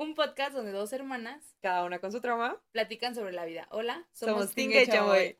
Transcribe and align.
un 0.00 0.14
podcast 0.14 0.54
donde 0.54 0.72
dos 0.72 0.92
hermanas 0.94 1.54
Cada 1.60 1.84
una 1.84 1.98
con 1.98 2.10
su 2.10 2.20
trauma. 2.22 2.56
platican 2.72 3.14
sobre 3.14 3.32
la 3.32 3.44
vida. 3.44 3.66
Hola, 3.70 4.06
Somos 4.12 4.54
Tinga 4.54 4.80
Tinga 4.80 4.82
y 4.82 4.86
Chamoy. 4.86 5.38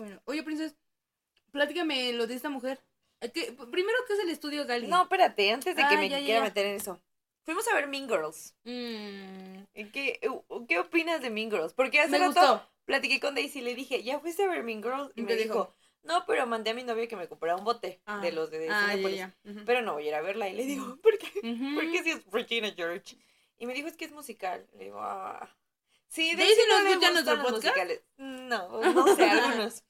Bueno, 0.00 0.20
oye, 0.26 0.42
princesa, 0.42 0.74
platícame 1.50 2.12
lo 2.12 2.26
de 2.26 2.34
esta 2.34 2.48
mujer. 2.48 2.80
Eh, 3.20 3.30
¿Qué- 3.32 3.52
primero, 3.70 3.98
¿qué 4.06 4.12
es 4.14 4.20
el 4.20 4.30
estudio 4.30 4.64
Gali? 4.66 4.86
No, 4.86 5.02
espérate, 5.02 5.50
antes 5.52 5.74
de 5.74 5.82
que 5.82 5.94
Ah, 5.94 5.98
me 5.98 6.08
ya, 6.08 6.18
ya, 6.20 6.24
quiera 6.24 6.40
ya. 6.40 6.44
meter 6.44 6.66
en 6.66 6.76
eso. 6.76 7.00
Fuimos 7.44 7.66
a 7.68 7.74
ver 7.74 7.88
Mean 7.88 8.08
Girls. 8.08 8.54
Mm, 8.64 9.62
¿Qué, 9.92 10.20
¿Qué 10.68 10.78
opinas 10.78 11.20
de 11.22 11.30
Mean 11.30 11.50
Girls? 11.50 11.72
Porque 11.72 12.00
hace 12.00 12.10
me 12.10 12.18
rato 12.18 12.28
gustó. 12.40 12.70
Platiqué 12.88 13.20
con 13.20 13.34
Daisy 13.34 13.58
y 13.58 13.62
le 13.62 13.74
dije, 13.74 14.02
¿ya 14.02 14.18
fuiste 14.18 14.42
a 14.44 14.62
Mean 14.62 14.82
Girls? 14.82 15.12
Y 15.14 15.20
¿Y 15.20 15.24
me 15.24 15.36
dijo, 15.36 15.54
dijo? 15.54 15.74
no, 16.04 16.24
pero 16.26 16.46
mandé 16.46 16.70
a 16.70 16.74
mi 16.74 16.82
novio 16.82 17.06
que 17.06 17.16
me 17.16 17.28
comprara 17.28 17.54
un 17.56 17.64
bote 17.64 18.00
Ah, 18.06 18.18
de 18.20 18.32
los 18.32 18.50
de 18.50 18.68
ah, 18.70 18.94
ya. 18.96 19.36
Ujú. 19.44 19.60
Pero 19.66 19.82
no 19.82 19.92
voy 19.92 20.06
a 20.06 20.08
ir 20.08 20.14
a 20.14 20.22
verla. 20.22 20.48
Y 20.48 20.54
le 20.54 20.64
digo, 20.64 20.96
¿por 21.02 21.18
qué? 21.18 21.28
Ujú. 21.48 21.74
¿Por 21.74 21.92
qué 21.92 22.02
si 22.02 22.10
es 22.12 22.24
Regina 22.32 22.72
George? 22.74 23.16
Y 23.58 23.66
me 23.66 23.74
dijo, 23.74 23.88
es 23.88 23.96
que 23.96 24.06
es 24.06 24.12
musical. 24.12 24.66
Le 24.78 24.84
digo, 24.84 24.98
ah. 25.00 25.54
Sí, 26.08 26.34
¿Daisy 26.34 26.54
Daisy 26.56 26.62
no 26.68 26.78
no 26.78 26.84
le 26.88 26.96
gustan 26.96 27.14
los 27.14 27.24
podcast? 27.24 27.52
musicales. 27.66 28.02
No, 28.16 28.80
no 28.94 29.14
sé, 29.16 29.24
algunos. 29.30 29.84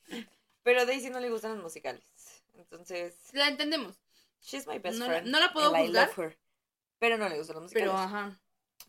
Pero 0.64 0.84
Daisy 0.84 1.10
no 1.10 1.20
le 1.20 1.30
gustan 1.30 1.52
los 1.54 1.62
musicales. 1.62 2.02
Entonces, 2.56 3.14
La 3.32 3.46
entendemos, 3.46 4.00
she's 4.42 4.66
my 4.66 4.78
best 4.80 4.98
No 4.98 5.06
friend. 5.06 5.28
no 5.28 5.38
la 5.38 5.52
puedo 5.52 5.70
juzgar. 5.72 6.08
love 6.08 6.18
her. 6.18 6.38
Pero 6.98 7.16
no 7.16 7.28
le 7.28 7.38
gustan 7.38 7.54
los 7.54 7.62
musicales. 7.62 7.88
pero 7.88 7.96
ajá. 7.98 8.40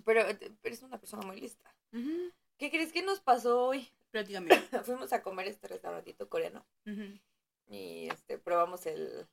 Pero, 0.03 0.21
eh, 0.27 0.51
pero 0.61 0.73
es 0.73 0.81
una 0.81 0.97
persona 0.99 1.23
muy 1.27 1.39
lista. 1.39 1.71
¿Qué 2.57 2.71
crees 2.71 2.91
que 2.91 3.03
nos 3.03 3.19
pasó 3.19 3.61
hoy? 3.67 3.87
Platícame. 4.11 4.49
Fuimos 4.85 5.13
a 5.13 5.21
comer 5.21 5.47
este 5.47 5.67
restaurantito 5.67 6.27
coreano 6.29 6.65
y 7.67 8.09
este 8.09 8.37
probamos 8.39 8.85
el 8.85 9.27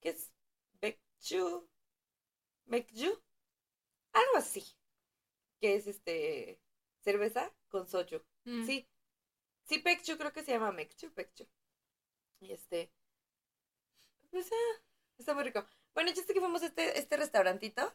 ¿qué 0.00 0.10
es? 0.10 0.32
Baekju. 0.80 1.68
Baekju. 2.66 3.22
Algo 4.12 4.36
así. 4.36 4.64
Que 5.60 5.76
es 5.76 5.86
este 5.86 6.60
cerveza 7.00 7.52
con 7.68 7.86
soju. 7.86 8.22
Mm. 8.44 8.66
Sí. 8.66 8.88
Sí, 9.64 9.80
Baekju 9.80 10.18
creo 10.18 10.32
que 10.32 10.42
se 10.42 10.52
llama 10.52 10.72
Mekju, 10.72 11.12
Baekju. 11.14 11.46
Y 12.40 12.52
este 12.52 12.90
pues 14.30 14.50
ah, 14.50 14.82
está 15.18 15.34
muy 15.34 15.44
rico. 15.44 15.64
Bueno, 15.94 16.10
chiste 16.10 16.32
es 16.32 16.34
que 16.34 16.40
fuimos 16.40 16.62
a 16.62 16.66
este 16.66 16.98
este 16.98 17.16
restaurantito 17.16 17.94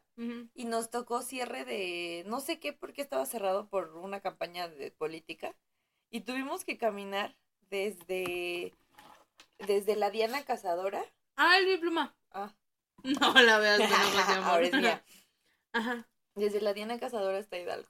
y 0.54 0.66
nos 0.66 0.90
tocó 0.92 1.22
cierre 1.22 1.66
de 1.66 2.24
no 2.28 2.40
sé 2.40 2.60
qué 2.60 2.72
porque 2.72 3.02
estaba 3.02 3.26
cerrado 3.26 3.68
por 3.70 3.96
una 3.98 4.22
campaña 4.22 4.70
de 4.70 4.92
política 4.92 5.56
y 6.10 6.22
tuvimos 6.22 6.64
que 6.66 6.78
caminar 6.78 7.36
desde 7.70 8.74
desde 9.60 9.96
la 9.96 10.10
Diana 10.12 10.44
Cazadora 10.46 11.04
Ah, 11.36 11.58
el 11.60 11.68
mi 11.68 11.78
pluma. 11.78 12.16
ah, 12.32 12.54
No 13.04 13.34
la 13.34 13.60
veas, 13.60 13.80
que 13.80 13.88
no 13.88 14.44
ahora 14.46 14.66
es 14.68 14.74
mía 14.74 15.04
Ajá. 15.74 16.08
desde 16.36 16.62
la 16.62 16.74
Diana 16.74 17.00
Cazadora 17.00 17.38
hasta 17.38 17.58
Hidalgo 17.58 17.90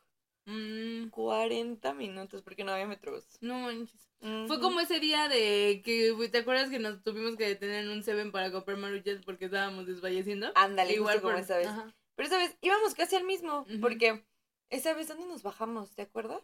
Mm, 0.49 1.09
40 1.09 1.93
minutos 1.93 2.41
porque 2.41 2.63
no 2.63 2.71
había 2.71 2.87
metrobús 2.87 3.25
no 3.41 3.59
manches. 3.59 4.09
Fue 4.47 4.61
como 4.61 4.79
ese 4.79 5.01
día 5.01 5.27
de 5.27 5.81
que, 5.83 6.15
¿te 6.31 6.37
acuerdas 6.37 6.69
que 6.69 6.79
nos 6.79 7.03
tuvimos 7.03 7.35
que 7.35 7.45
detener 7.49 7.83
en 7.83 7.91
un 7.91 8.01
Seven 8.01 8.31
para 8.31 8.49
comprar 8.49 8.77
maruchas 8.77 9.21
porque 9.25 9.45
estábamos 9.45 9.85
desfalleciendo? 9.87 10.49
ándale 10.55 10.93
igual 10.93 11.21
como 11.21 11.35
esa 11.37 11.57
vez 11.57 11.67
ajá. 11.67 11.93
pero 12.15 12.27
esa 12.29 12.37
vez 12.37 12.57
íbamos 12.61 12.95
casi 12.95 13.17
al 13.17 13.25
mismo 13.25 13.65
porque 13.81 14.25
esa 14.69 14.93
vez 14.93 15.09
dónde 15.09 15.25
nos 15.27 15.43
bajamos 15.43 15.93
¿te 15.95 16.03
acuerdas? 16.03 16.41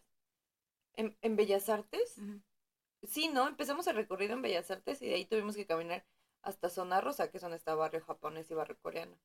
En, 0.96 1.18
en 1.22 1.36
Bellas 1.36 1.70
Artes. 1.70 2.16
Sí, 3.04 3.28
¿no? 3.28 3.48
Empezamos 3.48 3.86
el 3.88 3.96
recorrido 3.96 4.34
en 4.34 4.42
Bellas 4.42 4.72
Artes 4.72 5.02
y 5.02 5.08
de 5.08 5.16
ahí 5.16 5.26
tuvimos 5.26 5.56
que 5.56 5.66
caminar 5.66 6.06
hasta 6.42 6.70
Zona 6.70 7.02
Rosa, 7.02 7.30
que 7.30 7.38
es 7.38 7.42
donde 7.42 7.58
está 7.58 7.76
barrio 7.76 8.02
japonés 8.02 8.50
y 8.50 8.54
barrio 8.54 8.78
coreano. 8.82 9.18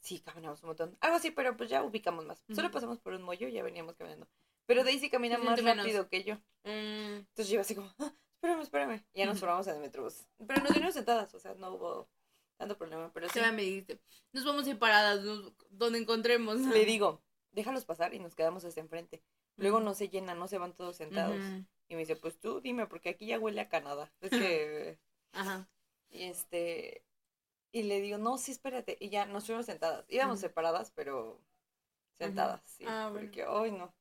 Sí, 0.00 0.20
caminamos 0.20 0.62
un 0.62 0.68
montón. 0.68 0.96
Algo 1.00 1.16
así, 1.16 1.30
pero 1.30 1.56
pues 1.56 1.68
ya 1.70 1.82
ubicamos 1.82 2.24
más. 2.24 2.44
Solo 2.54 2.70
pasamos 2.70 2.98
por 3.00 3.12
un 3.14 3.22
mollo 3.22 3.48
y 3.48 3.52
ya 3.52 3.62
veníamos 3.62 3.96
caminando. 3.96 4.28
Pero 4.66 4.84
Daisy 4.84 5.10
camina 5.10 5.36
Se 5.36 5.42
más 5.42 5.62
menos. 5.62 5.84
rápido 5.84 6.08
que 6.08 6.24
yo. 6.24 6.36
Mm, 6.64 7.18
Entonces 7.22 7.48
yo 7.48 7.54
iba 7.54 7.62
así 7.62 7.74
como, 7.76 7.88
"Ah, 7.98 8.12
espérame, 8.34 8.60
espérame. 8.62 9.04
Y 9.14 9.18
ya 9.20 9.26
nos 9.26 9.38
formamos 9.40 9.66
en 9.68 9.76
el 9.76 9.80
metrobús. 9.80 10.26
Pero 10.46 10.60
nos 10.62 10.72
vinimos 10.74 10.94
sentadas, 10.94 11.32
o 11.34 11.38
sea, 11.40 11.54
no 11.54 11.72
hubo 11.74 12.08
tanto 12.56 12.76
problema. 12.76 13.12
Pero 13.12 13.28
sí, 13.28 13.40
me 13.52 13.62
dijiste. 13.62 14.00
Nos 14.32 14.44
vamos 14.44 14.66
a 14.66 14.70
ir 14.70 14.78
paradas, 14.78 15.22
nos- 15.24 15.52
donde 15.70 15.98
encontremos. 16.00 16.58
le 16.58 16.84
digo, 16.84 17.22
déjalos 17.52 17.84
pasar 17.84 18.12
y 18.14 18.18
nos 18.18 18.34
quedamos 18.34 18.64
hasta 18.64 18.80
enfrente. 18.80 19.22
Luego 19.56 19.80
no 19.80 19.94
se 19.94 20.08
llena, 20.08 20.34
no 20.34 20.48
se 20.48 20.58
van 20.58 20.74
todos 20.74 20.96
sentados. 20.96 21.40
Y 21.88 21.94
me 21.94 22.00
dice, 22.00 22.16
pues 22.16 22.38
tú 22.38 22.60
dime, 22.60 22.86
porque 22.86 23.10
aquí 23.10 23.26
ya 23.26 23.38
huele 23.38 23.60
a 23.60 23.68
Canadá. 23.68 24.12
Es 24.20 24.30
que 24.30 24.98
Ajá. 25.32 25.68
Y 26.10 26.24
este. 26.24 27.04
Y 27.72 27.82
le 27.82 28.00
digo, 28.00 28.18
no, 28.18 28.38
sí, 28.38 28.52
espérate. 28.52 28.96
Y 29.00 29.10
ya 29.10 29.26
nos 29.26 29.46
fuimos 29.46 29.66
sentadas. 29.66 30.04
Íbamos 30.08 30.40
separadas, 30.40 30.90
pero 30.92 31.42
sentadas, 32.18 32.62
sí. 32.64 32.84
Ah, 32.86 33.10
bueno. 33.10 33.26
Porque 33.26 33.44
hoy 33.44 33.70
no. 33.72 33.94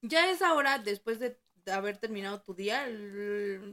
Ya 0.00 0.30
es 0.30 0.42
ahora, 0.42 0.78
después 0.78 1.18
de 1.18 1.38
haber 1.70 1.98
terminado 1.98 2.40
tu 2.40 2.54
día, 2.54 2.88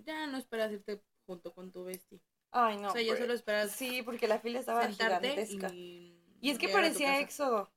ya 0.05 0.27
no 0.27 0.38
esperas 0.38 0.71
irte 0.71 1.01
junto 1.25 1.53
con 1.53 1.71
tu 1.71 1.83
bestie. 1.85 2.21
Ay, 2.51 2.77
no. 2.77 2.89
o 2.89 2.91
sea, 2.91 3.01
ya 3.01 3.15
solo 3.15 3.33
esperas 3.33 3.71
Sí, 3.71 4.01
porque 4.01 4.27
la 4.27 4.39
fila 4.39 4.59
estaba 4.59 4.88
gigantesca. 4.88 5.69
y... 5.73 6.15
Y, 6.41 6.51
es 6.51 6.57
que 6.57 6.69
parecía 6.69 7.19
éxodo. 7.19 7.69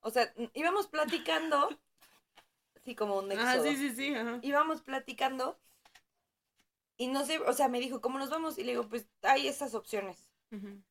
O 0.00 0.10
sea, 0.10 0.32
íbamos 0.54 0.86
platicando. 0.86 1.68
sí, 2.84 2.94
como 2.94 3.18
un 3.18 3.30
éxodo. 3.32 3.48
Ah, 3.48 3.58
sí, 3.62 3.76
sí, 3.76 3.94
sí. 3.94 4.14
Ajá. 4.14 4.38
Íbamos 4.42 4.82
platicando. 4.82 5.58
Y 6.96 7.06
no 7.08 7.24
sé, 7.24 7.38
o 7.38 7.52
sea, 7.52 7.68
me 7.68 7.78
dijo, 7.80 8.00
¿cómo 8.00 8.18
nos 8.18 8.30
vamos? 8.30 8.58
Y 8.58 8.64
le 8.64 8.72
digo, 8.72 8.88
pues 8.88 9.06
hay 9.22 9.46
esas 9.48 9.74
opciones. 9.74 10.28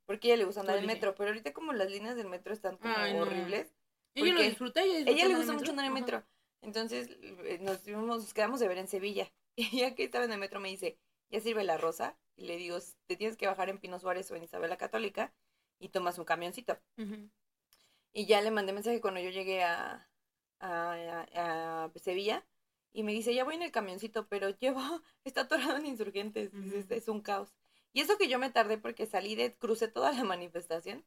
Porque 0.05 0.27
a 0.27 0.33
ella 0.33 0.37
le 0.41 0.45
gusta 0.45 0.61
andar 0.61 0.77
en 0.77 0.85
metro. 0.85 1.15
Pero 1.15 1.29
ahorita, 1.31 1.51
como 1.51 1.73
las 1.73 1.89
líneas 1.89 2.15
del 2.15 2.29
metro 2.29 2.53
están 2.53 2.77
como 2.77 2.93
Ay, 2.95 3.13
no. 3.13 3.21
horribles. 3.23 3.73
Ella 4.13 4.33
lo 4.33 4.41
disfruta, 4.41 4.81
ella 4.83 4.95
disfruta 4.99 5.11
ella 5.19 5.27
le 5.27 5.35
gusta 5.35 5.53
mucho 5.53 5.71
andar 5.71 5.85
en 5.85 5.91
Ajá. 5.91 5.99
metro. 5.99 6.23
Entonces 6.61 7.09
eh, 7.21 7.59
nos, 7.61 7.79
fuimos- 7.81 8.05
nos 8.23 8.33
quedamos 8.33 8.59
de 8.59 8.67
ver 8.67 8.77
en 8.77 8.87
Sevilla. 8.87 9.31
Y 9.59 9.79
ya 9.79 9.95
que 9.95 10.03
estaba 10.03 10.25
en 10.25 10.31
el 10.31 10.39
metro 10.39 10.59
me 10.59 10.69
dice, 10.69 10.99
¿ya 11.31 11.39
sirve 11.39 11.63
la 11.63 11.77
rosa? 11.77 12.15
Y 12.35 12.45
le 12.45 12.57
digo, 12.57 12.77
te 13.07 13.15
tienes 13.15 13.35
que 13.37 13.47
bajar 13.47 13.69
en 13.69 13.79
Pino 13.79 13.97
Suárez 13.99 14.29
o 14.29 14.35
en 14.35 14.43
Isabel 14.43 14.69
la 14.69 14.77
Católica 14.77 15.33
y 15.79 15.89
tomas 15.89 16.19
un 16.19 16.25
camioncito. 16.25 16.77
Ujú. 16.97 17.27
Y 18.17 18.25
ya 18.25 18.41
le 18.41 18.49
mandé 18.49 18.73
mensaje 18.73 18.99
cuando 18.99 19.19
yo 19.19 19.29
llegué 19.29 19.61
a, 19.63 20.09
a, 20.59 21.23
a- 21.35 21.83
a 21.85 21.91
Sevilla. 21.99 22.43
Y 22.91 23.03
me 23.03 23.11
dice, 23.11 23.35
ya 23.35 23.43
voy 23.43 23.53
en 23.53 23.61
el 23.61 23.71
camioncito, 23.71 24.27
pero 24.27 24.49
llevo, 24.49 24.81
está 25.23 25.41
atorado 25.41 25.77
en 25.77 25.85
insurgentes. 25.85 26.51
Es 26.89 27.07
un 27.09 27.21
caos. 27.21 27.53
Y 27.93 28.01
eso 28.01 28.17
que 28.17 28.27
yo 28.27 28.39
me 28.39 28.49
tardé 28.49 28.79
porque 28.79 29.05
salí 29.05 29.35
de, 29.35 29.55
crucé 29.55 29.87
toda 29.87 30.11
la 30.13 30.23
manifestación. 30.33 31.05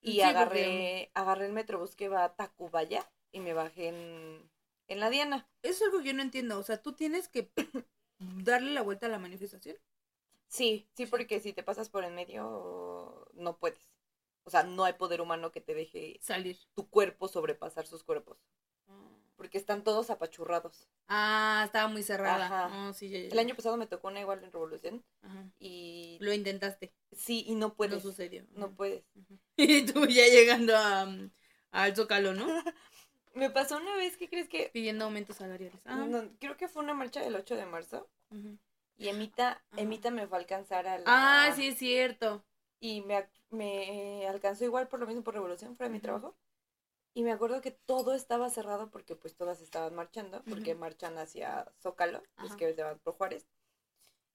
Y 0.00 0.12
Sí, 0.12 0.20
agarré, 0.22 0.62
porque- 0.64 1.10
agarré 1.12 1.46
el 1.46 1.52
metrobús 1.52 1.94
que 1.94 2.08
va 2.08 2.24
a 2.24 2.34
Tacubaya 2.34 3.10
y 3.30 3.40
me 3.40 3.52
bajé 3.52 3.88
en, 3.88 4.50
en 4.86 5.00
la 5.00 5.10
Diana. 5.10 5.46
Es 5.62 5.82
algo 5.82 5.98
que 5.98 6.04
yo 6.06 6.14
no 6.14 6.22
entiendo. 6.22 6.58
O 6.58 6.62
sea, 6.62 6.80
tú 6.80 6.94
tienes 6.94 7.28
que 7.28 7.50
darle 8.18 8.70
la 8.70 8.80
vuelta 8.80 9.04
a 9.04 9.10
la 9.10 9.18
manifestación. 9.18 9.76
Sí, 10.46 10.88
sí, 10.94 11.04
porque 11.04 11.40
si 11.40 11.52
te 11.52 11.62
pasas 11.62 11.90
por 11.90 12.04
en 12.04 12.14
medio, 12.14 13.28
no 13.34 13.58
puedes. 13.58 13.78
O 14.48 14.50
sea, 14.50 14.62
no 14.62 14.84
hay 14.84 14.94
poder 14.94 15.20
humano 15.20 15.52
que 15.52 15.60
te 15.60 15.74
deje 15.74 16.18
Salir. 16.22 16.58
tu 16.74 16.88
cuerpo 16.88 17.28
sobrepasar 17.28 17.86
sus 17.86 18.02
cuerpos. 18.02 18.38
Porque 19.36 19.58
están 19.58 19.84
todos 19.84 20.08
apachurrados. 20.10 20.88
Ah, 21.06 21.62
estaba 21.66 21.86
muy 21.86 22.02
cerrada. 22.02 22.46
Ajá. 22.64 22.92
Sí, 22.94 23.08
ya, 23.10 23.18
ya, 23.20 23.28
El 23.28 23.38
año 23.38 23.54
pasado 23.54 23.76
me 23.76 23.86
tocó 23.86 24.08
una 24.08 24.20
igual 24.20 24.42
en 24.42 24.50
Revolución. 24.50 25.04
Ajá. 25.22 25.44
Y 25.60 26.16
Lo 26.20 26.32
intentaste. 26.32 26.92
sí, 27.12 27.44
y 27.46 27.52
no 27.54 27.68
No 27.68 27.74
puedes. 27.74 28.02
sucedió. 28.02 28.44
No 28.54 28.70
puedes. 28.72 29.04
Y 29.56 29.84
tú 29.86 30.06
ya 30.06 30.26
llegando 30.26 30.74
a, 30.76 31.04
um, 31.04 31.30
al 31.72 31.94
Zócalo, 31.94 32.32
¿no? 32.34 32.46
Me 33.34 33.50
pasó 33.50 33.76
una 33.76 33.94
vez, 33.96 34.16
¿qué 34.16 34.28
crees 34.30 34.48
que? 34.48 34.70
Pidiendo 34.72 35.04
aumentos 35.04 35.36
salariales. 35.36 35.78
Ah, 35.84 36.06
No, 36.08 36.28
creo 36.40 36.56
que 36.56 36.66
fue 36.66 36.82
una 36.82 36.94
marcha 36.94 37.20
del 37.20 37.36
8 37.36 37.54
de 37.54 37.66
marzo. 37.66 38.08
Y 38.96 39.06
Emita, 39.08 39.62
Ah. 39.70 39.76
Emita 39.76 40.10
me 40.10 40.26
fue 40.26 40.38
a 40.38 40.40
alcanzar 40.40 40.88
a 40.88 40.98
la... 40.98 41.04
Ah, 41.06 41.52
sí, 41.54 41.68
es 41.68 41.78
cierto. 41.78 42.42
Y 42.80 43.02
me, 43.02 43.28
me 43.50 44.26
alcanzó 44.28 44.64
igual 44.64 44.88
por 44.88 45.00
lo 45.00 45.06
mismo 45.06 45.22
por 45.22 45.34
revolución 45.34 45.76
fuera 45.76 45.88
de 45.88 45.94
mi 45.94 46.00
trabajo 46.00 46.36
y 47.14 47.22
me 47.22 47.32
acuerdo 47.32 47.60
que 47.60 47.72
todo 47.72 48.14
estaba 48.14 48.48
cerrado 48.50 48.90
porque 48.90 49.16
pues 49.16 49.34
todas 49.34 49.60
estaban 49.60 49.94
marchando 49.94 50.42
porque 50.48 50.72
Ujú. 50.72 50.80
marchan 50.80 51.18
hacia 51.18 51.72
Zócalo 51.80 52.22
los 52.42 52.54
que 52.56 52.74
se 52.74 52.82
van 52.82 52.98
por 53.00 53.14
Juárez 53.14 53.46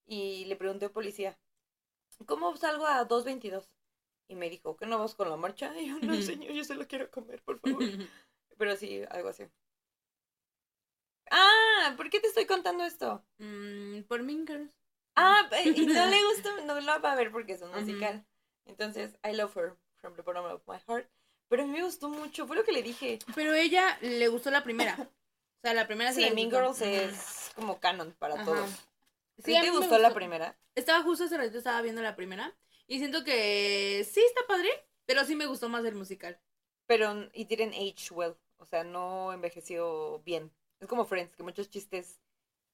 y 0.06 0.46
le 0.46 0.56
pregunté 0.56 0.86
al 0.86 0.92
policía 0.92 1.38
¿cómo 2.26 2.56
salgo 2.58 2.86
a 2.86 3.06
2.22? 3.06 3.70
y 4.28 4.36
me 4.36 4.50
dijo 4.50 4.76
¿que 4.76 4.86
no 4.86 5.00
vas 5.00 5.16
con 5.16 5.30
la 5.30 5.38
marcha? 5.38 5.74
y 5.80 5.88
yo 5.88 6.00
no 6.00 6.14
Ujú. 6.14 6.24
señor 6.24 6.52
yo 6.54 6.64
solo 6.64 6.88
quiero 6.88 7.10
comer 7.12 7.42
por 7.44 7.60
favor 7.62 7.84
pero 8.58 8.76
sí 8.76 9.02
algo 9.10 9.30
así 9.30 9.46
ah 11.32 11.94
¿por 11.96 12.10
qué 12.10 12.20
te 12.20 12.28
estoy 12.28 12.46
contando 12.46 12.84
esto? 12.84 13.24
Mm, 13.40 14.04
por 14.04 14.24
Mean 14.24 14.46
Girls. 14.48 14.72
Ah, 15.16 15.48
y 15.66 15.86
no 15.86 16.06
le 16.08 16.24
gusta, 16.30 16.50
no 16.66 16.80
lo 16.82 17.02
va 17.02 17.12
a 17.12 17.16
ver 17.16 17.32
porque 17.32 17.54
es 17.54 17.62
un 17.62 17.72
musical. 17.72 18.26
Entonces, 18.66 19.18
I 19.24 19.34
love 19.34 19.56
her 19.56 19.76
from 20.02 20.16
the 20.16 20.22
bottom 20.22 20.46
of 20.46 20.62
my 20.68 20.78
heart. 20.88 21.08
Pero 21.50 21.64
a 21.64 21.66
mí 21.66 21.72
me 21.72 21.84
gustó 21.84 22.10
mucho, 22.10 22.48
fue 22.48 22.56
lo 22.56 22.64
que 22.64 22.72
le 22.72 22.82
dije. 22.82 23.20
Pero 23.36 23.54
ella 23.54 23.98
le 24.02 24.28
gustó 24.28 24.50
la 24.52 24.64
primera. 24.64 24.96
sea, 25.62 25.74
la 25.74 25.88
primera 25.88 26.12
Sí, 26.12 26.22
la 26.22 26.32
Mean. 26.32 26.50
Girls 26.50 26.82
es 26.82 27.52
como 27.56 27.80
canon 27.80 28.14
para 28.20 28.36
Ajá. 28.36 28.46
todos. 28.46 28.70
Sí, 29.38 29.44
¿Sí 29.46 29.56
a 29.58 29.62
te 29.62 29.72
mí 29.72 29.78
gustó 29.78 29.98
la 29.98 30.14
primera? 30.14 30.58
Estaba 30.76 31.04
justo 31.04 31.26
hace 31.26 31.38
ratito, 31.38 31.58
estaba 31.58 31.82
viendo 31.82 32.02
la 32.02 32.16
primera. 32.16 32.56
Y 32.88 33.00
siento 33.00 33.24
que 33.24 34.06
sí 34.10 34.22
está 34.22 34.42
padre, 34.48 34.70
pero 35.06 35.24
sí 35.26 35.36
me 35.36 35.46
gustó 35.46 35.70
más 35.70 35.86
el 35.86 35.96
musical. 35.96 36.40
Pero, 36.86 37.30
y 37.34 37.46
didn't 37.46 37.74
age 37.74 38.12
well. 38.12 38.36
O 38.58 38.66
sea, 38.66 38.84
no 38.84 39.32
envejeció 39.34 40.20
bien. 40.26 40.52
Es 40.80 40.88
como 40.88 41.06
Friends, 41.06 41.36
que 41.36 41.44
muchos 41.44 41.70
chistes 41.70 42.20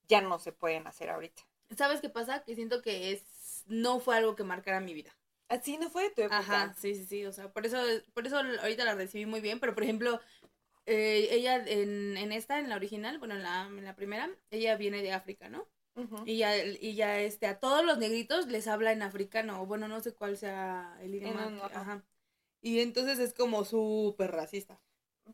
ya 0.08 0.22
no 0.22 0.40
se 0.40 0.52
pueden 0.52 0.88
hacer 0.88 1.10
ahorita. 1.10 1.44
¿Sabes 1.78 2.02
qué 2.02 2.10
pasa? 2.10 2.44
Que 2.44 2.56
siento 2.56 2.82
que 2.82 3.12
es 3.12 3.64
no 3.68 4.00
fue 4.00 4.18
algo 4.18 4.36
que 4.36 4.44
marcara 4.44 4.80
mi 4.80 4.94
vida. 4.94 5.16
Así 5.50 5.78
no 5.78 5.90
fue 5.90 6.04
de 6.04 6.10
tu 6.12 6.22
época. 6.22 6.38
Ajá, 6.40 6.74
sí, 6.78 6.96
sí, 6.96 7.06
sí. 7.06 7.26
O 7.26 7.32
sea, 7.34 7.52
por 7.52 7.66
eso, 7.66 7.78
por 8.14 8.26
eso 8.26 8.38
ahorita 8.38 8.86
la 8.86 8.96
recibí 8.96 9.26
muy 9.26 9.42
bien. 9.42 9.60
Pero 9.60 9.74
por 9.74 9.84
ejemplo, 9.84 10.20
eh, 10.86 11.28
ella 11.32 11.58
en, 11.58 12.18
en 12.18 12.32
esta, 12.32 12.60
en 12.60 12.70
la 12.70 12.76
original, 12.76 13.20
bueno, 13.20 13.36
en 13.36 13.44
la, 13.44 13.64
en 13.64 13.84
la 13.84 13.96
primera, 13.96 14.30
ella 14.52 14.76
viene 14.76 15.02
de 15.02 15.12
África, 15.12 15.50
¿no? 15.50 15.68
Y 16.26 16.38
ya, 16.38 16.56
y 16.58 16.96
ya 16.96 17.20
este, 17.20 17.46
a 17.48 17.60
todos 17.60 17.84
los 17.84 17.98
negritos 17.98 18.48
les 18.48 18.68
habla 18.68 18.92
en 18.94 19.02
africano, 19.02 19.62
o 19.62 19.66
bueno, 19.66 19.88
no 19.88 20.00
sé 20.00 20.14
cuál 20.14 20.38
sea 20.38 20.98
el 21.02 21.16
idioma. 21.16 21.48
En 21.48 21.54
un- 21.54 21.60
que- 21.60 21.66
ajá. 21.66 21.82
ajá. 21.82 22.04
Y 22.62 22.80
entonces 22.80 23.20
es 23.20 23.34
como 23.34 23.66
súper 23.66 24.32
racista, 24.32 24.80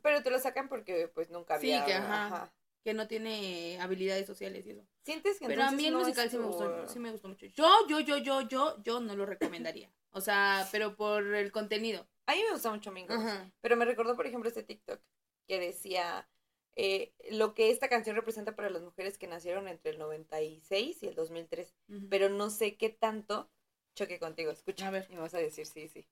Pero 0.02 0.22
te 0.22 0.30
lo 0.30 0.38
sacan 0.38 0.68
porque 0.68 1.08
pues 1.08 1.30
nunca 1.30 1.58
Sí, 1.60 1.72
había. 1.72 1.86
que 1.86 1.92
ajá. 1.94 2.52
Que 2.86 2.94
no 2.94 3.08
tiene 3.08 3.80
habilidades 3.80 4.28
sociales 4.28 4.64
y 4.64 4.70
eso. 4.70 4.86
Sientes 5.04 5.40
que 5.40 5.48
Pero 5.48 5.64
a 5.64 5.72
mí 5.72 5.86
el 5.86 5.92
no 5.92 5.98
musical 5.98 6.30
sí 6.30 6.38
me 6.38 6.44
gustó, 6.44 6.86
sí 6.86 7.00
me 7.00 7.10
gustó 7.10 7.26
mucho. 7.26 7.46
Yo, 7.46 7.66
yo, 7.88 7.98
yo, 7.98 8.18
yo, 8.18 8.42
yo, 8.42 8.80
yo 8.84 9.00
no 9.00 9.16
lo 9.16 9.26
recomendaría. 9.26 9.92
O 10.12 10.20
sea, 10.20 10.68
pero 10.70 10.94
por 10.94 11.34
el 11.34 11.50
contenido. 11.50 12.06
A 12.26 12.36
mí 12.36 12.42
me 12.44 12.52
gusta 12.52 12.70
mucho. 12.70 12.92
Ajá. 13.08 13.50
Pero 13.60 13.76
me 13.76 13.86
recordó, 13.86 14.14
por 14.14 14.28
ejemplo, 14.28 14.48
este 14.48 14.62
TikTok 14.62 15.00
que 15.48 15.58
decía 15.58 16.28
eh, 16.76 17.12
lo 17.32 17.54
que 17.54 17.72
esta 17.72 17.88
canción 17.88 18.14
representa 18.14 18.54
para 18.54 18.70
las 18.70 18.82
mujeres 18.82 19.18
que 19.18 19.26
nacieron 19.26 19.66
entre 19.66 19.90
el 19.90 19.98
96 19.98 21.02
y 21.02 21.08
el 21.08 21.16
2003. 21.16 21.74
Ujú. 21.88 22.08
Pero 22.08 22.28
no 22.28 22.50
sé 22.50 22.76
qué 22.76 22.88
tanto 22.88 23.50
choque 23.96 24.20
contigo. 24.20 24.52
Escucha. 24.52 24.86
A 24.86 24.90
ver. 24.92 25.08
Y 25.10 25.16
me 25.16 25.22
vas 25.22 25.34
a 25.34 25.38
decir 25.38 25.66
sí, 25.66 25.88
sí. 25.88 26.06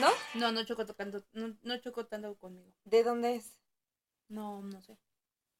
¿No? 0.00 0.08
No, 0.34 0.52
no 0.52 0.64
chocó 0.64 0.86
tanto, 0.86 1.22
no, 1.32 1.56
no 1.62 1.78
chocó 1.78 2.06
tanto 2.06 2.36
conmigo. 2.38 2.72
¿De 2.84 3.04
dónde 3.04 3.36
es? 3.36 3.58
No, 4.28 4.62
no 4.62 4.80
sé. 4.80 4.96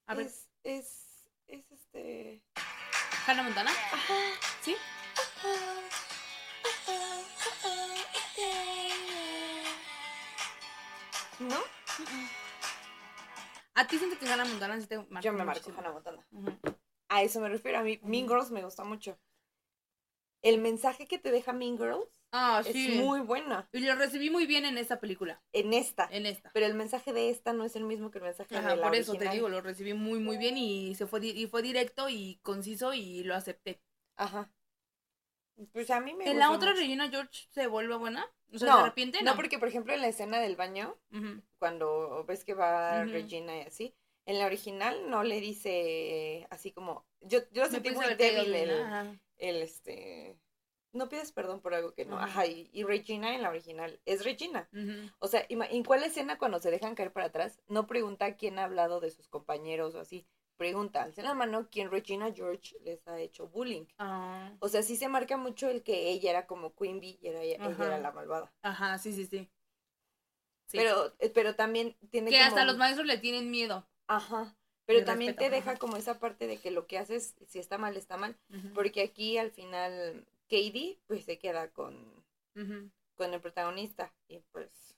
A 0.06 0.14
ver, 0.14 0.26
Es, 0.26 0.48
es, 0.62 1.30
es 1.46 1.70
este... 1.70 2.42
Hannah 3.26 3.42
Montana. 3.42 3.70
Ajá. 3.70 4.14
¿Sí? 4.62 4.74
¿No? 11.40 11.56
¿A 13.74 13.86
ti 13.86 13.98
sientes 13.98 14.18
que 14.18 14.28
Hannah 14.28 14.44
Montana 14.44 14.80
sí 14.80 14.86
te 14.86 14.98
marcó 14.98 15.20
Yo 15.20 15.32
me 15.32 15.44
marco? 15.44 15.70
Hannah 15.76 15.92
Montana. 15.92 16.26
A 17.08 17.22
eso 17.22 17.40
me 17.40 17.48
refiero. 17.48 17.78
A 17.78 17.82
mí, 17.82 18.00
Mean. 18.02 18.26
Girls 18.26 18.50
me 18.50 18.62
gusta 18.62 18.84
mucho. 18.84 19.18
El 20.42 20.60
mensaje 20.60 21.06
que 21.06 21.18
te 21.18 21.30
deja 21.30 21.52
Mean 21.52 21.76
Girls 21.76 22.19
Ah, 22.32 22.62
es 22.64 22.72
sí. 22.72 22.88
muy 22.96 23.20
buena. 23.20 23.68
Y 23.72 23.80
lo 23.80 23.94
recibí 23.96 24.30
muy 24.30 24.46
bien 24.46 24.64
en 24.64 24.78
esta 24.78 25.00
película, 25.00 25.40
En 25.52 25.72
esta. 25.74 26.08
en 26.12 26.26
esta. 26.26 26.50
Pero 26.52 26.66
el 26.66 26.74
mensaje 26.74 27.12
de 27.12 27.30
esta 27.30 27.52
no 27.52 27.64
es 27.64 27.76
el 27.76 27.84
mismo 27.84 28.10
que 28.10 28.18
el 28.18 28.24
mensaje 28.24 28.56
Ajá, 28.56 28.70
de 28.70 28.76
la 28.76 28.86
por 28.86 28.94
eso 28.94 29.14
te 29.14 29.28
digo, 29.28 29.48
lo 29.48 29.60
recibí 29.60 29.94
muy, 29.94 30.18
muy 30.18 30.36
bien 30.36 30.56
y 30.56 30.94
se 30.94 31.06
fue, 31.06 31.24
y 31.24 31.46
fue 31.46 31.62
directo 31.62 32.08
y 32.08 32.38
conciso 32.42 32.94
y 32.94 33.24
lo 33.24 33.34
acepté. 33.34 33.80
Ajá. 34.16 34.50
Pues 35.72 35.90
a 35.90 36.00
mí 36.00 36.14
me 36.14 36.28
¿En 36.30 36.38
la 36.38 36.50
otra 36.50 36.70
mucho. 36.70 36.80
Regina 36.80 37.08
George 37.10 37.46
se 37.50 37.66
vuelve 37.66 37.96
buena? 37.96 38.26
O 38.52 38.58
sea, 38.58 38.68
no, 38.68 38.76
¿se 38.76 38.82
arrepiente? 38.82 39.22
no, 39.22 39.36
porque 39.36 39.58
por 39.58 39.68
ejemplo 39.68 39.92
en 39.92 40.00
la 40.00 40.08
escena 40.08 40.40
del 40.40 40.56
baño, 40.56 40.96
cuando 41.58 42.24
ves 42.26 42.44
que 42.44 42.54
va 42.54 43.02
Ujú. 43.02 43.12
Regina 43.12 43.56
y 43.58 43.60
así, 43.62 43.94
en 44.24 44.38
la 44.38 44.46
original 44.46 45.10
no 45.10 45.22
le 45.22 45.40
dice 45.40 46.46
así 46.50 46.72
como, 46.72 47.04
yo, 47.20 47.40
yo 47.52 47.66
sentí 47.66 47.90
muy 47.90 48.14
débil 48.14 48.54
el, 48.54 49.18
el 49.38 49.62
este, 49.62 50.36
no 50.92 51.08
pides 51.08 51.32
perdón 51.32 51.60
por 51.60 51.74
algo 51.74 51.92
que 51.94 52.04
no, 52.04 52.16
Ajá. 52.16 52.24
ajá, 52.26 52.46
y, 52.46 52.68
y 52.72 52.84
Regina 52.84 53.34
en 53.34 53.42
la 53.42 53.50
original 53.50 54.00
es 54.04 54.24
Regina. 54.24 54.68
O 55.18 55.28
sea, 55.28 55.44
¿en 55.48 55.84
cuál 55.84 56.02
escena 56.02 56.38
cuando 56.38 56.58
se 56.60 56.70
dejan 56.70 56.94
caer 56.94 57.12
para 57.12 57.26
atrás 57.26 57.60
no 57.68 57.86
pregunta 57.86 58.36
quién 58.36 58.58
ha 58.58 58.64
hablado 58.64 59.00
de 59.00 59.10
sus 59.10 59.28
compañeros 59.28 59.94
o 59.94 60.00
así? 60.00 60.26
Pregunta, 60.56 61.02
alcen 61.02 61.24
la 61.24 61.32
mano 61.32 61.68
quién 61.70 61.90
Regina 61.90 62.32
George 62.34 62.76
les 62.84 63.06
ha 63.08 63.18
hecho 63.18 63.48
bullying. 63.48 63.86
Ah, 63.98 64.52
O 64.60 64.68
sea, 64.68 64.82
sí 64.82 64.96
se 64.96 65.08
marca 65.08 65.38
mucho 65.38 65.70
el 65.70 65.82
que 65.82 66.10
ella 66.10 66.30
era 66.30 66.46
como 66.46 66.74
Queen 66.74 67.00
Bee 67.00 67.18
y 67.22 67.28
era, 67.28 67.40
ella 67.42 67.64
Ajá. 67.64 67.86
era 67.86 67.98
la 67.98 68.12
malvada. 68.12 68.52
Ajá, 68.60 68.98
sí, 68.98 69.12
sí, 69.12 69.24
sí. 69.24 69.48
Sí. 70.66 70.76
Pero, 70.76 71.14
eh, 71.18 71.30
pero 71.30 71.54
también 71.56 71.96
tiene 72.10 72.30
que 72.30 72.36
como... 72.36 72.48
hasta 72.48 72.64
los 72.64 72.76
maestros 72.76 73.06
le 73.06 73.16
tienen 73.18 73.50
miedo. 73.50 73.88
Ajá. 74.06 74.54
Pero 74.84 75.04
también 75.04 75.30
respeto, 75.30 75.50
te 75.50 75.56
deja 75.56 75.76
como 75.76 75.96
esa 75.96 76.18
parte 76.18 76.46
de 76.46 76.58
que 76.58 76.70
lo 76.72 76.86
que 76.86 76.98
haces, 76.98 77.36
si 77.46 77.58
está 77.58 77.78
mal, 77.78 77.96
está 77.96 78.16
mal. 78.16 78.36
Porque 78.74 79.02
aquí 79.02 79.38
al 79.38 79.52
final 79.52 80.26
Katie 80.50 80.98
pues 81.06 81.24
se 81.24 81.38
queda 81.38 81.70
con, 81.70 82.24
con 83.14 83.32
el 83.32 83.40
protagonista. 83.40 84.12
Y 84.28 84.40
pues... 84.52 84.96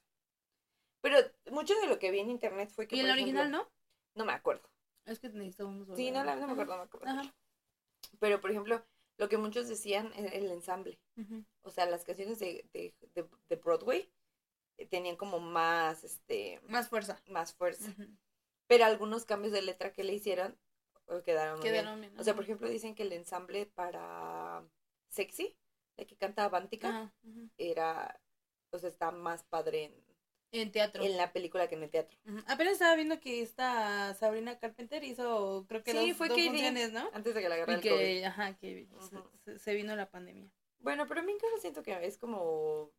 Pero 1.03 1.19
mucho 1.51 1.75
de 1.81 1.87
lo 1.87 1.99
que 1.99 2.11
vi 2.11 2.21
en 2.21 2.31
internet 2.31 2.71
fue 2.71 2.87
que... 2.87 2.97
Y 2.97 3.03
la 3.03 3.13
original, 3.13 3.49
ejemplo, 3.49 3.65
¿no? 3.65 3.71
No 4.15 4.25
me 4.25 4.33
acuerdo. 4.33 4.69
Es 5.05 5.19
que 5.19 5.29
necesitamos 5.29 5.89
Sí, 5.97 6.11
no, 6.11 6.25
la, 6.25 6.37
no 6.37 6.47
me 6.47 6.53
acuerdo, 6.53 6.73
no 6.73 6.79
me 6.79 6.85
acuerdo. 6.85 7.09
Ajá. 7.09 7.35
Pero, 8.21 8.41
por 8.41 8.51
ejemplo, 8.51 8.85
lo 9.19 9.29
que 9.29 9.37
muchos 9.37 9.69
decían 9.69 10.13
era 10.15 10.29
el 10.31 10.51
ensamble. 10.51 10.99
O 11.63 11.71
sea, 11.71 11.87
las 11.87 12.05
canciones 12.05 12.39
de, 12.39 12.69
de, 12.73 12.95
de, 13.15 13.29
de 13.49 13.57
Broadway 13.57 14.13
eh, 14.79 14.87
tenían 14.87 15.17
como 15.17 15.41
más, 15.41 16.05
este, 16.05 16.61
Más 16.69 16.89
fuerza. 16.89 17.21
más 17.29 17.53
fuerza. 17.53 17.93
Pero 18.69 18.85
algunos 18.85 19.25
cambios 19.25 19.53
de 19.53 19.63
letra 19.63 19.93
que 19.93 20.05
le 20.05 20.15
hicieron 20.15 20.57
quedaron 21.25 21.61
bien. 21.61 21.75
Quedaron 21.75 22.01
bien. 22.01 22.19
O 22.19 22.25
sea, 22.25 22.35
por 22.35 22.45
ejemplo, 22.45 22.69
dicen 22.69 22.95
que 22.95 23.03
el 23.03 23.13
ensamble 23.13 23.67
para 23.67 24.65
Sexy, 25.13 25.57
la 25.97 26.05
que 26.07 26.17
canta 26.17 26.45
Avantika, 26.45 26.89
Ajá, 26.89 27.15
ujú. 27.23 27.51
era, 27.59 28.21
o 28.71 28.79
sea, 28.79 28.89
está 28.89 29.11
más 29.11 29.43
padre 29.45 29.85
en, 29.85 30.05
En 30.53 30.73
teatro. 30.73 31.05
en 31.05 31.17
la 31.17 31.33
película 31.33 31.69
que 31.69 31.75
en 31.75 31.83
el 31.83 31.91
teatro. 31.91 32.19
Ujú. 32.27 32.39
Apenas 32.49 32.75
estaba 32.75 32.95
viendo 32.97 33.21
que 33.21 33.43
esta 33.43 34.15
Sabrina 34.15 34.59
Carpenter 34.59 35.05
hizo, 35.05 35.67
creo 35.69 35.83
que 35.83 35.93
Sí, 35.93 36.09
dos, 36.09 36.17
fue 36.17 36.29
dos 36.29 36.39
funciones, 36.41 36.93
¿no? 36.93 37.09
Antes 37.13 37.35
de 37.35 37.43
que 37.43 37.49
la 37.49 37.55
agarrara 37.57 37.79
el 37.81 37.89
COVID. 37.89 38.23
ajá, 38.25 38.57
que 38.57 38.89
se- 39.01 39.17
Ujú. 39.17 39.31
se, 39.45 39.59
se 39.59 39.75
vino 39.75 39.95
la 39.97 40.11
pandemia. 40.11 40.51
Bueno, 40.79 41.07
pero 41.07 41.21
a 41.21 41.23
mí 41.23 41.33
incluso 41.33 41.59
siento 41.59 41.83
que 41.83 41.93
es 42.05 42.19
como 42.19 42.91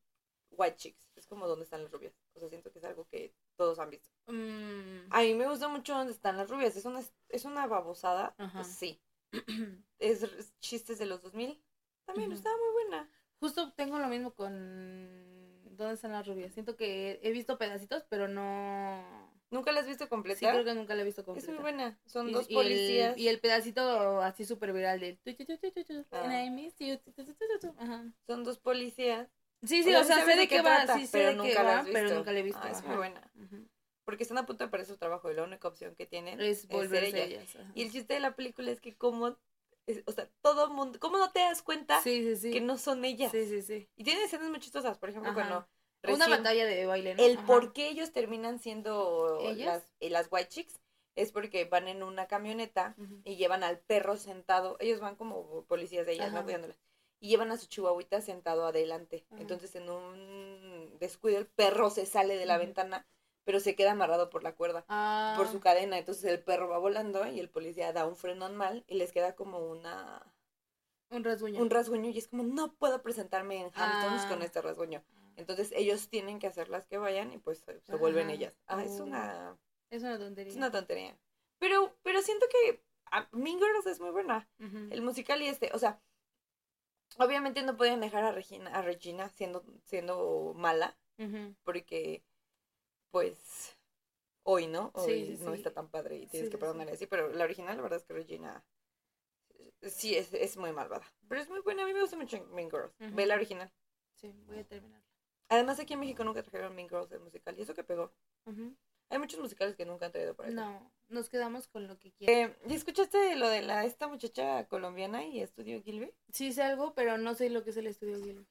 White 0.52 0.78
Chicks, 0.78 1.10
es 1.16 1.26
como 1.28 1.48
donde 1.48 1.64
están 1.64 1.82
las 1.84 1.92
rubias. 1.92 2.14
O 2.36 2.40
sea, 2.40 2.48
siento 2.48 2.72
que 2.72 2.78
es 2.80 2.86
algo 2.86 3.08
que 3.08 3.34
todos 3.58 3.80
han 3.80 3.90
visto. 3.90 4.10
Mm, 4.28 5.08
A 5.12 5.22
mí 5.22 5.34
me 5.34 5.48
gusta 5.48 5.68
mucho 5.68 5.94
donde 5.96 6.14
están 6.14 6.38
las 6.38 6.50
rubias. 6.50 6.76
Es 6.78 6.86
una, 6.86 7.02
es 7.30 7.46
una 7.46 7.66
babosada. 7.68 8.36
Pues 8.54 8.68
sí. 8.68 9.02
Es, 10.00 10.22
es 10.22 10.54
chistes 10.60 11.00
de 11.00 11.06
los 11.08 11.22
2000. 11.22 11.62
También 12.06 12.30
Ujú. 12.30 12.38
estaba 12.38 12.56
muy 12.58 12.84
buena. 12.84 13.10
Justo 13.40 13.74
tengo 13.74 14.00
lo 14.00 14.08
mismo 14.08 14.34
con 14.34 15.64
¿Dónde 15.76 15.96
están 15.96 16.12
las 16.12 16.28
rubias? 16.28 16.54
Siento 16.54 16.76
que 16.76 17.20
he 17.24 17.32
visto 17.32 17.58
pedacitos, 17.58 18.04
pero 18.08 18.28
no... 18.28 19.32
¿Nunca 19.50 19.72
la 19.72 19.82
has 19.82 19.88
visto 19.88 20.06
Sí, 20.06 20.10
completa? 20.10 20.52
creo 20.52 20.64
que 20.64 20.74
nunca 20.74 20.96
la 20.96 21.02
he 21.02 21.06
visto 21.06 21.22
Es 21.22 21.26
completa. 21.26 21.52
muy 21.52 21.62
buena. 21.62 22.00
Son 22.06 22.30
Y- 22.30 22.34
dos 22.34 22.46
y 22.50 22.54
policías. 22.54 23.16
El, 23.16 23.22
y 23.22 23.28
el 23.28 23.40
pedacito 23.40 24.22
así 24.22 24.46
súper 24.46 24.74
viral 24.74 25.00
de... 25.00 25.20
Ah. 27.78 28.04
Son 28.28 28.44
dos 28.44 28.60
policías. 28.60 29.30
Sí, 29.64 29.82
O 29.82 29.84
sí, 29.84 29.96
o 29.96 30.02
sí 30.02 30.08
sea, 30.08 30.26
sé 30.26 30.36
de 30.36 30.48
qué 30.48 30.62
va, 30.62 30.84
trata, 30.84 30.96
sí 31.00 31.08
sé 31.08 31.18
pero 31.20 31.44
de 31.44 31.50
qué 31.50 31.56
va, 31.64 31.86
pero 31.92 32.14
nunca 32.16 32.32
la 32.32 32.40
he 32.40 32.44
visto. 32.44 32.60
Ah, 32.64 32.70
es 32.72 32.84
muy 32.84 32.98
buena. 32.98 33.32
Porque 34.06 34.24
están 34.24 34.38
a 34.38 34.46
punto 34.46 34.66
de 34.66 34.70
perder 34.70 34.86
su 34.88 34.98
trabajo 34.98 35.32
y 35.32 35.36
la 35.36 35.44
única 35.44 35.68
opción 35.68 35.96
que 35.96 36.06
tienen 36.06 36.42
Es 36.42 36.62
ser 36.62 36.72
volverse 36.72 37.24
ellas. 37.24 37.56
ellas. 37.56 37.68
Y 37.74 37.84
el 37.84 37.92
chiste 37.92 38.14
de 38.16 38.20
la 38.20 38.36
película 38.36 38.72
es 38.72 38.82
que 38.82 38.96
como... 38.96 39.38
o 40.06 40.12
sea, 40.12 40.30
todo 40.42 40.70
mundo... 40.70 41.00
¿Cómo 41.00 41.18
no 41.18 41.32
te 41.32 41.40
das 41.40 41.62
cuenta 41.62 42.02
Sí, 42.02 42.24
sí, 42.24 42.36
sí. 42.36 42.52
que 42.52 42.62
no 42.62 42.78
son 42.78 43.04
ellas? 43.06 43.32
Sí, 43.32 43.46
sí, 43.46 43.62
sí. 43.62 43.90
Y 43.96 44.04
tienen 44.04 44.24
escenas 44.24 44.50
muy 44.50 44.60
chistosas. 44.60 44.98
Por 44.98 45.10
ejemplo, 45.10 45.32
Ajá. 45.32 45.40
cuando... 45.40 45.68
Una 46.16 46.28
batalla 46.28 46.66
de 46.66 46.86
baile, 46.86 47.16
¿no? 47.16 47.24
El 47.24 47.38
Ajá. 47.38 47.48
por 47.48 47.72
qué 47.72 47.88
ellos 47.88 48.12
terminan 48.12 48.60
siendo 48.60 49.40
¿Ellas? 49.42 49.66
las, 49.66 49.90
eh, 50.02 50.10
las 50.10 50.28
white 50.30 50.50
chicks 50.50 50.82
es 51.16 51.32
porque 51.32 51.64
van 51.64 51.88
en 51.88 52.04
una 52.04 52.28
camioneta 52.28 52.96
y 53.24 53.38
llevan 53.38 53.64
al 53.64 53.80
perro 53.80 54.18
sentado. 54.18 54.76
Ellos 54.80 55.00
van 55.00 55.16
como 55.16 55.64
policías 55.66 56.06
de 56.06 56.14
ellas, 56.14 56.28
Ajá. 56.28 56.40
¿no? 56.40 56.44
Cuidándolas. 56.44 56.78
Y 57.22 57.30
llevan 57.30 57.52
a 57.52 57.58
su 57.58 57.68
chihuahuita 57.68 58.20
sentado 58.20 58.66
adelante. 58.66 59.26
Ajá. 59.32 59.42
Entonces, 59.42 59.76
en 59.76 59.90
un 59.90 60.98
descuido, 61.00 61.38
el 61.38 61.48
perro 61.48 61.90
se 61.90 62.06
sale 62.06 62.36
de 62.36 62.46
la 62.46 62.58
ventana, 62.58 63.08
pero 63.44 63.60
se 63.60 63.76
queda 63.76 63.92
amarrado 63.92 64.30
por 64.30 64.44
la 64.44 64.56
cuerda, 64.56 64.86
Ah, 64.90 65.34
por 65.38 65.48
su 65.48 65.60
cadena. 65.60 65.98
Entonces, 65.98 66.24
el 66.26 66.42
perro 66.44 66.68
va 66.70 66.78
volando 66.78 67.26
y 67.28 67.40
el 67.40 67.50
policía 67.50 67.92
da 67.94 68.06
un 68.06 68.16
frenón 68.16 68.56
mal 68.56 68.84
y 68.88 68.96
les 68.96 69.12
queda 69.12 69.36
como 69.36 69.60
una 69.60 70.26
un 71.10 71.24
rasguño. 71.24 71.62
un 71.62 71.70
rasguño 71.70 72.10
y 72.10 72.18
es 72.18 72.28
como, 72.28 72.44
no 72.44 72.74
puedo 72.74 73.02
presentarme 73.02 73.58
en 73.60 73.66
Hamptons 73.74 74.24
Ah. 74.26 74.28
con 74.30 74.42
este 74.42 74.62
rasguño. 74.62 75.04
Entonces 75.36 75.72
ellos 75.76 76.10
tienen 76.10 76.40
que 76.40 76.48
hacerlas 76.48 76.88
que 76.88 76.98
vayan 76.98 77.32
y 77.34 77.38
pues 77.40 77.64
se, 77.84 77.96
vuelven 77.96 78.30
ellas. 78.30 78.54
Ah, 78.68 78.84
es 78.84 79.00
Oh. 79.00 79.04
una 79.04 79.58
Es 79.90 80.02
una 80.04 80.18
tontería. 80.18 80.52
es 80.52 80.58
una 80.58 80.72
tontería. 80.72 81.18
Pero 81.60 81.96
pero 82.04 82.22
siento 82.22 82.46
que 82.50 82.84
ah, 83.12 83.28
Mean 83.32 83.58
Girls 83.60 83.86
es 83.88 84.00
muy 84.00 84.12
buena. 84.12 84.48
El 84.60 85.02
musical 85.02 85.42
y 85.42 85.48
este, 85.48 85.70
o 85.74 85.80
sea, 85.80 86.00
obviamente 87.18 87.62
no 87.64 87.78
pueden 87.78 88.00
dejar 88.00 88.24
a 88.24 88.32
Regina, 88.32 88.72
a 88.72 88.82
Regina 88.82 89.30
siendo, 89.30 89.64
siendo 89.86 90.54
mala, 90.56 90.98
porque, 91.64 92.24
pues, 93.14 93.78
hoy, 94.42 94.66
¿no? 94.66 94.92
Hoy 94.96 95.38
sí, 95.38 95.44
no 95.44 95.52
sí. 95.52 95.58
está 95.58 95.72
tan 95.72 95.88
padre 95.88 96.18
y 96.18 96.26
tienes 96.26 96.50
que 96.50 96.58
perdonarle 96.58 96.94
así, 96.94 97.06
pero 97.06 97.30
la 97.32 97.44
original, 97.44 97.78
la 97.78 97.84
verdad 97.84 98.00
es 98.00 98.06
que 98.06 98.14
Regina 98.14 98.66
sí 99.84 100.16
es, 100.16 100.34
es 100.34 100.58
muy 100.58 100.72
malvada. 100.72 101.06
Pero 101.30 101.40
es 101.40 101.48
muy 101.48 101.60
buena, 101.60 101.84
a 101.84 101.86
mí 101.86 101.94
me 101.94 102.02
gusta 102.02 102.18
mucho 102.18 102.44
Mean 102.48 102.72
Girls. 102.72 102.92
Ve 102.98 103.28
la 103.28 103.36
original. 103.36 103.72
Sí, 104.16 104.34
voy 104.48 104.58
a 104.58 104.64
terminarla. 104.64 105.06
Además, 105.50 105.80
aquí 105.80 105.94
en 105.94 106.00
México 106.00 106.24
nunca 106.24 106.42
trajeron 106.42 106.76
Mean 106.76 106.90
Girls 106.90 107.12
el 107.12 107.20
musical, 107.20 107.56
y 107.56 107.62
eso 107.62 107.76
que 107.76 107.84
pegó. 107.84 108.12
Hay 109.10 109.20
muchos 109.20 109.40
musicales 109.40 109.76
que 109.76 109.86
nunca 109.86 110.08
han 110.08 110.12
traído 110.12 110.36
por 110.36 110.46
acá. 110.46 110.56
No, 110.56 110.92
nos 111.10 111.30
quedamos 111.30 111.68
con 111.68 111.88
lo 111.88 112.00
que 112.00 112.14
quieras. 112.14 112.50
Eh, 112.50 112.58
¿Y 112.68 112.74
escuchaste 112.74 113.36
lo 113.36 113.48
de 113.48 113.62
la 113.62 113.86
esta 113.86 114.08
muchacha 114.08 114.68
colombiana 114.68 115.24
y 115.24 115.40
Estudio 115.40 115.84
Gilby? 115.84 116.12
Sí 116.32 116.52
sé 116.52 116.64
algo, 116.64 116.96
pero 116.96 117.20
no 117.20 117.36
sé 117.36 117.52
lo 117.52 117.64
que 117.64 117.70
es 117.70 117.78
el 117.78 117.86
estudio 117.86 118.18
Gilby. 118.18 118.48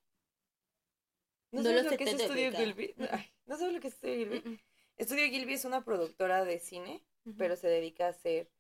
¿No, 1.51 1.63
No 1.63 1.63
sabes 1.65 1.79
lo 1.79 1.83
lo 1.83 1.91
sé 1.91 1.97
que 1.97 2.05
es 2.05 2.21
Estudio. 2.21 2.53
Gilby? 2.53 2.95
Ay, 3.11 3.32
¿No 3.47 3.57
sabes 3.57 3.75
lo 3.75 3.81
que 3.81 3.89
es 3.89 3.95
Estudio 3.95 4.17
Gilby? 4.17 4.41
Mm, 4.41 4.53
mm. 4.53 4.59
Estudio 4.97 5.27
Gilby 5.29 5.55
es 5.55 5.65
una 5.65 5.85
productora 5.85 6.45
de 6.45 6.59
cine, 6.59 7.03
pero 7.39 7.57
se 7.57 7.69
dedica 7.69 8.07
a 8.07 8.11
hacer 8.11 8.51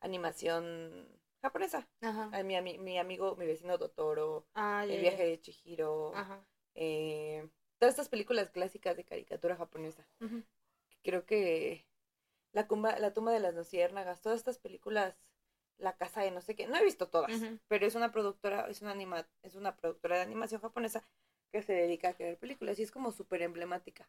animación 0.00 1.06
japonesa. 1.42 1.88
Ajá. 2.00 2.30
A 2.32 2.42
mi, 2.42 2.60
mi 2.78 2.98
amigo, 2.98 3.36
mi 3.36 3.46
vecino 3.46 3.78
Totoro, 3.78 4.46
Ah, 4.54 4.84
El 4.88 5.00
viaje 5.00 5.24
de 5.24 5.40
Chihiro, 5.40 6.14
Ajá. 6.14 6.44
eh, 6.74 7.48
todas 7.78 7.92
estas 7.94 8.08
películas 8.08 8.50
clásicas 8.50 8.96
de 8.96 9.04
caricatura 9.04 9.56
japonesa. 9.56 10.06
Creo 11.02 11.24
que 11.24 11.86
La, 12.52 12.66
cumba- 12.66 12.98
la 12.98 13.12
tumba 13.12 13.32
de 13.32 13.40
las 13.40 13.54
luciérnagas, 13.54 14.20
todas 14.22 14.38
estas 14.38 14.58
películas, 14.58 15.16
La 15.78 15.96
casa 15.96 16.22
de 16.22 16.32
no 16.32 16.40
sé 16.40 16.56
qué, 16.56 16.66
no 16.66 16.76
he 16.76 16.82
visto 16.84 17.08
todas, 17.08 17.30
pero 17.68 17.86
es 17.86 17.94
una 17.94 18.10
productora, 18.10 18.66
es 18.68 18.82
una 18.82 18.90
anima, 18.90 19.28
es 19.42 19.54
una 19.54 19.76
productora 19.76 20.16
de 20.16 20.22
animación 20.22 20.60
japonesa 20.60 21.06
que 21.50 21.62
se 21.62 21.72
dedica 21.72 22.10
a 22.10 22.14
crear 22.14 22.36
películas 22.36 22.78
y 22.78 22.82
es 22.82 22.90
como 22.90 23.12
súper 23.12 23.42
emblemática 23.42 24.08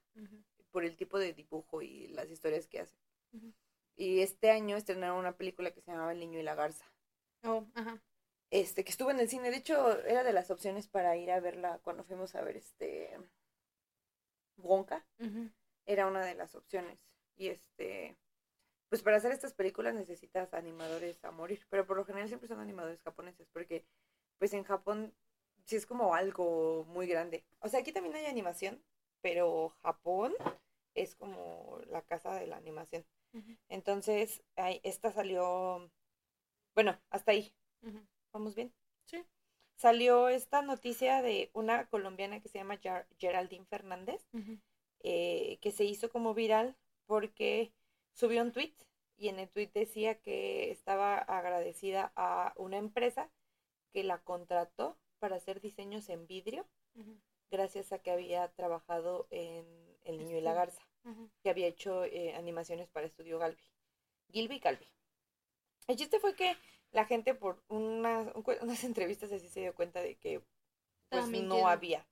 por 0.72 0.84
el 0.84 0.96
tipo 0.96 1.20
de 1.20 1.34
dibujo 1.34 1.82
y 1.82 2.08
las 2.10 2.30
historias 2.30 2.68
que 2.68 2.82
hace. 2.82 2.96
Y 3.96 4.22
este 4.22 4.52
año 4.52 4.78
estrenaron 4.78 5.18
una 5.18 5.36
película 5.36 5.72
que 5.72 5.82
se 5.82 5.92
llamaba 5.92 6.14
El 6.14 6.20
niño 6.20 6.40
y 6.40 6.44
la 6.44 6.56
garza. 6.56 6.86
Oh, 7.44 7.66
ajá. 7.76 8.02
Este, 8.52 8.84
que 8.84 8.92
estuvo 8.92 9.12
en 9.12 9.20
el 9.20 9.30
cine. 9.30 9.52
De 9.52 9.58
hecho, 9.58 10.02
era 10.06 10.24
de 10.24 10.34
las 10.34 10.50
opciones 10.52 10.88
para 10.88 11.16
ir 11.18 11.32
a 11.32 11.40
verla 11.40 11.80
cuando 11.84 12.04
fuimos 12.04 12.34
a 12.36 12.42
ver 12.42 12.58
este 12.58 13.16
Wonka. 14.58 15.06
Era 15.86 16.08
una 16.08 16.26
de 16.26 16.36
las 16.36 16.56
opciones. 16.56 17.00
Y 17.36 17.48
este, 17.48 18.18
pues 18.90 19.02
para 19.02 19.18
hacer 19.18 19.32
estas 19.32 19.54
películas 19.54 19.94
necesitas 19.94 20.54
animadores 20.54 21.24
a 21.24 21.32
morir. 21.32 21.66
Pero 21.70 21.86
por 21.86 21.98
lo 21.98 22.06
general 22.06 22.28
siempre 22.28 22.48
son 22.48 22.60
animadores 22.60 23.02
japoneses. 23.02 23.48
Porque, 23.52 23.86
pues 24.40 24.54
en 24.54 24.64
Japón 24.64 25.14
sí 25.70 25.76
es 25.76 25.86
como 25.86 26.16
algo 26.16 26.84
muy 26.90 27.08
grande. 27.08 27.44
O 27.60 27.70
sea, 27.70 27.80
aquí 27.82 27.92
también 27.92 28.16
hay 28.16 28.26
animación. 28.26 28.82
Pero 29.22 29.76
Japón 29.84 30.34
es 30.96 31.16
como 31.16 31.80
la 31.88 32.02
casa 32.02 32.34
de 32.36 32.48
la 32.48 32.56
animación. 32.58 33.06
Entonces, 33.68 34.42
esta 34.84 35.12
salió. 35.12 35.92
Bueno, 36.74 36.98
hasta 37.10 37.32
ahí. 37.34 37.54
¿Vamos 38.32 38.56
bien? 38.56 38.74
Sí. 39.06 39.24
Salió 39.76 40.30
esta 40.30 40.62
noticia 40.62 41.22
de 41.22 41.50
una 41.54 41.88
colombiana 41.88 42.40
que 42.40 42.48
se 42.50 42.58
llama 42.60 42.76
Ger- 42.80 43.08
Geraldine 43.18 43.66
Fernández, 43.66 44.26
eh, 45.02 45.58
que 45.62 45.72
se 45.72 45.84
hizo 45.84 46.10
como 46.10 46.34
viral 46.34 46.76
porque 47.06 47.72
subió 48.14 48.42
un 48.42 48.52
tweet 48.52 48.74
y 49.18 49.28
en 49.30 49.40
el 49.40 49.50
tweet 49.50 49.72
decía 49.74 50.16
que 50.22 50.72
estaba 50.72 51.18
agradecida 51.18 52.12
a 52.16 52.54
una 52.56 52.78
empresa 52.78 53.30
que 53.92 54.04
la 54.04 54.20
contrató 54.20 54.98
para 55.20 55.36
hacer 55.36 55.62
diseños 55.62 56.10
en 56.10 56.26
vidrio 56.28 56.66
gracias 57.52 57.92
a 57.92 58.00
que 58.00 58.12
había 58.12 58.48
trabajado 58.50 59.28
en 59.32 59.66
El 60.04 60.18
Niño 60.18 60.38
y 60.38 60.42
la 60.42 60.52
Estudio. 60.52 60.56
Garza, 60.56 61.28
que 61.44 61.50
había 61.50 61.68
hecho 61.68 62.04
eh, 62.06 62.36
animaciones 62.36 62.88
para 62.90 63.08
Estudio 63.08 63.40
Galvi. 63.40 63.64
Gilby 64.32 64.60
Galvi. 64.60 64.86
El 65.88 65.96
chiste 65.96 66.20
fue 66.20 66.36
que 66.36 66.56
la 66.92 67.06
gente 67.06 67.34
por 67.34 67.64
unas, 67.68 68.28
entrevistas 68.84 69.32
así 69.32 69.50
se 69.50 69.62
dio 69.62 69.76
cuenta 69.76 70.02
de 70.02 70.16
que 70.16 70.42
pues 71.10 71.28
no 71.28 71.68
había. 71.68 72.06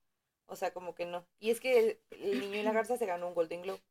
O 0.48 0.56
sea, 0.56 0.72
como 0.72 0.96
que 0.96 1.06
no. 1.06 1.26
Y 1.40 1.52
es 1.52 1.60
que 1.60 1.80
el, 1.80 2.00
el 2.12 2.40
niño 2.40 2.58
y 2.58 2.64
la 2.64 2.72
garza 2.72 2.98
se 2.98 3.06
ganó 3.06 3.28
un 3.28 3.36
Golden 3.36 3.62
Globe. 3.62 3.82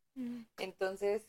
Entonces, 0.56 1.28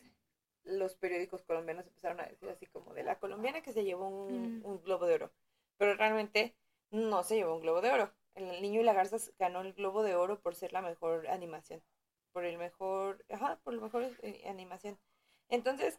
los 0.64 0.94
periódicos 0.94 1.42
colombianos 1.42 1.86
empezaron 1.86 2.20
a 2.20 2.26
decir 2.26 2.48
así 2.48 2.66
como 2.66 2.94
de 2.94 3.02
la 3.02 3.18
colombiana 3.18 3.62
que 3.62 3.74
se 3.74 3.84
llevó 3.84 4.08
un, 4.08 4.62
un 4.64 4.82
globo 4.82 5.06
de 5.06 5.14
oro. 5.14 5.32
Pero 5.76 5.94
realmente 5.94 6.56
no 6.90 7.22
se 7.22 7.36
llevó 7.36 7.54
un 7.54 7.62
globo 7.62 7.80
de 7.80 7.90
oro. 7.90 8.12
El 8.34 8.62
niño 8.62 8.80
y 8.80 8.84
la 8.84 8.92
garza 8.92 9.16
ganó 9.38 9.62
el 9.62 9.72
globo 9.72 10.02
de 10.02 10.14
oro 10.14 10.40
por 10.40 10.54
ser 10.54 10.72
la 10.72 10.82
mejor 10.82 11.28
animación. 11.28 11.82
Por 12.32 12.44
el 12.44 12.58
mejor, 12.58 13.24
ajá, 13.30 13.58
por 13.64 13.74
la 13.74 13.82
mejor 13.82 14.04
eh, 14.22 14.44
animación. 14.46 14.98
Entonces, 15.48 15.98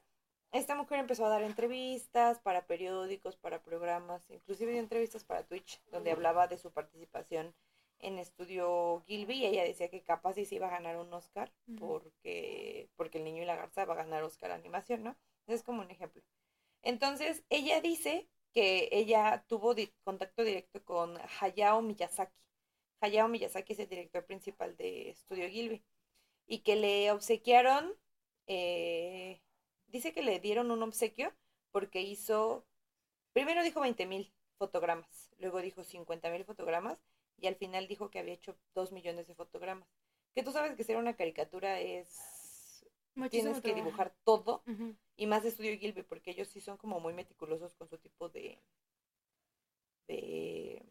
esta 0.51 0.75
mujer 0.75 0.99
empezó 0.99 1.25
a 1.25 1.29
dar 1.29 1.43
entrevistas 1.43 2.39
para 2.39 2.65
periódicos, 2.65 3.35
para 3.37 3.61
programas, 3.61 4.29
inclusive 4.29 4.71
dio 4.71 4.79
entrevistas 4.79 5.23
para 5.23 5.43
Twitch, 5.45 5.81
donde 5.91 6.11
hablaba 6.11 6.47
de 6.47 6.57
su 6.57 6.71
participación 6.71 7.53
en 7.99 8.17
Estudio 8.17 9.03
Gilby 9.05 9.35
y 9.35 9.45
ella 9.45 9.63
decía 9.63 9.89
que 9.89 10.01
capaz 10.01 10.33
sí 10.33 10.45
se 10.45 10.55
iba 10.55 10.67
a 10.67 10.71
ganar 10.71 10.97
un 10.97 11.13
Oscar 11.13 11.51
porque, 11.77 12.89
porque 12.95 13.17
el 13.17 13.25
niño 13.25 13.43
y 13.43 13.45
la 13.45 13.57
garza 13.57 13.85
va 13.85 13.93
a 13.93 13.97
ganar 13.97 14.23
Oscar 14.23 14.51
animación, 14.51 15.03
¿no? 15.03 15.17
Es 15.47 15.63
como 15.63 15.81
un 15.81 15.91
ejemplo. 15.91 16.23
Entonces, 16.81 17.43
ella 17.49 17.81
dice 17.81 18.29
que 18.53 18.89
ella 18.91 19.43
tuvo 19.47 19.75
contacto 20.03 20.43
directo 20.43 20.83
con 20.83 21.17
Hayao 21.39 21.81
Miyazaki. 21.81 22.33
Hayao 23.01 23.27
Miyazaki 23.29 23.73
es 23.73 23.79
el 23.79 23.89
director 23.89 24.25
principal 24.25 24.75
de 24.77 25.11
Estudio 25.11 25.49
Gilby 25.49 25.83
y 26.47 26.59
que 26.59 26.75
le 26.75 27.11
obsequiaron, 27.11 27.93
eh, 28.47 29.41
dice 29.87 30.13
que 30.13 30.23
le 30.23 30.39
dieron 30.39 30.71
un 30.71 30.83
obsequio 30.83 31.33
porque 31.71 32.01
hizo, 32.01 32.65
primero 33.33 33.63
dijo 33.63 33.81
20 33.81 34.05
mil 34.07 34.33
fotogramas, 34.57 35.31
luego 35.37 35.61
dijo 35.61 35.83
50 35.83 36.29
mil 36.31 36.45
fotogramas 36.45 36.99
y 37.37 37.47
al 37.47 37.55
final 37.55 37.87
dijo 37.87 38.09
que 38.09 38.19
había 38.19 38.33
hecho 38.33 38.57
2 38.75 38.91
millones 38.91 39.27
de 39.27 39.35
fotogramas. 39.35 39.87
Que 40.35 40.43
tú 40.43 40.51
sabes 40.51 40.75
que 40.75 40.83
ser 40.83 40.97
una 40.97 41.15
caricatura 41.15 41.79
es... 41.79 42.38
Muchísimo 43.15 43.59
Tienes 43.59 43.61
que 43.61 43.73
trabajo. 43.73 43.85
dibujar 43.85 44.15
todo 44.23 44.63
y 45.15 45.27
más 45.27 45.43
de 45.43 45.49
Estudio 45.49 45.77
Gilby 45.77 46.03
porque 46.03 46.31
ellos 46.31 46.47
sí 46.47 46.61
son 46.61 46.77
como 46.77 46.99
muy 46.99 47.13
meticulosos 47.13 47.73
con 47.75 47.87
su 47.89 47.97
tipo 47.97 48.29
de... 48.29 48.61
de... 50.07 50.83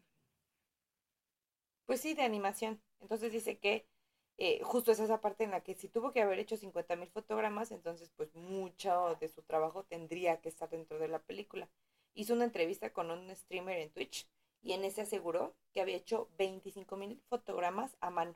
Pues 1.85 2.01
sí, 2.01 2.13
de 2.13 2.23
animación. 2.23 2.81
Entonces 2.99 3.31
dice 3.31 3.57
que 3.59 3.87
eh, 4.37 4.61
justo 4.63 4.91
es 4.91 4.99
esa 4.99 5.19
parte 5.21 5.43
en 5.43 5.51
la 5.51 5.61
que 5.63 5.75
si 5.75 5.89
tuvo 5.89 6.11
que 6.13 6.21
haber 6.21 6.39
hecho 6.39 6.55
50 6.55 6.95
mil 6.95 7.09
fotogramas, 7.09 7.71
entonces 7.71 8.11
pues 8.15 8.33
mucho 8.35 9.17
de 9.19 9.27
su 9.27 9.41
trabajo 9.41 9.83
tendría 9.83 10.39
que 10.41 10.49
estar 10.49 10.69
dentro 10.69 10.99
de 10.99 11.09
la 11.09 11.19
película. 11.19 11.69
Hizo 12.13 12.33
una 12.33 12.45
entrevista 12.45 12.93
con 12.93 13.11
un 13.11 13.35
streamer 13.35 13.79
en 13.79 13.91
Twitch 13.91 14.27
y 14.61 14.73
en 14.73 14.83
ese 14.85 15.01
aseguró 15.01 15.55
que 15.73 15.81
había 15.81 15.97
hecho 15.97 16.29
25 16.37 16.95
mil 16.97 17.21
fotogramas 17.29 17.97
a 17.99 18.09
mano 18.09 18.35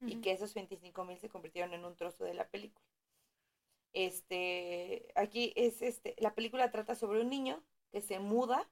y 0.00 0.16
que 0.16 0.32
esos 0.32 0.54
25 0.54 1.04
mil 1.04 1.18
se 1.18 1.28
convirtieron 1.28 1.72
en 1.74 1.84
un 1.84 1.96
trozo 1.96 2.24
de 2.24 2.34
la 2.34 2.48
película. 2.48 2.84
Este, 3.94 5.08
aquí 5.16 5.52
es 5.56 5.82
este, 5.82 6.16
la 6.18 6.34
película 6.34 6.70
trata 6.72 6.94
sobre 6.96 7.22
un 7.22 7.30
niño 7.30 7.64
que 7.92 8.02
se 8.02 8.18
muda 8.18 8.68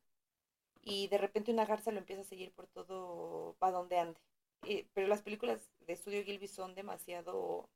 y 0.83 1.09
de 1.09 1.19
repente 1.19 1.53
una 1.53 1.67
garza 1.67 1.93
lo 1.93 1.99
empieza 1.99 2.23
a 2.23 2.27
seguir 2.27 2.53
por 2.53 2.67
todo, 2.69 3.57
para 3.59 3.73
donde 3.73 3.99
ande. 3.99 4.21
Y- 4.65 4.85
pero 4.95 5.09
las 5.09 5.23
películas 5.23 5.71
de 5.87 5.97
Studio 5.97 6.25
Gilby 6.25 6.49
son 6.49 6.75
demasiado, 6.75 7.69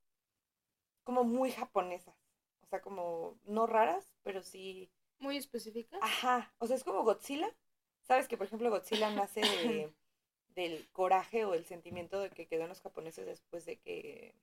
como 1.05 1.25
muy 1.25 1.51
japonesas. 1.53 2.15
O 2.63 2.67
sea, 2.69 2.81
como, 2.83 3.39
no 3.45 3.67
raras, 3.67 4.13
pero 4.23 4.43
sí, 4.43 4.91
Muy 5.19 5.37
específica. 5.37 5.99
ajá, 6.01 6.53
o 6.59 6.67
sea, 6.67 6.77
es 6.77 6.85
como 6.85 7.03
Godzilla. 7.05 7.55
Sabes 8.03 8.29
que, 8.29 8.37
por 8.37 8.47
ejemplo, 8.47 8.71
Godzilla 8.71 9.11
nace 9.11 9.41
de, 9.41 9.95
del 10.55 10.89
coraje 10.93 11.45
o 11.45 11.55
el 11.55 11.65
sentimiento 11.65 12.21
de 12.21 12.31
que 12.31 12.47
quedó 12.47 12.63
en 12.65 12.69
los 12.71 12.81
japoneses 12.81 13.27
después 13.27 13.65
de 13.67 13.79
que, 13.79 14.35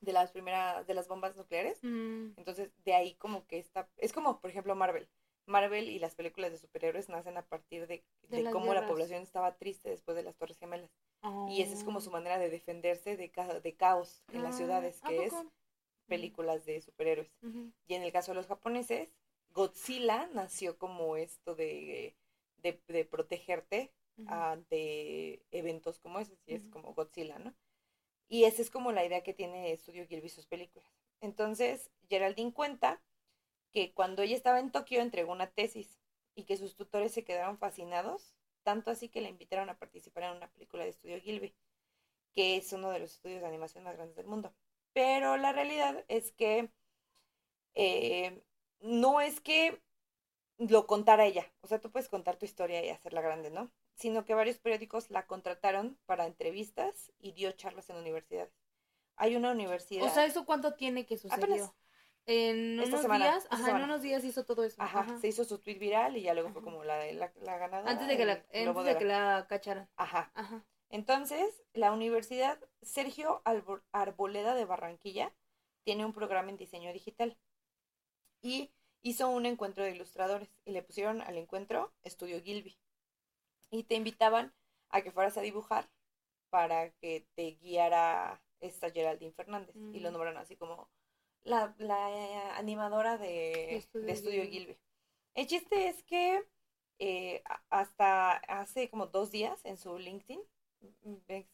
de 0.00 0.12
las 0.12 0.32
primeras, 0.32 0.86
de 0.86 0.94
las 0.94 1.08
bombas 1.08 1.36
nucleares. 1.36 1.80
Mm, 1.82 2.28
Entonces, 2.36 2.70
de 2.84 2.94
ahí 2.94 3.14
como 3.14 3.46
que 3.46 3.58
está, 3.58 3.88
es 3.96 4.12
como, 4.12 4.40
por 4.40 4.50
ejemplo, 4.50 4.74
Marvel. 4.74 5.08
Marvel 5.46 5.88
y 5.88 5.98
las 5.98 6.14
películas 6.14 6.52
de 6.52 6.58
superhéroes 6.58 7.08
nacen 7.08 7.36
a 7.36 7.46
partir 7.46 7.86
de, 7.86 8.04
De 8.30 8.44
cómo 8.50 8.74
la 8.74 8.86
población 8.86 9.22
estaba 9.22 9.56
triste 9.56 9.88
después 9.90 10.16
de 10.16 10.22
las 10.22 10.36
Torres 10.36 10.58
Gemelas. 10.58 10.90
Y 11.48 11.62
esa 11.62 11.72
es 11.74 11.82
como 11.84 12.00
su 12.00 12.10
oh. 12.10 12.12
manera 12.12 12.38
de 12.38 12.50
defenderse 12.50 13.16
de, 13.16 13.30
ca- 13.30 13.60
de 13.60 13.74
caos 13.74 14.22
en 14.32 14.42
las 14.42 14.54
Ah, 14.54 14.58
ciudades, 14.58 15.02
¿a 15.02 15.08
que 15.08 15.24
es 15.24 15.32
películas 16.06 16.64
de 16.66 16.80
superhéroes. 16.80 17.30
Y 17.86 17.94
en 17.94 18.02
el 18.02 18.12
caso 18.12 18.32
de 18.32 18.36
los 18.36 18.46
japoneses, 18.46 19.14
Godzilla 19.54 20.28
nació 20.34 20.78
como 20.78 21.16
esto 21.16 21.54
de, 21.54 22.14
de, 22.62 23.04
protegerte 23.04 23.92
ante 24.26 25.42
eventos 25.50 25.98
como 25.98 26.18
esos, 26.20 26.36
y 26.46 26.54
es 26.54 26.62
Ujú. 26.62 26.70
como 26.72 26.94
Godzilla, 26.94 27.38
¿no? 27.38 27.54
Y 28.28 28.44
esa 28.44 28.62
es 28.62 28.70
como 28.70 28.92
la 28.92 29.04
idea 29.04 29.22
que 29.22 29.34
tiene 29.34 29.74
Studio 29.76 30.06
Gilby 30.06 30.28
sus 30.28 30.46
películas. 30.46 30.90
Entonces, 31.20 31.90
Geraldine 32.08 32.52
cuenta 32.52 33.02
que 33.72 33.92
cuando 33.92 34.22
ella 34.22 34.36
estaba 34.36 34.60
en 34.60 34.70
Tokio 34.70 35.00
entregó 35.00 35.32
una 35.32 35.50
tesis 35.50 35.98
y 36.34 36.44
que 36.44 36.56
sus 36.56 36.76
tutores 36.76 37.12
se 37.12 37.24
quedaron 37.24 37.58
fascinados, 37.58 38.34
tanto 38.62 38.90
así 38.90 39.08
que 39.08 39.20
la 39.20 39.28
invitaron 39.28 39.70
a 39.70 39.78
participar 39.78 40.24
en 40.24 40.36
una 40.36 40.50
película 40.50 40.84
de 40.84 40.90
estudio 40.90 41.20
Gilby, 41.20 41.54
que 42.34 42.56
es 42.56 42.72
uno 42.72 42.90
de 42.90 43.00
los 43.00 43.14
estudios 43.14 43.40
de 43.40 43.48
animación 43.48 43.84
más 43.84 43.96
grandes 43.96 44.16
del 44.16 44.26
mundo. 44.26 44.54
Pero 44.92 45.36
la 45.36 45.52
realidad 45.52 46.04
es 46.08 46.32
que 46.32 46.70
eh, 47.74 48.42
no 48.80 49.20
es 49.20 49.40
que 49.40 49.80
lo 50.58 50.86
contara 50.86 51.24
ella, 51.26 51.50
o 51.62 51.68
sea, 51.68 51.80
tú 51.80 51.90
puedes 51.90 52.08
contar 52.08 52.36
tu 52.36 52.44
historia 52.44 52.84
y 52.84 52.88
hacerla 52.90 53.20
grande, 53.20 53.50
¿no? 53.50 53.70
Sino 53.98 54.24
que 54.24 54.32
varios 54.32 54.58
periódicos 54.58 55.10
la 55.10 55.26
contrataron 55.26 55.98
para 56.06 56.24
entrevistas 56.26 57.12
y 57.18 57.32
dio 57.32 57.50
charlas 57.52 57.90
en 57.90 57.96
universidades. 57.96 58.54
Hay 59.16 59.34
una 59.34 59.50
universidad. 59.50 60.06
O 60.06 60.08
sea, 60.08 60.24
¿eso 60.24 60.46
cuánto 60.46 60.74
tiene 60.74 61.04
que 61.04 61.18
sucedió? 61.18 61.74
En 62.26 62.78
unos 62.78 63.10
días, 63.10 63.48
ajá, 63.50 63.70
en 63.70 63.82
unos 63.82 64.02
días 64.02 64.22
hizo 64.22 64.44
todo 64.44 64.62
eso. 64.62 64.80
Ajá, 64.80 65.18
se 65.18 65.28
hizo 65.28 65.44
su 65.44 65.58
tweet 65.58 65.78
viral 65.78 66.16
y 66.16 66.22
ya 66.22 66.34
luego 66.34 66.50
fue 66.50 66.62
como 66.62 66.84
la, 66.84 67.10
la, 67.12 67.32
la 67.40 67.58
ganadora. 67.58 67.90
Antes 67.90 68.06
de 68.06 68.16
que 68.16 68.24
la, 68.24 68.32
antes 68.52 68.84
de, 68.84 68.98
que 68.98 69.04
la 69.04 69.46
cacharan. 69.48 69.88
Ajá. 69.96 70.30
Ajá. 70.34 70.64
Entonces, 70.90 71.64
la 71.72 71.90
Universidad 71.90 72.58
Sergio 72.82 73.42
Arboleda 73.92 74.54
de 74.54 74.64
Barranquilla 74.64 75.34
tiene 75.82 76.04
un 76.04 76.12
programa 76.12 76.50
en 76.50 76.56
diseño 76.56 76.92
digital. 76.92 77.36
Y 78.42 78.70
hizo 79.02 79.28
un 79.30 79.46
encuentro 79.46 79.82
de 79.82 79.90
ilustradores 79.90 80.50
y 80.64 80.72
le 80.72 80.82
pusieron 80.82 81.22
al 81.22 81.36
encuentro 81.36 81.92
Estudio 82.02 82.40
Gilby. 82.42 82.78
Y 83.70 83.84
te 83.84 83.94
invitaban 83.94 84.54
a 84.90 85.02
que 85.02 85.12
fueras 85.12 85.36
a 85.36 85.42
dibujar 85.42 85.88
para 86.50 86.90
que 86.90 87.26
te 87.34 87.52
guiara 87.60 88.42
esta 88.60 88.90
Geraldine 88.90 89.32
Fernández. 89.32 89.74
Y 89.92 90.00
lo 90.00 90.10
mm. 90.10 90.12
nombraron 90.12 90.38
así 90.38 90.56
como 90.56 90.88
la, 91.42 91.74
la 91.78 92.56
animadora 92.56 93.18
de 93.18 93.76
Estudio, 93.76 94.44
Gilby. 94.44 94.76
El 95.34 95.46
chiste 95.46 95.88
es 95.88 96.02
que 96.04 96.44
eh, 96.98 97.42
hasta 97.70 98.32
hace 98.32 98.90
como 98.90 99.06
dos 99.06 99.30
días 99.30 99.64
en 99.64 99.76
su 99.76 99.98
LinkedIn, 99.98 100.40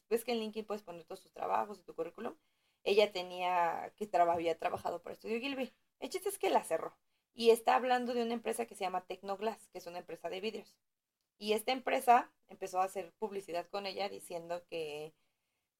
ves 0.09 0.25
que 0.25 0.33
en 0.33 0.38
LinkedIn 0.38 0.66
puedes 0.66 0.83
poner 0.83 1.04
todos 1.04 1.23
tus 1.23 1.33
trabajos 1.33 1.78
y 1.78 1.83
tu 1.83 1.94
currículum, 1.94 2.35
ella 2.83 3.12
tenía 3.12 3.92
que 3.97 4.09
había 4.14 4.59
trabajado 4.59 5.02
para 5.02 5.14
Estudio 5.14 5.40
Gilby. 5.40 5.73
El 6.00 6.11
chiste 6.11 6.28
es 6.28 6.38
que 6.38 6.50
la 6.50 6.64
cerró 6.64 6.97
y 7.35 7.50
está 7.50 7.76
hablando 7.76 8.14
de 8.14 8.23
una 8.23 8.35
empresa 8.35 8.66
que 8.66 8.75
se 8.75 8.85
llama 8.85 9.04
Tecnoglass, 9.06 9.68
que 9.68 9.78
es 9.78 9.87
una 9.87 9.99
empresa 9.99 10.28
de 10.28 10.40
vidrios. 10.40 10.75
Y 11.38 11.52
esta 11.52 11.72
empresa 11.72 12.32
empezó 12.48 12.80
a 12.80 12.84
hacer 12.84 13.12
publicidad 13.18 13.68
con 13.68 13.86
ella 13.86 14.08
diciendo 14.08 14.64
que 14.68 15.14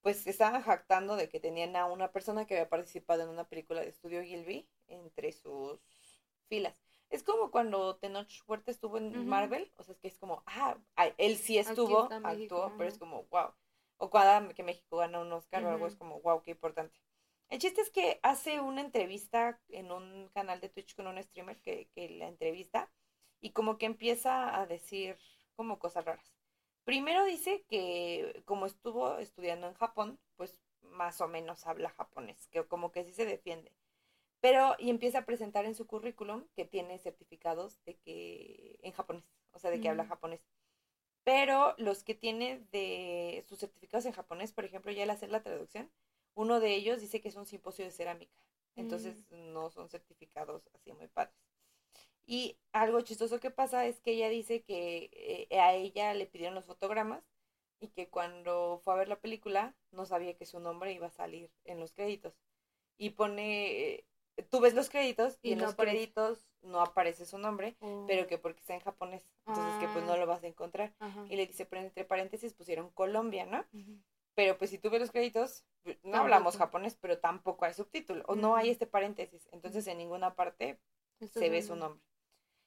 pues 0.05 0.27
estaban 0.27 0.61
jactando 0.63 1.17
de 1.17 1.31
que 1.31 1.41
tenían 1.41 1.77
a 1.77 1.87
una 1.87 2.13
persona 2.13 2.47
que 2.47 2.55
había 2.55 2.69
participado 2.69 3.23
en 3.23 3.31
una 3.31 3.49
película 3.49 3.81
de 3.81 3.89
estudio 3.89 4.23
Gilby 4.23 4.69
entre 4.87 5.33
sus 5.33 5.81
filas. 6.47 6.79
Es 7.09 7.23
como 7.23 7.51
cuando 7.51 7.97
Tenoch 7.97 8.29
Huerta 8.47 8.71
estuvo 8.71 8.99
en 8.99 9.27
Marvel, 9.27 9.73
o 9.77 9.83
sea, 9.83 9.95
es 9.95 10.01
que 10.01 10.09
es 10.09 10.19
como, 10.19 10.43
ah, 10.47 10.77
él 11.17 11.37
sí 11.37 11.57
estuvo, 11.57 12.09
actuó, 12.23 12.73
pero 12.77 12.89
es 12.89 12.99
como, 12.99 13.25
wow. 13.31 13.55
O 13.97 14.11
cada 14.11 14.47
que 14.53 14.63
México 14.63 14.99
gana 14.99 15.21
un 15.21 15.33
Oscar 15.33 15.65
o 15.65 15.71
algo, 15.71 15.87
es 15.87 15.97
como, 15.97 16.21
wow, 16.21 16.43
qué 16.43 16.51
importante. 16.51 16.99
El 17.49 17.59
chiste 17.59 17.81
es 17.81 17.91
que 17.91 18.21
hace 18.23 18.61
una 18.61 18.83
entrevista 18.83 19.59
en 19.69 19.91
un 19.91 20.29
canal 20.35 20.61
de 20.61 20.69
Twitch 20.69 20.95
con 20.97 21.07
un 21.07 21.23
streamer 21.23 21.61
que, 21.63 21.89
que 21.95 22.11
la 22.11 22.29
entrevista 22.29 22.91
y 23.41 23.53
como 23.53 23.79
que 23.79 23.87
empieza 23.87 24.61
a 24.61 24.67
decir 24.67 25.17
como 25.57 25.79
cosas 25.79 26.05
raras. 26.05 26.35
Primero 26.85 27.25
dice 27.25 27.65
que 27.69 28.43
como 28.45 28.67
estuvo 28.67 29.19
estudiando 29.19 29.67
en 29.67 29.75
Japón, 29.75 30.19
pues 30.37 30.59
más 30.83 31.21
o 31.21 31.29
menos 31.29 31.67
habla 31.67 31.91
japonés, 31.91 32.47
que 32.49 32.65
como 32.67 32.93
que 32.93 33.05
sí 33.05 33.13
se 33.13 33.25
defiende. 33.25 33.73
Pero, 34.41 34.77
y 34.79 34.91
empieza 34.91 35.21
a 35.21 35.25
presentar 35.25 35.65
en 35.65 35.75
su 35.75 35.87
currículum 35.87 36.47
que 36.55 36.67
tiene 36.67 36.99
certificados 36.99 37.83
de 37.85 37.97
que, 37.97 38.79
en 38.83 38.93
japonés, 38.93 39.25
o 39.53 39.59
sea, 39.59 39.71
de 39.71 39.81
que 39.81 39.89
habla 39.89 40.05
mm. 40.05 40.09
japonés. 40.09 40.47
Pero 41.25 41.75
los 41.79 42.05
que 42.05 42.15
tiene 42.15 42.67
de 42.71 43.43
sus 43.49 43.59
certificados 43.59 44.05
en 44.05 44.13
japonés, 44.13 44.53
por 44.53 44.67
ejemplo, 44.67 44.93
ya 44.93 45.05
al 45.05 45.11
hacer 45.11 45.31
la 45.31 45.43
traducción, 45.43 45.91
uno 46.35 46.61
de 46.61 46.75
ellos 46.75 47.01
dice 47.01 47.23
que 47.23 47.29
es 47.29 47.37
un 47.37 47.47
simposio 47.47 47.87
de 47.87 47.91
cerámica. 47.91 48.37
Entonces, 48.77 49.17
mm. 49.31 49.53
no 49.55 49.71
son 49.71 49.89
certificados 49.89 50.69
así 50.75 50.93
muy 50.93 51.09
padres. 51.09 51.35
Y 52.27 52.57
algo 52.73 53.01
chistoso 53.03 53.41
que 53.41 53.51
pasa 53.51 53.87
es 53.87 54.01
que 54.01 54.13
ella 54.13 54.29
dice 54.29 54.63
que 54.63 55.11
eh, 55.51 55.61
a 55.61 55.75
ella 55.75 56.15
le 56.15 56.27
pidieron 56.27 56.55
los 56.55 56.65
fotogramas 56.65 57.23
y 57.81 57.89
que 57.89 58.09
cuando 58.09 58.81
fue 58.83 58.95
a 58.95 58.97
ver 58.97 59.09
la 59.09 59.21
película 59.21 59.75
no 59.91 60.07
sabía 60.07 60.35
que 60.35 60.47
su 60.47 60.59
nombre 60.59 60.93
iba 60.93 61.09
a 61.09 61.11
salir 61.11 61.51
en 61.65 61.81
los 61.81 61.93
créditos. 61.93 62.35
Y 62.97 63.11
pone, 63.11 63.95
eh, 63.95 64.07
tú 64.51 64.61
ves 64.61 64.75
los 64.75 64.89
créditos 64.89 65.39
y, 65.43 65.53
en 65.53 65.61
los 65.61 65.75
créditos 65.75 66.47
no 66.63 66.81
aparece 66.81 67.27
su 67.27 67.37
nombre, 67.37 67.77
pero 68.07 68.25
oh. 68.25 68.27
que 68.27 68.39
porque 68.39 68.61
está 68.61 68.75
en 68.75 68.81
japonés, 68.81 69.29
entonces 69.47 69.81
que 69.81 69.89
pues 69.89 70.05
no 70.05 70.15
ah. 70.15 70.17
lo 70.17 70.27
vas 70.27 70.43
a 70.43 70.47
encontrar. 70.47 70.95
Y 71.29 71.37
le 71.37 71.47
dice, 71.47 71.67
pero 71.67 71.83
entre 71.83 72.05
paréntesis 72.05 72.55
pusieron 72.55 72.91
Colombia, 72.91 73.45
¿no? 73.45 73.65
Pero 74.35 74.57
pues 74.57 74.71
si 74.71 74.79
tú 74.79 74.89
ves 74.91 75.01
los 75.01 75.11
créditos, 75.11 75.65
no 76.03 76.17
hablamos 76.17 76.57
japonés, 76.57 76.97
pero 76.99 77.19
tampoco 77.19 77.67
hay 77.67 77.75
subtítulo, 77.75 78.25
o 78.27 78.35
no 78.35 78.57
hay 78.57 78.71
este 78.71 78.87
paréntesis, 78.87 79.47
entonces 79.53 79.87
en 79.87 79.99
ninguna 79.99 80.35
parte 80.35 80.81
se 81.33 81.51
ve 81.51 81.63
su 81.63 81.77
nombre. 81.77 82.03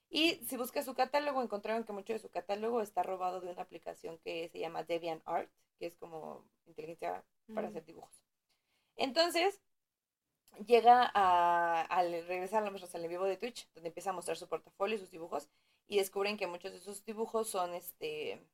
Y 0.09 0.35
si 0.45 0.57
buscas 0.57 0.85
su 0.85 0.93
catálogo, 0.93 1.41
encontraron 1.41 1.83
que 1.83 1.93
mucho 1.93 2.13
de 2.13 2.19
su 2.19 2.29
catálogo 2.29 2.81
está 2.81 3.03
robado 3.03 3.41
de 3.41 3.49
una 3.49 3.61
aplicación 3.61 4.17
que 4.19 4.49
se 4.49 4.59
llama 4.59 4.83
DeviantArt, 4.83 5.49
que 5.79 5.87
es 5.87 5.95
como 5.97 6.45
inteligencia 6.65 7.23
para 7.53 7.67
hacer 7.67 7.85
dibujos. 7.85 8.23
Entonces, 8.95 9.61
llega 10.65 11.11
a, 11.13 11.81
al 11.81 12.25
regresar 12.27 12.63
a 12.63 12.69
nuestro 12.69 12.99
en 12.99 13.09
vivo 13.09 13.25
de 13.25 13.37
Twitch, 13.37 13.69
donde 13.73 13.89
empieza 13.89 14.09
a 14.09 14.13
mostrar 14.13 14.37
su 14.37 14.47
portafolio 14.47 14.95
y 14.95 14.99
sus 14.99 15.11
dibujos, 15.11 15.49
y 15.87 15.97
descubren 15.97 16.37
que 16.37 16.47
muchos 16.47 16.71
de 16.71 16.79
sus 16.79 17.03
dibujos 17.05 17.49
son 17.49 17.73
este 17.73 18.45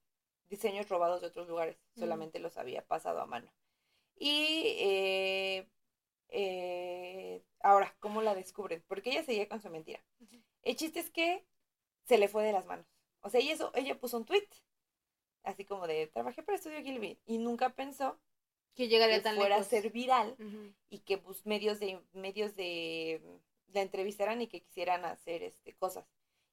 diseños 0.50 0.88
robados 0.89 1.22
de 1.22 1.28
otros 1.28 1.48
lugares, 1.48 1.78
solamente 1.96 2.39
los 2.39 2.58
había 2.58 2.86
pasado 2.86 3.22
a 3.22 3.26
mano. 3.26 3.52
Y 4.16 4.76
eh, 4.78 5.68
eh, 6.30 7.44
ahora, 7.62 7.96
¿cómo 8.00 8.22
la 8.22 8.36
descubren? 8.36 8.84
Porque 8.88 9.10
ella 9.10 9.24
seguía 9.24 9.50
con 9.50 9.62
su 9.62 9.70
mentira. 9.72 10.04
El 10.63 10.76
chiste 10.76 10.99
es 10.99 11.12
que 11.12 11.45
se 12.06 12.17
le 12.17 12.28
fue 12.28 12.43
de 12.43 12.54
las 12.54 12.65
manos. 12.65 12.86
O 13.21 13.30
sea, 13.30 13.39
ella, 13.39 13.56
ella 13.76 13.99
puso 13.99 14.17
un 14.17 14.26
tweet, 14.26 14.47
así 15.43 15.65
como 15.65 15.88
de, 15.88 16.08
trabajé 16.08 16.43
para 16.43 16.58
Estudio 16.58 16.82
Gilby, 16.82 17.19
y 17.26 17.38
nunca 17.38 17.69
pensó 17.69 18.19
que 18.76 18.88
llegaría 18.88 19.21
que 19.21 19.34
fuera 19.34 19.58
a 19.58 19.63
ser 19.63 19.91
viral 19.91 20.36
y 20.89 20.99
que 20.99 21.17
pues, 21.17 21.45
medios 21.45 21.80
de 21.80 22.02
medios 22.13 22.56
de 22.56 23.21
la 23.67 23.82
entrevistaran 23.82 24.41
y 24.41 24.47
que 24.47 24.62
quisieran 24.62 25.06
hacer 25.06 25.43
este 25.43 25.73
cosas. 25.76 26.06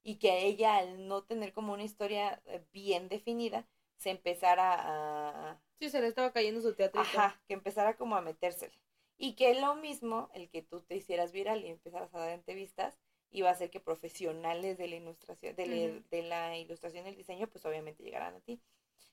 Y 0.03 0.17
que 0.17 0.31
a 0.31 0.39
ella 0.39 0.77
al 0.77 1.09
no 1.09 1.25
tener 1.25 1.53
como 1.53 1.73
una 1.73 1.85
historia 1.85 2.43
eh, 2.47 2.65
bien 2.73 3.09
definida 3.09 3.67
se 3.97 4.11
empezara 4.11 4.77
a 4.79 5.61
sí 5.79 5.91
se 5.91 6.01
le 6.01 6.07
estaba 6.07 6.33
cayendo 6.33 6.63
su 6.63 6.75
teatro 6.75 7.03
ajá 7.03 7.43
que 7.47 7.55
empezara 7.55 7.97
como 7.97 8.17
a 8.17 8.23
metérsele. 8.23 8.75
Y 9.19 9.35
que 9.35 9.61
lo 9.61 9.75
mismo 9.75 10.31
el 10.33 10.49
que 10.49 10.63
tú 10.63 10.81
te 10.81 10.97
hicieras 10.97 11.33
viral 11.33 11.65
y 11.65 11.69
empezaras 11.69 12.15
a 12.15 12.21
dar 12.21 12.31
entrevistas 12.31 12.99
iba 13.31 13.49
a 13.49 13.53
hacer 13.53 13.71
que 13.71 13.81
profesionales 13.81 14.79
de 14.79 14.89
la 14.89 14.97
ilustración, 14.97 15.55
de, 15.57 16.23
la 16.23 16.57
ilustración 16.57 17.07
y 17.07 17.11
el 17.11 17.17
diseño, 17.17 17.49
pues 17.49 17.65
obviamente 17.65 18.03
llegaran 18.03 18.35
a 18.35 18.41
ti. 18.41 18.61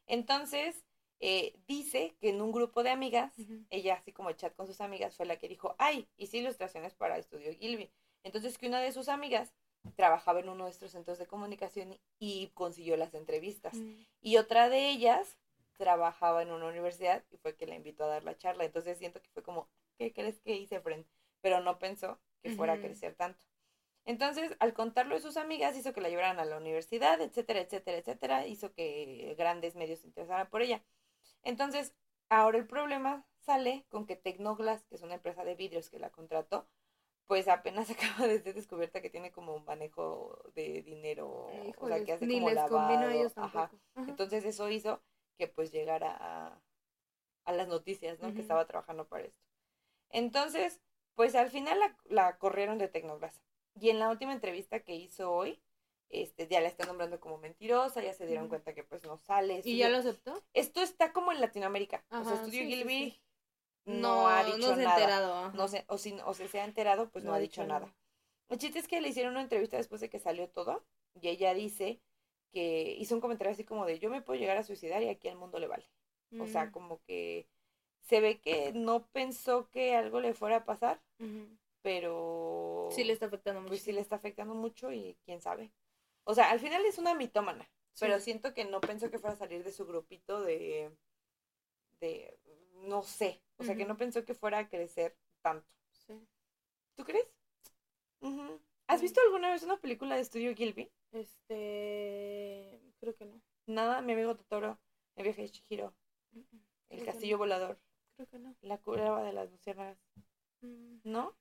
Entonces, 0.08 0.86
eh, 1.20 1.54
dice 1.68 2.16
que 2.20 2.30
en 2.30 2.42
un 2.42 2.52
grupo 2.52 2.84
de 2.84 2.90
amigas, 2.90 3.34
ella 3.70 3.96
así 3.96 4.12
como 4.12 4.32
chat 4.34 4.56
con 4.56 4.68
sus 4.68 4.82
amigas, 4.82 5.16
fue 5.16 5.26
la 5.26 5.38
que 5.38 5.48
dijo, 5.48 5.76
ay, 5.78 6.08
hice 6.18 6.38
ilustraciones 6.38 6.94
para 6.94 7.18
Estudio 7.18 7.54
Gilby. 7.54 7.92
Entonces 8.24 8.58
que 8.58 8.68
una 8.68 8.82
de 8.82 8.92
sus 8.92 9.10
amigas 9.10 9.54
trabajaba 9.96 10.40
en 10.40 10.50
uno 10.50 10.66
de 10.66 10.72
estos 10.72 10.92
centros 10.92 11.18
de 11.18 11.28
comunicación 11.28 11.98
y 12.20 12.48
consiguió 12.54 12.98
las 12.98 13.14
entrevistas. 13.14 13.76
Y 14.22 14.38
otra 14.38 14.70
de 14.70 14.90
ellas 14.90 15.38
trabajaba 15.78 16.42
en 16.42 16.52
una 16.52 16.68
universidad 16.68 17.24
y 17.32 17.38
fue 17.38 17.56
que 17.56 17.68
la 17.68 17.76
invitó 17.76 18.04
a 18.04 18.08
dar 18.08 18.24
la 18.24 18.38
charla. 18.38 18.66
Entonces 18.66 18.98
siento 18.98 19.22
que 19.22 19.30
fue 19.30 19.44
como, 19.44 19.70
¿qué 19.98 20.12
crees 20.14 20.40
que 20.42 20.56
hice, 20.56 20.82
friend? 20.82 21.06
Pero 21.42 21.62
no 21.62 21.80
pensó 21.80 22.20
que 22.42 22.56
fuera 22.56 22.74
a 22.74 22.80
crecer 22.80 23.16
tanto. 23.16 23.46
Entonces, 24.08 24.56
al 24.60 24.74
contarlo 24.74 25.16
de 25.16 25.22
sus 25.22 25.36
amigas, 25.36 25.76
hizo 25.76 25.92
que 25.92 26.00
la 26.00 26.08
llevaran 26.08 26.40
a 26.40 26.46
la 26.46 26.58
universidad, 26.58 27.20
etcétera, 27.20 27.60
etcétera, 27.60 27.98
etcétera, 27.98 28.48
hizo 28.48 28.74
que 28.74 29.36
grandes 29.38 29.76
medios 29.76 30.00
se 30.00 30.08
interesaran 30.08 30.50
por 30.50 30.62
ella. 30.62 30.82
Entonces, 31.44 31.94
ahora 32.30 32.58
el 32.58 32.68
problema 32.68 33.28
sale 33.40 33.86
con 33.90 34.06
que 34.06 34.16
Tecnoglass, 34.16 34.86
que 34.86 34.96
es 34.96 35.02
una 35.02 35.16
empresa 35.16 35.44
de 35.44 35.56
vidrios 35.56 35.90
que 35.90 36.00
la 36.00 36.10
contrató, 36.10 36.70
pues 37.28 37.50
apenas 37.50 37.90
acaba 37.92 38.28
de 38.28 38.40
ser 38.42 38.56
descubierta 38.56 39.02
que 39.02 39.10
tiene 39.10 39.32
como 39.34 39.54
un 39.56 39.66
manejo 39.66 40.40
de 40.56 40.84
dinero, 40.84 41.74
o 41.78 41.86
sea, 41.86 42.02
que 42.02 42.14
hace 42.14 42.30
como 42.30 42.50
lavado. 42.50 43.10
ellos 43.10 43.34
Entonces, 44.08 44.46
eso 44.46 44.70
hizo 44.70 45.02
que 45.38 45.50
pues 45.50 45.72
llegara 45.72 46.16
a, 46.18 46.62
a 47.46 47.52
las 47.52 47.68
noticias, 47.68 48.20
¿no? 48.20 48.34
Que 48.34 48.42
estaba 48.42 48.66
trabajando 48.68 49.06
para 49.06 49.26
esto. 49.26 49.44
Entonces, 50.12 50.82
pues 51.16 51.36
al 51.36 51.50
final 51.50 51.80
la, 51.80 51.98
la 52.06 52.38
corrieron 52.38 52.78
de 52.78 52.88
Tecnoglass. 52.88 53.42
Y 53.80 53.90
en 53.90 54.00
la 54.00 54.10
última 54.10 54.34
entrevista 54.34 54.80
que 54.80 54.96
hizo 54.96 55.32
hoy, 55.32 55.62
este, 56.10 56.48
ya 56.48 56.62
la 56.62 56.68
están 56.68 56.88
nombrando 56.88 57.20
como 57.20 57.38
mentirosa, 57.38 58.02
ya 58.02 58.14
se 58.14 58.26
dieron 58.26 58.48
cuenta 58.48 58.74
que 58.74 58.84
pues 58.84 59.04
no 59.04 59.18
sale. 59.18 59.62
¿Y 59.64 59.78
ya 59.78 59.90
lo 59.90 59.98
aceptó? 59.98 60.42
Esto 60.54 60.82
está 60.82 61.12
como 61.14 61.32
en 61.32 61.42
Latinoamérica. 61.42 62.04
o 62.10 62.24
sea, 62.24 62.36
Estudio 62.36 62.66
Gilby 62.66 63.20
no, 63.86 64.28
ha 64.28 64.44
dicho 64.44 64.58
no 64.58 64.76
se 64.76 64.84
nada. 64.84 64.96
Enterado, 64.96 65.52
no 65.54 65.68
sé, 65.68 65.86
o 65.88 65.98
si 65.98 66.18
o 66.26 66.34
se 66.34 66.60
ha 66.60 66.66
enterado, 66.66 67.10
pues 67.10 67.24
no, 67.24 67.34
ha 67.34 67.40
dicho, 67.40 67.66
nada. 67.66 67.94
El 68.50 68.58
chiste 68.58 68.80
es 68.80 68.88
que 68.88 69.02
le 69.02 69.10
hicieron 69.10 69.34
una 69.34 69.42
entrevista 69.42 69.78
después 69.78 70.02
de 70.02 70.10
que 70.10 70.20
salió 70.20 70.50
todo 70.50 70.86
y 71.22 71.28
ella 71.28 71.54
dice 71.54 72.02
que 72.52 72.96
hizo 72.98 73.14
un 73.14 73.22
comentario 73.22 73.52
así 73.52 73.66
como 73.66 73.86
de 73.86 74.00
yo 74.00 74.10
me 74.10 74.22
puedo 74.22 74.40
llegar 74.40 74.58
a 74.58 74.64
suicidar 74.64 75.04
y 75.04 75.10
aquí 75.10 75.28
al 75.28 75.38
mundo 75.38 75.60
le 75.60 75.68
vale. 75.68 75.90
O 76.40 76.48
sea, 76.48 76.66
Mm, 76.66 76.72
como 76.72 77.02
que 77.04 77.48
se 78.02 78.22
ve 78.22 78.40
que 78.40 78.72
no 78.74 79.08
pensó 79.08 79.70
que 79.70 79.96
algo 79.96 80.20
le 80.22 80.34
fuera 80.34 80.58
a 80.58 80.66
pasar. 80.66 81.02
Pero 81.88 82.90
Sí 82.90 83.06
le 83.06 83.14
está 83.14 83.28
afectando 83.28 83.62
mucho. 83.62 83.70
pues 83.70 83.82
sí 83.82 83.94
le 83.94 84.02
está 84.02 84.18
afectando 84.18 84.54
mucho 84.54 84.92
y 84.92 85.16
quién 85.24 85.42
sabe. 85.42 85.72
O 86.26 86.34
sea, 86.34 86.52
al 86.52 86.60
final 86.60 86.84
es 86.86 86.98
una 86.98 87.16
mitómana, 87.16 87.66
pero 87.98 88.20
siento 88.20 88.54
que 88.54 88.66
no 88.66 88.82
pensó 88.82 89.10
que 89.10 89.20
fuera 89.20 89.36
a 89.36 89.38
salir 89.38 89.64
de 89.64 89.72
su 89.72 89.86
grupito 89.86 90.42
de, 90.42 90.92
de, 92.02 92.38
no 92.90 93.04
sé, 93.04 93.42
o 93.58 93.64
sea, 93.64 93.78
que 93.78 93.86
no 93.86 93.96
pensó 93.96 94.26
que 94.26 94.34
fuera 94.34 94.58
a 94.60 94.68
crecer 94.68 95.16
tanto. 95.42 95.66
Sí. 95.92 96.14
¿Tú 96.98 97.06
crees? 97.06 97.26
¿Has 98.88 99.02
visto 99.02 99.22
alguna 99.22 99.50
vez 99.50 99.64
una 99.64 99.78
película 99.78 100.16
de 100.16 100.22
Estudio 100.22 100.54
Gilby? 100.56 100.92
Este, 101.12 102.82
creo 103.00 103.16
que 103.16 103.26
no. 103.26 103.42
Nada, 103.66 104.02
mi 104.02 104.12
amigo 104.12 104.36
Totoro, 104.36 104.78
el 105.16 105.24
viaje 105.24 105.44
de 105.44 105.50
Chihiro, 105.52 105.94
el 106.90 107.06
castillo 107.06 107.36
no. 107.36 107.40
volador, 107.40 107.80
Creo 108.16 108.28
que 108.28 108.40
no. 108.40 108.56
la 108.62 108.78
cueva 108.78 109.24
de 109.24 109.32
las 109.32 109.50
luciérnagas, 109.50 109.98
Mm, 110.62 110.98
¿no? 111.04 111.36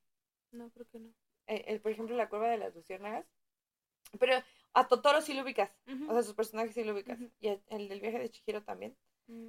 No, 0.52 0.70
creo 0.70 0.86
que 0.88 0.98
no. 0.98 1.10
Eh, 1.46 1.64
el, 1.68 1.80
por 1.80 1.92
ejemplo, 1.92 2.16
la 2.16 2.28
cueva 2.28 2.48
de 2.48 2.58
las 2.58 2.74
luciérnagas. 2.74 3.26
Pero 4.18 4.34
a 4.72 4.88
Totoro 4.88 5.20
sí 5.20 5.34
lo 5.34 5.42
ubicas, 5.42 5.70
o 6.08 6.12
sea, 6.12 6.22
sus 6.22 6.34
personajes 6.34 6.74
sí 6.74 6.84
lo 6.84 6.92
ubicas. 6.92 7.18
Y 7.40 7.48
el, 7.48 7.62
el 7.68 7.88
del 7.88 8.00
viaje 8.00 8.18
de 8.18 8.30
Chihiro 8.30 8.62
también. 8.62 8.96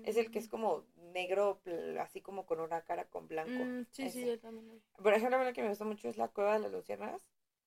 Es 0.04 0.18
el 0.18 0.32
que 0.32 0.40
es 0.40 0.46
Mm, 0.46 0.50
como 0.52 0.86
negro, 1.14 1.62
así 2.00 2.22
como 2.22 2.46
con 2.46 2.60
una 2.60 2.82
cara 2.82 3.06
con 3.06 3.28
blanco. 3.28 3.52
mm, 3.52 3.84
sí, 3.92 4.10
sí, 4.10 4.26
yo 4.26 4.40
también. 4.40 4.82
Por 5.02 5.14
ejemplo, 5.14 5.44
la 5.44 5.54
que 5.54 5.62
me 5.62 5.70
gusta 5.70 5.86
mucho 5.86 6.10
es 6.10 6.18
la 6.18 6.28
cueva 6.30 6.54
de 6.54 6.60
las 6.60 6.72
luciérnagas, 6.72 7.22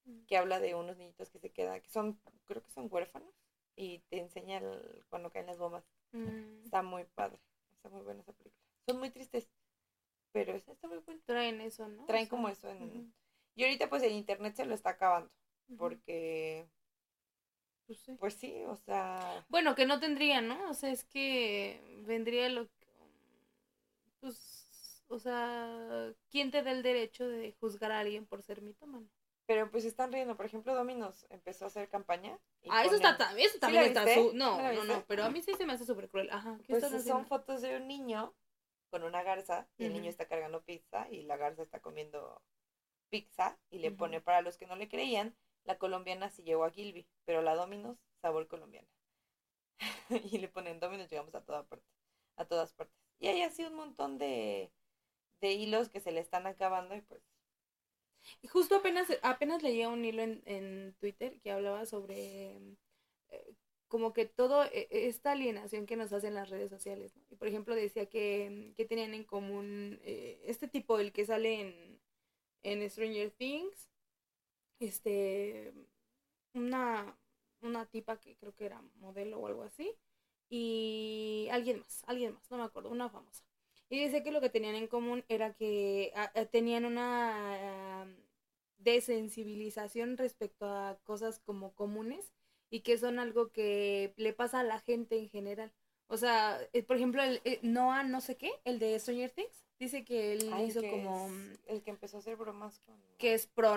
Mm. 0.06 0.26
que 0.26 0.36
habla 0.36 0.58
de 0.60 0.74
unos 0.74 0.96
niñitos 0.96 1.30
que 1.30 1.38
se 1.38 1.50
quedan, 1.50 1.80
que 1.80 1.90
son, 1.90 2.18
creo 2.46 2.62
que 2.62 2.70
son 2.70 2.88
huérfanos, 2.90 3.32
y 3.76 4.00
te 4.10 4.18
enseña 4.18 4.58
el- 4.58 5.04
cuando 5.08 5.30
caen 5.30 5.46
las 5.46 5.58
bombas. 5.58 5.84
Está 6.64 6.82
muy 6.82 7.04
padre, 7.04 7.38
está 7.72 7.88
muy 7.88 8.02
buena 8.02 8.20
esa 8.20 8.32
película. 8.32 8.62
Son 8.86 8.98
muy 8.98 9.10
tristes, 9.10 9.48
pero 10.32 10.52
esa 10.54 10.72
está 10.72 10.88
muy 10.88 10.98
buena. 10.98 11.20
Traen 11.26 11.60
eso, 11.60 11.88
¿no? 11.88 12.02
O 12.02 12.06
Traen 12.06 12.24
sea, 12.26 12.30
como 12.30 12.48
eso 12.48 12.68
en... 12.70 13.12
Y 13.54 13.64
ahorita 13.64 13.88
pues 13.88 14.02
el 14.02 14.12
internet 14.12 14.54
se 14.56 14.64
lo 14.64 14.74
está 14.74 14.90
acabando, 14.90 15.30
porque, 15.76 16.68
Pues 17.86 17.98
sí. 18.00 18.12
pues 18.18 18.34
sí, 18.34 18.62
o 18.66 18.76
sea... 18.76 19.44
Bueno, 19.48 19.74
que 19.74 19.86
no 19.86 20.00
tendría, 20.00 20.40
¿no? 20.40 20.70
O 20.70 20.74
sea, 20.74 20.90
es 20.90 21.04
que 21.04 21.80
vendría 22.06 22.48
lo 22.48 22.66
que... 22.66 22.86
Pues, 24.20 25.04
o 25.08 25.18
sea, 25.18 26.12
¿quién 26.30 26.50
te 26.50 26.62
da 26.62 26.70
el 26.72 26.82
derecho 26.82 27.26
de 27.28 27.52
juzgar 27.60 27.90
a 27.92 28.00
alguien 28.00 28.26
por 28.26 28.42
ser 28.42 28.62
mitómano? 28.62 29.08
Pero 29.46 29.68
pues 29.70 29.84
están 29.84 30.12
riendo, 30.12 30.36
por 30.36 30.46
ejemplo, 30.46 30.74
Dominos 30.74 31.26
empezó 31.30 31.64
a 31.64 31.68
hacer 31.68 31.88
campaña. 31.88 32.38
y 32.62 32.68
Ah, 32.70 32.84
eso 32.84 32.94
está 32.94 33.16
también, 33.16 33.46
eso 33.48 33.54
¿Sí 33.54 33.60
también 33.60 33.84
está 33.84 34.06
su... 34.14 34.32
No, 34.34 34.56
¿Sí 34.56 34.62
la 34.62 34.72
no, 34.72 34.84
no, 34.84 35.04
pero 35.06 35.24
a 35.24 35.30
mí 35.30 35.42
sí 35.42 35.54
se 35.54 35.66
me 35.66 35.72
hace 35.72 35.84
súper 35.84 36.08
cruel. 36.08 36.30
Ajá, 36.30 36.56
¿qué 36.64 36.74
Pues 36.74 36.82
son 36.84 36.94
haciendo? 36.94 37.24
fotos 37.24 37.60
de 37.62 37.76
un 37.76 37.88
niño 37.88 38.32
con 38.90 39.04
una 39.04 39.22
garza 39.22 39.68
y 39.78 39.86
el 39.86 39.92
niño 39.94 40.10
está 40.10 40.26
cargando 40.28 40.62
pizza 40.62 41.08
y 41.10 41.22
la 41.24 41.36
garza 41.36 41.62
está 41.62 41.80
comiendo 41.80 42.42
pizza 43.10 43.58
y 43.70 43.78
le 43.78 43.92
pone, 43.92 44.20
para 44.20 44.42
los 44.42 44.56
que 44.58 44.66
no 44.66 44.76
le 44.76 44.88
creían, 44.88 45.36
la 45.64 45.78
colombiana 45.78 46.30
sí 46.30 46.42
llegó 46.44 46.64
a 46.64 46.70
Gilby, 46.70 47.06
pero 47.24 47.42
la 47.42 47.54
Dominos, 47.56 47.98
sabor 48.22 48.48
colombiana. 48.48 48.88
y 50.32 50.38
le 50.38 50.48
ponen 50.48 50.80
Dominos, 50.80 51.10
llegamos 51.10 51.34
a 51.34 51.42
toda 51.44 51.64
parte, 51.64 51.86
a 52.36 52.44
todas 52.44 52.72
partes. 52.72 52.96
Y 53.18 53.28
hay 53.28 53.42
así 53.42 53.64
un 53.64 53.74
montón 53.74 54.18
de, 54.18 54.72
de 55.40 55.52
hilos 55.52 55.88
que 55.90 56.00
se 56.00 56.12
le 56.12 56.20
están 56.20 56.46
acabando 56.46 56.94
y 56.96 57.02
pues 57.02 57.22
Y 58.42 58.48
Justo 58.48 58.76
apenas, 58.76 59.08
apenas 59.22 59.62
leía 59.62 59.88
un 59.88 60.04
hilo 60.04 60.22
en, 60.22 60.42
en 60.46 60.94
Twitter 61.00 61.38
que 61.40 61.52
hablaba 61.52 61.86
sobre 61.86 62.56
eh, 63.28 63.54
como 63.90 64.12
que 64.14 64.24
todo 64.24 64.64
eh, 64.66 64.88
esta 64.90 65.32
alienación 65.32 65.84
que 65.84 65.96
nos 65.96 66.12
hacen 66.12 66.34
las 66.34 66.48
redes 66.48 66.70
sociales, 66.70 67.14
¿no? 67.16 67.24
Y 67.30 67.36
por 67.36 67.48
ejemplo 67.48 67.74
decía 67.74 68.06
que, 68.06 68.72
que 68.76 68.84
tenían 68.86 69.14
en 69.14 69.24
común 69.24 70.00
eh, 70.04 70.40
este 70.46 70.68
tipo, 70.68 70.98
el 71.00 71.12
que 71.12 71.26
sale 71.26 71.60
en, 71.60 72.00
en 72.62 72.88
Stranger 72.88 73.32
Things, 73.32 73.90
este, 74.78 75.74
una, 76.54 77.18
una 77.62 77.86
tipa 77.86 78.18
que 78.20 78.36
creo 78.36 78.54
que 78.54 78.66
era 78.66 78.80
modelo 79.00 79.40
o 79.40 79.46
algo 79.48 79.64
así, 79.64 79.92
y 80.48 81.48
alguien 81.50 81.80
más, 81.80 82.04
alguien 82.06 82.34
más, 82.34 82.50
no 82.50 82.58
me 82.58 82.64
acuerdo, 82.64 82.90
una 82.90 83.10
famosa. 83.10 83.44
Y 83.88 83.98
dice 83.98 84.22
que 84.22 84.30
lo 84.30 84.40
que 84.40 84.50
tenían 84.50 84.76
en 84.76 84.86
común 84.86 85.24
era 85.28 85.54
que 85.54 86.12
ah, 86.14 86.30
ah, 86.36 86.44
tenían 86.46 86.84
una 86.84 88.02
ah, 88.02 88.06
desensibilización 88.78 90.16
respecto 90.16 90.66
a 90.66 90.96
cosas 91.04 91.40
como 91.40 91.74
comunes 91.74 92.32
y 92.70 92.80
que 92.80 92.98
son 92.98 93.18
algo 93.18 93.50
que 93.52 94.14
le 94.16 94.32
pasa 94.32 94.60
a 94.60 94.64
la 94.64 94.80
gente 94.80 95.18
en 95.18 95.28
general. 95.28 95.72
O 96.08 96.16
sea, 96.16 96.58
eh, 96.72 96.82
por 96.82 96.96
ejemplo, 96.96 97.22
el 97.22 97.40
eh, 97.44 97.60
Noah 97.62 98.02
no 98.04 98.20
sé 98.20 98.36
qué, 98.36 98.50
el 98.64 98.78
de 98.78 98.98
Stranger 98.98 99.30
Things, 99.30 99.64
dice 99.78 100.04
que 100.04 100.32
él 100.32 100.50
ay, 100.52 100.66
hizo 100.66 100.80
que 100.80 100.90
como 100.90 101.28
el 101.68 101.82
que 101.82 101.90
empezó 101.90 102.16
a 102.16 102.20
hacer 102.20 102.36
bromas 102.36 102.78
con 102.80 102.96
que 103.16 103.34
es 103.34 103.46
pro 103.46 103.76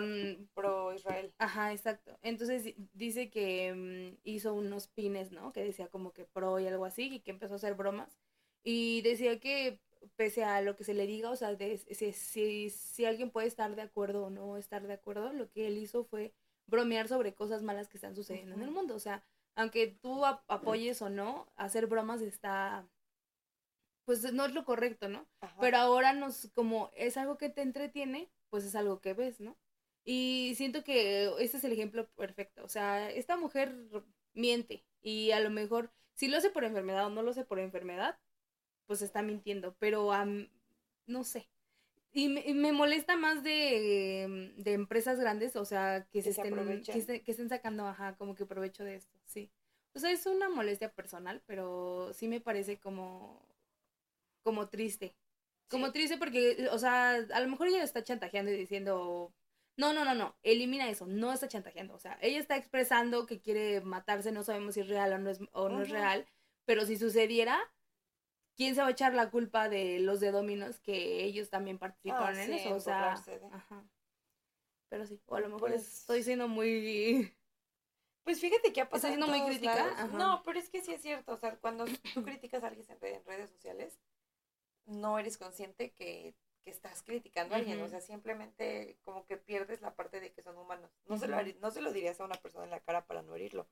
pro 0.54 0.94
Israel. 0.94 1.32
Ajá, 1.38 1.72
exacto. 1.74 2.18
Entonces 2.24 2.64
di- 2.64 2.76
dice 2.94 3.30
que 3.30 3.74
mm, 3.74 4.18
hizo 4.24 4.54
unos 4.54 4.88
pines, 4.88 5.32
¿no? 5.32 5.54
Que 5.54 5.64
decía 5.64 5.88
como 5.90 6.12
que 6.12 6.26
pro 6.26 6.60
y 6.60 6.68
algo 6.68 6.86
así, 6.86 7.16
y 7.16 7.20
que 7.20 7.32
empezó 7.32 7.54
a 7.54 7.58
hacer 7.58 7.76
bromas. 7.76 8.18
Y 8.64 9.02
decía 9.02 9.40
que 9.40 9.80
pese 10.16 10.44
a 10.44 10.62
lo 10.62 10.76
que 10.76 10.84
se 10.84 10.94
le 10.94 11.08
diga, 11.08 11.30
o 11.30 11.36
sea, 11.36 11.56
de, 11.56 11.78
si, 11.78 12.12
si, 12.14 12.70
si 12.70 13.06
alguien 13.06 13.30
puede 13.32 13.48
estar 13.48 13.76
de 13.76 13.82
acuerdo 13.82 14.26
o 14.26 14.30
no 14.30 14.58
estar 14.58 14.86
de 14.88 14.94
acuerdo, 14.94 15.32
lo 15.34 15.50
que 15.52 15.68
él 15.68 15.78
hizo 15.78 16.04
fue 16.04 16.34
bromear 16.67 17.08
sobre 17.08 17.34
cosas 17.34 17.63
malas 17.63 17.88
que 17.89 17.97
están 17.97 18.15
sucediendo 18.15 18.56
en 18.56 18.62
el 18.62 18.71
mundo. 18.71 18.95
O 18.95 18.99
sea, 18.99 19.23
aunque 19.56 19.88
tú 20.02 20.26
ap- 20.26 20.43
apoyes 20.47 21.02
o 21.02 21.10
no, 21.10 21.47
hacer 21.56 21.88
bromas 21.88 22.21
está, 22.21 22.88
pues 24.06 24.34
no 24.34 24.45
es 24.45 24.54
lo 24.54 24.65
correcto, 24.65 25.08
¿no? 25.08 25.28
Ajá. 25.41 25.56
Pero 25.60 25.78
ahora 25.78 26.13
nos, 26.13 26.49
como 26.54 26.91
es 26.95 27.17
algo 27.17 27.38
que 27.38 27.49
te 27.49 27.62
entretiene, 27.62 28.30
pues 28.49 28.65
es 28.65 28.76
algo 28.76 28.99
que 28.99 29.13
ves, 29.13 29.39
¿no? 29.39 29.58
Y 30.06 30.54
siento 30.58 30.84
que 30.84 31.32
ese 31.39 31.58
es 31.58 31.63
el 31.63 31.71
ejemplo 31.71 32.10
perfecto. 32.15 32.63
O 32.65 32.67
sea, 32.67 33.10
esta 33.10 33.38
mujer 33.38 33.73
miente 34.34 34.86
y 35.02 35.32
a 35.32 35.39
lo 35.39 35.49
mejor, 35.49 35.91
si 36.15 36.28
lo 36.28 36.38
hace 36.38 36.49
por 36.49 36.65
enfermedad 36.65 37.06
o 37.06 37.10
no 37.10 37.21
lo 37.23 37.32
hace 37.32 37.45
por 37.45 37.60
enfermedad, 37.60 38.19
pues 38.86 39.02
está 39.02 39.21
mintiendo. 39.21 39.76
Pero 39.80 40.12
am, 40.12 40.49
no 41.08 41.23
sé. 41.23 41.49
Y 42.15 42.30
me, 42.30 42.41
y 42.47 42.54
me 42.54 42.71
molesta 42.71 43.15
más 43.17 43.43
de, 43.43 44.54
de 44.58 44.73
empresas 44.73 45.19
grandes, 45.19 45.56
o 45.56 45.65
sea, 45.65 46.08
que 46.12 46.21
se, 46.21 46.32
se 46.32 46.41
estén, 46.41 46.54
que, 46.84 46.99
esté- 46.99 47.23
que 47.23 47.32
estén 47.32 47.49
sacando, 47.49 47.88
ajá, 47.88 48.15
como 48.17 48.36
que 48.36 48.45
provecho 48.45 48.84
de 48.84 48.95
esto, 48.95 49.17
sí. 49.26 49.52
O 49.95 49.99
sea, 49.99 50.12
es 50.12 50.26
una 50.28 50.49
molestia 50.49 50.91
personal, 50.93 51.41
pero 51.47 52.12
sí 52.13 52.28
me 52.28 52.39
parece 52.39 52.80
como, 52.80 53.47
como 54.43 54.69
triste. 54.69 55.15
Como 55.69 55.88
Sí. 55.88 55.93
triste 55.93 56.17
porque, 56.17 56.67
o 56.71 56.78
sea, 56.78 57.13
a 57.15 57.39
lo 57.39 57.47
mejor 57.47 57.67
ella 57.67 57.84
está 57.84 58.04
chantajeando 58.04 58.52
y 58.52 58.58
diciendo, 58.58 59.34
no, 59.78 59.93
no, 59.93 60.06
no, 60.06 60.13
no, 60.13 60.36
elimina 60.43 60.89
eso, 60.89 61.08
no 61.08 61.32
está 61.34 61.47
chantajeando. 61.47 61.95
O 61.95 61.99
sea, 61.99 62.17
ella 62.21 62.39
está 62.39 62.58
expresando 62.58 63.26
que 63.26 63.41
quiere 63.41 63.82
matarse, 63.82 64.32
no 64.32 64.43
sabemos 64.43 64.76
si 64.76 64.82
es 64.82 64.88
real 64.88 65.13
o 65.13 65.17
no 65.17 65.30
es, 65.32 65.39
o 65.52 65.69
no 65.69 65.82
es 65.82 65.89
real, 65.89 66.28
pero 66.65 66.86
si 66.86 66.97
sucediera, 66.97 67.60
¿quién 68.56 68.76
se 68.76 68.82
va 68.82 68.88
a 68.88 68.92
echar 68.92 69.13
la 69.13 69.30
culpa 69.30 69.70
de 69.70 70.00
los 70.00 70.20
de 70.20 70.32
Dominos 70.32 70.80
que 70.80 71.24
ellos 71.24 71.50
también 71.50 71.78
participaron 71.80 72.38
Ah, 72.38 72.44
en 72.44 72.50
sí, 72.52 72.60
eso? 72.60 72.76
O 72.76 72.80
sea, 72.80 73.16
de- 73.26 73.42
ajá. 73.52 73.84
Pero 74.89 75.06
sí, 75.08 75.20
o 75.26 75.36
a 75.36 75.39
lo 75.39 75.50
mejor 75.50 75.70
Pues- 75.72 76.00
estoy 76.00 76.24
siendo 76.24 76.48
muy... 76.48 77.36
Pues 78.24 78.39
fíjate 78.39 78.72
que 78.72 78.80
ha 78.80 78.84
¿Estás 78.86 79.02
pasado 79.02 79.13
en 79.16 79.20
siendo 79.24 79.38
muy 79.38 79.50
crítica? 79.50 80.08
No, 80.13 80.44
pero 80.46 80.58
es 80.58 80.70
que 80.70 80.82
sí 80.82 80.94
es 80.94 81.02
cierto. 81.02 81.34
O 81.34 81.38
sea, 81.38 81.58
cuando 81.60 81.84
tú 82.13 82.24
criticas 82.24 82.63
a 82.63 82.68
alguien 82.68 82.86
en 83.02 83.26
redes 83.26 83.50
sociales, 83.50 84.00
no 84.86 85.20
eres 85.20 85.38
consciente 85.38 85.92
que, 85.92 86.34
que 86.63 86.71
estás 86.71 87.04
criticando 87.04 87.54
a 87.54 87.58
alguien. 87.58 87.82
O 87.82 87.88
sea, 87.88 87.99
simplemente 88.02 88.97
como 89.04 89.26
que 89.26 89.38
pierdes 89.38 89.82
la 89.82 89.95
parte 89.95 90.19
de 90.19 90.32
que 90.32 90.41
son 90.41 90.58
humanos. 90.58 90.89
No, 91.06 91.17
se, 91.17 91.28
lo, 91.28 91.38
no 91.60 91.71
se 91.71 91.82
lo 91.82 91.91
dirías 91.91 92.19
a 92.19 92.26
una 92.26 92.36
persona 92.36 92.63
en 92.65 92.71
la 92.71 92.80
cara 92.80 93.06
para 93.06 93.21
no 93.21 93.36
herirlo. 93.36 93.67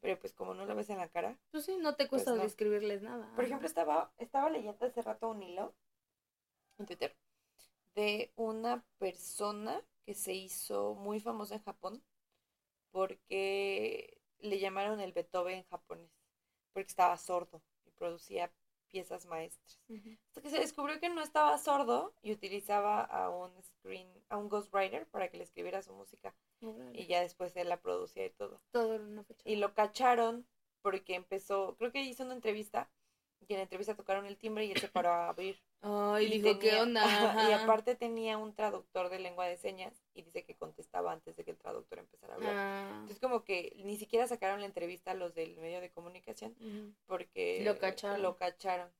Pero 0.00 0.18
pues 0.18 0.32
como 0.34 0.54
no 0.54 0.66
lo 0.66 0.74
ves 0.74 0.90
en 0.90 0.98
la 0.98 1.08
cara. 1.08 1.38
Pues 1.50 1.64
sí, 1.64 1.76
no 1.78 1.94
te 1.96 2.04
Pues 2.06 2.22
cuesta 2.22 2.34
no. 2.36 2.42
describirles 2.42 3.02
nada. 3.02 3.30
Por 3.34 3.44
ejemplo, 3.44 3.66
estaba, 3.66 4.12
estaba 4.18 4.50
leyendo 4.50 4.84
hace 4.86 5.02
rato 5.02 5.28
un 5.30 5.42
hilo 5.42 5.74
en 6.78 6.86
Twitter 6.86 7.16
de 7.94 8.32
una 8.36 8.84
persona 8.98 9.82
que 10.04 10.14
se 10.14 10.34
hizo 10.34 10.94
muy 10.94 11.20
famosa 11.20 11.54
en 11.54 11.62
Japón 11.62 12.02
porque 12.90 14.20
le 14.40 14.58
llamaron 14.58 15.00
el 15.00 15.12
Beethoven 15.12 15.64
japonés, 15.70 16.10
porque 16.72 16.88
estaba 16.88 17.16
sordo 17.16 17.62
y 17.86 17.90
producía 17.90 18.52
piezas 18.90 19.26
maestras. 19.26 19.80
Hasta 20.28 20.40
que 20.40 20.50
se 20.50 20.58
descubrió 20.58 21.00
que 21.00 21.08
no 21.08 21.22
estaba 21.22 21.56
sordo 21.58 22.14
y 22.22 22.32
utilizaba 22.32 23.02
a 23.02 23.30
un 23.30 23.50
screen, 23.62 24.08
a 24.28 24.36
un 24.36 24.48
ghostwriter 24.48 25.06
para 25.06 25.28
que 25.28 25.38
le 25.38 25.44
escribiera 25.44 25.82
su 25.82 25.92
música 25.92 26.34
y 26.92 27.06
ya 27.06 27.20
después 27.20 27.56
él 27.56 27.68
la 27.68 27.80
producía 27.80 28.26
y 28.26 28.30
todo. 28.30 28.60
Todo 28.70 28.94
era 28.94 29.04
una 29.04 29.24
fecha. 29.24 29.42
Y 29.44 29.56
lo 29.56 29.74
cacharon 29.74 30.46
porque 30.82 31.14
empezó, 31.14 31.76
creo 31.76 31.92
que 31.92 32.02
hizo 32.02 32.24
una 32.24 32.34
entrevista 32.34 32.90
y 33.48 33.52
en 33.54 33.58
la 33.58 33.62
entrevista 33.64 33.94
tocaron 33.94 34.26
el 34.26 34.36
timbre 34.36 34.64
y 34.64 34.72
él 34.72 34.78
se 34.80 34.88
paró 34.88 35.10
a 35.10 35.28
abrir. 35.28 35.60
Ay, 35.82 36.26
Y 36.26 36.40
dijo, 36.40 36.58
¿qué 36.58 36.68
tenía- 36.70 36.82
onda? 36.82 37.04
ajá, 37.04 37.50
y 37.50 37.52
aparte 37.52 37.94
tenía 37.94 38.38
un 38.38 38.54
traductor 38.54 39.08
de 39.10 39.18
lengua 39.18 39.46
de 39.46 39.56
señas 39.56 39.92
y 40.14 40.22
dice 40.22 40.44
que 40.44 40.54
contestaba 40.56 41.12
antes 41.12 41.36
de 41.36 41.44
que 41.44 41.50
el 41.50 41.58
traductor 41.58 41.98
empezara 41.98 42.34
a 42.34 42.36
hablar. 42.36 42.54
Ah, 42.56 42.88
Entonces 42.94 43.20
como 43.20 43.44
que 43.44 43.74
ni 43.84 43.96
siquiera 43.96 44.26
sacaron 44.26 44.60
la 44.60 44.66
entrevista 44.66 45.10
a 45.10 45.14
los 45.14 45.34
del 45.34 45.56
medio 45.58 45.80
de 45.80 45.90
comunicación 45.90 46.54
porque 47.06 47.62
Lo 47.64 47.78
cacharon. 47.78 48.22
Lo 48.22 48.36
cacharon. 48.36 48.90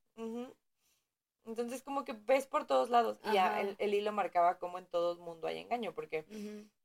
Entonces 1.47 1.83
como 1.83 2.05
que 2.05 2.15
ves 2.15 2.47
por 2.47 2.67
todos 2.67 2.89
lados 2.89 3.19
y 3.33 3.37
Ajá. 3.37 3.61
el, 3.61 3.77
el 3.79 3.93
hilo 3.95 4.13
marcaba 4.13 4.59
como 4.59 4.79
en 4.79 4.87
todo 4.87 5.13
el 5.13 5.19
mundo 5.19 5.47
hay 5.47 5.59
engaño 5.59 5.93
porque 5.95 6.25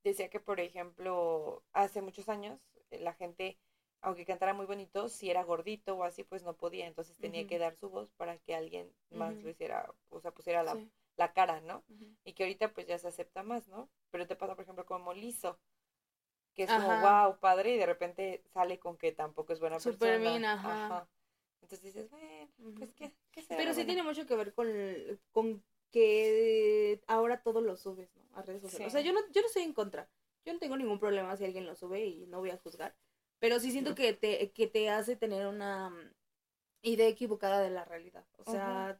decía 0.03 0.29
que 0.29 0.39
por 0.41 0.59
ejemplo 0.59 1.63
hace 1.71 2.01
muchos 2.01 2.27
años 2.27 2.59
eh, 2.91 2.99
la 2.99 3.13
gente 3.13 3.57
aunque 4.01 4.25
cantara 4.25 4.53
muy 4.53 4.65
bonito 4.65 5.09
si 5.09 5.29
era 5.29 5.43
gordito 5.43 5.95
o 5.95 6.03
así 6.03 6.23
pues 6.23 6.43
no 6.43 6.55
podía 6.55 6.87
entonces 6.87 7.17
tenía 7.17 7.45
que 7.47 7.59
dar 7.59 7.75
su 7.75 7.89
voz 7.89 8.11
para 8.11 8.37
que 8.37 8.55
alguien 8.55 8.91
más 9.11 9.35
lo 9.43 9.49
hiciera 9.49 9.91
o 10.09 10.19
sea 10.21 10.31
pusiera 10.31 10.63
la, 10.63 10.75
Sí. 10.75 10.89
la 11.17 11.33
cara 11.33 11.59
no 11.61 11.83
y 12.23 12.33
que 12.33 12.43
ahorita 12.43 12.73
pues 12.73 12.87
ya 12.87 12.97
se 12.97 13.07
acepta 13.07 13.43
más 13.43 13.67
no 13.67 13.89
pero 14.11 14.25
te 14.27 14.35
pasa 14.35 14.55
por 14.55 14.63
ejemplo 14.63 14.85
como 14.85 15.13
Lizo 15.13 15.59
que 16.55 16.63
es 16.63 16.69
como 16.71 16.91
Ajá. 16.91 17.25
wow 17.27 17.39
padre 17.39 17.73
y 17.73 17.77
de 17.77 17.85
repente 17.85 18.43
sale 18.53 18.79
con 18.79 18.97
que 18.97 19.11
tampoco 19.11 19.53
es 19.53 19.59
buena 19.59 19.79
Súper 19.79 19.97
persona 20.17 20.29
bien, 20.31 20.45
ajá. 20.45 21.07
entonces 21.61 21.81
dices 21.83 22.09
bueno 22.09 22.49
pues 22.77 22.93
qué, 22.93 23.11
qué 23.31 23.41
será 23.41 23.57
Pero 23.57 23.73
sí 23.73 23.85
tiene 23.85 24.03
mucho 24.03 24.25
que 24.25 24.35
ver 24.35 24.53
con, 24.53 24.67
con 25.31 25.63
que 25.91 27.01
ahora 27.07 27.41
todo 27.41 27.61
lo 27.61 27.75
subes, 27.75 28.15
¿no? 28.15 28.21
A 28.37 28.43
redes 28.43 28.61
sociales. 28.61 28.87
O 28.87 28.91
sea, 28.91 29.01
yo 29.01 29.11
no, 29.11 29.19
yo 29.31 29.41
no 29.41 29.47
estoy 29.47 29.63
en 29.63 29.73
contra. 29.73 30.07
Yo 30.45 30.53
no 30.53 30.59
tengo 30.59 30.77
ningún 30.77 30.99
problema 30.99 31.35
si 31.35 31.45
alguien 31.45 31.65
lo 31.65 31.75
sube 31.75 32.05
y 32.05 32.27
no 32.27 32.39
voy 32.39 32.51
a 32.51 32.57
juzgar. 32.57 32.95
Pero 33.39 33.59
sí 33.59 33.71
siento 33.71 33.95
que 33.95 34.13
te, 34.13 34.51
que 34.51 34.67
te 34.67 34.89
hace 34.89 35.15
tener 35.15 35.47
una 35.47 35.89
mm, 35.89 36.11
idea 36.83 37.07
equivocada 37.07 37.61
de 37.61 37.69
la 37.69 37.85
realidad. 37.85 38.25
O 38.37 38.45
sea, 38.45 38.99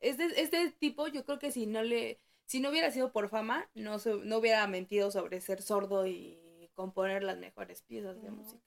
este, 0.00 0.40
este 0.40 0.70
tipo 0.72 1.08
yo 1.08 1.24
creo 1.24 1.38
que 1.38 1.52
si 1.52 1.66
no 1.66 1.82
le, 1.82 2.20
si 2.46 2.60
no 2.60 2.70
hubiera 2.70 2.90
sido 2.90 3.12
por 3.12 3.28
fama, 3.28 3.68
no, 3.74 3.98
se- 3.98 4.14
no 4.16 4.38
hubiera 4.38 4.66
mentido 4.66 5.10
sobre 5.10 5.40
ser 5.40 5.62
sordo 5.62 6.06
y 6.06 6.70
componer 6.74 7.22
las 7.22 7.38
mejores 7.38 7.82
piezas 7.82 8.20
de 8.22 8.30
música. 8.30 8.62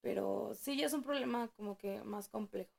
Pero 0.00 0.52
sí, 0.54 0.76
ya 0.76 0.86
es 0.86 0.92
un 0.92 1.02
problema 1.02 1.48
como 1.56 1.76
que 1.78 2.02
más 2.02 2.28
complejo. 2.28 2.70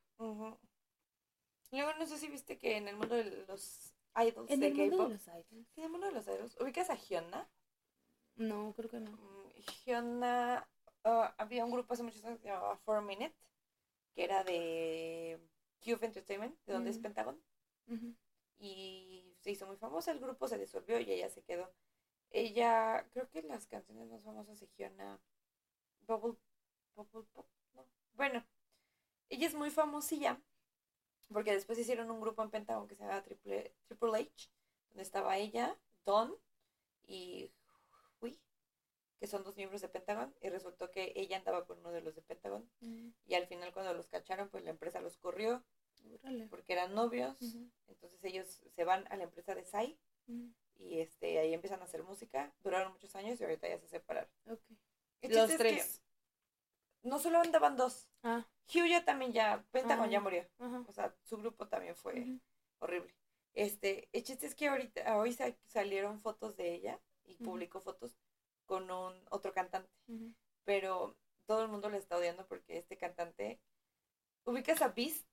Luego 1.71 1.93
no 1.99 2.05
sé 2.05 2.17
si 2.17 2.27
viste 2.27 2.57
que 2.57 2.77
en 2.77 2.87
el 2.87 2.95
mundo 2.95 3.15
de 3.15 3.45
los 3.47 3.93
idols 4.15 4.49
En 4.51 4.59
de 4.61 4.67
el 4.67 4.75
mundo 4.75 5.09
de 5.09 5.17
K-pop, 5.17 5.35
en 5.75 5.83
el 5.83 5.89
mundo 5.89 6.07
de 6.07 6.13
los 6.13 6.27
idols, 6.27 6.57
ubicas 6.61 6.89
a 6.89 6.95
Hyuna. 6.95 7.47
No, 8.37 8.73
creo 8.75 8.89
que 8.89 8.99
no. 8.99 9.11
Mm, 9.11 9.49
Hyuna, 9.85 10.67
ah, 11.05 11.35
había 11.37 11.65
un 11.65 11.71
grupo 11.71 11.93
hace 11.93 12.03
muchos 12.03 12.23
años 12.25 12.39
que 12.39 12.43
se 12.43 12.49
llamaba 12.49 12.77
Four 12.79 13.03
Minute, 13.03 13.35
que 14.15 14.25
era 14.25 14.43
de 14.43 15.39
Cube 15.83 16.05
Entertainment, 16.07 16.57
de 16.65 16.73
donde 16.73 16.91
es 16.91 16.99
Mm. 16.99 17.03
Pentagon, 17.03 17.41
y 18.59 19.35
se 19.41 19.51
hizo 19.51 19.65
muy 19.67 19.77
famosa, 19.77 20.11
el 20.11 20.19
grupo 20.19 20.47
se 20.47 20.57
disolvió 20.57 20.99
y 20.99 21.11
ella 21.11 21.29
se 21.29 21.43
quedó. 21.43 21.71
Ella, 22.31 23.07
creo 23.13 23.29
que 23.29 23.43
las 23.43 23.67
canciones 23.67 24.09
más 24.09 24.23
famosas 24.23 24.59
de 24.59 24.69
Hyuna, 24.77 25.19
Bubble, 26.07 26.37
Bubble 26.95 27.27
Pop, 27.33 27.47
no, 27.75 27.85
bueno, 28.15 28.45
ella 29.29 29.47
es 29.47 29.55
muy 29.55 29.71
famosilla, 29.71 30.41
porque 31.29 31.53
después 31.53 31.79
hicieron 31.79 32.11
un 32.11 32.21
grupo 32.21 32.43
en 32.43 32.51
Pentagon 32.51 32.87
que 32.87 32.95
se 32.95 33.03
llama 33.03 33.23
Triple, 33.23 33.73
Triple 33.87 34.19
H, 34.19 34.49
donde 34.89 35.03
estaba 35.03 35.37
ella, 35.37 35.77
Don 36.05 36.35
y 37.07 37.51
que 39.19 39.27
son 39.27 39.43
dos 39.43 39.55
miembros 39.55 39.81
de 39.81 39.89
Pentagon, 39.89 40.33
y 40.41 40.49
resultó 40.49 40.91
que 40.91 41.13
ella 41.15 41.37
andaba 41.37 41.65
con 41.65 41.79
uno 41.79 41.91
de 41.91 42.01
los 42.01 42.15
de 42.15 42.21
Pentagon, 42.21 42.69
y 43.25 43.33
al 43.35 43.47
final 43.47 43.73
cuando 43.73 43.93
los 43.93 44.07
cacharon, 44.07 44.49
pues 44.49 44.63
la 44.63 44.71
empresa 44.71 44.99
los 45.01 45.17
corrió 45.17 45.63
Órale. 46.21 46.47
porque 46.47 46.73
eran 46.73 46.93
novios, 46.93 47.37
entonces 47.87 48.23
ellos 48.23 48.61
se 48.75 48.83
van 48.83 49.05
a 49.11 49.17
la 49.17 49.23
empresa 49.23 49.55
de 49.55 49.63
Sai 49.65 49.97
ujú, 50.27 50.51
y 50.77 50.99
este 50.99 51.39
ahí 51.39 51.53
empiezan 51.53 51.81
a 51.81 51.85
hacer 51.85 52.03
música, 52.03 52.53
duraron 52.63 52.91
muchos 52.91 53.15
años 53.15 53.39
y 53.39 53.43
ahorita 53.43 53.67
ya 53.69 53.79
se 53.79 53.87
separaron. 53.87 54.29
ok. 54.47 54.59
El 55.21 55.33
Los 55.33 55.55
tres. 55.57 56.01
que 57.01 57.09
no 57.09 57.19
solo 57.19 57.39
andaban 57.39 57.75
dos, 57.77 58.09
Ah, 58.23 58.45
Hugh 58.67 58.87
ya 58.87 59.05
también 59.05 59.31
ya, 59.31 59.63
Pentagon 59.71 60.07
Ah. 60.09 60.11
ya 60.11 60.19
murió, 60.19 60.47
ajá. 60.59 60.83
o 60.87 60.91
sea, 60.91 61.15
su 61.23 61.37
grupo 61.37 61.67
también 61.67 61.95
fue 61.95 62.39
horrible. 62.79 63.15
Este, 63.53 64.09
el 64.11 64.23
chiste 64.23 64.45
es 64.47 64.53
que 64.55 64.67
ahorita, 64.67 65.17
hoy 65.17 65.31
sa- 65.31 65.55
salieron 65.67 66.19
fotos 66.19 66.57
de 66.57 66.73
ella 66.73 66.99
y 67.23 67.35
publicó 67.35 67.79
fotos 67.79 68.17
con 68.65 68.89
un 68.91 69.13
otro 69.29 69.53
cantante, 69.53 69.89
pero 70.63 71.15
todo 71.45 71.61
el 71.63 71.67
mundo 71.69 71.89
le 71.89 71.97
está 71.97 72.17
odiando 72.17 72.45
porque 72.47 72.77
este 72.77 72.97
cantante, 72.97 73.59
ubicas 74.45 74.81
a 74.81 74.89
Beast, 74.89 75.27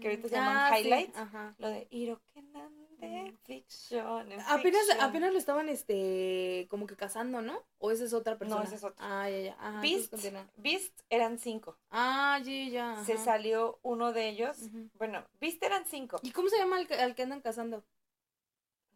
que 0.00 0.08
ahorita 0.08 0.28
se 0.28 0.34
llaman 0.36 0.56
Ah, 0.58 0.78
highlights, 0.78 1.18
lo 1.58 1.68
de 1.68 1.86
Irokenande 1.90 2.80
Ujú. 3.02 3.38
Fiction. 3.44 4.32
en 4.32 4.40
Apenas, 4.40 4.82
fiction". 4.86 5.00
apenas 5.00 5.32
lo 5.32 5.38
estaban 5.38 5.68
este 5.68 6.66
como 6.70 6.86
que 6.86 6.96
casando, 6.96 7.40
¿no? 7.42 7.64
¿O 7.78 7.90
esa 7.90 8.04
es 8.04 8.12
otra 8.12 8.38
persona? 8.38 8.64
ese 8.64 8.76
es 8.76 8.84
otro. 8.84 8.96
Ah, 8.98 9.28
ya, 9.28 9.38
ya. 9.40 9.56
Ajá, 9.58 9.80
Beast. 9.80 10.14
Beast 10.56 11.00
eran 11.08 11.38
cinco. 11.38 11.78
Ah, 11.90 12.38
ya, 12.44 12.68
ya. 12.68 13.04
Se 13.04 13.18
salió 13.18 13.80
uno 13.82 14.12
de 14.12 14.28
ellos. 14.28 14.58
Bueno, 14.94 15.24
Beast 15.40 15.62
eran 15.62 15.84
cinco. 15.86 16.20
¿Y 16.22 16.30
cómo 16.32 16.48
se 16.48 16.58
llama 16.58 16.76
al 16.76 16.86
que, 16.86 16.94
al 16.94 17.14
que 17.14 17.22
andan 17.22 17.40
casando? 17.40 17.84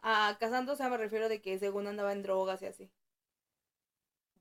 Ah, 0.02 0.36
casando, 0.38 0.74
o 0.74 0.76
sea, 0.76 0.90
me 0.90 0.98
refiero 0.98 1.28
de 1.30 1.40
que 1.40 1.58
según 1.58 1.86
andaba 1.86 2.12
en 2.12 2.22
drogas 2.22 2.60
y 2.62 2.66
así. 2.66 2.90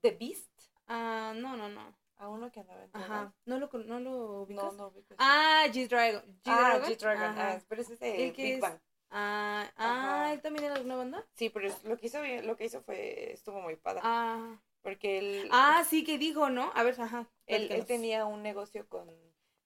The 0.04 0.12
Beast. 0.12 0.50
Ah, 0.88 1.34
no, 1.36 1.56
no, 1.58 1.70
no. 1.70 1.96
A 2.18 2.28
uno 2.30 2.52
que 2.52 2.60
andaba 2.60 2.84
en 2.84 2.90
Ajá. 2.94 3.34
¿No 3.46 3.58
lo, 3.58 3.70
con- 3.70 3.88
no 3.88 4.00
lo 4.00 4.44
ubicas? 4.44 4.64
No, 4.66 4.72
no 4.74 4.88
ubico 4.88 5.14
ese. 5.14 5.16
Ah, 5.18 5.66
G-Dragon. 5.72 6.24
Ah, 6.46 6.80
G-Dragon. 6.86 7.36
Ah, 7.40 7.60
pero 7.68 7.82
ese 7.82 7.94
es 7.94 8.00
de 8.00 8.28
¿El 8.28 8.34
que 8.34 8.44
Big 8.44 8.54
es? 8.56 8.60
Bang. 8.62 8.78
Ah, 9.10 9.70
ah, 9.78 10.30
¿él 10.34 10.42
también 10.42 10.66
era 10.66 10.76
de 10.76 10.82
una 10.82 10.96
banda? 10.96 11.26
Sí, 11.34 11.50
pero 11.50 11.68
es- 11.68 11.84
lo 11.84 11.98
que 11.98 12.08
hizo 12.08 12.22
bien- 12.22 12.46
lo 12.48 12.56
que 12.56 12.66
hizo 12.66 12.82
fue 12.82 13.32
estuvo 13.34 13.62
muy 13.62 13.76
padre. 13.76 14.02
Ah. 14.04 14.60
Porque 14.82 15.18
él, 15.20 15.50
Ah, 15.52 15.84
sí, 15.90 16.04
que 16.04 16.18
dijo, 16.18 16.50
¿no? 16.50 16.72
A 16.76 16.84
ver, 16.84 17.00
ajá. 17.00 17.28
él, 17.48 17.72
él 17.72 17.86
tenía 17.86 18.26
un 18.26 18.44
negocio 18.44 18.88
con 18.90 19.10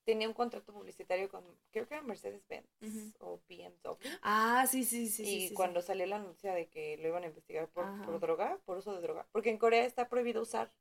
tenía 0.08 0.26
un 0.30 0.34
contrato 0.34 0.72
publicitario 0.74 1.28
con 1.28 1.44
creo 1.72 1.86
que 1.86 1.96
era 1.96 2.02
Mercedes 2.02 2.42
Benz 2.48 2.66
Ujú. 2.82 3.12
o 3.20 3.40
BMW. 3.50 3.98
Ah, 4.22 4.66
sí, 4.66 4.86
sí, 4.86 5.10
sí. 5.10 5.24
y 5.24 5.26
sí, 5.42 5.48
sí, 5.50 5.54
cuando 5.54 5.82
salió 5.82 6.06
la 6.06 6.18
noticia 6.18 6.54
de 6.54 6.68
que 6.68 6.96
lo 6.98 7.10
iban 7.10 7.24
a 7.24 7.28
investigar 7.28 7.68
por, 7.68 7.84
por 8.06 8.18
droga, 8.22 8.58
por 8.66 8.78
uso 8.78 8.96
de 8.96 9.02
droga, 9.02 9.28
porque 9.34 9.50
en 9.50 9.58
Corea 9.58 9.84
está 9.86 10.08
prohibido 10.08 10.42
usar 10.42 10.72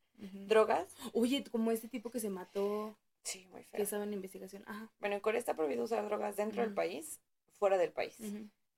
drogas. 0.46 0.94
Oye, 1.12 1.42
como 1.50 1.72
este 1.72 1.88
tipo 1.88 2.10
que 2.10 2.20
se 2.20 2.30
mató, 2.30 2.96
Sí, 3.24 3.44
muy 3.46 3.62
que 3.64 3.70
feo. 3.70 3.82
estaba 3.82 4.04
en 4.04 4.12
investigación. 4.12 4.62
Ajá. 4.68 4.88
Bueno, 5.00 5.16
en 5.16 5.20
Corea 5.20 5.40
está 5.40 5.54
prohibido 5.54 5.82
usar 5.82 6.04
drogas 6.04 6.36
dentro 6.36 6.62
del 6.62 6.72
país, 6.72 7.20
fuera 7.58 7.76
del 7.78 7.90
país. 7.90 8.16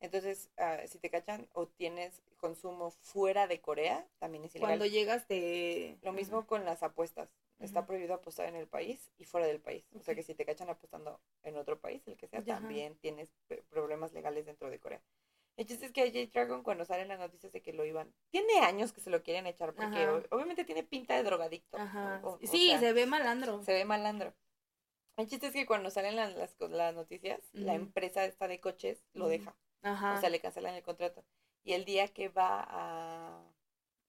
Entonces, 0.01 0.49
ah, 0.57 0.79
si 0.87 0.99
te 0.99 1.11
cachan 1.11 1.47
o 1.53 1.67
tienes 1.67 2.23
consumo 2.39 2.91
fuera 3.03 3.47
de 3.47 3.61
Corea, 3.61 4.07
también 4.19 4.45
es 4.47 4.55
ilegal. 4.55 4.71
Cuando 4.71 4.87
llegas 4.87 5.27
te... 5.27 5.99
Lo 6.03 6.13
mismo 6.15 6.47
con 6.47 6.65
las 6.65 6.83
apuestas. 6.83 7.29
Está 7.59 7.87
prohibido 7.87 8.15
apostar 8.15 8.49
en 8.49 8.55
el 8.57 8.69
país 8.69 9.11
y 9.19 9.25
fuera 9.25 9.47
del 9.47 9.61
país. 9.61 9.85
O 9.95 10.01
sea 10.03 10.15
que 10.15 10.23
si 10.23 10.35
te 10.35 10.45
cachan 10.45 10.71
apostando 10.71 11.21
en 11.43 11.57
otro 11.57 11.81
país, 11.81 12.07
el 12.07 12.17
que 12.17 12.29
sea, 12.29 12.39
ajá. 12.41 12.47
también 12.47 12.97
tienes 12.99 13.33
problemas 13.69 14.13
legales 14.13 14.47
dentro 14.47 14.71
de 14.71 14.79
Corea. 14.79 15.03
El 15.57 15.67
chiste 15.67 15.87
es 15.87 15.93
que 15.93 16.03
a 16.03 16.07
J-Dragon 16.07 16.63
cuando 16.63 16.85
salen 16.85 17.09
las 17.09 17.19
noticias 17.19 17.51
de 17.53 17.61
que 17.61 17.73
lo 17.73 17.85
iban... 17.85 18.15
Tiene 18.31 18.61
años 18.61 18.93
que 18.93 19.01
se 19.01 19.11
lo 19.11 19.25
quieren 19.25 19.47
echar 19.49 19.75
porque 19.75 20.05
Ajá. 20.05 20.23
obviamente 20.31 20.65
tiene 20.65 20.85
pinta 20.85 21.17
de 21.17 21.25
drogadicto. 21.25 21.77
Ajá. 21.77 22.21
o- 22.23 22.35
o 22.35 22.39
sí, 22.47 22.69
sea, 22.69 22.79
se 22.79 22.93
ve 22.93 23.07
malandro. 23.07 23.61
se 23.65 23.73
ve 23.73 23.85
malandro. 23.85 24.35
El 25.17 25.29
chiste 25.29 25.49
es 25.49 25.53
que 25.53 25.67
cuando 25.67 25.91
salen 25.91 26.15
las, 26.15 26.37
las, 26.37 26.95
noticias, 26.95 27.41
la 27.53 27.75
empresa 27.75 28.25
esta 28.25 28.47
de 28.47 28.61
coches 28.61 29.03
lo 29.15 29.27
deja. 29.27 29.57
Ajá. 29.83 30.15
O 30.15 30.21
sea, 30.21 30.31
le 30.31 30.39
cancelan 30.39 30.77
el 30.77 30.85
contrato. 30.85 31.25
Y 31.65 31.73
el 31.73 31.85
día 31.85 32.07
que 32.07 32.29
va 32.29 32.65
a... 32.69 33.43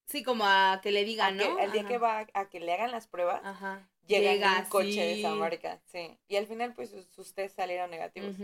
sí, 0.10 0.24
como 0.24 0.46
a 0.46 0.80
que 0.82 0.92
le 0.92 1.04
digan, 1.06 1.38
que- 1.38 1.48
¿no? 1.48 1.60
el 1.60 1.72
día 1.72 1.82
Ajá. 1.82 1.90
que 1.90 1.98
va 1.98 2.28
a 2.34 2.50
que 2.50 2.60
le 2.60 2.74
hagan 2.74 2.92
las 2.92 3.08
pruebas, 3.08 3.42
Ajá. 3.44 3.88
llega, 4.08 4.32
Llega, 4.34 4.58
en 4.58 4.64
un 4.64 4.70
coche 4.70 5.02
de 5.02 5.20
esa 5.20 5.36
marca. 5.36 5.80
Sí. 5.86 6.18
Y 6.28 6.36
al 6.36 6.48
final, 6.48 6.74
pues, 6.74 6.90
sus, 6.90 7.06
sus 7.08 7.34
test 7.34 7.56
salieron 7.56 7.90
negativos. 7.92 8.36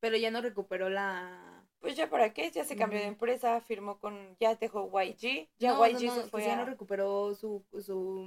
Pero 0.00 0.16
ya 0.16 0.30
no 0.30 0.40
recuperó 0.42 0.88
la... 0.90 1.63
Pues 1.84 1.96
ya 1.98 2.08
para 2.08 2.32
qué, 2.32 2.50
ya 2.50 2.64
se 2.64 2.76
cambió 2.76 2.98
de 2.98 3.04
empresa, 3.04 3.60
firmó 3.60 3.98
con, 3.98 4.38
ya 4.40 4.54
dejó 4.54 4.88
YG, 5.02 5.50
ya 5.58 5.74
no, 5.74 5.86
YG 5.86 5.92
no, 5.92 6.00
no, 6.06 6.14
se 6.16 6.22
que 6.22 6.28
fue 6.30 6.42
ya 6.44 6.54
a 6.54 6.56
no 6.56 6.64
recuperó 6.64 7.34
su... 7.34 7.62
su... 7.82 8.26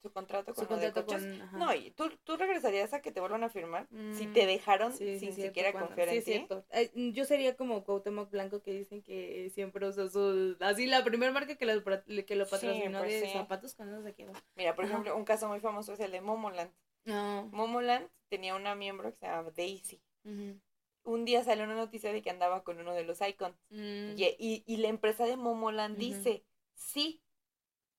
su 0.00 0.10
contrato 0.10 0.54
su 0.54 0.66
con 0.66 0.80
de 0.80 0.90
contrato 0.90 1.12
con... 1.52 1.58
No, 1.58 1.74
y 1.74 1.90
tú, 1.90 2.08
tú 2.24 2.38
regresarías 2.38 2.94
a 2.94 3.02
que 3.02 3.12
te 3.12 3.20
vuelvan 3.20 3.44
a 3.44 3.50
firmar 3.50 3.86
si 4.12 4.26
Mm, 4.26 4.32
te 4.32 4.46
dejaron 4.46 4.92
Sí, 4.92 5.04
sí, 5.04 5.18
sin 5.18 5.32
cierto, 5.34 5.50
siquiera 5.50 5.72
cuando- 5.72 5.88
confiar 5.88 6.08
sí, 6.08 6.16
en 6.16 6.24
ti. 6.24 6.30
cierto. 6.32 6.64
Eh, 6.70 6.90
yo 7.12 7.26
sería 7.26 7.54
como 7.56 7.84
Cuauhtémoc 7.84 8.30
Blanco 8.30 8.62
que 8.62 8.72
dicen 8.72 9.02
que 9.02 9.50
siempre 9.50 9.86
usó 9.86 10.08
su... 10.08 10.56
Así 10.60 10.86
la 10.86 11.04
primera 11.04 11.30
marca 11.30 11.56
que 11.56 11.66
lo, 11.66 11.84
que 11.84 12.36
lo 12.36 12.48
patrocinó 12.48 13.00
pues 13.00 13.20
de 13.20 13.32
zapatos 13.34 13.74
cuando 13.74 14.02
se 14.02 14.14
quedó. 14.14 14.32
Mira, 14.56 14.74
por 14.74 14.86
Ajá. 14.86 14.94
ejemplo, 14.94 15.14
un 15.14 15.26
caso 15.26 15.46
muy 15.46 15.60
famoso 15.60 15.92
es 15.92 16.00
el 16.00 16.10
de 16.10 16.22
Momoland. 16.22 16.70
No. 17.04 17.50
Momoland 17.52 18.08
tenía 18.30 18.54
una 18.54 18.74
miembro 18.74 19.10
que 19.10 19.18
se 19.18 19.26
llama 19.26 19.50
Daisy. 19.54 20.00
Ujú. 20.24 20.58
Un 21.04 21.24
día 21.24 21.44
salió 21.44 21.64
una 21.64 21.74
noticia 21.76 22.12
de 22.12 22.22
que 22.22 22.30
andaba 22.30 22.64
con 22.64 22.78
uno 22.80 22.92
de 22.94 23.04
los 23.04 23.20
icons. 23.20 23.56
Mm. 23.70 24.14
Y, 24.16 24.24
y- 24.38 24.64
y 24.66 24.76
la 24.78 24.88
empresa 24.88 25.24
de 25.26 25.36
Momoland 25.36 25.96
dice, 25.98 26.44
sí, 26.74 27.20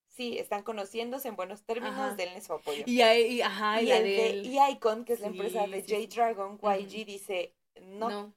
sí, 0.08 0.38
están 0.40 0.64
conociéndose 0.64 1.28
en 1.28 1.36
buenos 1.36 1.64
términos, 1.66 1.96
Ajá. 2.00 2.16
denle 2.16 2.42
su 2.42 2.54
apoyo. 2.54 2.84
Y, 2.86 3.02
ajá, 3.42 3.82
y, 3.82 3.86
y 3.86 3.88
la 3.90 3.98
el 3.98 4.04
de 4.04 4.30
él. 4.30 4.46
E-Icon, 4.58 5.06
que 5.06 5.14
es 5.14 5.20
la 5.20 5.28
Sí, 5.30 5.34
empresa 5.34 5.68
de 5.68 5.82
sí, 5.84 5.88
sí. 5.88 6.08
J-Dragon, 6.08 6.60
YG, 6.62 7.06
dice 7.06 7.56
no. 7.82 8.34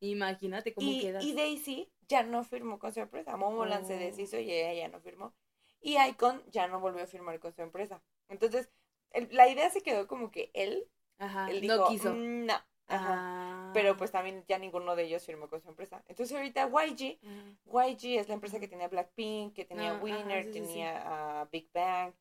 Imagínate 0.00 0.72
cómo 0.72 0.90
y, 0.90 1.00
quedas. 1.00 1.22
y 1.24 1.34
Daisy 1.34 1.90
ya 2.08 2.22
no 2.22 2.44
firmó 2.44 2.78
con 2.78 2.92
su 2.94 3.00
empresa. 3.00 3.36
Momoland 3.36 3.86
se 3.86 3.96
Oh. 3.96 3.98
deshizo 3.98 4.38
y 4.38 4.50
ella 4.50 4.72
ya 4.72 4.88
no 4.88 5.00
firmó. 5.00 5.34
Y 5.82 5.98
Icon 5.98 6.42
ya 6.50 6.66
no 6.66 6.80
volvió 6.80 7.02
a 7.02 7.06
firmar 7.06 7.38
con 7.40 7.52
su 7.54 7.60
empresa. 7.60 8.02
Entonces, 8.28 8.70
el- 9.10 9.28
la 9.32 9.48
idea 9.48 9.68
se 9.68 9.82
quedó 9.82 10.06
como 10.06 10.30
que 10.30 10.50
él, 10.54 10.88
Ajá. 11.18 11.50
él 11.50 11.60
dijo, 11.60 11.76
no 11.76 11.88
quiso. 11.88 12.14
"Mm, 12.14 12.46
no. 12.46 12.54
Ajá. 12.88 13.14
Ah. 13.16 13.70
Pero 13.74 13.96
pues 13.96 14.12
también 14.12 14.44
ya 14.46 14.58
ninguno 14.58 14.94
de 14.94 15.04
ellos 15.04 15.24
firmó 15.24 15.48
con 15.48 15.60
su 15.60 15.68
empresa. 15.68 16.04
Entonces 16.06 16.36
ahorita 16.36 16.68
YG, 16.68 17.18
Ajá. 17.22 17.88
YG 17.90 18.18
es 18.20 18.28
la 18.28 18.34
empresa 18.34 18.60
que 18.60 18.68
tenía 18.68 18.88
Blackpink, 18.88 19.54
que 19.54 19.64
tenía 19.64 19.90
Ah, 19.90 19.94
ajá, 19.94 20.04
Winner, 20.04 20.44
sí, 20.44 20.52
sí, 20.52 20.58
sí. 20.58 20.60
tenía 20.60 21.40
a 21.40 21.44
Big 21.46 21.70
Bang, 21.72 22.14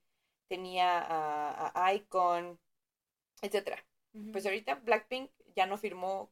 tenía 0.48 1.00
a, 1.00 1.86
a 1.86 1.94
Icon, 1.94 2.60
etcétera. 3.42 3.84
Pues 4.32 4.46
ahorita 4.46 4.76
Blackpink 4.76 5.32
ya 5.56 5.66
no 5.66 5.78
firmó 5.78 6.32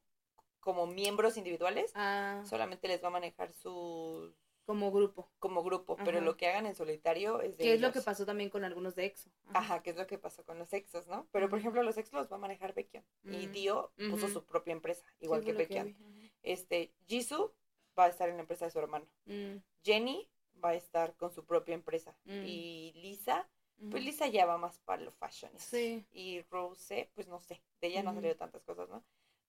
como 0.60 0.86
miembros 0.88 1.38
individuales, 1.38 1.92
Ah, 1.96 2.42
solamente 2.46 2.88
les 2.88 3.04
va 3.04 3.08
a 3.08 3.12
manejar 3.12 3.52
sus 3.52 4.36
como 4.66 4.92
grupo. 4.92 5.30
como 5.40 5.64
grupo, 5.64 5.98
pero 5.98 6.18
Ajá. 6.20 6.26
lo 6.26 6.38
que 6.38 6.48
hagan 6.48 6.66
en 6.66 6.76
solitario 6.76 7.42
es 7.42 7.58
de 7.58 7.64
Que 7.64 7.74
es 7.74 7.82
lo 7.82 7.92
que 7.92 8.02
pasó 8.02 8.26
también 8.26 8.50
con 8.50 8.64
algunos 8.64 8.96
de 8.96 9.06
EXO. 9.06 9.30
Ajá, 9.54 9.82
que 9.84 9.90
es 9.92 9.96
lo 9.98 10.08
que 10.08 10.18
pasó 10.18 10.44
con 10.46 10.58
los 10.60 10.72
exos, 10.74 11.08
¿no? 11.08 11.28
Pero 11.32 11.50
por 11.50 11.60
ejemplo, 11.60 11.84
los 11.84 11.98
exos 11.98 12.14
los 12.14 12.32
va 12.32 12.36
a 12.36 12.40
manejar 12.40 12.74
Baekhyun 12.74 13.04
y 13.24 13.48
Mm. 13.48 13.52
Dio 13.52 13.92
puso 14.10 14.28
su 14.30 14.46
propia 14.46 14.72
empresa, 14.74 15.04
igual 15.20 15.42
Sí, 15.42 15.48
que 15.48 15.54
Baekhyun. 15.54 15.88
ajá. 15.90 16.32
Este, 16.44 16.94
Jisoo 17.08 17.54
va 17.98 18.06
a 18.06 18.10
estar 18.10 18.30
en 18.30 18.36
la 18.36 18.42
empresa 18.42 18.66
de 18.66 18.72
su 18.72 18.80
hermano. 18.80 19.06
Mm, 19.26 19.58
Jenny 19.84 20.30
va 20.64 20.70
a 20.70 20.76
estar 20.76 21.16
con 21.18 21.32
su 21.32 21.44
propia 21.46 21.74
empresa. 21.76 22.16
Mm. 22.26 22.44
Y 22.46 22.94
Lisa, 22.96 23.50
pues. 23.90 24.04
Lisa 24.04 24.28
ya 24.28 24.46
va 24.46 24.58
más 24.58 24.80
para 24.80 25.02
lo 25.02 25.12
fashion. 25.12 25.52
Sí. 25.58 26.06
Y 26.12 26.42
Rose, 26.52 27.10
pues 27.16 27.28
no 27.28 27.42
sé, 27.42 27.62
de 27.82 27.88
ella 27.88 28.04
no 28.04 28.10
han 28.12 28.16
salido 28.18 28.36
tantas 28.36 28.64
cosas, 28.64 28.88
¿no? 28.90 29.04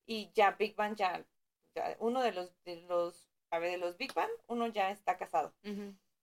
Y 0.07 0.31
ya 0.33 0.53
Big 0.53 0.75
Bang 0.75 0.97
ya, 0.97 1.25
ya 1.75 1.97
uno 2.01 2.23
de 2.23 2.33
los, 2.33 2.53
de 2.65 2.77
los, 2.83 3.31
a 3.53 3.59
ver, 3.59 3.71
de 3.73 3.77
los 3.77 3.97
Big 3.99 4.13
Bang, 4.15 4.31
uno 4.47 4.67
ya 4.67 4.91
está 4.91 5.17
casado. 5.19 5.53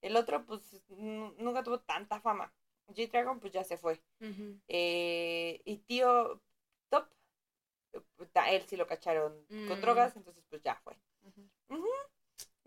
El 0.01 0.15
otro, 0.15 0.45
pues, 0.45 0.61
nu- 0.89 1.33
nunca 1.37 1.63
tuvo 1.63 1.79
tanta 1.79 2.19
fama. 2.19 2.51
G-Dragon, 2.87 3.39
pues 3.39 3.53
ya 3.53 3.63
se 3.63 3.77
fue. 3.77 4.01
Eh, 4.67 5.61
y 5.63 5.77
tío 5.77 6.41
Top, 6.89 7.07
eh, 7.93 8.01
él 8.49 8.63
sí 8.67 8.75
lo 8.77 8.87
cacharon 8.87 9.45
con 9.67 9.77
Mm. 9.77 9.81
drogas, 9.81 10.15
entonces 10.15 10.43
pues 10.49 10.61
ya 10.63 10.75
fue. 10.83 10.95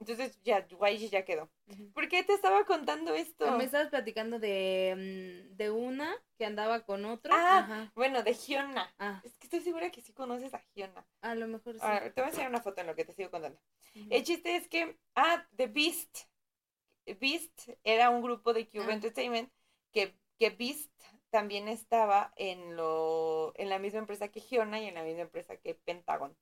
Entonces 0.03 0.39
ya, 0.43 0.67
YG 0.69 1.11
ya 1.11 1.25
quedó. 1.25 1.49
ujú. 1.69 1.93
¿Por 1.93 2.09
qué 2.09 2.23
te 2.25 2.33
estaba 2.35 2.65
contando 2.65 3.15
esto? 3.15 3.57
Me 3.57 3.65
estabas 3.65 3.89
platicando 3.89 4.39
de, 4.41 5.47
mm, 5.53 5.57
de 5.57 5.71
una 5.71 6.13
que 6.37 6.45
andaba 6.45 6.81
con 6.85 7.05
otro. 7.05 7.33
Ah. 7.35 7.59
Ajá. 7.59 7.93
Bueno, 7.95 8.23
de 8.23 8.35
Hyuna. 8.35 8.93
Ah, 8.99 9.21
Es 9.25 9.37
que 9.39 9.45
estoy 9.47 9.61
segura 9.61 9.91
que 9.91 10.01
sí 10.03 10.13
conoces 10.13 10.53
a 10.55 10.63
Hyuna. 10.75 11.07
a 11.21 11.35
lo 11.37 11.47
mejor 11.47 11.75
sí. 11.75 11.81
A 11.83 12.01
ver, 12.01 12.13
te 12.13 12.21
voy 12.21 12.27
a 12.27 12.31
enseñar 12.31 12.51
una 12.51 12.61
foto 12.63 12.81
en 12.81 12.89
lo 12.89 12.95
que 12.97 13.05
te 13.05 13.13
sigo 13.13 13.31
contando. 13.31 13.61
El 14.11 14.23
chiste 14.25 14.57
es 14.57 14.69
que, 14.69 14.99
ah, 15.15 15.47
The 15.57 15.67
Beast. 15.69 16.27
Beast 17.21 17.69
era 17.85 18.11
un 18.11 18.23
grupo 18.23 18.53
de 18.53 18.69
Cube 18.69 18.87
Ah. 18.89 18.93
Entertainment 18.95 19.51
que, 19.93 20.15
que 20.39 20.51
Beast 20.51 20.91
también 21.31 21.69
estaba 21.69 22.33
en, 22.37 22.77
lo, 22.77 23.53
en 23.57 23.69
la 23.69 23.79
misma 23.79 24.01
empresa 24.01 24.29
que 24.29 24.41
Hyuna 24.41 24.81
y 24.81 24.87
en 24.87 24.95
la 24.95 25.03
misma 25.03 25.23
empresa 25.23 25.57
que 25.57 25.75
Pentagon. 25.75 26.37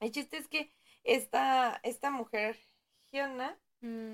El 0.00 0.10
chiste 0.12 0.36
es 0.36 0.48
que 0.48 0.72
esta, 1.04 1.80
esta 1.82 2.10
mujer, 2.10 2.58
Hyuna, 3.12 3.58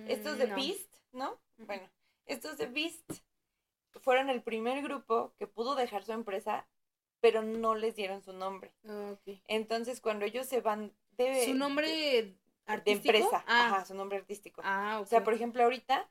estos 0.08 0.38
de 0.38 0.46
Mm, 0.46 0.50
no. 0.50 0.54
Beast, 0.56 0.94
¿no? 1.12 1.40
Bueno, 1.58 1.88
estos 2.26 2.58
de 2.58 2.66
Beast 2.66 3.10
fueron 4.02 4.30
el 4.30 4.42
primer 4.42 4.82
grupo 4.82 5.32
que 5.38 5.46
pudo 5.46 5.74
dejar 5.74 6.04
su 6.04 6.12
empresa, 6.12 6.66
pero 7.20 7.42
no 7.42 7.74
les 7.74 7.94
dieron 7.96 8.22
su 8.22 8.32
nombre. 8.32 8.72
Ok. 8.84 9.40
Entonces, 9.46 10.00
cuando 10.00 10.24
ellos 10.24 10.46
se 10.46 10.60
van 10.60 10.92
de... 11.12 11.44
¿Su 11.44 11.54
nombre 11.54 11.88
de, 11.88 12.22
de 12.22 12.38
artístico? 12.66 13.14
empresa, 13.16 13.44
Ah, 13.46 13.66
ajá, 13.68 13.84
su 13.84 13.94
nombre 13.94 14.18
artístico. 14.18 14.60
ah. 14.64 14.98
O 15.02 15.06
sea, 15.06 15.22
por 15.22 15.34
ejemplo, 15.34 15.62
ahorita 15.62 16.10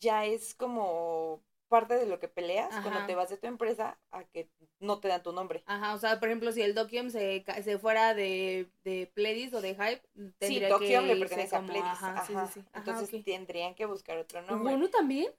ya 0.00 0.24
es 0.24 0.54
como 0.54 1.40
parte 1.74 1.96
de 1.96 2.06
lo 2.06 2.20
que 2.20 2.28
peleas 2.28 2.72
cuando 2.82 3.04
te 3.04 3.16
vas 3.16 3.30
de 3.30 3.36
tu 3.36 3.48
empresa 3.48 3.98
a 4.12 4.22
que 4.22 4.48
no 4.78 5.00
te 5.00 5.08
dan 5.08 5.24
tu 5.24 5.32
nombre. 5.32 5.64
Ajá, 5.66 5.92
o 5.94 5.98
sea, 5.98 6.20
por 6.20 6.28
ejemplo, 6.28 6.52
si 6.52 6.62
el 6.62 6.72
Dokium 6.72 7.10
se, 7.10 7.44
se 7.64 7.78
fuera 7.78 8.14
de, 8.14 8.70
de 8.84 9.10
Pledis 9.12 9.52
o 9.54 9.60
de 9.60 9.74
Hype, 9.74 10.02
Sí, 10.14 10.32
tendría 10.38 10.68
Tokio 10.68 11.00
que 11.00 11.06
le 11.06 11.16
pertenece 11.16 11.56
a 11.56 11.62
Pledis. 11.62 11.82
Ajá, 11.82 12.12
Ajá, 12.12 12.26
sí, 12.26 12.34
sí, 12.46 12.60
sí. 12.60 12.66
Entonces 12.74 13.24
tendrían 13.24 13.74
que 13.74 13.86
buscar 13.86 14.16
otro 14.18 14.40
nombre. 14.42 14.70
¿Bueno 14.70 14.88
también? 14.88 15.32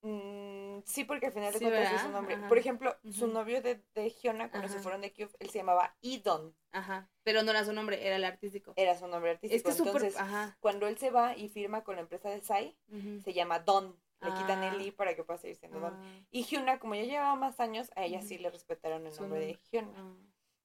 Mm, 0.00 0.80
sí, 0.86 1.04
porque 1.04 1.26
al 1.26 1.32
final 1.32 1.52
de 1.52 1.58
Sí, 1.58 1.64
cuentas 1.66 1.92
es 1.92 2.00
su 2.00 2.08
nombre. 2.08 2.38
Por 2.48 2.56
ejemplo, 2.56 2.96
su 3.10 3.26
novio 3.26 3.60
de, 3.60 3.82
de 3.94 4.08
Hyuna, 4.10 4.50
cuando 4.50 4.68
se 4.68 4.78
fueron 4.78 5.02
de 5.02 5.12
Cube, 5.12 5.30
él 5.40 5.50
se 5.50 5.58
llamaba 5.58 5.94
Idon. 6.00 6.56
Ajá, 6.72 7.10
pero 7.22 7.42
no 7.42 7.50
era 7.50 7.66
su 7.66 7.74
nombre, 7.74 8.06
era 8.06 8.16
el 8.16 8.24
artístico. 8.24 8.72
Era 8.76 8.98
su 8.98 9.06
nombre 9.06 9.32
artístico. 9.32 9.68
Es 9.68 9.76
que. 9.76 9.82
Entonces, 9.82 10.16
Ajá. 10.16 10.56
cuando 10.58 10.86
él 10.88 10.96
se 10.96 11.10
va 11.10 11.36
y 11.36 11.50
firma 11.50 11.84
con 11.84 11.96
la 11.96 12.00
empresa 12.00 12.30
de 12.30 12.40
Sai, 12.40 12.78
se 13.22 13.32
llama 13.34 13.58
Don. 13.58 13.94
Le 14.22 14.32
quitan 14.34 14.62
el 14.62 14.80
Ah. 14.80 14.82
I 14.82 14.90
para 14.92 15.14
que 15.16 15.24
pueda 15.24 15.38
seguir 15.38 15.56
siendo 15.56 15.80
Don. 15.80 15.94
Ah, 15.94 16.24
Y 16.30 16.44
Hyuna, 16.44 16.78
como 16.78 16.94
ya 16.94 17.02
llevaba 17.02 17.34
más 17.36 17.58
años, 17.60 17.90
a 17.96 18.04
ella 18.04 18.22
sí 18.22 18.38
le 18.38 18.50
respetaron 18.50 19.06
el 19.06 19.14
nombre 19.16 19.40
de. 19.40 19.58
Hyuna. 19.72 19.92
ah, 19.96 20.14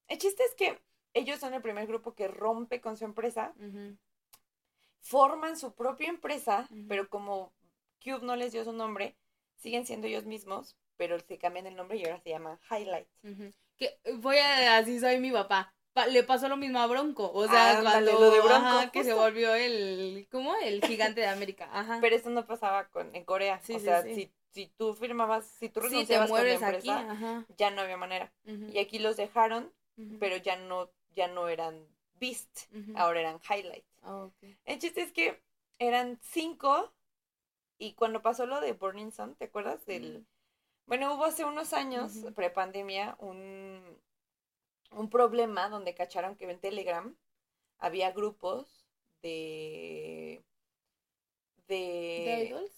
El 0.08 0.18
chiste 0.18 0.44
es 0.44 0.54
que 0.54 0.80
ellos 1.14 1.40
son 1.40 1.54
el 1.54 1.62
primer 1.62 1.86
grupo 1.86 2.14
que 2.14 2.28
rompe 2.28 2.80
con 2.80 2.96
su 2.96 3.04
empresa, 3.04 3.52
forman 5.00 5.56
su 5.58 5.74
propia 5.74 6.08
empresa, 6.08 6.68
pero 6.88 7.08
como 7.08 7.52
Cube 8.02 8.20
no 8.22 8.36
les 8.36 8.52
dio 8.52 8.64
su 8.64 8.72
nombre, 8.72 9.16
siguen 9.56 9.86
siendo 9.86 10.06
ellos 10.06 10.24
mismos, 10.26 10.76
pero 10.96 11.18
se 11.18 11.38
cambian 11.38 11.66
el 11.66 11.76
nombre 11.76 11.96
y 11.98 12.04
ahora 12.04 12.20
se 12.20 12.30
llaman 12.30 12.58
Highlight. 12.70 13.08
Que 13.76 13.98
voy 14.16 14.36
a 14.38 14.76
así 14.78 14.98
soy 15.00 15.18
mi 15.18 15.30
papá. 15.32 15.74
Le 16.06 16.22
pasó 16.22 16.48
lo 16.48 16.56
mismo 16.56 16.78
a 16.78 16.86
Bronco, 16.86 17.30
o 17.32 17.46
sea, 17.48 17.78
Ándale, 17.78 18.10
cuando 18.10 18.26
lo 18.26 18.30
de 18.30 18.40
Bronco, 18.40 18.54
ajá, 18.54 18.90
que 18.90 19.04
se 19.04 19.12
volvió 19.12 19.54
el 19.54 20.28
¿cómo? 20.30 20.54
El 20.56 20.82
gigante 20.84 21.20
de 21.20 21.26
América. 21.26 21.68
Ajá. 21.72 21.98
Pero 22.00 22.16
eso 22.16 22.30
no 22.30 22.46
pasaba 22.46 22.88
con, 22.88 23.14
en 23.14 23.24
Corea. 23.24 23.60
Sí, 23.62 23.74
o 23.74 23.78
sí, 23.78 23.84
sea, 23.84 24.02
sí. 24.02 24.14
Si, 24.14 24.32
si 24.50 24.66
tú 24.76 24.94
firmabas, 24.94 25.46
si 25.46 25.68
tú 25.68 25.80
renunciabas 25.80 26.30
con 26.30 26.44
la 26.44 26.54
aquí, 26.54 26.64
empresa, 26.64 27.10
ajá. 27.10 27.46
ya 27.56 27.70
no 27.70 27.82
había 27.82 27.96
manera. 27.96 28.32
Y 28.72 28.78
aquí 28.78 28.98
los 28.98 29.16
dejaron, 29.16 29.72
pero 30.18 30.36
ya 30.36 30.56
no, 30.56 30.90
ya 31.14 31.28
no 31.28 31.48
eran 31.48 31.86
Beast, 32.20 32.72
ahora 32.96 33.20
eran 33.20 33.40
Highlight. 33.48 33.84
Ah. 34.02 34.28
El 34.64 34.78
chiste 34.78 35.02
es 35.02 35.12
que 35.12 35.42
eran 35.78 36.18
cinco 36.22 36.92
y 37.78 37.92
cuando 37.92 38.22
pasó 38.22 38.46
lo 38.46 38.60
de 38.60 38.72
Burning 38.72 39.12
Sun, 39.12 39.36
¿te 39.36 39.46
acuerdas? 39.46 39.84
Del... 39.86 40.26
Bueno, 40.86 41.14
hubo 41.14 41.24
hace 41.24 41.44
unos 41.44 41.72
años, 41.72 42.12
prepandemia, 42.34 43.16
un, 43.20 43.80
un 44.90 45.10
problema 45.10 45.68
donde 45.68 45.94
cacharon 45.94 46.36
que 46.36 46.50
en 46.50 46.60
Telegram 46.60 47.16
había 47.78 48.12
grupos 48.12 48.86
de... 49.22 50.42
¿De 51.66 51.74
de... 51.74 52.44
idols? 52.48 52.72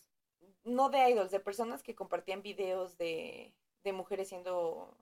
No 0.65 0.91
de 0.91 1.11
idols, 1.11 1.31
de 1.31 1.41
personas 1.41 1.83
que 1.83 1.95
compartían 1.95 2.43
videos 2.43 2.99
de, 2.99 3.55
de 3.83 3.93
mujeres 3.93 4.29
siendo, 4.29 4.95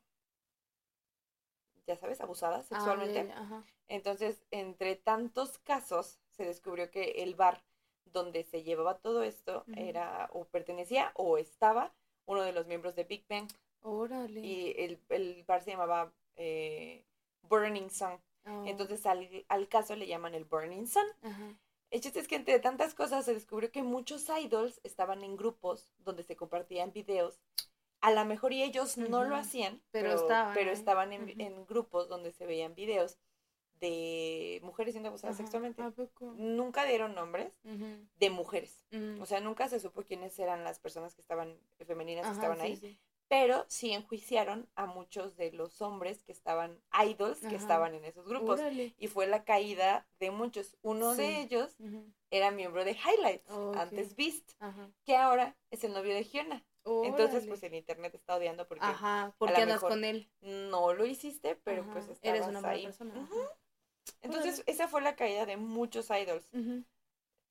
ya 1.87 1.97
sabes, 1.97 2.21
abusadas 2.21 2.67
Ah, 2.71 2.77
sexualmente. 2.77 3.33
ajá. 3.33 3.65
Entonces, 3.89 4.45
entre 4.51 4.97
tantos 4.97 5.59
casos, 5.59 6.21
se 6.31 6.45
descubrió 6.45 6.91
que 6.91 7.23
el 7.23 7.35
bar 7.35 7.63
donde 8.05 8.45
se 8.45 8.63
llevaba 8.63 8.99
todo 8.99 9.23
esto 9.23 9.65
era 9.75 10.29
o 10.33 10.45
pertenecía 10.45 11.13
o 11.15 11.39
estaba 11.39 11.93
uno 12.27 12.43
de 12.43 12.53
los 12.53 12.67
miembros 12.67 12.95
de 12.95 13.05
Big 13.05 13.27
Bang. 13.29 13.49
Órale. 13.83 14.41
Y 14.41 14.75
el, 14.79 15.01
el 15.09 15.45
bar 15.45 15.63
se 15.63 15.71
llamaba 15.71 16.13
eh, 16.39 17.05
Burning 17.43 17.91
Sun. 17.91 18.19
Ah, 18.45 18.65
Entonces, 18.67 19.05
al, 19.05 19.45
al 19.49 19.69
caso 19.69 19.95
le 19.95 20.07
llaman 20.07 20.35
el 20.35 20.45
Burning 20.47 20.87
Sun. 20.87 21.05
ajá. 21.23 21.59
El 21.91 22.03
chiste 22.03 22.21
es 22.21 22.29
que 22.29 22.37
entre 22.37 22.59
tantas 22.61 22.93
cosas 22.95 23.25
se 23.25 23.33
descubrió 23.33 23.73
que 23.73 23.83
muchos 23.83 24.29
idols 24.29 24.79
estaban 24.85 25.23
en 25.25 25.37
grupos 25.37 25.91
donde 26.01 26.23
se 26.23 26.37
compartían 26.37 26.93
videos. 26.93 27.41
A 28.03 28.11
lo 28.13 28.25
mejor 28.27 28.53
y 28.53 28.63
ellos 28.63 28.99
no 28.99 29.25
lo 29.25 29.35
hacían, 29.37 29.81
Pero 29.91 30.11
pero, 30.11 30.21
estaban 30.21 30.55
pero 30.55 30.71
ahí. 30.71 30.77
estaban 30.77 31.13
en, 31.15 31.67
grupos 31.67 32.09
donde 32.09 32.33
se 32.33 32.45
veían 32.47 32.75
videos 32.75 33.19
de 33.81 34.61
mujeres 34.63 34.93
siendo 34.93 35.09
abusadas 35.09 35.37
Ajá, 35.37 35.45
sexualmente. 35.45 35.83
Nunca 36.37 36.85
dieron 36.85 37.15
nombres 37.15 37.53
de 37.63 38.31
mujeres. 38.31 38.85
O 39.21 39.25
sea, 39.27 39.41
nunca 39.41 39.69
se 39.69 39.81
supo 39.81 40.03
quiénes 40.03 40.39
eran 40.39 40.65
las 40.65 40.79
personas 40.81 41.15
que 41.15 41.23
estaban 41.23 41.59
femeninas 41.87 42.27
que 42.27 42.33
estaban 42.35 42.59
sí, 42.59 42.63
ahí, 42.67 42.77
sí. 42.77 42.99
Pero 43.29 43.67
sí 43.69 43.93
enjuiciaron 43.93 44.69
a 44.75 44.87
muchos 44.87 45.37
de 45.37 45.53
los 45.53 45.81
hombres 45.83 46.23
que 46.25 46.33
estaban 46.33 46.81
idols 47.07 47.41
que 47.41 47.55
estaban 47.55 47.95
en 47.95 48.05
esos 48.05 48.27
grupos. 48.27 48.59
Órale. 48.61 48.95
Y 48.99 49.07
fue 49.09 49.27
la 49.27 49.45
caída 49.45 50.07
de 50.19 50.31
muchos. 50.31 50.77
Uno 50.83 51.13
Sí. 51.15 51.23
de 51.23 51.41
ellos 51.43 51.77
era 52.31 52.51
miembro 52.51 52.85
de 52.85 52.93
Highlights, 52.93 53.49
antes 53.77 54.17
Beast, 54.17 54.53
Ajá. 54.61 54.91
que 55.05 55.17
ahora 55.17 55.57
es 55.71 55.85
el 55.85 55.93
novio 55.93 56.15
de 56.15 56.25
Hyuna. 56.25 56.65
Entonces, 57.05 57.47
pues 57.47 57.63
el 57.65 57.75
internet 57.75 58.15
está 58.15 58.37
odiando 58.37 58.67
porque 58.67 58.87
Ajá, 58.87 59.35
¿por 59.37 59.51
a 59.51 59.53
qué 59.53 59.59
lo 59.59 59.63
andas 59.65 59.77
mejor 59.77 59.91
con 59.91 60.05
él? 60.05 60.31
no 60.41 60.95
lo 60.95 61.05
hiciste, 61.05 61.55
pero 61.57 61.83
Ajá, 61.83 61.93
pues 61.93 62.09
estabas 62.09 62.37
Eres 62.39 62.49
una 62.49 62.61
mala 62.63 62.75
ahí. 62.75 62.85
persona. 62.85 63.29
Entonces, 64.23 64.55
Órale. 64.61 64.73
esa 64.73 64.89
fue 64.89 65.03
la 65.03 65.15
caída 65.15 65.45
de 65.45 65.59
muchos 65.59 66.09
idols. 66.09 66.49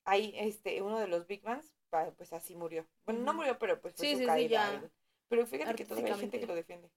Hay 0.04 0.32
este, 0.36 0.82
uno 0.82 0.98
de 0.98 1.06
los 1.06 1.28
Big 1.28 1.42
Bands, 1.42 1.72
pues 2.16 2.32
así 2.32 2.56
murió. 2.56 2.84
Bueno, 3.04 3.20
no 3.20 3.32
murió, 3.32 3.58
pero 3.60 3.80
pues 3.80 3.94
fue 3.94 4.06
Sí, 4.06 4.12
su 4.14 4.18
sí, 4.20 4.26
caída. 4.26 4.72
ya. 4.72 4.90
Pero 5.28 5.46
fíjate 5.46 5.74
que 5.74 5.84
todavía 5.84 6.14
hay 6.14 6.20
gente 6.20 6.40
que 6.40 6.46
lo 6.46 6.54
defiende. 6.54 6.90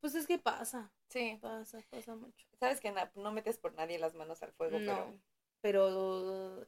Pues 0.00 0.14
es 0.14 0.26
que 0.26 0.38
pasa, 0.38 0.92
Sí. 1.08 1.38
pasa, 1.40 1.80
pasa 1.90 2.14
mucho. 2.14 2.46
Sabes 2.60 2.80
que 2.80 2.92
na- 2.92 3.10
no 3.16 3.32
metes 3.32 3.58
por 3.58 3.74
nadie 3.74 3.98
las 3.98 4.14
manos 4.14 4.42
al 4.44 4.52
fuego, 4.52 4.78
No, 4.78 5.18
pero 5.60 6.64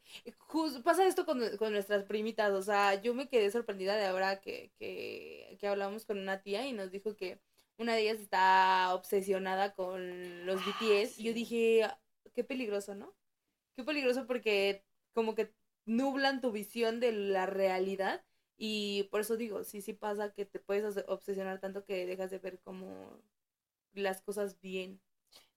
jus- 0.49 0.83
pasa 0.83 1.07
esto 1.07 1.25
con, 1.25 1.41
con 1.59 1.73
nuestras 1.73 2.03
primitas, 2.05 2.51
o 2.53 2.63
sea, 2.63 3.01
yo 3.01 3.15
me 3.15 3.29
quedé 3.29 3.51
sorprendida 3.53 3.95
de 3.97 4.07
ahora 4.07 4.41
que, 4.41 4.73
que, 4.79 5.57
que 5.61 5.69
hablamos 5.69 6.05
con 6.07 6.19
una 6.19 6.43
tía 6.43 6.67
y 6.67 6.73
nos 6.73 6.91
dijo 6.91 7.15
que 7.15 7.39
una 7.79 7.95
de 7.95 8.03
ellas 8.03 8.19
está 8.19 8.93
obsesionada 8.95 9.75
con 9.75 10.45
los 10.45 10.61
Ah, 10.61 10.65
BTS 10.67 11.21
y 11.21 11.25
yo 11.25 11.33
dije, 11.33 11.85
"Ah, 11.85 12.01
qué 12.35 12.43
peligroso, 12.43 12.95
¿no? 12.97 13.15
Qué 13.77 13.85
peligroso 13.85 14.27
porque 14.27 14.85
como 15.13 15.35
que 15.37 15.55
nublan 15.87 16.41
tu 16.41 16.51
visión 16.51 16.99
de 17.01 17.13
la 17.13 17.47
realidad 17.47 18.25
y 18.63 19.05
por 19.11 19.23
eso 19.23 19.39
digo, 19.39 19.65
sí, 19.65 19.81
sí 19.81 19.95
pasa 19.95 20.35
que 20.35 20.45
te 20.47 20.61
puedes 20.61 20.85
obs- 20.85 21.07
obsesionar 21.09 21.61
tanto 21.61 21.85
que 21.87 22.07
dejas 22.07 22.31
de 22.31 22.39
ver 22.39 22.61
como 22.61 23.19
las 23.95 24.23
cosas 24.23 24.61
bien. 24.61 25.01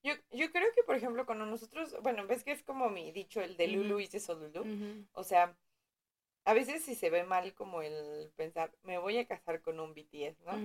Yo, 0.03 0.13
yo 0.31 0.51
creo 0.51 0.71
que, 0.75 0.83
por 0.83 0.95
ejemplo, 0.95 1.25
cuando 1.25 1.45
nosotros, 1.45 1.95
bueno, 2.01 2.27
ves 2.27 2.43
que 2.43 2.51
es 2.51 2.63
como 2.63 2.89
mi 2.89 3.11
dicho, 3.11 3.41
el 3.41 3.57
de 3.57 3.67
Lulu 3.67 3.95
Ujú. 3.95 3.99
hice 3.99 4.19
Lulu. 4.33 4.61
Ujú. 4.61 5.07
O 5.13 5.23
sea, 5.23 5.55
a 6.45 6.53
veces 6.53 6.83
si 6.83 6.95
se 6.95 7.09
ve 7.09 7.23
mal 7.23 7.53
como 7.53 7.81
el 7.81 8.31
pensar, 8.35 8.71
me 8.83 8.97
voy 8.97 9.17
a 9.17 9.27
casar 9.27 9.61
con 9.61 9.79
un 9.79 9.93
BTS, 9.93 10.43
¿no? 10.45 10.61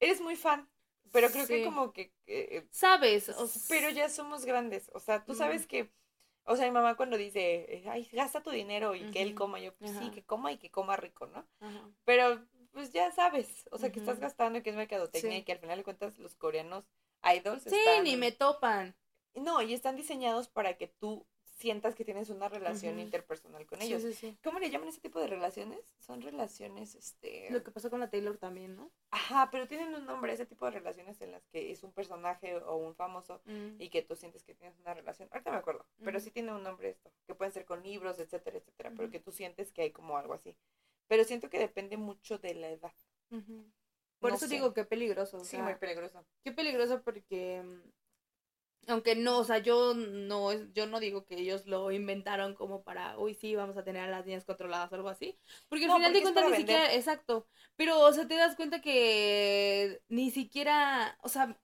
Eres 0.00 0.20
muy 0.20 0.36
fan, 0.36 0.68
pero 1.12 1.30
creo 1.30 1.46
que 1.46 1.58
Sí. 1.58 1.64
como 1.64 1.92
que... 1.92 2.12
eh, 2.26 2.66
Sabes, 2.70 3.28
o 3.30 3.48
pero 3.68 3.90
ya 3.90 4.08
somos 4.08 4.44
grandes, 4.44 4.90
o 4.94 5.00
sea, 5.00 5.24
tú 5.24 5.34
sabes 5.34 5.66
que... 5.66 5.90
O 6.50 6.56
sea, 6.56 6.66
mi 6.66 6.72
mamá 6.72 6.96
cuando 6.96 7.16
dice, 7.16 7.66
eh, 7.76 7.84
ay, 7.88 8.08
gasta 8.12 8.42
tu 8.42 8.50
dinero 8.50 8.94
y 8.96 9.10
que 9.12 9.22
él 9.22 9.34
coma, 9.36 9.60
yo, 9.60 9.72
pues 9.76 9.92
sí, 9.92 10.10
que 10.10 10.22
coma 10.24 10.50
y 10.50 10.58
que 10.58 10.70
coma 10.70 10.96
rico, 10.96 11.26
¿no? 11.26 11.46
Ajá. 11.60 11.88
Pero, 12.04 12.44
pues 12.72 12.92
ya 12.92 13.10
sabes, 13.12 13.68
o 13.70 13.78
sea, 13.78 13.92
que 13.92 14.00
estás 14.00 14.18
gastando 14.18 14.58
y 14.58 14.62
que 14.62 14.70
es 14.70 14.76
mercadotecnia 14.76 15.36
Sí. 15.36 15.38
y 15.38 15.44
que 15.44 15.52
al 15.52 15.58
final 15.60 15.78
de 15.78 15.84
cuentas 15.84 16.18
los 16.18 16.34
coreanos 16.34 16.88
idols 17.22 17.62
Sí, 17.62 17.74
están... 17.76 18.04
ni 18.04 18.16
me 18.16 18.32
topan. 18.32 18.96
No, 19.34 19.62
y 19.62 19.74
están 19.74 19.94
diseñados 19.94 20.48
para 20.48 20.76
que 20.76 20.88
tú 20.88 21.24
sientas 21.60 21.94
que 21.94 22.04
tienes 22.04 22.30
una 22.30 22.48
relación 22.48 22.98
interpersonal 22.98 23.66
con 23.66 23.80
ellos. 23.82 24.02
sí, 24.02 24.12
sí. 24.14 24.38
¿Cómo 24.42 24.58
le 24.58 24.70
llaman 24.70 24.88
ese 24.88 25.00
tipo 25.00 25.20
de 25.20 25.26
relaciones? 25.26 25.78
Son 25.98 26.22
relaciones, 26.22 26.94
este... 26.94 27.48
Lo 27.50 27.62
que 27.62 27.70
pasó 27.70 27.90
con 27.90 28.00
la 28.00 28.08
Taylor 28.10 28.38
también, 28.38 28.74
¿no? 28.76 28.90
Ajá, 29.10 29.48
pero 29.52 29.68
tienen 29.68 29.94
un 29.94 30.06
nombre, 30.06 30.32
ese 30.32 30.46
tipo 30.46 30.64
de 30.64 30.72
relaciones 30.72 31.20
en 31.20 31.32
las 31.32 31.46
que 31.48 31.70
es 31.70 31.82
un 31.84 31.92
personaje 31.92 32.56
o 32.56 32.76
un 32.76 32.94
famoso 32.94 33.42
Mm. 33.44 33.80
y 33.80 33.90
que 33.90 34.02
tú 34.02 34.16
sientes 34.16 34.42
que 34.42 34.54
tienes 34.54 34.78
una 34.78 34.94
relación. 34.94 35.28
Ahorita 35.30 35.50
me 35.50 35.58
acuerdo, 35.58 35.86
pero 36.02 36.18
sí 36.20 36.30
tiene 36.30 36.52
un 36.54 36.62
nombre 36.62 36.88
esto, 36.90 37.12
que 37.26 37.34
pueden 37.34 37.52
ser 37.52 37.64
con 37.64 37.82
libros, 37.82 38.18
etcétera, 38.18 38.58
etcétera, 38.58 38.92
pero 38.96 39.10
que 39.10 39.20
tú 39.20 39.30
sientes 39.30 39.70
que 39.72 39.82
hay 39.82 39.90
como 39.92 40.16
algo 40.16 40.34
así. 40.34 40.56
Pero 41.08 41.24
siento 41.24 41.50
que 41.50 41.58
depende 41.58 41.96
mucho 41.96 42.38
de 42.38 42.54
la 42.54 42.70
edad. 42.70 42.94
Por 44.18 44.30
No 44.30 44.36
eso 44.36 44.46
sé. 44.48 44.54
digo 44.54 44.72
que 44.74 44.84
peligroso. 44.84 45.38
O 45.38 45.44
Sí, 45.44 45.56
sea, 45.56 45.62
muy 45.62 45.74
peligroso. 45.76 46.24
qué 46.44 46.52
peligroso 46.52 47.02
porque 47.02 47.62
mm, 47.62 47.80
aunque 48.88 49.14
no, 49.16 49.38
o 49.38 49.44
sea, 49.44 49.58
yo 49.58 49.94
no 49.94 50.52
es- 50.52 50.72
yo 50.72 50.86
no 50.86 51.00
digo 51.00 51.24
que 51.24 51.36
ellos 51.36 51.66
lo 51.66 51.90
inventaron 51.92 52.54
como 52.54 52.82
para, 52.82 53.18
uy, 53.18 53.34
sí, 53.34 53.54
vamos 53.56 53.76
a 53.76 53.84
tener 53.84 54.02
a 54.04 54.08
las 54.10 54.26
niñas 54.26 54.44
controladas 54.44 54.90
o 54.92 54.94
algo 54.96 55.08
así, 55.08 55.38
porque 55.68 55.84
al 55.86 55.92
No, 55.92 55.92
final 55.92 56.12
de 56.12 56.22
cuentas 56.22 56.44
ni 56.44 56.54
siquiera, 56.54 56.94
exacto, 56.94 57.48
pero 57.76 58.00
o 58.00 58.12
sea, 58.12 58.26
te 58.28 58.36
das 58.36 58.56
cuenta 58.56 58.80
que 58.80 60.02
ni 60.08 60.30
siquiera, 60.30 61.18
o 61.22 61.28
sea, 61.28 61.58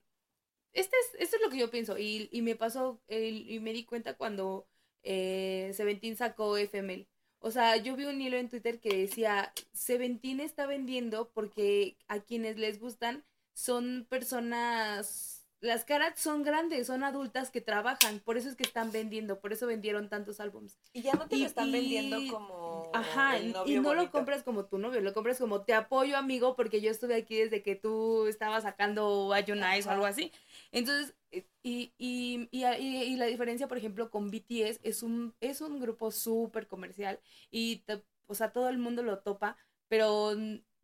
este 0.73 0.97
es, 1.15 1.23
esto 1.23 1.37
es 1.37 1.43
lo 1.43 1.51
que 1.51 1.59
yo 1.59 1.71
pienso 1.71 1.99
y, 1.99 2.29
y 2.33 2.43
me 2.43 2.57
pasó 2.57 3.01
el- 3.09 3.51
y 3.51 3.61
me 3.61 3.73
di 3.73 3.85
cuenta 3.85 4.17
cuando 4.17 4.69
eh, 5.03 5.73
Seventeen 5.75 6.17
sacó 6.17 6.57
FML. 6.57 7.09
O 7.41 7.51
sea, 7.51 7.77
yo 7.77 7.97
vi 7.97 8.05
un 8.07 8.21
hilo 8.21 8.37
en 8.37 8.49
Twitter 8.49 8.81
que 8.81 8.91
decía, 8.97 9.53
Seventeen 9.73 10.41
está 10.41 10.67
vendiendo 10.67 11.31
porque 11.33 11.97
a 12.09 12.21
quienes 12.21 12.57
les 12.59 12.81
gustan 12.81 13.25
son 13.55 14.07
personas, 14.11 15.36
las 15.61 15.85
caras 15.85 16.21
son 16.21 16.43
grandes, 16.43 16.87
son 16.87 17.03
adultas 17.03 17.51
que 17.51 17.61
trabajan, 17.61 18.21
por 18.21 18.37
eso 18.37 18.49
es 18.49 18.57
que 18.57 18.63
están 18.65 18.93
vendiendo, 18.93 19.41
por 19.41 19.53
eso 19.53 19.67
vendieron 19.67 20.09
tantos 20.09 20.39
álbums. 20.41 20.79
Y 20.93 21.03
ya 21.03 21.15
no 21.15 21.29
te 21.29 21.37
Y- 21.37 21.41
lo 21.41 21.47
están 21.47 21.69
y- 21.69 21.73
vendiendo 21.73 22.19
como 22.33 22.91
Ajá, 22.93 23.37
el 23.37 23.55
y 23.67 23.79
no 23.81 23.95
lo 23.95 24.11
compras 24.11 24.43
como 24.43 24.67
tu 24.67 24.79
novio, 24.79 25.01
lo 25.01 25.13
compras 25.15 25.39
como 25.39 25.63
te 25.65 25.75
apoyo 25.75 26.17
amigo 26.17 26.57
porque 26.57 26.81
yo 26.81 26.91
estuve 26.91 27.15
aquí 27.15 27.37
desde 27.37 27.63
que 27.63 27.75
tú 27.75 28.27
estabas 28.27 28.63
sacando 28.65 29.33
a 29.33 29.41
Nice 29.41 29.89
o 29.89 29.93
algo 29.93 30.07
así. 30.07 30.31
Entonces, 30.73 31.15
eh, 31.31 31.47
y, 31.63 31.93
y, 31.99 32.49
y, 32.51 32.65
y- 32.67 33.17
la 33.17 33.27
diferencia, 33.27 33.67
por 33.69 33.79
ejemplo, 33.79 34.11
con 34.11 34.31
BTS 34.31 34.81
es 34.83 35.03
un, 35.03 35.35
es 35.41 35.61
un 35.61 35.81
grupo 35.81 36.11
súper 36.11 36.67
comercial 36.67 37.19
y, 37.51 37.77
te- 37.87 38.05
o 38.27 38.35
sea, 38.35 38.53
todo 38.53 38.69
el 38.69 38.79
mundo 38.79 39.03
lo 39.03 39.19
topa, 39.21 39.57
pero 39.89 40.33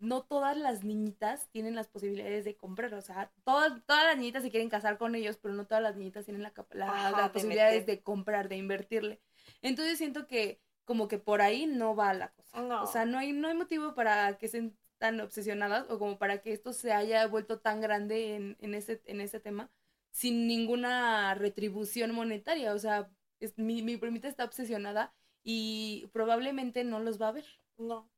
no 0.03 0.23
todas 0.23 0.57
las 0.57 0.85
niñitas 0.85 1.49
tienen 1.51 1.75
las 1.77 1.89
posibilidades 1.89 2.45
de 2.45 2.57
comprar, 2.57 2.93
o 2.95 3.01
sea, 3.03 3.33
todas, 3.45 3.73
todas 3.87 4.05
las 4.05 4.17
niñitas 4.19 4.43
se 4.43 4.51
quieren 4.51 4.69
casar 4.69 4.99
con 4.99 5.15
ellos, 5.15 5.39
pero 5.41 5.55
no 5.55 5.67
todas 5.67 5.83
las 5.83 5.97
niñitas 5.97 6.25
tienen 6.25 6.43
la, 6.43 6.53
la- 6.73 6.87
Ajá, 6.87 7.11
las 7.13 7.25
de 7.25 7.31
posibilidades 7.31 7.83
meter. 7.83 7.97
de 7.97 8.03
comprar, 8.03 8.49
de 8.49 8.57
invertirle. 8.57 9.21
Entonces 9.63 9.99
siento 9.99 10.27
que 10.27 10.61
como 10.85 11.09
que 11.09 11.19
por 11.19 11.41
ahí 11.43 11.67
no 11.67 11.95
va 11.97 12.13
la 12.15 12.33
cosa. 12.33 12.61
No. 12.63 12.83
O 12.83 12.87
sea, 12.87 13.05
no 13.05 13.19
hay, 13.19 13.33
no 13.33 13.49
hay 13.49 13.55
motivo 13.55 13.95
para 13.95 14.37
que 14.39 14.47
estén 14.47 14.77
tan 14.99 15.21
obsesionadas 15.21 15.89
o 15.91 15.99
como 15.99 16.19
para 16.19 16.43
que 16.43 16.53
esto 16.53 16.73
se 16.73 16.93
haya 16.93 17.27
vuelto 17.27 17.61
tan 17.61 17.81
grande 17.81 18.35
en, 18.37 18.57
en, 18.61 18.75
ese, 18.75 19.01
en 19.07 19.21
ese 19.21 19.41
tema 19.41 19.71
sin 20.11 20.47
ninguna 20.47 21.35
retribución 21.35 22.13
monetaria. 22.15 22.75
O 22.75 22.79
sea, 22.79 23.11
es, 23.41 23.57
mi, 23.59 23.83
mi 23.83 23.97
primita 23.97 24.29
está 24.29 24.45
obsesionada 24.45 25.15
y 25.43 26.09
probablemente 26.13 26.85
no 26.85 27.01
los 27.01 27.21
va 27.21 27.29
a 27.29 27.33
ver. 27.33 27.47
No. 27.79 28.09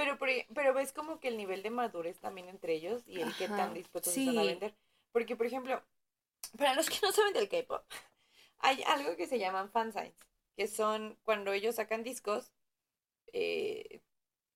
Pero, 0.00 0.16
pero, 0.18 0.32
pero 0.54 0.72
ves 0.72 0.94
como 0.94 1.20
que 1.20 1.28
el 1.28 1.36
nivel 1.36 1.62
de 1.62 1.68
madurez 1.68 2.18
también 2.20 2.48
entre 2.48 2.72
ellos 2.72 3.02
y 3.06 3.20
el 3.20 3.36
que 3.36 3.44
Ajá, 3.44 3.56
tan 3.58 3.74
dispuestos 3.74 4.16
están 4.16 4.38
a 4.38 4.44
vender. 4.44 4.74
Porque, 5.12 5.36
por 5.36 5.44
ejemplo, 5.44 5.82
para 6.56 6.74
los 6.74 6.88
que 6.88 6.96
no 7.02 7.12
saben 7.12 7.34
del 7.34 7.50
K-pop, 7.50 7.84
hay 8.60 8.82
algo 8.84 9.14
que 9.16 9.26
se 9.26 9.38
llaman 9.38 9.70
fansigns, 9.70 10.16
que 10.56 10.68
son 10.68 11.18
cuando 11.22 11.52
ellos 11.52 11.74
sacan 11.74 12.02
discos, 12.02 12.50
eh, 13.34 14.00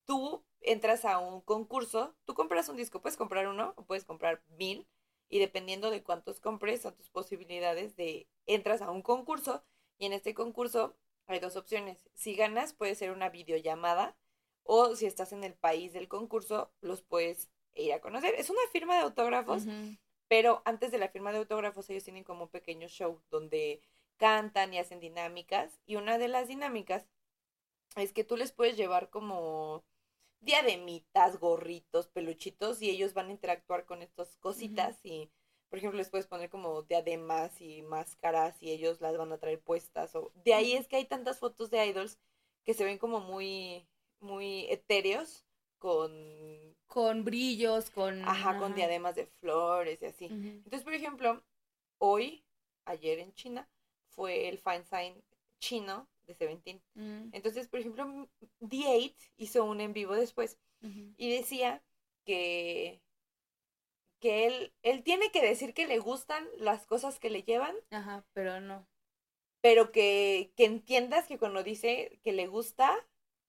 tú 0.07 0.43
entras 0.63 1.05
a 1.05 1.19
un 1.19 1.43
concurso, 1.43 2.17
tú 2.25 2.33
compras 2.33 2.71
un 2.71 2.79
disco, 2.79 3.03
puedes 3.03 3.19
comprar 3.19 3.47
uno 3.47 3.75
o 3.77 3.85
puedes 3.85 4.07
comprar 4.07 4.43
mil, 4.57 4.89
y 5.29 5.41
dependiendo 5.41 5.91
de 5.91 6.03
cuántos 6.03 6.41
compres, 6.41 6.81
son 6.81 6.97
tus 6.97 7.11
posibilidades 7.11 7.97
de 7.97 8.31
entras 8.47 8.81
a 8.81 8.91
un 8.91 9.03
concurso, 9.03 9.63
y 9.99 10.07
en 10.07 10.15
este 10.15 10.33
concurso 10.33 10.97
hay 11.27 11.39
dos 11.39 11.57
opciones. 11.57 12.09
Si 12.15 12.35
ganas, 12.35 12.73
puede 12.73 12.95
ser 12.95 13.11
una 13.11 13.29
videollamada, 13.29 14.17
o 14.65 14.97
si 14.97 15.07
estás 15.07 15.33
en 15.33 15.45
el 15.45 15.55
país 15.55 15.93
del 15.93 16.09
concurso, 16.09 16.73
los 16.81 17.03
puedes 17.03 17.49
ir 17.75 17.93
a 17.93 18.01
conocer. 18.01 18.35
Es 18.37 18.51
una 18.51 18.61
firma 18.73 18.97
de 18.97 19.03
autógrafos, 19.03 19.65
pero 20.29 20.63
antes 20.65 20.91
de 20.91 20.99
la 20.99 21.09
firma 21.09 21.33
de 21.33 21.39
autógrafos 21.39 21.89
ellos 21.91 22.05
tienen 22.05 22.25
como 22.25 22.45
un 22.45 22.51
pequeño 22.51 22.89
show 22.89 23.21
donde 23.31 23.81
cantan 24.17 24.73
y 24.73 24.79
hacen 24.79 25.01
dinámicas. 25.01 25.79
Y 25.87 25.97
una 25.97 26.19
de 26.19 26.29
las 26.29 26.49
dinámicas 26.49 27.07
es 27.97 28.13
que 28.13 28.25
tú 28.25 28.37
les 28.37 28.53
puedes 28.53 28.77
llevar 28.77 29.11
como 29.11 29.85
diademitas, 30.41 31.39
gorritos, 31.39 32.09
peluchitos 32.09 32.83
y 32.83 32.91
ellos 32.91 33.15
van 33.15 33.29
a 33.29 33.33
interactuar 33.33 33.87
con 33.87 34.03
estas 34.03 34.37
cositas 34.39 34.99
y 35.03 35.31
por 35.71 35.79
ejemplo 35.79 35.97
les 35.97 36.11
puedes 36.11 36.27
poner 36.27 36.51
como 36.51 36.83
diademas 36.83 37.61
y 37.61 37.83
máscaras 37.83 38.63
y 38.63 38.71
ellos 38.71 39.01
las 39.01 39.17
van 39.17 39.33
a 39.33 39.39
traer 39.39 39.61
puestas 39.61 40.15
o 40.15 40.33
de 40.45 40.53
ahí 40.53 40.75
es 40.75 40.87
que 40.87 40.97
hay 40.97 41.07
tantas 41.07 41.39
fotos 41.39 41.71
de 41.71 41.87
idols 41.87 42.19
que 42.65 42.75
se 42.75 42.85
ven 42.85 42.99
como 42.99 43.21
muy 43.21 43.87
muy 44.25 44.67
etéreos 44.71 45.45
con 45.79 46.11
Con 46.87 47.25
brillos, 47.25 47.91
con... 47.91 48.23
ajá, 48.25 48.59
con 48.59 48.75
diademas 48.75 49.15
de 49.15 49.27
flores 49.27 50.01
y 50.03 50.07
así. 50.07 50.27
Entonces, 50.27 50.83
por 50.83 50.95
ejemplo, 50.95 51.45
hoy, 51.99 52.45
ayer 52.87 53.19
en 53.19 53.33
China, 53.35 53.69
fue 54.11 54.49
el 54.49 54.59
Fine 54.59 54.85
Sign 54.85 55.23
chino 55.61 56.09
de 56.27 56.35
Seventeen. 56.35 56.83
Mm, 56.95 57.29
Entonces, 57.33 57.69
por 57.69 57.81
ejemplo, 57.81 58.05
m- 58.05 58.29
D8 58.61 59.15
hizo 59.37 59.65
un 59.65 59.81
en 59.81 59.93
vivo 59.93 60.15
después 60.15 60.59
y 61.17 61.31
decía 61.31 61.83
que, 62.25 63.01
que 64.21 64.47
él, 64.47 64.73
él 64.83 65.03
tiene 65.03 65.31
que 65.31 65.43
decir 65.43 65.75
que 65.75 65.87
le 65.87 65.99
gustan 65.99 66.47
las 66.59 66.87
cosas 66.87 67.19
que 67.19 67.31
le 67.31 67.43
llevan, 67.43 67.75
Ajá, 67.91 68.25
pero 68.33 68.61
no. 68.61 68.87
pero 69.61 69.93
que, 69.93 70.53
que 70.57 70.65
entiendas 70.65 71.27
que 71.27 71.39
cuando 71.39 71.63
dice 71.63 72.21
que 72.23 72.33
le 72.33 72.47
gusta, 72.47 72.95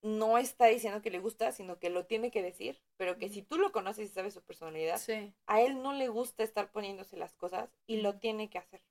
no 0.06 0.38
está 0.38 0.68
diciendo 0.68 1.02
que 1.02 1.10
le 1.10 1.18
gusta, 1.20 1.52
sino 1.52 1.80
que 1.80 1.90
lo 1.90 2.06
tiene 2.06 2.30
que 2.30 2.44
decir, 2.44 2.80
pero 2.96 3.18
que 3.18 3.28
si 3.28 3.42
tú 3.42 3.58
lo 3.58 3.72
conoces 3.72 4.10
y 4.10 4.14
sabes 4.14 4.36
su 4.36 4.42
personalidad, 4.44 4.98
Sí. 5.00 5.34
a 5.48 5.62
él 5.62 5.82
no 5.82 5.94
le 5.94 6.10
gusta 6.10 6.44
estar 6.44 6.70
poniéndose 6.72 7.18
las 7.18 7.34
cosas 7.34 7.70
y 7.88 7.98
lo 8.02 8.20
tiene 8.20 8.48
que 8.50 8.60
hacer. 8.60 8.84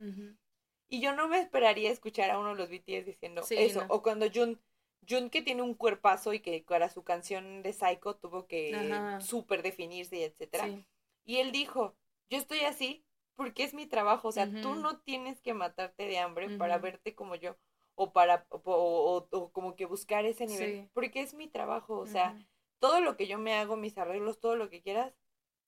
Y 0.89 1.01
yo 1.01 1.15
no 1.15 1.29
me 1.29 1.39
esperaría 1.39 1.91
escuchar 1.91 2.31
a 2.31 2.39
uno 2.39 2.51
de 2.51 2.57
los 2.57 2.69
BTS 2.69 3.07
diciendo 3.07 3.43
Sí, 3.45 3.55
eso. 3.57 3.83
no. 3.87 3.95
O 3.95 4.03
cuando 4.03 4.27
Jun, 4.29 4.61
Jun 5.09 5.31
que 5.31 5.41
tiene 5.41 5.62
un 5.62 5.75
cuerpazo 5.75 6.33
y 6.33 6.41
que 6.41 6.65
para 6.67 6.89
su 6.91 7.05
canción 7.05 7.62
de 7.62 7.73
Psycho 7.73 8.17
tuvo 8.17 8.47
que 8.49 8.75
Ajá. 8.75 9.21
súper 9.21 9.62
definirse, 9.62 10.17
y 10.19 10.23
etcétera. 10.25 10.65
Sí. 10.67 10.85
Y 11.25 11.37
él 11.37 11.53
dijo, 11.53 11.95
yo 12.29 12.39
estoy 12.39 12.61
así 12.61 13.05
porque 13.37 13.62
es 13.62 13.73
mi 13.73 13.87
trabajo. 13.87 14.29
O 14.29 14.33
sea, 14.33 14.47
tú 14.62 14.75
no 14.75 14.99
tienes 14.99 15.41
que 15.41 15.55
matarte 15.55 16.07
de 16.07 16.19
hambre 16.19 16.51
para 16.59 16.79
verte 16.79 17.15
como 17.15 17.35
yo. 17.37 17.57
O 17.97 18.12
para, 18.12 18.47
o, 18.51 18.61
o- 18.64 19.28
o 19.38 19.51
como 19.53 19.76
que 19.76 19.86
buscar 19.86 20.24
ese 20.24 20.47
nivel, 20.47 20.72
Sí. 20.82 20.88
porque 20.92 21.20
es 21.20 21.34
mi 21.34 21.49
trabajo, 21.49 21.99
o 21.99 22.07
sea, 22.07 22.36
todo 22.80 23.01
lo 23.01 23.16
que 23.16 23.26
yo 23.26 23.38
me 23.38 23.55
hago, 23.55 23.76
mis 23.76 23.97
arreglos, 23.99 24.40
todo 24.40 24.57
lo 24.57 24.68
que 24.70 24.82
quieras, 24.82 25.14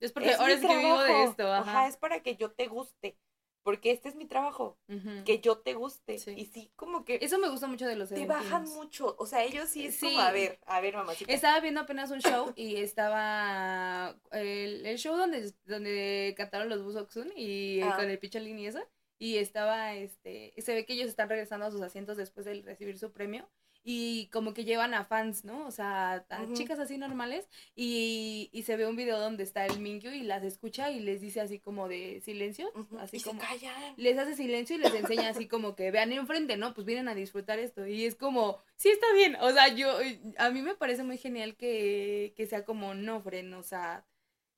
Es 0.01 0.13
porque 0.13 0.31
es 0.31 0.39
ahora 0.41 0.55
mi 0.57 0.61
sí 0.61 0.67
que 0.69 0.77
vivo 0.79 0.99
de 0.99 1.05
trabajo. 1.07 1.31
esto, 1.31 1.53
ajá. 1.53 1.87
es 1.89 1.97
para 1.97 2.21
que 2.23 2.37
yo 2.37 2.51
te 2.53 2.67
guste, 2.67 3.17
porque 3.63 3.91
este 3.91 4.09
es 4.09 4.15
mi 4.15 4.27
trabajo, 4.27 4.77
que 5.25 5.41
yo 5.41 5.59
te 5.59 5.75
guste, 5.75 6.19
Sí. 6.19 6.35
y 6.37 6.45
sí, 6.47 6.71
como 6.77 7.05
que 7.05 7.19
Eso 7.21 7.39
me 7.39 7.49
gusta 7.49 7.67
mucho 7.67 7.87
de 7.87 7.97
los 7.97 8.11
te 8.11 8.27
bajan 8.27 8.65
mucho, 8.71 9.17
o 9.19 9.27
sea, 9.27 9.43
ellos 9.43 9.69
sí 9.69 9.87
es 9.87 9.97
Sí. 9.97 10.07
como, 10.07 10.21
a 10.21 10.31
ver, 10.31 10.59
a 10.67 10.81
ver, 10.81 10.95
mamacita. 10.97 11.33
Estaba 11.33 11.59
viendo 11.61 11.81
apenas 11.81 12.11
un 12.11 12.21
show 12.21 12.53
y 12.55 12.77
estaba 12.77 14.17
el, 14.33 14.85
el 14.87 14.99
show 14.99 15.17
donde, 15.17 15.53
donde 15.65 16.35
cantaron 16.37 16.69
los 16.69 16.83
Busoxun 16.85 17.33
y 17.37 17.81
Ah. 17.83 17.97
con 17.97 18.09
el 18.11 18.19
Picholín 18.19 18.59
y 18.59 18.67
eso. 18.69 18.81
Y 19.19 19.39
estaba, 19.39 19.95
este, 19.95 20.53
se 20.59 20.75
ve 20.75 20.85
que 20.85 20.95
ellos 20.95 21.09
están 21.09 21.29
regresando 21.29 21.67
a 21.67 21.71
sus 21.71 21.83
asientos 21.83 22.17
después 22.17 22.47
de 22.47 22.63
recibir 22.63 22.99
su 22.99 23.13
premio. 23.13 23.49
Y 23.89 24.27
como 24.33 24.53
que 24.53 24.65
llevan 24.65 24.95
a 24.95 25.05
fans, 25.05 25.45
¿no? 25.45 25.65
O 25.65 25.71
sea, 25.71 26.27
a 26.29 26.53
chicas 26.55 26.81
así 26.81 26.99
normales. 26.99 27.49
Y, 27.77 28.51
y 28.53 28.65
se 28.65 28.77
ve 28.77 28.85
un 28.85 28.97
video 28.97 29.21
donde 29.21 29.45
está 29.45 29.65
el 29.65 29.79
Mingyu 29.79 30.11
y 30.11 30.25
las 30.25 30.43
escucha 30.43 30.91
y 30.91 30.99
les 30.99 31.21
dice 31.21 31.41
así 31.41 31.61
como 31.61 31.87
de 31.87 32.21
silencio. 32.21 32.69
Así 32.99 33.19
y 33.19 33.21
como 33.21 33.41
se 33.41 33.47
callan. 33.47 33.95
les 33.97 34.19
hace 34.19 34.35
silencio 34.35 34.75
y 34.75 34.81
les 34.81 34.93
enseña 34.93 35.29
así 35.29 35.47
como 35.47 35.77
que 35.77 35.93
vean 35.93 36.11
enfrente, 36.13 36.57
¿no? 36.57 36.75
Pues 36.75 36.85
vienen 36.85 37.07
a 37.07 37.15
disfrutar 37.15 37.61
esto. 37.61 37.87
Y 37.87 38.07
es 38.07 38.17
como, 38.17 38.59
sí 38.75 38.89
está 38.89 39.07
bien. 39.15 39.37
O 39.37 39.53
sea, 39.53 39.73
yo, 39.73 39.97
a 40.39 40.51
mí 40.51 40.63
me 40.63 40.75
parece 40.75 41.05
muy 41.05 41.17
genial 41.17 41.55
que, 41.55 42.35
que 42.37 42.47
sea 42.47 42.65
como, 42.65 42.93
no, 42.95 43.21
Fren, 43.21 43.55
o 43.55 43.63
sea, 43.63 44.05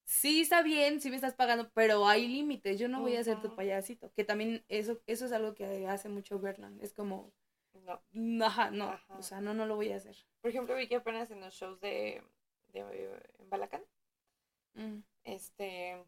sí 0.09 0.41
está 0.41 0.63
bien, 0.63 1.01
sí 1.03 1.11
me 1.11 1.17
estás 1.17 1.35
pagando, 1.35 1.71
pero 1.75 2.09
hay 2.09 2.27
límites. 2.27 2.79
Yo 2.79 2.89
no 2.89 3.01
voy 3.03 3.17
a 3.17 3.23
ser 3.25 3.43
tu 3.43 3.55
payasito. 3.55 4.11
Que 4.15 4.25
también 4.25 4.65
eso, 4.69 4.99
eso 5.07 5.27
es 5.27 5.33
algo 5.33 5.55
que 5.55 5.87
hace 5.87 6.09
mucho 6.09 6.39
Bernan. 6.41 6.79
Es 6.81 6.93
como, 6.95 7.31
No. 7.85 8.01
"Mm, 8.13 8.43
ajá, 8.43 8.71
no. 8.71 8.89
Ajá. 8.91 9.15
O 9.19 9.23
sea, 9.23 9.41
no, 9.41 9.53
no 9.55 9.67
lo 9.67 9.77
voy 9.77 9.93
a 9.93 9.97
hacer. 9.97 10.17
Por 10.41 10.51
ejemplo, 10.51 10.75
vi 10.75 10.89
que 10.89 10.97
apenas 10.97 11.31
en 11.31 11.41
los 11.41 11.55
shows 11.55 11.79
de, 11.81 12.23
de 12.73 12.81
en 13.39 13.51
Balacán, 13.51 13.83
Mm. 14.75 15.01
este, 15.25 16.03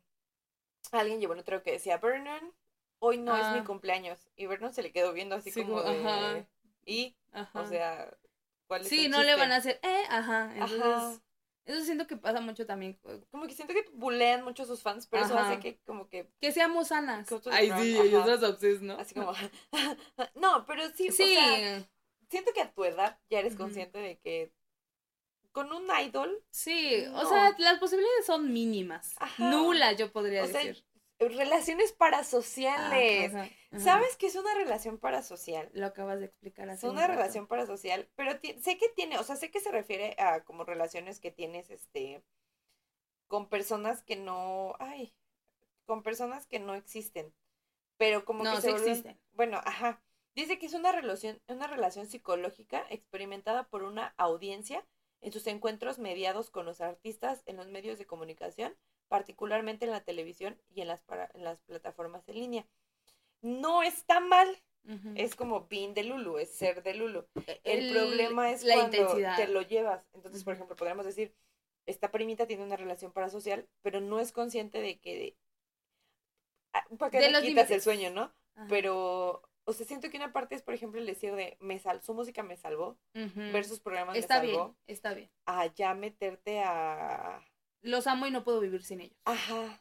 alguien 0.92 1.20
llevó 1.20 1.34
un 1.34 1.40
otro 1.40 1.62
que 1.62 1.72
decía, 1.72 1.98
Vernon, 1.98 2.52
hoy 3.00 3.18
no 3.18 3.36
es 3.36 3.44
Ah. 3.44 3.54
mi 3.56 3.64
cumpleaños. 3.64 4.28
Y 4.36 4.46
Vernon 4.46 4.72
se 4.72 4.82
le 4.82 4.92
quedó 4.92 5.12
viendo 5.12 5.36
así 5.36 5.50
Sí, 5.50 5.62
como 5.62 5.82
de, 5.82 6.00
ajá. 6.06 6.46
y, 6.86 7.16
Ajá. 7.32 7.60
o 7.60 7.66
sea, 7.66 8.16
¿cuál 8.66 8.80
es 8.82 8.88
sí, 8.88 9.04
el 9.06 9.10
no 9.10 9.22
le 9.22 9.36
van 9.36 9.52
a 9.52 9.56
hacer, 9.56 9.78
eh, 9.82 10.02
ajá. 10.08 10.52
Entonces, 10.54 10.80
Ajá. 10.82 11.20
Eso 11.74 11.84
siento 11.84 12.06
que 12.06 12.16
pasa 12.16 12.40
mucho 12.40 12.66
también. 12.66 12.98
Como 13.30 13.46
que 13.46 13.54
siento 13.54 13.74
que 13.74 13.84
bulean 13.92 14.44
mucho 14.44 14.62
a 14.62 14.66
sus 14.66 14.82
fans, 14.82 15.06
pero 15.06 15.24
eso 15.24 15.38
hace 15.38 15.60
que 15.60 15.78
como 15.84 16.08
que, 16.08 16.30
Que 16.40 16.52
seamos 16.52 16.88
sanas. 16.88 17.28
Ay, 17.50 17.66
sí, 17.66 17.96
ajá. 17.96 18.04
ellos 18.04 18.26
las 18.26 18.42
obses, 18.42 18.82
¿no? 18.82 18.94
así 18.94 19.14
como, 19.14 19.32
no, 20.34 20.64
pero 20.66 20.88
sí, 20.94 21.10
Sí, 21.10 21.36
o 21.36 21.40
sea, 21.40 21.88
siento 22.28 22.52
que 22.52 22.62
a 22.62 22.72
tu 22.72 22.84
edad 22.84 23.18
ya 23.28 23.40
eres 23.40 23.56
consciente 23.56 23.98
de 23.98 24.18
que 24.18 24.52
con 25.52 25.72
un 25.72 25.88
idol, 26.04 26.42
sí, 26.50 27.04
o 27.12 27.26
sea, 27.26 27.54
las 27.58 27.78
posibilidades 27.78 28.26
son 28.26 28.52
mínimas. 28.52 29.14
Ajá. 29.18 29.50
Nulas, 29.50 29.96
yo 29.96 30.12
podría 30.12 30.44
o 30.44 30.46
sea, 30.46 30.64
decir. 30.64 30.84
Relaciones 31.28 31.92
parasociales. 31.92 33.34
Ajá, 33.34 33.42
ajá. 33.72 33.78
¿Sabes 33.78 34.16
qué 34.16 34.26
es 34.26 34.36
una 34.36 34.54
relación 34.54 34.98
parasocial? 34.98 35.70
Lo 35.74 35.86
acabas 35.86 36.18
de 36.18 36.26
explicar 36.26 36.68
Es 36.68 36.78
hace 36.78 36.86
un 36.88 36.96
una 36.96 37.06
relación 37.06 37.46
parasocial, 37.46 38.08
pero 38.16 38.32
sé 38.32 38.78
que 38.78 38.88
tiene, 38.96 39.18
o 39.18 39.22
sea, 39.22 39.36
sé 39.36 39.50
que 39.50 39.60
se 39.60 39.70
refiere 39.70 40.16
a 40.18 40.44
como 40.44 40.64
relaciones 40.64 41.20
que 41.20 41.30
tienes, 41.30 41.70
este, 41.70 42.22
con 43.28 43.48
personas 43.48 44.02
que 44.02 44.16
no, 44.16 44.74
ay, 44.78 45.14
con 45.86 46.02
personas 46.02 46.46
que 46.46 46.58
no 46.58 46.74
existen, 46.74 47.32
pero 47.96 48.24
como 48.24 48.42
No, 48.44 48.56
que 48.56 48.62
se 48.62 48.68
sí 48.68 48.72
vuelven- 48.74 48.88
existen. 48.88 49.20
bueno, 49.32 49.60
ajá, 49.64 50.02
dice 50.34 50.58
que 50.58 50.66
es 50.66 50.74
una 50.74 50.90
relación, 50.92 51.40
una 51.48 51.66
relación 51.66 52.06
psicológica 52.06 52.86
experimentada 52.90 53.68
por 53.68 53.82
una 53.82 54.14
audiencia 54.16 54.86
en 55.20 55.32
sus 55.32 55.46
encuentros 55.46 55.98
mediados 55.98 56.50
con 56.50 56.64
los 56.64 56.80
artistas 56.80 57.42
en 57.46 57.56
los 57.58 57.68
medios 57.68 57.98
de 57.98 58.06
comunicación, 58.06 58.74
particularmente 59.10 59.84
en 59.84 59.90
la 59.90 60.00
televisión 60.04 60.56
y 60.74 60.80
en 60.80 60.88
las, 60.88 61.02
para- 61.02 61.28
en 61.34 61.42
las 61.44 61.60
plataformas 61.62 62.26
en 62.28 62.36
línea. 62.36 62.66
No 63.42 63.82
está 63.82 64.20
mal, 64.20 64.48
es 65.14 65.34
como 65.36 65.66
being 65.68 65.92
de 65.94 66.04
Lulu, 66.04 66.38
es 66.38 66.50
ser 66.54 66.82
de 66.82 66.94
Lulu. 66.94 67.26
El, 67.64 67.88
El- 67.88 67.92
problema 67.92 68.50
es 68.50 68.62
la 68.64 68.74
cuando 68.74 68.96
intensidad. 68.96 69.36
te 69.36 69.48
lo 69.48 69.62
llevas. 69.62 70.06
Entonces, 70.14 70.44
por 70.44 70.54
ejemplo, 70.54 70.76
podríamos 70.76 71.04
decir, 71.04 71.34
esta 71.86 72.10
primita 72.10 72.46
tiene 72.46 72.62
una 72.64 72.76
relación 72.76 73.12
parasocial, 73.12 73.68
pero 73.82 74.00
no 74.00 74.20
es 74.20 74.32
consciente 74.32 74.80
de 74.80 74.98
que... 75.00 75.36
Ah, 76.72 76.86
¿Para 76.98 77.10
qué 77.10 77.18
De 77.20 77.30
le 77.30 77.42
quitas 77.42 77.70
el 77.70 77.80
sueño, 77.82 78.10
no? 78.10 78.32
Ajá. 78.54 78.66
Pero, 78.68 79.42
o 79.64 79.72
sea, 79.72 79.84
siento 79.86 80.08
que 80.10 80.16
una 80.18 80.32
parte 80.32 80.54
es, 80.54 80.62
por 80.62 80.74
ejemplo, 80.74 81.00
el 81.00 81.06
decir 81.06 81.34
de, 81.34 81.56
me 81.60 81.78
sal 81.78 82.00
su 82.02 82.14
música 82.14 82.42
me 82.42 82.56
salvó, 82.56 82.96
versus 83.12 83.80
programas 83.80 84.16
Está 84.16 84.40
me 84.40 84.46
bien, 84.46 84.56
salvó, 84.58 84.76
está 84.86 85.14
bien. 85.14 85.30
a 85.46 85.66
ya 85.66 85.94
meterte 85.94 86.60
a... 86.62 87.44
Los 87.82 88.06
amo 88.06 88.26
y 88.26 88.30
no 88.30 88.44
puedo 88.44 88.60
vivir 88.60 88.82
sin 88.82 89.00
ellos. 89.00 89.18
Ajá. 89.24 89.80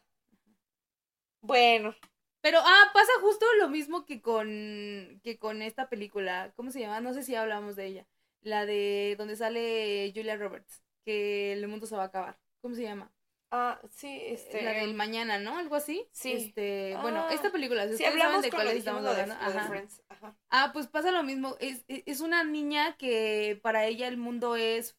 Bueno, 1.42 1.94
Pero, 2.42 2.58
ah, 2.62 2.90
pasa 2.94 3.12
justo 3.20 3.44
lo 3.58 3.68
mismo 3.68 4.04
que 4.06 4.22
con, 4.22 5.20
que 5.22 5.38
con 5.38 5.62
esta 5.62 5.88
película. 5.88 6.52
¿Cómo 6.56 6.70
se 6.70 6.80
llama? 6.80 7.00
No 7.00 7.12
sé 7.14 7.22
si 7.22 7.34
hablamos 7.34 7.76
de 7.76 7.86
ella. 7.86 8.06
La 8.40 8.64
de 8.66 9.14
donde 9.18 9.36
sale 9.36 10.12
Julia 10.14 10.36
Roberts, 10.36 10.82
que 11.04 11.52
el 11.52 11.66
mundo 11.68 11.86
se 11.86 11.96
va 11.96 12.04
a 12.04 12.06
acabar. 12.06 12.38
¿Cómo 12.62 12.74
se 12.74 12.82
llama? 12.82 13.12
ah, 13.50 13.80
sí, 13.90 14.22
este... 14.26 14.62
La 14.62 14.72
del 14.72 14.94
mañana, 14.94 15.38
¿no? 15.38 15.58
Algo 15.58 15.74
así. 15.74 16.06
Sí. 16.12 16.32
Este, 16.32 16.96
bueno, 17.02 17.26
Ah, 17.28 17.34
esta 17.34 17.50
película, 17.52 17.82
si 17.88 17.96
Si 17.96 18.04
ustedes 18.04 18.12
saben 18.12 18.22
hablamos 18.22 18.42
de 18.42 18.50
cuál 18.50 18.68
estamos 18.68 19.04
hablando. 19.06 19.34
de 19.34 19.88
ajá. 20.08 20.36
Ah, 20.50 20.70
pues 20.72 20.86
pasa 20.86 21.10
lo 21.12 21.22
mismo. 21.22 21.56
Es, 21.60 21.84
es 21.88 22.02
es 22.06 22.20
una 22.20 22.44
niña 22.44 22.96
que 22.96 23.58
para 23.62 23.84
ella 23.86 24.08
el 24.08 24.16
mundo 24.16 24.56
es 24.56 24.96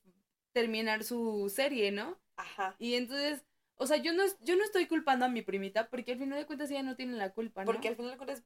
terminar 0.54 1.04
su 1.04 1.50
serie, 1.50 1.92
¿no? 1.92 2.21
Ajá. 2.42 2.76
Y 2.80 2.96
entonces, 2.96 3.44
o 3.76 3.88
sea, 3.88 3.98
yo 3.98 4.14
no, 4.14 4.24
es- 4.24 4.38
yo 4.42 4.56
no 4.56 4.64
estoy 4.64 4.88
culpando 4.88 5.26
a 5.26 5.30
mi 5.30 5.42
primita 5.42 5.90
porque 5.90 6.14
al 6.14 6.20
final 6.20 6.40
de 6.40 6.46
cuentas 6.46 6.70
ella 6.72 6.84
no 6.84 6.96
tiene 6.96 7.14
la 7.14 7.32
culpa, 7.34 7.62
¿no? 7.64 7.72
Porque 7.72 7.88
al 7.88 7.96
final 7.96 8.12
de 8.12 8.18
cuentas, 8.18 8.44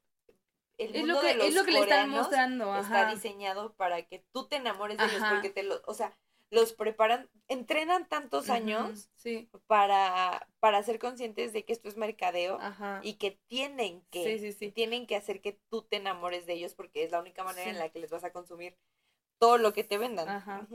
el 0.77 0.95
es 0.95 0.99
mundo 0.99 1.15
lo 1.15 1.21
que, 1.21 1.27
de 1.27 1.35
los 1.35 1.47
es 1.47 1.55
lo 1.55 1.65
que 1.65 1.71
le 1.71 1.79
están 1.79 2.09
mostrando, 2.09 2.75
está 2.77 3.13
diseñado 3.13 3.73
para 3.75 4.01
que 4.03 4.25
tú 4.33 4.47
te 4.47 4.57
enamores 4.57 4.97
de 4.97 5.05
ellos, 5.05 5.23
porque 5.29 5.49
te 5.49 5.63
lo, 5.63 5.81
o 5.85 5.93
sea, 5.93 6.17
los 6.51 6.73
preparan, 6.73 7.29
entrenan 7.47 8.07
tantos 8.07 8.49
años 8.49 9.09
Sí, 9.15 9.49
para, 9.67 10.47
para 10.59 10.83
ser 10.83 10.99
conscientes 10.99 11.53
de 11.53 11.65
que 11.65 11.73
esto 11.73 11.89
es 11.89 11.97
mercadeo 11.97 12.59
ajá. 12.61 12.99
y 13.03 13.13
que 13.15 13.39
tienen 13.47 14.05
que, 14.11 14.23
Sí, 14.37 14.39
sí, 14.39 14.51
sí. 14.53 14.71
tienen 14.71 15.07
que 15.07 15.15
hacer 15.15 15.41
que 15.41 15.59
tú 15.69 15.83
te 15.83 15.97
enamores 15.97 16.45
de 16.45 16.53
ellos 16.53 16.75
porque 16.75 17.03
es 17.03 17.11
la 17.11 17.19
única 17.19 17.43
manera 17.43 17.69
en 17.71 17.79
la 17.79 17.89
que 17.89 17.99
les 17.99 18.11
vas 18.11 18.23
a 18.23 18.31
consumir 18.31 18.77
todo 19.39 19.57
lo 19.57 19.73
que 19.73 19.83
te 19.83 19.97
vendan. 19.97 20.29
Ajá. 20.29 20.67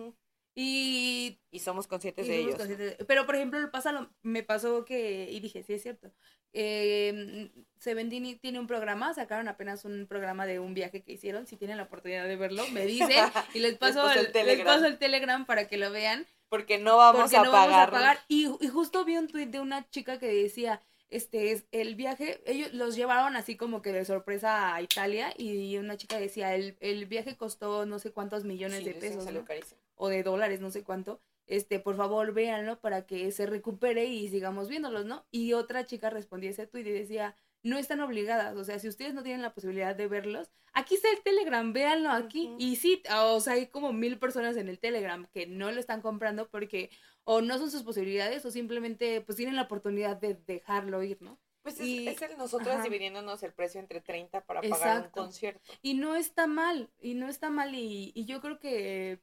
Y 0.55 1.40
Y 1.51 1.61
somos 1.61 1.86
conscientes 1.86 2.26
Y 2.26 2.30
de 2.30 2.34
somos 2.36 2.48
ellos. 2.48 2.59
conscientes 2.59 3.07
Pero, 3.07 3.26
por 3.26 3.36
ejemplo, 3.36 3.61
lo 3.61 3.70
pasa 3.70 3.92
lo- 3.92 4.11
me 4.22 4.42
pasó 4.42 4.84
que, 4.84 5.28
y 5.30 5.40
dije, 5.40 5.62
sí 5.62 5.74
es 5.74 5.82
cierto, 5.82 6.12
eh, 6.53 7.51
Seventini 7.78 8.36
tiene 8.36 8.59
un 8.59 8.66
programa, 8.66 9.14
sacaron 9.14 9.48
apenas 9.48 9.84
un 9.84 10.07
programa 10.09 10.46
de 10.46 10.59
un 10.59 10.74
viaje 10.74 11.03
que 11.03 11.12
hicieron, 11.12 11.46
si 11.46 11.57
tienen 11.57 11.76
la 11.76 11.84
oportunidad 11.84 12.26
de 12.26 12.36
verlo, 12.36 12.66
me 12.72 12.84
dicen, 12.86 13.11
y 13.55 13.61
les 13.61 13.74
paso, 13.78 14.03
paso 14.03 14.12
el 14.12 14.18
el, 14.18 14.24
les 14.24 14.32
Telegram. 14.32 14.66
paso 14.66 14.86
el 14.86 14.98
Telegram 14.98 15.46
para 15.46 15.68
que 15.68 15.76
lo 15.76 15.90
vean, 15.92 16.26
Porque 16.48 16.78
no 16.78 16.96
vamos, 16.96 17.22
porque 17.22 17.36
a, 17.36 17.44
no 17.44 17.53
pagar. 17.53 17.70
vamos 17.70 17.88
a 17.88 17.90
pagar. 17.92 18.18
Y, 18.28 18.48
y 18.61 18.68
justo 18.68 19.05
vi 19.05 19.16
un 19.16 19.28
tuit 19.28 19.51
de 19.51 19.61
una 19.61 19.88
chica 19.90 20.18
que 20.18 20.26
decía, 20.26 20.82
este 21.09 21.53
es 21.53 21.64
el 21.70 21.94
viaje, 21.94 22.40
ellos 22.44 22.72
los 22.74 22.96
llevaron 22.96 23.36
así 23.36 23.57
como 23.57 23.82
que 23.82 23.92
de 23.92 24.05
sorpresa 24.05 24.74
a 24.74 24.82
Italia, 24.82 25.32
y 25.38 25.76
una 25.78 25.96
chica 25.96 26.18
decía, 26.18 26.55
el, 26.57 26.76
el 26.80 27.07
viaje 27.07 27.36
costó 27.36 27.86
no 27.86 27.98
sé 28.01 28.11
cuántos 28.12 28.44
millones 28.44 28.78
Sí, 28.80 28.84
de 28.84 28.94
pesos, 28.94 29.24
¿no? 29.32 29.44
carísimo. 29.44 29.80
O 30.01 30.09
de 30.09 30.22
dólares, 30.22 30.61
no 30.61 30.70
sé 30.70 30.82
cuánto, 30.82 31.20
este, 31.46 31.78
por 31.78 31.94
favor 31.96 32.32
véanlo 32.32 32.80
para 32.80 33.07
que 33.07 33.30
se 33.32 33.44
recupere 33.44 34.07
y 34.07 34.28
sigamos 34.28 34.68
viéndolos, 34.68 35.05
¿no? 35.05 35.26
Y 35.30 35.53
otra 35.53 35.84
chica 35.84 36.09
respondía 36.09 36.51
ese 36.51 36.66
tuit 36.66 36.86
y 36.86 36.90
decía, 36.92 37.36
no 37.62 37.76
están 37.76 38.01
obligadas, 38.01 38.57
o 38.57 38.64
sea, 38.64 38.78
si 38.78 38.88
ustedes 38.88 39.12
no 39.12 39.22
tienen 39.22 39.42
la 39.42 39.53
posibilidad 39.53 39.94
de 39.94 40.09
verlos, 40.09 40.51
aquí 40.72 40.94
está 40.94 41.11
el 41.11 41.22
Telegram, 41.22 41.70
véanlo 41.74 42.11
aquí. 42.11 42.55
Y 42.59 42.76
sí, 42.76 43.03
o 43.14 43.40
sea, 43.40 43.53
hay 43.55 43.66
como 43.66 43.92
mil 43.92 44.18
personas 44.18 44.57
en 44.57 44.68
el 44.70 44.78
Telegram 44.78 45.26
que 45.32 45.46
no 45.46 45.70
lo 45.70 45.78
están 45.78 46.01
comprando 46.01 46.48
porque 46.48 46.88
o 47.24 47.42
no 47.42 47.59
son 47.59 47.70
sus 47.70 47.82
posibilidades 47.82 48.42
o 48.46 48.51
simplemente 48.51 49.20
pues 49.20 49.36
tienen 49.36 49.57
la 49.57 49.62
oportunidad 49.62 50.16
de 50.16 50.34
dejarlo 50.46 51.03
ir, 51.03 51.20
¿no? 51.20 51.38
Pues 51.62 51.78
es, 51.78 51.86
Y- 51.86 52.09
es 52.09 52.22
el 52.22 52.38
nosotros 52.38 52.68
ajá. 52.68 52.82
dividiéndonos 52.84 53.42
el 53.42 53.53
precio 53.53 53.80
entre 53.80 54.01
30 54.01 54.46
para 54.46 54.62
pagar 54.62 54.72
un 54.72 54.96
Exacto. 55.01 55.20
concierto. 55.20 55.72
Y 55.82 55.92
no 55.92 56.16
está 56.16 56.46
mal, 56.46 56.88
y 57.03 57.12
no 57.12 57.28
está 57.28 57.51
mal, 57.51 57.74
y, 57.74 58.12
y 58.14 58.24
yo 58.24 58.40
creo 58.40 58.59
que, 58.59 59.20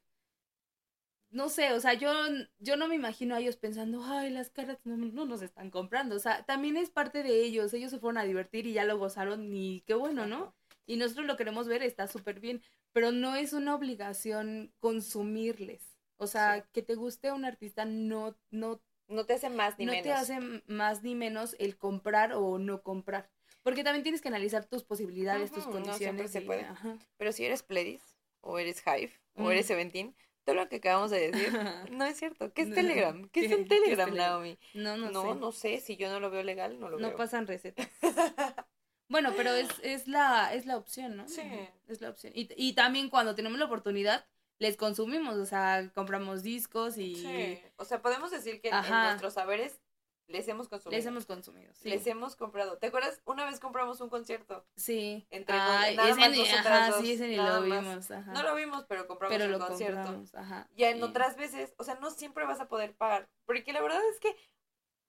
no 1.30 1.50
sé, 1.50 1.74
o 1.74 1.80
sea, 1.80 1.94
yo, 1.94 2.12
yo 2.60 2.78
no 2.78 2.88
me 2.88 2.96
imagino 2.96 3.36
a 3.36 3.40
ellos 3.40 3.58
pensando, 3.58 4.04
ay, 4.06 4.30
las 4.30 4.50
caras 4.50 4.78
no, 4.86 4.96
no 4.98 5.26
nos 5.26 5.42
están 5.42 5.70
comprando, 5.72 6.16
o 6.16 6.20
sea, 6.20 6.44
también 6.46 6.78
es 6.78 6.90
parte 6.90 7.22
de 7.24 7.42
ellos, 7.44 7.74
ellos 7.74 7.92
se 7.92 8.00
fueron 8.00 8.18
a 8.18 8.24
divertir 8.24 8.66
y 8.68 8.74
ya 8.74 8.86
lo 8.86 8.98
gozaron, 8.98 9.54
y 9.54 9.82
qué 9.82 9.94
bueno, 9.94 10.26
¿no? 10.26 10.56
Y 10.86 10.96
nosotros 10.96 11.26
lo 11.26 11.36
queremos 11.38 11.68
ver, 11.68 11.84
está 11.84 12.08
súper 12.08 12.40
bien, 12.40 12.62
pero 12.94 13.12
no 13.12 13.36
es 13.36 13.52
una 13.54 13.76
obligación 13.76 14.74
consumirles, 14.80 15.98
o 16.18 16.28
sea, 16.28 16.62
Sí. 16.62 16.70
que 16.74 16.82
te 16.82 16.96
guste 16.96 17.32
un 17.32 17.46
artista 17.46 17.86
no, 17.86 18.38
no 18.52 18.82
No 19.10 19.26
te 19.26 19.34
hace 19.34 19.50
más 19.50 19.78
ni 19.80 19.86
no 19.86 19.92
menos. 19.94 20.04
te 20.04 20.12
hace 20.14 20.40
más 20.68 21.02
ni 21.04 21.16
menos 21.16 21.56
el 21.60 21.78
comprar 21.78 22.34
o 22.34 22.58
no 22.60 22.82
comprar. 22.82 23.30
Porque 23.64 23.84
también 23.84 24.04
tienes 24.04 24.22
que 24.22 24.28
analizar 24.28 24.66
tus 24.66 24.84
posibilidades, 24.84 25.52
tus 25.52 25.66
Ujú, 25.66 25.80
no 25.80 25.94
siempre 25.98 26.26
condiciones. 26.26 26.32
se 26.32 26.42
puede. 26.42 26.62
ajá. 26.66 26.98
Pero 27.18 27.32
si 27.32 27.46
eres 27.46 27.64
pledis, 27.64 28.02
o 28.42 28.60
eres 28.60 28.82
Hive, 28.86 29.14
o 29.36 29.50
eres 29.52 29.66
Seventeen, 29.66 30.14
todo 30.48 30.56
lo 30.56 30.70
que 30.70 30.78
acabamos 30.78 31.12
de 31.12 31.30
decir 31.30 31.52
no 31.92 32.06
es 32.06 32.18
cierto. 32.18 32.54
¿Qué 32.54 32.62
es 32.62 32.70
No. 32.70 32.76
Telegram? 32.76 33.30
¿Qué 33.30 33.42
es 33.42 33.48
¿Qué- 33.50 33.56
un 33.56 33.62
es 33.64 33.68
Telegram? 33.68 34.16
Naomi? 34.16 34.58
No, 34.74 34.96
no, 34.96 35.12
No, 35.12 35.22
sé. 35.34 35.40
no 35.40 35.52
sé, 35.52 35.80
si 35.82 35.98
yo 35.98 36.10
no 36.10 36.22
lo 36.22 36.30
veo 36.32 36.42
legal, 36.44 36.80
no 36.80 36.88
lo 36.90 36.98
No 37.00 37.10
veo. 37.10 37.18
pasan 37.18 37.46
recetas. 37.48 37.90
Bueno, 39.10 39.32
pero 39.38 39.52
es, 39.52 39.70
es 39.84 40.08
la 40.10 40.54
es 40.54 40.66
la 40.66 40.76
opción, 40.76 41.16
¿no? 41.16 41.28
Sí. 41.30 41.42
Es 41.88 42.02
la 42.02 42.10
opción. 42.10 42.34
Y, 42.36 42.50
y 42.58 42.74
también 42.74 43.10
cuando 43.10 43.36
tenemos 43.36 43.58
la 43.58 43.64
oportunidad, 43.64 44.26
les 44.60 44.76
consumimos, 44.76 45.36
o 45.38 45.46
sea, 45.46 45.90
compramos 45.96 46.44
discos 46.44 46.98
y 46.98 47.16
Sí. 47.16 47.60
O 47.78 47.86
sea, 47.86 48.02
podemos 48.02 48.32
decir 48.32 48.60
que 48.60 48.68
en- 48.70 48.90
nuestros 48.90 49.34
saberes 49.36 49.80
les 50.28 50.48
hemos 50.48 50.68
consumido. 50.70 50.98
les 50.98 51.06
hemos 51.06 51.26
consumido. 51.26 51.74
Sí. 51.76 51.90
Les 51.90 52.06
hemos 52.08 52.36
comprado. 52.36 52.78
¿Te 52.78 52.88
acuerdas? 52.88 53.22
Una 53.26 53.46
vez 53.46 53.60
compramos 53.60 54.00
un 54.02 54.10
concierto. 54.10 54.66
Sí. 54.76 55.26
Entre 55.30 55.56
Ay, 55.58 55.96
nada 55.96 56.10
ese 56.10 56.20
más 56.20 56.32
ni, 56.32 56.40
nosotras 56.40 56.66
ajá, 56.68 56.90
dos, 56.92 57.02
sí, 57.02 57.12
ese 57.14 57.28
ni 57.28 57.36
lo 57.38 57.44
más. 57.44 57.64
vimos, 57.64 58.12
ajá. 58.12 58.32
No 58.34 58.44
lo 58.44 58.56
vimos, 58.56 58.86
pero 58.88 59.08
compramos 59.08 59.34
pero 59.34 59.46
el 59.46 59.52
lo 59.52 59.60
concierto. 59.60 59.96
compramos, 59.98 60.36
ajá. 60.36 60.68
Y 60.76 60.84
en 60.84 61.02
otras 61.04 61.38
veces, 61.38 61.74
o 61.78 61.84
sea, 61.84 61.96
no 61.96 62.12
siempre 62.12 62.46
vas 62.46 62.60
a 62.60 62.68
poder 62.68 62.94
pagar. 62.96 63.30
Porque 63.46 63.72
la 63.74 63.82
verdad 63.82 64.02
es 64.14 64.20
que 64.20 64.36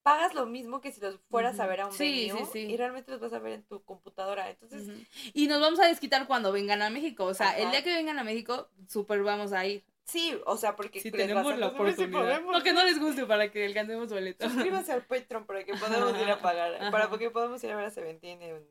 pagas 0.01 0.33
lo 0.33 0.45
mismo 0.45 0.79
que 0.81 0.91
si 0.93 1.01
los 1.01 1.19
fueras 1.29 1.59
a 1.59 1.67
ver 1.67 1.81
a 1.81 1.87
un 1.87 1.91
Sí, 1.91 2.27
venue 2.29 2.45
sí, 2.45 2.51
sí. 2.53 2.59
y 2.59 2.77
realmente 2.77 3.11
los 3.11 3.19
vas 3.19 3.33
a 3.33 3.39
ver 3.39 3.51
en 3.53 3.63
tu 3.63 3.83
computadora. 3.83 4.49
Entonces. 4.49 4.87
Y 5.33 5.47
nos 5.47 5.59
vamos 5.59 5.79
a 5.79 5.85
desquitar 5.87 6.25
cuando 6.27 6.51
vengan 6.51 6.81
a 6.81 6.89
México. 6.89 7.25
O 7.25 7.33
sea, 7.33 7.57
el 7.59 7.69
día 7.71 7.83
que 7.83 7.93
vengan 7.93 8.17
a 8.19 8.23
México, 8.23 8.69
súper 8.87 9.21
vamos 9.23 9.51
a 9.51 9.65
ir. 9.65 9.83
Sí, 10.09 10.39
o 10.45 10.57
sea, 10.57 10.75
porque 10.75 10.99
Si 10.99 11.11
tenemos 11.11 11.57
la 11.57 11.69
si 11.69 11.75
oportunidad. 11.75 12.19
podemos. 12.19 12.53
No, 12.57 12.63
que 12.63 12.73
no 12.73 12.83
les 12.83 12.99
guste 12.99 13.25
para 13.25 13.51
que 13.51 13.65
alcancemos 13.65 14.09
boletos. 14.09 14.51
Suscríbanse 14.51 14.91
al 14.91 15.05
Patreon 15.05 15.45
para 15.45 15.63
que 15.63 15.73
podamos 15.73 16.19
ir 16.21 16.29
a 16.29 16.41
pagar. 16.41 16.75
Ajá. 16.75 16.91
Para 16.91 17.09
que 17.17 17.29
podamos 17.29 17.63
ir 17.63 17.71
a 17.71 17.75
ver 17.75 17.85
a 17.85 17.91
Seventeen 17.91 18.41
en, 18.41 18.67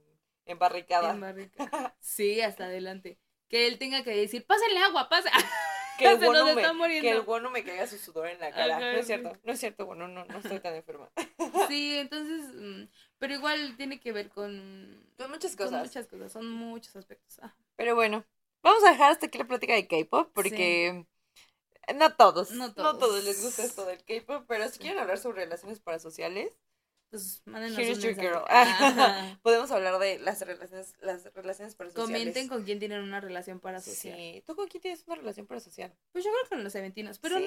en 0.47 0.59
barricada. 0.59 1.11
En 1.11 1.21
barrica. 1.21 1.95
Sí, 2.01 2.41
hasta 2.41 2.65
adelante. 2.65 3.19
Que 3.49 3.67
él 3.67 3.79
tenga 3.79 4.03
que 4.05 4.11
decir, 4.11 4.45
pásenle 4.47 4.79
agua, 4.81 5.09
pasa. 5.09 5.31
que 5.99 6.07
el 6.07 6.19
bono 6.19 6.45
me, 6.55 7.01
que 7.01 7.11
el 7.11 7.23
bono 7.23 7.51
me 7.51 7.65
caiga 7.65 7.87
su 7.87 7.99
sudor 7.99 8.29
en 8.29 8.39
la 8.39 8.51
cara. 8.53 8.77
Ajá, 8.77 8.93
no 8.93 8.99
es 8.99 9.01
sí. 9.01 9.07
cierto, 9.07 9.37
no 9.43 9.53
es 9.53 9.59
cierto, 9.61 9.87
bueno, 9.87 10.07
no, 10.07 10.25
no 10.27 10.39
estoy 10.39 10.61
tan 10.61 10.75
enferma. 10.75 11.11
Sí, 11.67 11.97
entonces, 11.99 12.55
mm, 12.55 12.85
pero 13.19 13.35
igual 13.35 13.77
tiene 13.77 13.99
que 13.99 14.13
ver 14.13 14.29
con, 14.29 15.05
Son 15.17 15.31
muchas 15.31 15.57
con 15.57 15.67
cosas. 15.67 15.87
muchas 15.87 16.07
cosas, 16.07 16.33
son 16.33 16.49
muchos 16.51 16.95
aspectos. 16.95 17.41
Ah, 17.43 17.55
Pero 17.77 17.95
bueno, 17.97 18.25
vamos 18.63 18.85
a 18.85 18.91
dejar 18.91 19.11
hasta 19.13 19.27
aquí 19.27 19.39
la 19.39 19.47
plática 19.47 19.75
de 19.75 19.89
K-pop 19.89 20.31
porque 20.33 21.05
no 21.95 22.15
todos, 22.15 22.51
No 22.51 22.69
no 22.69 22.75
todos, 22.75 23.25
les 23.25 23.43
gusta 23.43 23.63
esto 23.65 23.85
del 23.87 24.03
K-pop, 24.05 24.45
pero 24.49 24.69
si 24.69 24.79
quieren 24.79 24.99
hablar 24.99 25.19
sobre 25.19 25.45
relaciones 25.45 25.81
parasociales, 25.81 26.53
pues 27.11 27.41
mándenos 27.47 27.79
Here's 27.79 28.03
your 28.03 28.15
girl. 28.15 28.43
Podemos 29.43 29.71
hablar 29.71 29.99
de 29.99 30.19
las 30.19 30.41
relaciones, 30.43 30.95
las 31.01 31.25
relaciones 31.35 31.75
parasociales. 31.75 31.95
Comenten 32.19 32.49
con 32.49 32.65
quién 32.65 32.79
tienen 32.79 33.01
una 33.03 33.21
relación 33.21 33.61
parasocial. 33.61 34.17
Sí, 34.17 34.43
¿tú 34.47 34.55
con 34.55 34.69
quién 34.69 34.83
tienes 34.83 35.05
una 35.07 35.17
relación 35.17 35.47
parasocial? 35.47 35.95
Pues 36.13 36.25
yo 36.25 36.31
creo 36.31 36.43
que 36.45 36.49
con 36.51 36.65
los 36.65 36.75
eventinos, 36.75 37.19
pero 37.19 37.39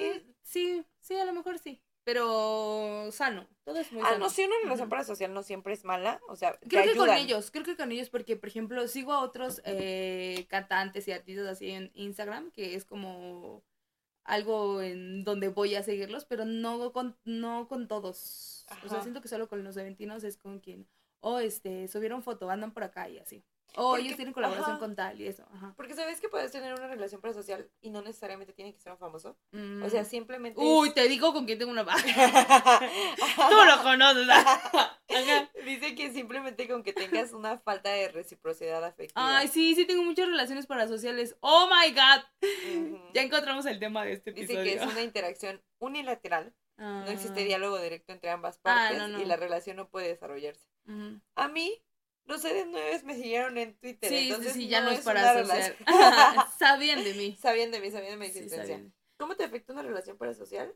¿Sí? 0.42 0.84
sí, 1.00 1.16
a 1.16 1.24
lo 1.24 1.32
mejor 1.32 1.58
sí. 1.58 1.80
Pero 2.04 3.08
sano, 3.12 3.46
todo 3.62 3.78
es 3.78 3.92
muy 3.92 4.02
Ah, 4.02 4.06
sano. 4.14 4.18
no, 4.24 4.30
sí, 4.30 4.42
una 4.42 4.56
relación 4.64 4.86
Ujú. 4.86 4.90
parasocial 4.90 5.32
no 5.32 5.44
siempre 5.44 5.72
es 5.72 5.84
mala, 5.84 6.20
o 6.26 6.34
sea, 6.34 6.58
te 6.58 6.66
Creo 6.68 6.82
que 6.82 6.96
con 6.96 7.10
ellos, 7.10 7.52
creo 7.52 7.64
que 7.64 7.76
con 7.76 7.92
ellos, 7.92 8.10
porque 8.10 8.34
por 8.36 8.48
ejemplo 8.48 8.88
sigo 8.88 9.12
a 9.12 9.20
otros 9.20 9.62
eh, 9.64 10.46
cantantes 10.48 11.06
y 11.06 11.12
artistas 11.12 11.46
así 11.46 11.70
en 11.70 11.92
Instagram, 11.94 12.50
que 12.50 12.74
es 12.74 12.84
como 12.84 13.62
algo 14.24 14.82
en 14.82 15.24
donde 15.24 15.48
voy 15.48 15.74
a 15.74 15.82
seguirlos, 15.82 16.24
pero 16.24 16.44
no 16.44 16.92
con, 16.92 17.16
no 17.24 17.68
con 17.68 17.88
todos. 17.88 18.66
O 18.84 18.88
sea, 18.88 19.02
siento 19.02 19.20
que 19.20 19.28
solo 19.28 19.48
con 19.48 19.64
los 19.64 19.76
eventinos 19.76 20.24
es 20.24 20.36
con 20.36 20.60
quien, 20.60 20.86
o 21.20 21.38
este, 21.38 21.88
subieron 21.88 22.22
foto, 22.22 22.50
andan 22.50 22.72
por 22.72 22.84
acá 22.84 23.08
y 23.08 23.18
así. 23.18 23.44
O 23.74 23.90
Porque- 23.90 24.02
ellos 24.04 24.16
tienen 24.16 24.34
colaboración 24.34 24.72
ajá. 24.72 24.78
con 24.80 24.94
tal 24.94 25.18
y 25.20 25.26
eso, 25.26 25.46
ajá. 25.54 25.72
Porque 25.76 25.94
sabes 25.94 26.20
que 26.20 26.28
puedes 26.28 26.50
tener 26.52 26.74
una 26.74 26.88
relación 26.88 27.20
parasocial 27.22 27.70
y 27.80 27.88
no 27.90 28.02
necesariamente 28.02 28.52
tiene 28.52 28.74
que 28.74 28.80
ser 28.80 28.92
un 28.92 28.98
famoso. 28.98 29.36
Mm. 29.52 29.82
O 29.82 29.88
sea, 29.88 30.04
simplemente. 30.04 30.60
Uy, 30.60 30.88
es- 30.88 30.94
te 30.94 31.08
digo 31.08 31.32
con 31.32 31.46
quién 31.46 31.58
tengo 31.58 31.70
una... 31.72 31.84
Tú 33.48 33.64
lo 33.66 33.82
conoces. 33.82 34.26
Dice 35.64 35.94
que 35.94 36.12
simplemente 36.12 36.68
con 36.68 36.82
que 36.82 36.92
tengas 36.92 37.32
una 37.32 37.58
falta 37.58 37.90
de 37.90 38.08
reciprocidad 38.08 38.84
afectiva. 38.84 39.38
Ay, 39.38 39.48
sí, 39.48 39.74
sí 39.74 39.86
tengo 39.86 40.02
muchas 40.02 40.26
relaciones 40.26 40.66
parasociales. 40.66 41.36
Oh 41.40 41.68
my 41.68 41.92
god. 41.92 42.22
Ya 43.14 43.22
encontramos 43.22 43.64
el 43.66 43.78
tema 43.78 44.04
de 44.04 44.12
este 44.14 44.32
Dice 44.32 44.52
episodio. 44.54 44.64
que 44.64 44.84
es 44.84 44.90
una 44.92 45.02
interacción 45.02 45.62
unilateral. 45.78 46.52
No 46.78 47.06
existe 47.06 47.42
Ah, 47.42 47.44
diálogo 47.44 47.78
directo 47.78 48.12
entre 48.12 48.30
ambas 48.30 48.56
Ah, 48.58 48.60
partes 48.62 48.98
no, 48.98 49.08
no. 49.08 49.20
y 49.20 49.24
la 49.24 49.36
relación 49.36 49.76
no 49.76 49.88
puede 49.88 50.08
desarrollarse. 50.08 50.66
A 51.36 51.48
mí, 51.48 51.80
los 52.24 52.44
ED9 52.44 53.02
me 53.04 53.14
siguieron 53.14 53.58
en 53.58 53.76
Twitter. 53.78 54.08
Sí, 54.10 54.28
entonces 54.28 54.52
sí, 54.54 54.68
ya 54.68 54.80
no, 54.80 54.90
es 54.90 55.00
parasocial. 55.00 55.46
relación- 55.76 55.86
Sabían 56.58 57.04
de 57.04 57.14
mí. 57.14 57.36
sabían 57.40 57.70
de 57.70 57.80
mí, 57.80 57.90
sabían 57.90 58.12
de 58.12 58.16
mi 58.18 58.26
existencia. 58.26 58.80
¿Cómo 59.18 59.36
te 59.36 59.44
afecta 59.44 59.72
una 59.72 59.82
relación 59.82 60.16
parasocial? 60.18 60.74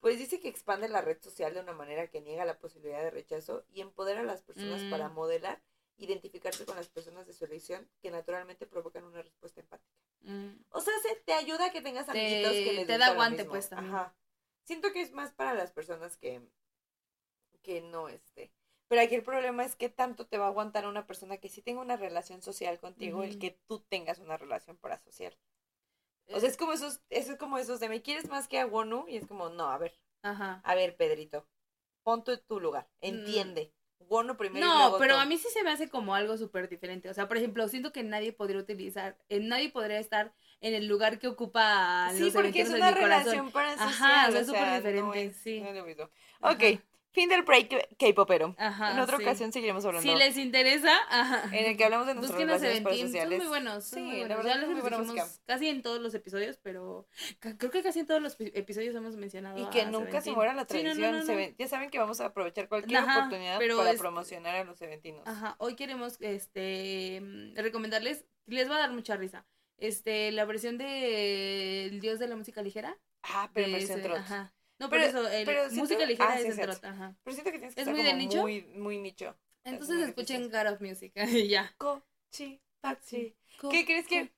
Pues 0.00 0.18
dice 0.18 0.40
que 0.40 0.48
expande 0.48 0.88
la 0.88 1.02
red 1.02 1.20
social 1.20 1.52
de 1.52 1.60
una 1.60 1.72
manera 1.74 2.08
que 2.08 2.20
niega 2.22 2.44
la 2.46 2.58
posibilidad 2.58 3.02
de 3.02 3.10
rechazo 3.10 3.64
y 3.70 3.82
empodera 3.82 4.20
a 4.20 4.24
las 4.24 4.40
personas 4.42 4.80
Mm. 4.82 4.90
para 4.90 5.08
modelar, 5.10 5.62
identificarse 5.98 6.64
con 6.64 6.76
las 6.76 6.88
personas 6.88 7.26
de 7.26 7.34
su 7.34 7.44
elección 7.44 7.86
que 8.00 8.10
naturalmente 8.10 8.66
provocan 8.66 9.04
una 9.04 9.20
respuesta 9.20 9.60
empática. 9.60 9.92
Mm. 10.22 10.52
O 10.70 10.80
sea, 10.80 10.94
se 11.02 11.16
te 11.16 11.34
ayuda 11.34 11.66
a 11.66 11.70
que 11.72 11.82
tengas 11.82 12.06
Te- 12.06 12.12
amiguitos 12.12 12.52
que 12.52 12.72
les 12.72 12.86
te 12.86 12.96
da 12.98 13.08
mismo. 13.10 13.50
pues, 13.50 13.68
también. 13.68 13.94
Ajá. 13.94 14.16
Siento 14.64 14.90
que 14.92 15.02
es 15.02 15.12
más 15.12 15.32
para 15.32 15.52
las 15.54 15.70
personas 15.72 16.16
que 16.16 16.40
que 17.62 17.82
no 17.82 18.08
este. 18.08 18.50
Pero 18.90 19.02
aquí 19.02 19.14
el 19.14 19.22
problema 19.22 19.64
es 19.64 19.76
que 19.76 19.88
tanto 19.88 20.26
te 20.26 20.36
va 20.36 20.46
a 20.46 20.48
aguantar 20.48 20.84
una 20.84 21.06
persona 21.06 21.36
que 21.36 21.48
sí 21.48 21.62
tenga 21.62 21.80
una 21.80 21.96
relación 21.96 22.42
social 22.42 22.80
contigo 22.80 23.22
el 23.22 23.30
Ujú. 23.30 23.38
que 23.38 23.56
tú 23.68 23.78
tengas 23.88 24.18
una 24.18 24.36
relación 24.36 24.76
parasocial. 24.78 25.32
O 26.32 26.40
sea, 26.40 26.48
es 26.48 26.56
como 26.56 26.72
esos, 26.72 27.00
eso 27.08 27.30
es 27.32 27.38
como 27.38 27.56
esos 27.58 27.78
de 27.78 27.88
me 27.88 28.02
quieres 28.02 28.28
más 28.28 28.48
que 28.48 28.58
a 28.58 28.66
Wonu 28.66 29.06
y 29.06 29.16
es 29.16 29.28
como, 29.28 29.48
no, 29.48 29.70
a 29.70 29.78
ver, 29.78 29.96
Ajá. 30.22 30.60
a 30.64 30.74
ver, 30.74 30.96
Pedrito, 30.96 31.46
ponte 32.02 32.32
en 32.32 32.40
tu 32.48 32.58
lugar, 32.58 32.88
entiende. 33.00 33.72
Wonu 34.00 34.36
primero 34.36 34.66
y 34.66 34.68
Mm. 34.68 34.72
No, 34.72 34.78
luego 34.80 34.98
pero 34.98 35.14
tú. 35.14 35.20
a 35.20 35.24
mí 35.24 35.38
sí 35.38 35.48
se 35.52 35.62
me 35.62 35.70
hace 35.70 35.88
como 35.88 36.16
algo 36.16 36.36
súper 36.36 36.68
diferente. 36.68 37.08
O 37.10 37.14
sea, 37.14 37.28
por 37.28 37.36
ejemplo, 37.36 37.68
siento 37.68 37.92
que 37.92 38.02
nadie 38.02 38.32
podría 38.32 38.58
utilizar, 38.60 39.16
eh, 39.28 39.38
nadie 39.38 39.70
podría 39.70 40.00
estar 40.00 40.34
en 40.60 40.74
el 40.74 40.88
lugar 40.88 41.20
que 41.20 41.28
ocupa 41.28 42.10
Sí, 42.12 42.24
los 42.24 42.32
porque 42.32 42.62
es 42.62 42.70
una 42.70 42.90
relación 42.90 43.52
parasocial. 43.52 43.88
Ajá, 43.88 44.28
o 44.28 44.32
sea, 44.32 44.40
es 44.40 44.46
súper 44.48 44.74
diferente, 44.74 45.00
no 45.02 45.14
es- 45.14 45.36
sí. 45.36 45.60
no 45.60 45.68
es 45.68 45.76
lo 45.76 45.84
mismo. 45.84 46.10
Ok, 46.40 46.80
fin 47.12 47.28
del 47.28 47.42
break 47.42 47.96
K-popero. 47.98 48.54
En 48.58 48.98
otra 48.98 49.16
sí. 49.16 49.22
ocasión 49.24 49.52
seguiremos 49.52 49.84
hablando. 49.84 50.08
Si 50.10 50.16
les 50.16 50.36
interesa, 50.36 50.92
ajá. 51.08 51.44
En 51.56 51.66
el 51.66 51.76
que 51.76 51.84
hablamos 51.84 52.06
de 52.06 52.12
a 52.12 52.14
relaciones 52.16 52.60
Seventeen, 52.60 52.82
son 52.82 52.84
parasociales. 52.84 53.38
muy 53.38 53.46
buenos, 53.48 53.84
son 53.84 53.98
Sí, 53.98 54.04
muy 54.04 54.10
la 54.12 54.18
buenos. 54.20 54.36
verdad 54.38 54.44
Ya 54.48 54.54
es 54.54 54.60
les 54.60 54.70
muy 54.70 54.80
buena 54.80 54.96
casi 55.46 55.68
en 55.68 55.82
todos 55.82 56.00
los 56.00 56.14
episodios, 56.14 56.58
pero 56.62 57.06
creo 57.40 57.70
que 57.70 57.82
casi 57.82 58.00
en 58.00 58.06
todos 58.06 58.22
los 58.22 58.36
pi- 58.36 58.52
episodios 58.54 58.94
hemos 58.94 59.16
mencionado 59.16 59.58
Y 59.58 59.64
a 59.64 59.70
que 59.70 59.86
nunca 59.86 60.20
se 60.20 60.32
muera 60.32 60.54
la 60.54 60.66
Sí, 60.68 60.82
no, 60.82 60.94
no, 60.94 61.00
tradición. 61.00 61.36
no, 61.50 61.56
ya 61.58 61.68
saben 61.68 61.90
que 61.90 61.98
vamos 61.98 62.20
a 62.20 62.26
aprovechar 62.26 62.68
cualquier 62.68 63.00
Ajá, 63.00 63.18
oportunidad 63.18 63.58
para 63.58 63.90
es- 63.92 63.98
promocionar 63.98 64.54
a 64.56 64.64
los 64.64 64.80
eventinos. 64.82 65.22
Ajá, 65.26 65.56
hoy 65.58 65.74
queremos 65.76 66.16
este 66.20 67.20
recomendarles, 67.56 68.24
les 68.46 68.70
va 68.70 68.76
a 68.76 68.80
dar 68.80 68.92
mucha 68.92 69.16
risa. 69.16 69.46
Este, 69.78 70.30
la 70.32 70.44
versión 70.44 70.76
de 70.78 71.86
El 71.86 72.00
Dios 72.00 72.18
de 72.18 72.28
la 72.28 72.36
música 72.36 72.62
ligera. 72.62 72.98
Ah, 73.22 73.50
pero 73.52 73.66
en 73.66 73.72
versión 73.72 74.00
ajá. 74.12 74.52
No, 74.80 74.88
Pero- 74.88 75.04
pero, 75.04 75.04
eso, 75.20 75.28
el- 75.28 75.44
pero 75.44 75.60
siento- 75.68 75.82
música 75.82 76.06
ligera 76.06 76.28
ah, 76.30 76.38
sí, 76.38 76.38
es 76.38 76.42
sí, 76.42 76.48
en 76.48 76.56
sí. 76.56 76.62
trot, 76.62 76.84
ajá. 76.84 77.16
Pero 77.22 77.34
siento 77.34 77.52
que 77.52 77.58
tienes 77.58 77.74
que 77.74 77.80
¿Es 77.82 77.86
estar 77.86 77.94
muy 77.94 78.02
de 78.10 78.14
nicho? 78.14 78.40
muy, 78.42 78.62
muy 78.74 78.98
nicho. 78.98 79.36
Entonces 79.62 79.96
muy 79.96 80.04
escuchen. 80.08 80.50
God 80.50 80.72
of 80.72 80.80
Music 80.80 81.12
y 81.44 81.48
ya. 81.48 81.72
Cochi, 81.78 82.60
pachi. 82.80 83.36
¿Qué 83.70 83.84
crees 83.84 84.06
que 84.08 84.32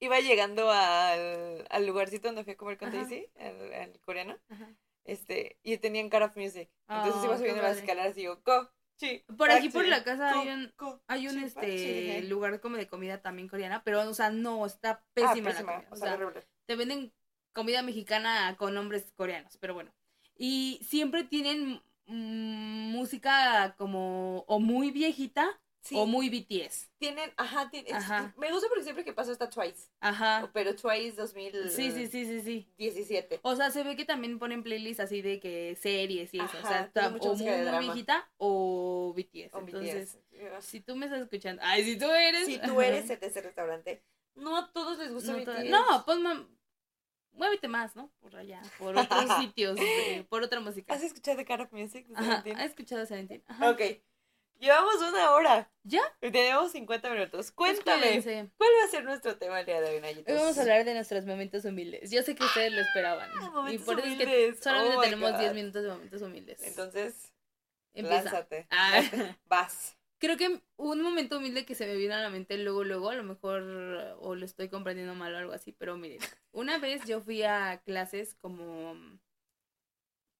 iba 0.00 0.20
llegando 0.20 0.70
al, 0.70 1.66
al 1.70 1.86
lugarcito 1.86 2.28
donde 2.28 2.44
fui 2.44 2.52
a 2.52 2.56
comer 2.56 2.78
con. 2.78 2.90
Daisy, 2.92 3.28
al, 3.36 3.72
al 3.74 4.00
coreano? 4.00 4.38
Ajá. 4.48 4.68
Este, 5.04 5.58
y 5.62 5.76
tenían 5.78 6.08
Cara 6.08 6.26
of 6.26 6.36
Music. 6.36 6.70
Entonces 6.88 7.20
Oh, 7.20 7.24
iba 7.24 7.32
qué 7.34 7.38
subiendo 7.40 7.62
las 7.62 7.76
escaleras 7.78 8.16
y 8.16 8.20
digo, 8.20 8.40
co, 8.42 8.70
chi, 8.96 9.24
Por 9.36 9.50
aquí 9.50 9.68
por 9.68 9.86
la 9.86 10.02
casa 10.04 10.32
co, 10.32 10.38
hay 10.40 10.48
un, 10.48 10.72
co, 10.76 11.02
hay 11.08 11.28
un 11.28 11.42
este 11.42 12.22
lugar 12.22 12.60
como 12.60 12.76
de 12.76 12.86
comida 12.86 13.20
también 13.20 13.48
coreana, 13.48 13.82
pero 13.84 14.08
o 14.08 14.14
sea, 14.14 14.30
no, 14.30 14.64
está 14.64 14.90
Ah, 14.90 15.04
pésima, 15.12 15.50
pésima, 15.50 15.72
la 15.72 15.76
comida. 15.78 15.88
o 15.90 15.94
O 15.94 15.96
sea, 15.96 16.14
horrible. 16.14 16.46
te 16.66 16.76
venden 16.76 17.12
comida 17.54 17.80
mexicana 17.82 18.54
con 18.58 18.74
nombres 18.74 19.04
coreanos, 19.16 19.56
pero 19.58 19.72
bueno. 19.74 19.90
Y 20.36 20.80
siempre 20.86 21.24
tienen 21.24 21.80
mm, 22.06 22.90
música 22.90 23.74
como 23.78 24.44
o 24.46 24.60
muy 24.60 24.90
viejita 24.90 25.58
Sí, 25.80 25.94
o 25.98 26.06
muy 26.06 26.30
BTS. 26.30 26.88
tienen, 26.98 27.30
ajá, 27.36 27.70
tien- 27.70 27.84
es- 27.86 27.92
Ajá. 27.92 28.32
me 28.38 28.50
gusta 28.50 28.68
porque 28.68 28.84
siempre 28.84 29.04
que 29.04 29.12
pasa 29.12 29.32
está 29.32 29.50
Twice, 29.50 29.90
Ajá. 30.00 30.50
pero 30.54 30.74
Twice 30.74 31.12
2017. 31.14 31.70
Sí, 31.70 31.90
sí, 31.92 32.06
sí, 32.06 32.24
sí, 32.24 32.40
sí. 32.40 32.72
17. 32.78 33.40
O 33.42 33.54
sea, 33.54 33.70
se 33.70 33.82
ve 33.84 33.94
que 33.94 34.06
también 34.06 34.38
ponen 34.38 34.62
playlists 34.62 35.00
así 35.00 35.20
de 35.20 35.40
que 35.40 35.76
series 35.78 36.32
y 36.32 36.38
eso. 36.38 36.56
o 36.62 36.66
sea, 36.66 36.90
mucha 37.10 37.30
o 37.30 37.36
muy, 37.36 37.78
viejita 37.80 38.30
o 38.38 39.12
BTS. 39.14 39.50
O 39.54 39.58
Entonces, 39.60 40.18
BTS. 40.32 40.62
si 40.66 40.80
tú 40.80 40.96
me 40.96 41.04
estás 41.04 41.20
escuchando, 41.20 41.60
ay, 41.62 41.84
si 41.84 41.98
tú 41.98 42.10
eres. 42.10 42.46
Si 42.46 42.58
tú 42.60 42.80
eres 42.80 43.06
de 43.20 43.26
ese 43.26 43.42
restaurante, 43.42 44.02
no 44.36 44.56
a 44.56 44.72
todos 44.72 44.96
les 44.98 45.12
gusta 45.12 45.32
no, 45.32 45.38
BTS. 45.38 45.68
no, 45.68 46.02
pues 46.06 46.18
muévete 47.34 47.68
más, 47.68 47.94
¿no? 47.94 48.10
Por 48.20 48.34
allá, 48.36 48.60
por 48.78 48.96
otros 48.98 49.36
sitios, 49.40 49.76
de- 49.76 50.26
por 50.28 50.42
otra 50.42 50.60
música. 50.60 50.94
¿Has 50.94 51.02
escuchado 51.02 51.36
The 51.44 51.54
of 51.54 51.72
Music? 51.72 52.06
de 52.06 52.14
Ajá, 52.14 52.24
Seventeen? 52.26 52.56
¿has 52.58 52.66
escuchado 52.70 53.06
Seventeen? 53.06 53.42
Ajá. 53.46 53.70
Ok. 53.70 53.80
Llevamos 54.60 54.94
una 55.02 55.32
hora. 55.32 55.70
¿Ya? 55.82 56.00
Tenemos 56.20 56.70
50 56.72 57.10
minutos. 57.10 57.50
Cuéntame, 57.50 58.02
Cuéntame. 58.22 58.50
¿cuál 58.56 58.70
va 58.80 58.84
a 58.86 58.88
ser 58.90 59.04
nuestro 59.04 59.36
tema 59.36 59.60
el 59.60 59.66
día 59.66 59.80
de 59.80 59.90
hoy, 59.96 60.00
Nayitos? 60.00 60.32
Hoy 60.32 60.40
vamos 60.40 60.56
a 60.56 60.60
hablar 60.62 60.84
de 60.84 60.94
nuestros 60.94 61.26
momentos 61.26 61.64
humildes. 61.64 62.10
Yo 62.10 62.22
sé 62.22 62.34
que 62.36 62.44
ustedes 62.44 62.72
lo 62.72 62.80
esperaban. 62.80 63.28
Ah, 63.40 63.66
y 63.70 63.78
por 63.78 63.98
eso 63.98 64.08
es 64.08 64.16
que 64.16 64.24
humildes. 64.24 64.60
solamente 64.62 64.96
Oh 64.96 65.00
tenemos 65.02 65.32
God. 65.32 65.38
10 65.40 65.54
minutos 65.54 65.82
de 65.82 65.88
momentos 65.90 66.22
humildes. 66.22 66.62
Entonces, 66.62 67.32
Empieza. 67.94 68.22
lánzate. 68.22 68.66
Ah. 68.70 69.02
Vas. 69.46 69.96
Creo 70.24 70.38
que 70.38 70.58
un 70.76 71.02
momento 71.02 71.36
humilde 71.36 71.66
que 71.66 71.74
se 71.74 71.84
me 71.86 71.96
vino 71.96 72.14
a 72.14 72.18
la 72.18 72.30
mente 72.30 72.56
luego, 72.56 72.82
luego, 72.82 73.10
a 73.10 73.14
lo 73.14 73.24
mejor 73.24 73.62
o 74.20 74.34
lo 74.34 74.44
estoy 74.46 74.70
comprendiendo 74.70 75.14
mal 75.14 75.34
o 75.34 75.36
algo 75.38 75.52
así, 75.52 75.72
pero 75.72 75.98
miren, 75.98 76.18
una 76.50 76.78
vez 76.78 77.04
yo 77.04 77.20
fui 77.20 77.42
a 77.42 77.82
clases 77.84 78.34
como, 78.34 78.96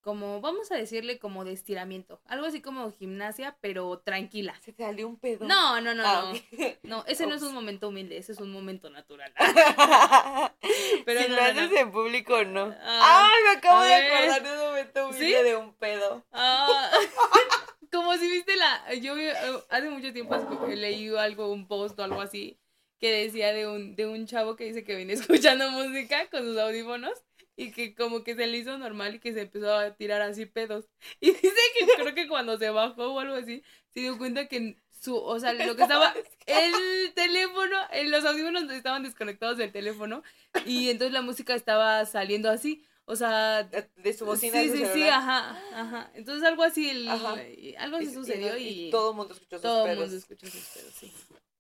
como, 0.01 0.41
vamos 0.41 0.73
a 0.73 0.77
decirle 0.77 1.19
como 1.19 1.45
de 1.45 1.53
estiramiento, 1.53 2.23
algo 2.25 2.47
así 2.47 2.63
como 2.63 2.91
gimnasia, 2.93 3.59
pero 3.61 3.99
tranquila. 3.99 4.59
Se 4.63 4.73
te 4.73 4.85
salió 4.85 5.07
un 5.07 5.19
pedo. 5.19 5.47
No, 5.47 5.79
no, 5.83 5.95
no, 5.95 6.03
Ah, 6.07 6.33
no. 6.33 6.41
No, 6.83 7.05
ese 7.07 7.27
no 7.27 7.35
es 7.35 7.43
un 7.43 7.53
momento 7.53 7.89
humilde, 7.89 8.17
ese 8.17 8.33
es 8.33 8.41
un 8.41 8.53
momento 8.53 8.89
natural. 8.89 9.35
Pero 11.05 11.23
si 11.23 11.29
no, 11.29 11.37
lo 11.37 11.43
no, 11.43 11.49
haces 11.49 11.71
no. 11.71 11.77
en 11.79 11.93
público, 11.93 12.43
no. 12.45 12.75
Ah, 12.81 13.29
¡Ay, 13.31 13.43
me 13.45 13.51
acabo 13.59 13.83
de 13.83 13.95
acordar 13.95 14.43
de 14.43 14.51
un 14.51 14.59
momento 14.71 15.09
humilde 15.09 15.27
¿Sí? 15.27 15.43
de 15.45 15.57
un 15.57 15.75
pedo! 15.75 16.25
Ah, 16.33 16.91
como 17.95 18.17
si 18.17 18.29
viste 18.31 18.57
la. 18.57 18.95
Yo 18.95 19.15
vi- 19.15 19.29
hace 19.71 19.91
mucho 19.91 20.13
tiempo 20.13 20.37
leí 20.69 21.09
algo, 21.17 21.53
un 21.53 21.67
post 21.69 21.99
o 21.99 22.05
algo 22.05 22.21
así, 22.21 22.59
que 22.99 23.11
decía 23.13 23.53
de 23.53 23.67
un, 23.69 23.97
de 23.97 24.07
un 24.07 24.27
chavo 24.27 24.57
que 24.57 24.65
dice 24.65 24.85
que 24.85 24.97
viene 24.97 25.13
escuchando 25.15 25.71
música 25.71 26.29
con 26.31 26.43
sus 26.43 26.59
audífonos 26.59 27.13
y 27.57 27.71
que 27.73 27.95
como 27.95 28.25
que 28.25 28.35
se 28.35 28.47
le 28.47 28.59
hizo 28.59 28.77
normal 28.79 29.15
y 29.17 29.21
que 29.21 29.33
se 29.33 29.43
empezó 29.43 29.75
a 29.75 29.95
tirar 29.97 30.23
así 30.23 30.47
pedos. 30.47 30.87
Y 31.21 31.31
dice 31.33 31.43
que 31.79 31.87
creo 32.03 32.15
que 32.15 32.29
cuando 32.29 32.59
se 32.59 32.71
bajó 32.71 33.13
o 33.15 33.21
algo 33.21 33.35
así, 33.37 33.63
se 33.91 34.01
dio 34.01 34.19
cuenta 34.19 34.49
que 34.49 34.77
su. 34.91 35.17
O 35.17 35.39
sea, 35.41 35.53
lo 35.53 35.77
que 35.77 35.83
estaba. 35.83 36.15
El 36.47 37.15
teléfono, 37.15 37.77
eh, 37.93 38.05
los 38.09 38.25
audífonos 38.25 38.71
estaban 38.71 39.03
desconectados 39.03 39.57
del 39.57 39.73
teléfono 39.73 40.23
y 40.67 40.91
entonces 40.91 41.13
la 41.13 41.23
música 41.23 41.55
estaba 41.55 42.05
saliendo 42.07 42.51
así. 42.51 42.85
O 43.07 43.17
sea, 43.17 43.65
De 43.65 44.13
su 44.15 44.25
bocina 44.25 44.61
sí, 44.61 44.69
de 44.69 44.71
su 44.71 44.77
sí, 44.79 44.83
sí, 44.85 44.89
celular. 44.93 45.13
ajá, 45.13 45.63
ajá. 45.75 46.11
Entonces 46.15 46.43
algo 46.49 46.63
así, 46.63 46.89
el- 46.89 47.09
Ajá. 47.09 47.35
algo 47.79 47.97
así 47.99 48.07
Y- 48.07 48.09
y 48.09 48.15
sucedió 48.15 48.57
y, 48.57 48.91
todo 48.91 49.11
el 49.11 49.17
mundo 49.17 49.35
escuchó 49.35 49.57
sus 49.57 49.63
todo 49.63 49.87
el 49.87 49.91
pedos. 49.93 50.05
mundo 50.05 50.17
escuchó 50.17 50.47
sus 50.47 50.65
pedos, 50.69 50.95
sí. 50.95 51.13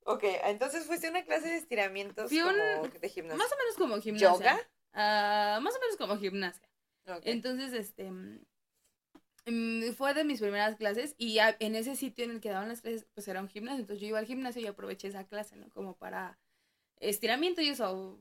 Ok, 0.06 0.22
entonces 0.44 0.84
fuiste 0.86 1.06
a 1.06 1.10
una 1.10 1.24
clase 1.24 1.48
de 1.48 1.56
estiramientos 1.56 2.28
Fui 2.30 2.40
un- 2.40 2.48
como 2.48 2.88
de 2.88 3.08
gimnasia. 3.08 3.36
Más 3.36 3.52
o 3.52 3.56
menos 3.56 3.74
como 3.76 4.00
gimnasia. 4.00 4.30
¿Yoga? 4.32 4.60
Ah, 4.94 5.58
más 5.62 5.74
o 5.76 5.80
menos 5.80 5.96
como 5.96 6.16
gimnasia. 6.18 6.66
Entonces, 7.24 7.72
este, 7.74 8.10
mm, 8.10 9.92
fue 9.96 10.14
de 10.14 10.24
mis 10.24 10.40
primeras 10.40 10.76
clases 10.76 11.14
y 11.18 11.38
en 11.40 11.74
ese 11.74 11.96
sitio 11.96 12.24
en 12.24 12.30
el 12.32 12.40
que 12.40 12.48
daban 12.50 12.68
las 12.68 12.80
clases, 12.80 13.06
pues 13.14 13.28
era 13.28 13.40
un 13.40 13.48
gimnasio. 13.48 13.80
Entonces 13.80 14.00
yo 14.00 14.08
iba 14.08 14.18
al 14.18 14.26
gimnasio 14.26 14.62
y 14.62 14.66
aproveché 14.66 15.08
esa 15.08 15.26
clase, 15.26 15.56
¿no? 15.56 15.68
Como 15.70 15.96
para 15.96 16.38
estiramiento 17.00 17.60
y 17.60 17.68
eso. 17.68 18.18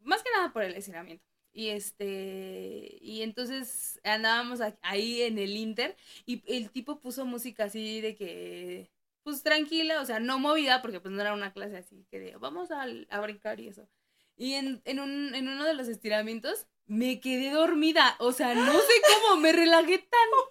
Más 0.00 0.22
que 0.24 0.30
nada 0.32 0.52
por 0.52 0.62
el 0.64 0.74
estiramiento. 0.74 1.24
Y 1.56 1.70
este, 1.70 2.98
y 3.00 3.22
entonces 3.22 3.98
andábamos 4.04 4.60
ahí 4.82 5.22
en 5.22 5.38
el 5.38 5.56
Inter 5.56 5.96
y 6.26 6.42
el 6.54 6.70
tipo 6.70 7.00
puso 7.00 7.24
música 7.24 7.64
así 7.64 8.02
de 8.02 8.14
que, 8.14 8.90
pues 9.22 9.42
tranquila, 9.42 10.02
o 10.02 10.04
sea, 10.04 10.20
no 10.20 10.38
movida, 10.38 10.82
porque 10.82 11.00
pues 11.00 11.14
no 11.14 11.22
era 11.22 11.32
una 11.32 11.54
clase 11.54 11.78
así, 11.78 12.04
que 12.10 12.20
de, 12.20 12.36
vamos 12.36 12.70
a, 12.70 12.84
a 13.08 13.20
brincar 13.20 13.58
y 13.58 13.68
eso. 13.68 13.88
Y 14.36 14.52
en, 14.52 14.82
en, 14.84 15.00
un, 15.00 15.34
en 15.34 15.48
uno 15.48 15.64
de 15.64 15.72
los 15.72 15.88
estiramientos 15.88 16.66
me 16.84 17.20
quedé 17.20 17.50
dormida, 17.52 18.16
o 18.18 18.32
sea, 18.32 18.54
no 18.54 18.72
sé 18.74 18.92
cómo, 19.22 19.40
me 19.40 19.52
relajé 19.52 20.06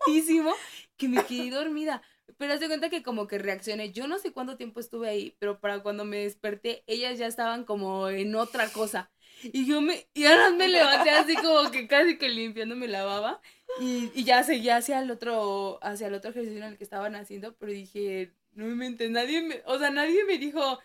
tantísimo 0.06 0.56
que 0.98 1.08
me 1.08 1.24
quedé 1.24 1.52
dormida. 1.52 2.02
Pero 2.38 2.54
haz 2.54 2.62
de 2.62 2.68
cuenta 2.68 2.90
que 2.90 3.04
como 3.04 3.28
que 3.28 3.38
reaccioné, 3.38 3.92
yo 3.92 4.08
no 4.08 4.18
sé 4.18 4.32
cuánto 4.32 4.58
tiempo 4.58 4.80
estuve 4.80 5.08
ahí, 5.08 5.36
pero 5.38 5.60
para 5.60 5.84
cuando 5.84 6.04
me 6.04 6.18
desperté, 6.18 6.84
ellas 6.88 7.20
ya 7.20 7.28
estaban 7.28 7.64
como 7.64 8.10
en 8.10 8.34
otra 8.36 8.70
cosa. 8.70 9.12
Y 9.54 9.66
yo 9.68 9.82
me, 9.82 10.08
y 10.14 10.26
ahora 10.26 10.52
me 10.52 10.68
levanté 10.68 11.10
así 11.12 11.40
como 11.40 11.70
que 11.72 11.88
casi 11.88 12.18
que 12.18 12.30
limpiando 12.30 12.76
me 12.76 12.88
lavaba. 12.88 13.42
Y, 13.76 14.12
y 14.16 14.24
ya 14.24 14.44
seguía 14.44 14.78
hacia 14.78 15.00
el 15.02 15.12
otro, 15.12 15.80
hacia 15.84 16.08
el 16.08 16.14
otro 16.14 16.32
ejercicio 16.32 16.58
en 16.60 16.64
el 16.64 16.78
que 16.78 16.84
estaban 16.86 17.16
haciendo, 17.16 17.56
pero 17.58 17.72
dije, 17.74 18.34
no 18.54 18.66
me 18.66 18.76
mente, 18.76 19.10
nadie 19.10 19.42
me, 19.42 19.62
o 19.66 19.78
sea, 19.80 19.90
nadie 19.92 20.24
me 20.26 20.38
dijo, 20.38 20.80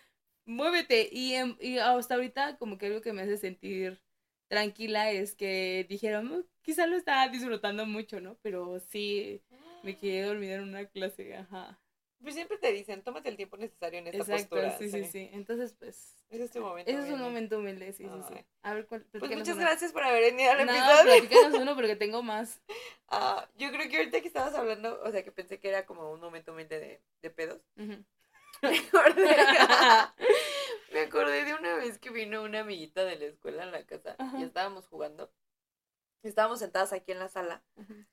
muévete. 0.45 1.09
Y, 1.13 1.35
y 1.61 1.79
hasta 1.79 2.15
ahorita 2.17 2.57
como 2.59 2.79
que 2.79 2.87
algo 2.87 3.01
que 3.01 3.13
me 3.13 3.23
hace 3.23 3.37
sentir 3.39 4.01
tranquila 4.49 5.11
es 5.13 5.35
que 5.37 5.87
dijeron, 5.89 6.27
"Mm, 6.27 6.45
quizá 6.63 6.87
lo 6.87 6.97
estaba 6.97 7.29
disfrutando 7.29 7.87
mucho, 7.87 8.21
¿no? 8.21 8.37
Pero 8.43 8.81
sí, 8.81 9.43
me 9.83 9.97
quedé 9.97 10.23
dormida 10.25 10.57
en 10.57 10.63
una 10.63 10.87
clase, 10.87 11.37
ajá. 11.37 11.81
Pues 12.23 12.35
siempre 12.35 12.59
te 12.59 12.71
dicen, 12.73 13.03
tómate 13.03 13.29
el 13.31 13.37
tiempo 13.37 13.57
necesario 13.57 13.99
en 13.99 14.07
esta 14.09 14.19
Exacto, 14.19 14.57
postura. 14.57 14.77
sí, 14.79 14.91
sí, 14.91 15.05
sí. 15.05 15.31
Entonces, 15.33 15.75
pues, 15.79 16.17
Ese 16.29 16.45
es 16.45 16.51
tu 16.51 16.61
momento. 16.61 16.91
ese 16.91 17.01
es 17.03 17.09
un 17.11 17.21
momento 17.21 17.59
humilde, 17.59 17.93
sí, 17.93 18.05
sí, 18.05 18.21
sí. 18.29 18.45
A 18.63 18.75
ver, 18.75 18.87
cuál- 18.87 19.05
Pues 19.11 19.31
muchas 19.31 19.55
una. 19.57 19.65
gracias 19.65 19.93
por 19.93 20.03
haber 20.05 20.23
venido 20.25 20.51
al 20.53 20.67
Nada, 20.67 21.01
episodio. 21.01 21.21
platícanos 21.29 21.61
uno 21.61 21.75
porque 21.75 21.97
tengo 21.97 22.23
más. 22.23 22.61
Ah, 23.13 23.49
yo 23.57 23.73
creo 23.73 23.89
que 23.91 23.97
ahorita 23.97 24.21
que 24.21 24.29
estabas 24.29 24.55
hablando, 24.55 25.01
o 25.03 25.11
sea, 25.11 25.25
que 25.25 25.33
pensé 25.33 25.59
que 25.59 25.69
era 25.69 25.85
como 25.85 26.13
un 26.13 26.21
momento 26.21 26.53
humilde 26.53 26.79
de, 26.79 27.03
de 27.23 27.31
pedos. 27.31 27.61
Me 28.63 28.79
acordé, 28.79 29.37
me 30.93 31.01
acordé 31.01 31.45
de 31.45 31.55
una 31.55 31.75
vez 31.77 31.99
que 31.99 32.11
vino 32.11 32.43
una 32.45 32.61
amiguita 32.61 33.05
de 33.05 33.17
la 33.17 33.25
escuela 33.25 33.63
a 33.65 33.67
la 33.67 33.85
casa 33.85 34.17
y 34.39 34.43
estábamos 34.45 34.87
jugando. 34.87 35.33
Estábamos 36.23 36.59
sentadas 36.61 36.93
aquí 36.93 37.11
en 37.13 37.19
la 37.19 37.29
sala 37.29 37.65
Ujú. 37.77 38.05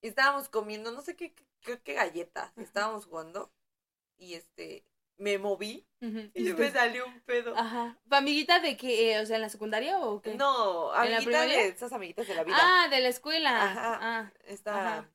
Y 0.00 0.08
estábamos 0.08 0.48
comiendo, 0.48 0.92
no 0.92 1.00
sé 1.02 1.16
qué, 1.16 1.34
qué, 1.60 1.78
qué- 1.80 1.94
galletas. 1.94 2.52
Estábamos 2.56 3.06
jugando 3.06 3.50
y 4.16 4.34
este, 4.34 4.84
me 5.16 5.38
moví 5.38 5.86
Ujú. 6.00 6.30
y 6.34 6.44
se 6.46 6.54
me 6.54 6.70
salió 6.70 7.06
un 7.06 7.20
pedo. 7.22 7.56
Ajá. 7.56 7.98
¿Amiguita 8.10 8.60
de 8.60 8.76
qué? 8.76 9.12
eh, 9.12 9.20
O 9.20 9.26
sea, 9.26 9.36
¿en 9.36 9.42
la 9.42 9.48
secundaria 9.48 9.98
o 10.00 10.20
qué? 10.22 10.34
No, 10.34 10.92
¿En 11.02 11.10
la 11.10 11.16
amiguita 11.18 11.42
de 11.42 11.68
esas 11.68 11.92
amiguitas 11.92 12.26
de 12.28 12.34
la 12.34 12.44
vida. 12.44 12.56
Ah, 12.60 12.88
de 12.88 13.00
la 13.00 13.08
escuela. 13.08 13.64
Ajá. 13.64 13.98
Ah, 14.00 14.32
Está, 14.46 14.98
ajá. 14.98 15.10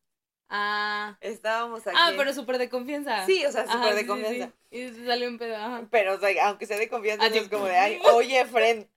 Ah. 0.49 1.17
estábamos 1.21 1.85
aquí. 1.87 1.95
Ah, 1.99 2.13
pero 2.17 2.33
súper 2.33 2.57
de 2.57 2.69
confianza. 2.69 3.25
Sí, 3.25 3.45
o 3.45 3.51
sea, 3.51 3.65
súper 3.67 3.93
de 3.95 4.01
sí, 4.01 4.07
confianza. 4.07 4.51
sí. 4.71 4.77
Y 4.77 4.89
se 4.93 5.05
salió 5.05 5.27
un 5.29 5.37
pedo, 5.37 5.55
ajá. 5.55 5.87
Pero, 5.91 6.13
o 6.15 6.19
sea, 6.19 6.47
aunque 6.47 6.65
sea 6.65 6.77
de 6.77 6.89
confianza, 6.89 7.25
Ah, 7.25 7.29
no 7.29 7.35
es 7.35 7.47
como 7.49 7.65
de, 7.65 7.77
ay, 7.77 7.99
oye, 8.13 8.45
friend. 8.45 8.87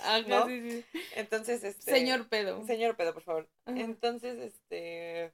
Ajá, 0.00 0.20
¿No? 0.26 0.46
sí, 0.46 0.70
sí. 0.70 0.84
Entonces, 1.14 1.62
este. 1.64 1.90
Señor 1.90 2.28
pedo. 2.28 2.64
Señor 2.66 2.96
pedo, 2.96 3.14
por 3.14 3.22
favor. 3.22 3.48
Ajá. 3.66 3.78
Entonces, 3.78 4.38
este. 4.38 5.32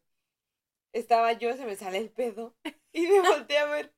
Estaba 0.93 1.33
yo, 1.33 1.55
se 1.57 1.65
me 1.67 1.77
sale 1.77 1.99
el 1.99 2.11
pedo. 2.11 2.55
Y 2.93 3.07
me 3.07 3.21
volteé 3.21 3.59
a 3.59 3.67
ver. 3.67 3.93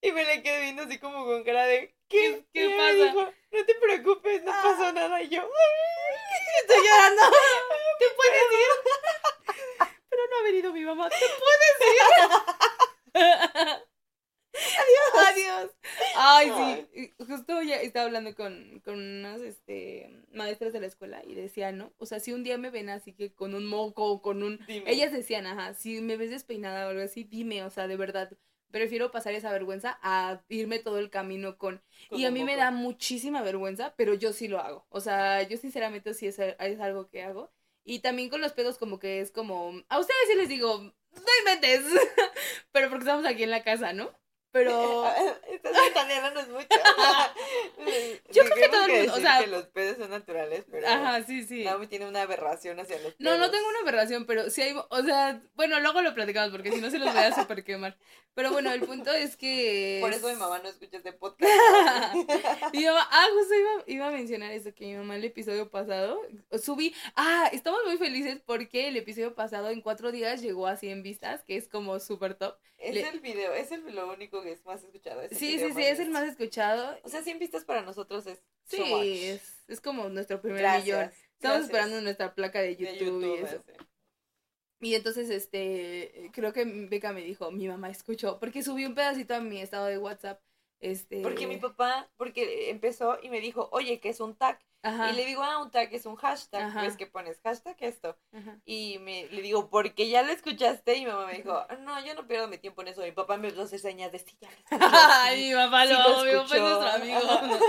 Y 0.00 0.12
me 0.12 0.24
le 0.24 0.42
quedé 0.42 0.60
viendo 0.62 0.82
así 0.84 0.98
como 0.98 1.24
con 1.24 1.42
cara 1.44 1.66
de. 1.66 1.94
¿Qué, 2.08 2.44
¿Qué- 2.52 2.68
qué 2.68 2.76
pasa? 2.76 2.92
dijo, 2.94 3.32
no 3.50 3.64
te 3.66 3.74
preocupes, 3.74 4.42
no 4.44 4.52
Ah. 4.52 4.60
pasó 4.62 4.92
nada. 4.92 5.20
Y 5.22 5.28
yo. 5.28 5.42
Estoy 6.62 6.76
llorando. 6.86 7.22
¿Te 7.98 8.04
puedes 8.16 8.42
ir? 8.52 9.87
No 10.30 10.38
ha 10.38 10.42
venido 10.44 10.72
mi 10.72 10.84
mamá. 10.84 11.08
¿Te 11.08 11.16
puedes 11.38 11.76
ir? 11.94 13.18
Adiós. 14.58 15.28
Adiós. 15.28 15.70
Ay, 16.16 16.86
sí. 16.92 17.14
Justo 17.18 17.62
ya 17.62 17.76
estaba 17.76 18.06
hablando 18.06 18.34
con, 18.34 18.80
con 18.84 18.94
unas 18.94 19.40
este, 19.40 20.10
maestras 20.32 20.72
de 20.72 20.80
la 20.80 20.86
escuela 20.86 21.22
y 21.24 21.34
decían, 21.34 21.78
¿no? 21.78 21.92
O 21.98 22.06
sea, 22.06 22.20
si 22.20 22.32
un 22.32 22.44
día 22.44 22.58
me 22.58 22.70
ven 22.70 22.88
así 22.88 23.12
que 23.12 23.32
con 23.32 23.54
un 23.54 23.66
moco 23.66 24.04
o 24.04 24.22
con 24.22 24.42
un... 24.42 24.58
Dime. 24.66 24.90
Ellas 24.90 25.12
decían, 25.12 25.46
ajá, 25.46 25.74
si 25.74 26.00
me 26.00 26.16
ves 26.16 26.30
despeinada 26.30 26.86
o 26.86 26.90
algo 26.90 27.02
así, 27.02 27.24
dime, 27.24 27.62
o 27.64 27.70
sea, 27.70 27.86
de 27.88 27.96
verdad. 27.96 28.30
Prefiero 28.70 29.10
pasar 29.10 29.32
esa 29.32 29.50
vergüenza 29.50 29.98
a 30.02 30.42
irme 30.48 30.78
todo 30.78 30.98
el 30.98 31.08
camino 31.08 31.56
con... 31.56 31.82
Con 32.10 32.20
Y 32.20 32.26
a 32.26 32.30
mí 32.30 32.44
me 32.44 32.56
da 32.56 32.70
muchísima 32.70 33.42
vergüenza, 33.42 33.94
pero 33.96 34.12
yo 34.12 34.32
sí 34.34 34.46
lo 34.46 34.60
hago. 34.60 34.86
O 34.90 35.00
sea, 35.00 35.42
yo 35.42 35.56
sinceramente 35.56 36.12
sí 36.12 36.26
es, 36.26 36.38
es 36.38 36.80
algo 36.80 37.08
que 37.08 37.22
hago. 37.22 37.50
Y 37.88 38.00
también 38.00 38.28
con 38.28 38.42
los 38.42 38.52
pedos 38.52 38.76
como 38.76 38.98
que 38.98 39.22
es 39.22 39.30
como... 39.30 39.72
A 39.88 39.98
ustedes 39.98 40.20
sí 40.30 40.36
les 40.36 40.50
digo, 40.50 40.78
no 40.78 41.22
inventes. 41.38 41.86
pero 42.70 42.90
porque 42.90 43.04
estamos 43.04 43.24
aquí 43.24 43.44
en 43.44 43.50
la 43.50 43.62
casa, 43.62 43.94
¿no? 43.94 44.12
Pero... 44.50 45.06
Estás 45.48 45.72
ventaneándonos 45.72 46.48
mucho. 46.48 46.68
Yo 48.32 48.42
creo 48.44 48.54
que 48.54 48.68
todo 48.68 48.84
el 48.84 48.92
mundo, 48.92 49.14
o 49.14 49.20
sea- 49.20 49.40
que 49.40 49.46
los 49.46 49.66
pedos 49.66 49.98
son 49.98 50.10
naturales, 50.10 50.64
pero. 50.70 50.86
Ajá, 50.86 51.22
sí, 51.24 51.42
sí. 51.42 51.64
Naomi 51.64 51.86
tiene 51.86 52.06
una 52.06 52.22
aberración 52.22 52.78
hacia 52.78 52.96
los 52.96 53.14
pedos. 53.14 53.20
No, 53.20 53.38
no 53.38 53.50
tengo 53.50 53.68
una 53.68 53.80
aberración, 53.80 54.26
pero 54.26 54.50
sí 54.50 54.62
hay, 54.62 54.74
o 54.76 55.02
sea, 55.02 55.40
bueno, 55.54 55.80
luego 55.80 56.02
lo 56.02 56.14
platicamos 56.14 56.50
porque 56.50 56.70
si 56.70 56.80
no 56.80 56.90
se 56.90 56.98
los 56.98 57.12
voy 57.12 57.22
a 57.22 57.34
super 57.34 57.64
quemar. 57.64 57.96
Pero 58.34 58.52
bueno, 58.52 58.70
el 58.70 58.82
punto 58.82 59.12
es 59.12 59.36
que... 59.36 59.98
Por 60.00 60.12
eso 60.12 60.28
mi 60.28 60.36
mamá 60.36 60.60
no 60.60 60.68
escucha 60.68 60.98
este 60.98 61.12
podcast. 61.12 61.50
Mi 62.72 62.84
mamá, 62.84 63.08
ah, 63.10 63.26
justo 63.34 63.54
iba, 63.54 63.70
iba 63.86 64.06
a 64.06 64.10
mencionar 64.12 64.52
eso, 64.52 64.72
que 64.72 64.86
mi 64.86 64.94
mamá 64.94 65.16
el 65.16 65.24
episodio 65.24 65.68
pasado 65.70 66.20
subí, 66.62 66.94
ah, 67.16 67.50
estamos 67.52 67.80
muy 67.84 67.96
felices 67.96 68.40
porque 68.46 68.86
el 68.86 68.96
episodio 68.96 69.34
pasado 69.34 69.70
en 69.70 69.80
cuatro 69.80 70.12
días 70.12 70.40
llegó 70.40 70.68
a 70.68 70.76
100 70.76 71.02
vistas, 71.02 71.42
que 71.42 71.56
es 71.56 71.66
como 71.66 71.98
súper 71.98 72.34
top. 72.34 72.56
Es 72.78 72.94
Le- 72.94 73.08
el 73.08 73.20
video, 73.20 73.52
es 73.54 73.72
el, 73.72 73.94
lo 73.94 74.12
único 74.12 74.40
que 74.42 74.52
es 74.52 74.64
más 74.64 74.82
escuchado. 74.82 75.20
es 75.22 75.36
Sí, 75.36 75.58
sí, 75.58 75.72
sí, 75.74 75.82
es 75.82 75.98
el 75.98 76.10
más 76.10 76.28
escuchado. 76.28 76.96
O 77.02 77.08
sea, 77.08 77.22
100 77.22 77.38
vistas 77.38 77.64
para 77.64 77.82
nosotros 77.82 78.26
es. 78.26 78.40
Sí, 78.64 78.76
so 78.76 79.02
es, 79.02 79.64
es 79.66 79.80
como 79.80 80.08
nuestro 80.08 80.40
primer 80.40 80.60
Gracias. 80.60 80.84
millón. 80.84 81.00
Estamos 81.02 81.38
gracias. 81.40 81.64
esperando 81.66 82.00
nuestra 82.02 82.34
placa 82.34 82.60
de 82.60 82.68
De 82.68 82.76
YouTube, 82.76 83.24
y 83.40 83.44
eso. 83.44 83.64
Y 84.80 84.94
entonces, 84.94 85.28
este, 85.30 86.30
creo 86.32 86.52
que 86.52 86.64
Beca 86.64 87.12
me 87.12 87.22
dijo, 87.22 87.50
mi 87.50 87.66
mamá 87.66 87.90
escuchó, 87.90 88.38
porque 88.38 88.62
subí 88.62 88.84
un 88.86 88.94
pedacito 88.94 89.34
a 89.34 89.40
mi 89.40 89.60
estado 89.60 89.86
de 89.86 89.98
WhatsApp. 89.98 90.40
Este... 90.80 91.22
Porque 91.22 91.46
mi 91.46 91.56
papá, 91.56 92.08
porque 92.16 92.70
empezó 92.70 93.18
y 93.22 93.30
me 93.30 93.40
dijo, 93.40 93.68
oye, 93.72 94.00
¿qué 94.00 94.10
es 94.10 94.20
un 94.20 94.36
tag? 94.36 94.60
Ajá. 94.82 95.10
Y 95.10 95.16
le 95.16 95.24
digo, 95.26 95.42
ah, 95.42 95.60
un 95.60 95.70
tag 95.72 95.92
es 95.92 96.06
un 96.06 96.14
hashtag, 96.14 96.62
Ajá. 96.62 96.80
pues 96.80 96.96
que 96.96 97.06
pones 97.06 97.40
hashtag 97.42 97.76
esto. 97.80 98.16
Ajá. 98.32 98.60
Y 98.64 98.98
me, 99.00 99.26
le 99.26 99.42
digo, 99.42 99.70
porque 99.70 100.08
ya 100.08 100.22
lo 100.22 100.30
escuchaste. 100.32 100.96
Y 100.96 101.00
mi 101.00 101.10
mamá 101.10 101.26
me 101.26 101.34
dijo, 101.34 101.66
no, 101.80 102.04
yo 102.04 102.14
no 102.14 102.26
pierdo 102.28 102.46
mi 102.46 102.58
tiempo 102.58 102.82
en 102.82 102.88
eso. 102.88 103.02
Mi 103.02 103.10
papá 103.12 103.36
me 103.36 103.48
hacer 103.48 103.80
señas 103.80 104.12
de 104.12 104.20
sí, 104.20 104.38
ya 104.40 104.48
lo 104.50 104.56
escuchó, 104.76 104.92
Ay, 104.94 105.36
sí". 105.42 105.48
mi 105.48 105.54
papá 105.54 105.86
sí 105.86 105.92
lo 105.92 105.98
lo 105.98 106.24
mi 106.24 106.30
papá 106.30 106.30
es 106.30 106.42
escuchó. 106.44 106.80
nuestro 106.80 106.90
amigo. 106.90 107.66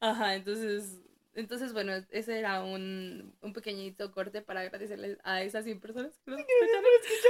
Ajá, 0.00 0.34
entonces, 0.34 1.00
entonces 1.34 1.72
bueno, 1.72 1.92
ese 2.10 2.38
era 2.38 2.62
un, 2.62 3.34
un 3.40 3.52
pequeñito 3.52 4.12
corte 4.12 4.42
para 4.42 4.60
agradecerles 4.60 5.18
a 5.24 5.42
esas 5.42 5.64
100 5.64 5.80
personas 5.80 6.12
que 6.24 6.30
nos 6.30 6.40
escucharon. 6.40 6.82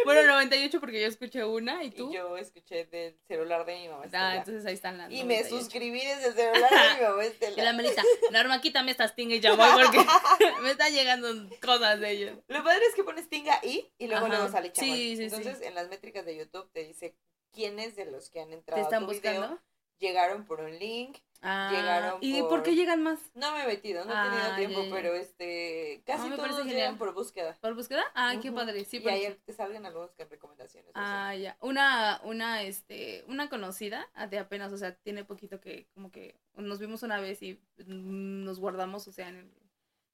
Bueno, 0.05 0.23
98 0.33 0.81
porque 0.81 1.01
yo 1.01 1.07
escuché 1.07 1.45
una 1.45 1.85
y 1.85 1.91
tú. 1.91 2.11
Y 2.11 2.15
yo 2.17 2.37
escuché 2.37 2.85
del 2.87 3.17
celular 3.29 3.65
de 3.65 3.77
mi 3.77 3.89
mamá. 3.89 4.05
Ah, 4.13 4.37
entonces 4.37 4.65
ahí 4.67 4.75
están 4.75 4.99
las 4.99 5.11
y 5.11 5.25
me 5.25 5.35
98. 5.37 5.59
suscribí 5.61 6.01
desde 6.01 6.27
el 6.29 6.35
celular 6.35 6.71
de 6.71 7.01
mi 7.01 7.09
mamá. 7.09 7.23
Y 7.25 7.27
Estela. 7.27 7.63
la 7.65 7.73
Melita, 7.73 8.03
Norma, 8.33 8.61
quítame 8.61 8.91
estas 8.91 9.15
tingas 9.15 9.39
y 9.39 9.41
llamó 9.41 9.65
porque 9.75 9.99
me 10.63 10.71
están 10.73 10.93
llegando 10.93 11.29
cosas 11.61 12.01
de 12.01 12.11
ellos. 12.11 12.39
Lo 12.49 12.65
padre 12.65 12.85
es 12.89 12.95
que 12.95 13.05
pones 13.05 13.29
tinga 13.29 13.61
y 13.63 13.93
y 13.99 14.07
luego 14.09 14.27
Ajá. 14.27 14.35
luego 14.35 14.49
sale 14.53 14.69
Sí, 14.75 14.81
chamoy. 14.81 14.97
sí, 14.99 15.17
sí. 15.17 15.23
Entonces, 15.25 15.61
en 15.63 15.75
las 15.75 15.89
métricas 15.89 16.25
de 16.27 16.37
YouTube 16.37 16.69
te 16.73 16.85
dice 16.85 17.15
quiénes 17.53 17.95
de 17.97 18.07
los 18.07 18.31
que 18.31 18.41
han 18.41 18.49
¿Te 18.49 18.55
entrado 18.55 18.81
a 18.83 18.85
están 18.85 19.01
tu 19.07 19.13
buscando? 19.13 19.41
video 19.43 19.63
llegaron 19.99 20.45
por 20.47 20.61
un 20.61 20.77
link. 20.79 21.19
Ah, 21.45 21.71
Llegaron 21.75 22.19
¿Y 22.21 22.41
por- 22.43 22.63
qué 22.63 22.77
llegan 22.77 23.03
más? 23.03 23.19
No 23.35 23.53
me 23.53 23.65
he 23.65 23.67
metido, 23.67 24.05
no 24.05 24.13
he 24.13 24.17
Ah, 24.17 24.31
tenido 24.31 24.57
tiempo, 24.57 24.83
ya, 24.83 24.89
ya. 24.89 24.95
pero 24.95 25.15
este 25.17 26.03
casi 26.07 26.31
todos 26.31 26.65
llegan 26.65 26.99
por 26.99 27.13
búsqueda. 27.15 27.59
¿Por 27.61 27.75
búsqueda? 27.75 28.05
Ah, 28.15 28.37
qué 28.41 28.53
padre. 28.53 28.85
Sí, 28.85 28.99
y 29.05 29.09
ahí 29.09 29.37
te 29.45 29.53
salgan 29.53 29.85
algunos 29.85 30.13
que 30.13 30.25
recomendaciones. 30.25 30.91
o 30.91 30.93
Ah, 30.95 31.35
ya. 31.35 31.57
Una, 31.61 32.21
una, 32.23 32.63
este, 32.63 33.25
una 33.27 33.49
conocida 33.49 34.09
ah, 34.15 34.29
de 34.29 34.39
apenas, 34.39 34.73
o 34.73 34.77
sea, 34.77 34.95
tiene 34.95 35.25
poquito 35.25 35.61
que, 35.61 35.89
como 35.95 36.13
que 36.13 36.39
nos 36.55 36.79
vimos 36.79 37.03
una 37.03 37.21
vez 37.21 37.43
y 37.43 37.55
mm, 37.79 38.45
nos 38.45 38.61
guardamos, 38.61 39.09
o 39.09 39.13
sea, 39.13 39.29
en, 39.29 39.37
el- 39.37 39.53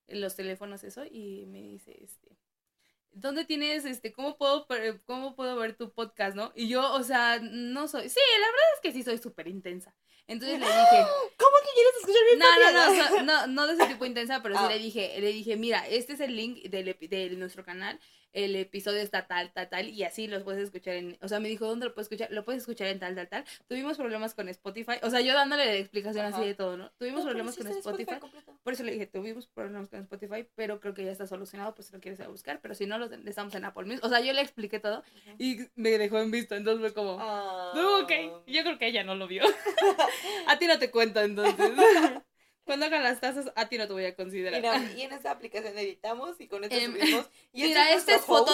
en 0.07 0.21
los 0.23 0.35
teléfonos 0.35 0.83
eso, 0.85 1.05
y 1.05 1.45
me 1.47 1.61
dice, 1.61 1.95
este, 2.03 2.39
¿dónde 3.11 3.45
tienes, 3.45 3.85
este, 3.85 4.13
cómo 4.13 4.39
puedo, 4.39 4.67
cómo 5.05 5.35
puedo 5.37 5.57
ver 5.57 5.77
tu 5.77 5.93
podcast, 5.93 6.35
no? 6.35 6.53
Y 6.55 6.69
yo, 6.69 6.95
o 6.95 7.03
sea, 7.03 7.39
no 7.43 7.87
soy, 7.89 8.09
sí, 8.09 8.19
la 8.41 8.47
verdad 8.47 8.67
es 8.77 8.81
que 8.81 8.93
sí 8.93 9.03
soy 9.03 9.19
súper 9.19 9.49
intensa. 9.49 9.95
Entonces 10.29 10.61
le 10.61 10.67
dije, 10.67 11.07
¿Cómo 11.37 11.57
que 11.65 11.73
quieres 11.75 11.95
escuchar 12.01 12.23
mi 12.33 12.39
no, 12.39 12.73
no, 12.73 13.23
no, 13.23 13.23
no, 13.47 13.47
no 13.49 13.67
de 13.67 13.75
ese 13.75 13.87
tipo 13.87 14.05
intensa, 14.07 14.43
pero 14.43 14.55
sí 14.57 14.61
Ah. 14.65 14.69
le 14.69 14.79
dije, 14.79 15.21
le 15.21 15.33
dije, 15.33 15.57
mira, 15.57 15.87
este 15.89 16.13
es 16.13 16.21
el 16.21 16.37
link 16.37 16.63
de 16.65 17.31
nuestro 17.37 17.65
canal, 17.65 17.99
el 18.35 18.55
episodio 18.57 19.01
está 19.01 19.27
tal, 19.27 19.51
tal, 19.55 19.71
tal, 19.71 19.89
y 19.89 20.05
así 20.05 20.27
los 20.27 20.43
puedes 20.43 20.63
escuchar 20.63 20.95
en, 20.97 21.17
o 21.23 21.29
sea, 21.29 21.41
me 21.41 21.49
dijo, 21.49 21.67
¿dónde 21.67 21.87
lo 21.87 21.95
puedes 21.95 22.07
escuchar? 22.07 22.31
Lo 22.31 22.45
puedes 22.45 22.61
escuchar 22.61 22.89
en 22.89 22.99
tal, 23.01 23.15
tal, 23.15 23.27
tal. 23.29 23.45
Tuvimos 23.69 23.97
problemas 23.97 24.35
con 24.35 24.49
Spotify, 24.51 24.97
o 25.03 25.09
sea, 25.09 25.23
yo 25.23 25.33
dándole 25.33 25.65
la 25.65 25.73
explicación 25.75 26.27
Ajá. 26.27 26.37
así 26.37 26.47
de 26.47 26.55
todo, 26.55 26.77
¿no? 26.77 26.91
Tuvimos 26.99 27.21
No, 27.21 27.27
problemas 27.31 27.57
con 27.57 27.67
Spotify, 27.69 28.17
por 28.63 28.73
eso 28.75 28.83
le 28.83 28.93
dije, 28.93 29.07
tuvimos 29.07 29.47
problemas 29.47 29.89
con 29.89 30.01
Spotify, 30.01 30.47
pero 30.55 30.79
creo 30.79 30.93
que 30.93 31.05
ya 31.05 31.11
está 31.13 31.27
solucionado, 31.27 31.75
pues 31.75 31.89
si 31.89 31.95
lo 31.95 32.01
quieres 32.01 32.21
ir 32.21 32.27
a 32.27 32.29
buscar, 32.29 32.61
pero 32.61 32.75
si 32.75 32.85
no, 32.85 32.99
los 32.99 33.11
estamos 33.13 33.55
en 33.55 33.65
Apple 33.65 33.87
Music, 33.87 34.05
o 34.05 34.09
sea, 34.11 34.21
yo 34.21 34.33
le 34.35 34.43
expliqué 34.43 34.79
todo, 34.79 35.03
y 35.39 35.61
me 35.75 35.97
dejó 35.97 36.19
en 36.21 36.31
visto, 36.31 36.55
entonces 36.55 36.83
fue 36.83 36.93
como... 36.95 37.17
Ah. 37.19 37.73
No, 37.75 38.01
ok, 38.01 38.13
yo 38.47 38.63
creo 38.63 38.79
que 38.79 38.89
ella 38.89 39.05
no 39.05 39.15
lo 39.15 39.27
vio. 39.27 39.43
a 40.47 40.59
ti 40.59 40.67
no 40.67 40.79
te 40.79 40.91
cuento 40.91 41.21
entonces. 41.21 41.55
Cuando 42.65 42.85
hagan 42.85 43.03
las 43.03 43.19
tazas, 43.19 43.51
a 43.57 43.67
ti 43.67 43.79
no 43.79 43.87
te 43.87 43.95
voy 43.95 44.05
a 44.05 44.15
considerar. 44.15 44.61
Mira, 44.61 44.93
y 44.95 45.01
en 45.01 45.13
esta 45.15 45.31
aplicación 45.31 45.79
editamos 45.79 46.39
y 46.39 46.49
con 46.49 46.65
esto 46.65 46.77
subimos. 46.79 47.27
Y 47.55 47.63
Mira, 47.63 47.93
este 47.95 48.15
es 48.15 48.21
foto. 48.21 48.53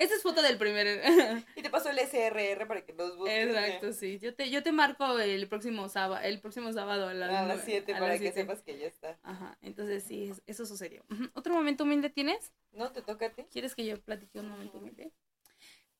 es 0.00 0.10
del 0.42 0.58
primer. 0.58 1.44
Y 1.54 1.62
te 1.62 1.70
paso 1.70 1.88
el 1.90 2.00
SRR 2.00 2.66
para 2.66 2.84
que 2.84 2.92
nos 2.94 3.16
busques. 3.16 3.46
Exacto, 3.46 3.92
sí. 3.92 4.18
Yo 4.18 4.34
te, 4.34 4.50
yo 4.50 4.64
te 4.64 4.72
marco 4.72 5.20
el 5.20 5.46
próximo 5.46 5.88
sábado, 5.88 6.20
el 6.24 6.40
próximo 6.40 6.72
sábado 6.72 7.06
a 7.06 7.14
las, 7.14 7.30
A 7.30 7.46
las 7.46 7.58
nue- 7.60 7.64
7 7.64 7.92
a 7.94 7.98
para 8.00 8.08
las 8.08 8.16
que 8.18 8.24
siete. 8.32 8.40
sepas 8.40 8.62
que 8.62 8.76
ya 8.76 8.86
está. 8.88 9.16
Ajá, 9.22 9.56
entonces 9.62 10.02
sí, 10.02 10.24
es- 10.32 10.42
eso 10.48 10.66
sucedió. 10.66 11.04
¿Otro 11.34 11.54
momento 11.54 11.84
humilde 11.84 12.10
tienes? 12.10 12.52
¿No 12.72 12.90
te 12.90 13.02
toca 13.02 13.26
a 13.26 13.30
ti? 13.30 13.44
¿Quieres 13.52 13.76
que 13.76 13.86
yo 13.86 14.00
platique 14.00 14.40
un 14.40 14.48
momento 14.48 14.78
humilde? 14.78 15.12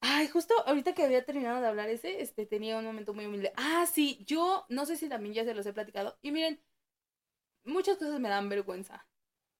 Ay, 0.04 0.26
justo 0.28 0.52
ahorita 0.66 0.94
que 0.94 1.04
había 1.04 1.24
terminado 1.24 1.60
de 1.60 1.68
hablar 1.68 1.88
ese, 1.88 2.20
este, 2.20 2.44
tenía 2.44 2.76
un 2.76 2.84
momento 2.84 3.14
muy 3.14 3.24
humilde. 3.26 3.52
Ah, 3.56 3.86
sí, 3.86 4.22
yo 4.26 4.66
no 4.68 4.84
sé 4.84 4.96
si 4.96 5.08
también 5.08 5.32
ya 5.34 5.44
se 5.44 5.54
los 5.54 5.64
he 5.64 5.72
platicado. 5.72 6.18
Y 6.22 6.32
miren, 6.32 6.60
muchas 7.64 7.96
cosas 7.98 8.18
me 8.20 8.28
dan 8.28 8.48
vergüenza. 8.48 9.06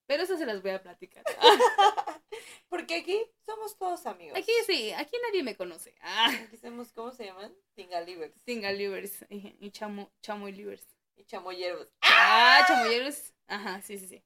Pero 0.06 0.24
eso 0.24 0.36
se 0.36 0.44
las 0.44 0.60
voy 0.60 0.72
a 0.72 0.82
platicar. 0.82 1.24
Porque 2.68 2.96
aquí 2.96 3.20
somos 3.46 3.78
todos 3.78 4.04
amigos. 4.06 4.36
Aquí 4.36 4.50
sí, 4.66 4.92
aquí 4.92 5.16
nadie 5.28 5.42
me 5.42 5.56
conoce. 5.56 5.94
Ah, 6.00 6.30
Aquí 6.46 6.56
somos, 6.56 6.92
¿cómo 6.92 7.12
se 7.12 7.26
llaman? 7.26 7.54
Tingalivers 7.74 8.42
Tingalivers 8.42 9.24
y, 9.30 9.54
y 9.60 9.70
chamo, 9.70 10.10
chamoylivers. 10.22 10.86
y 11.16 11.24
chamoyeros. 11.24 11.88
Ah, 12.02 12.64
chamoyeros. 12.66 13.32
Ajá, 13.46 13.80
sí, 13.82 13.98
sí, 13.98 14.08
sí. 14.08 14.24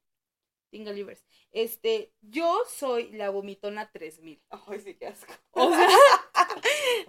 Tingalivers. 0.71 1.25
Este, 1.53 2.13
yo 2.21 2.63
soy 2.69 3.13
la 3.13 3.31
vomitona 3.31 3.91
3000. 3.93 4.43
Ay, 4.51 4.81
sí, 4.81 4.95
qué 4.95 5.07
asco. 5.09 5.33
O 5.53 5.71
sea, 5.71 5.89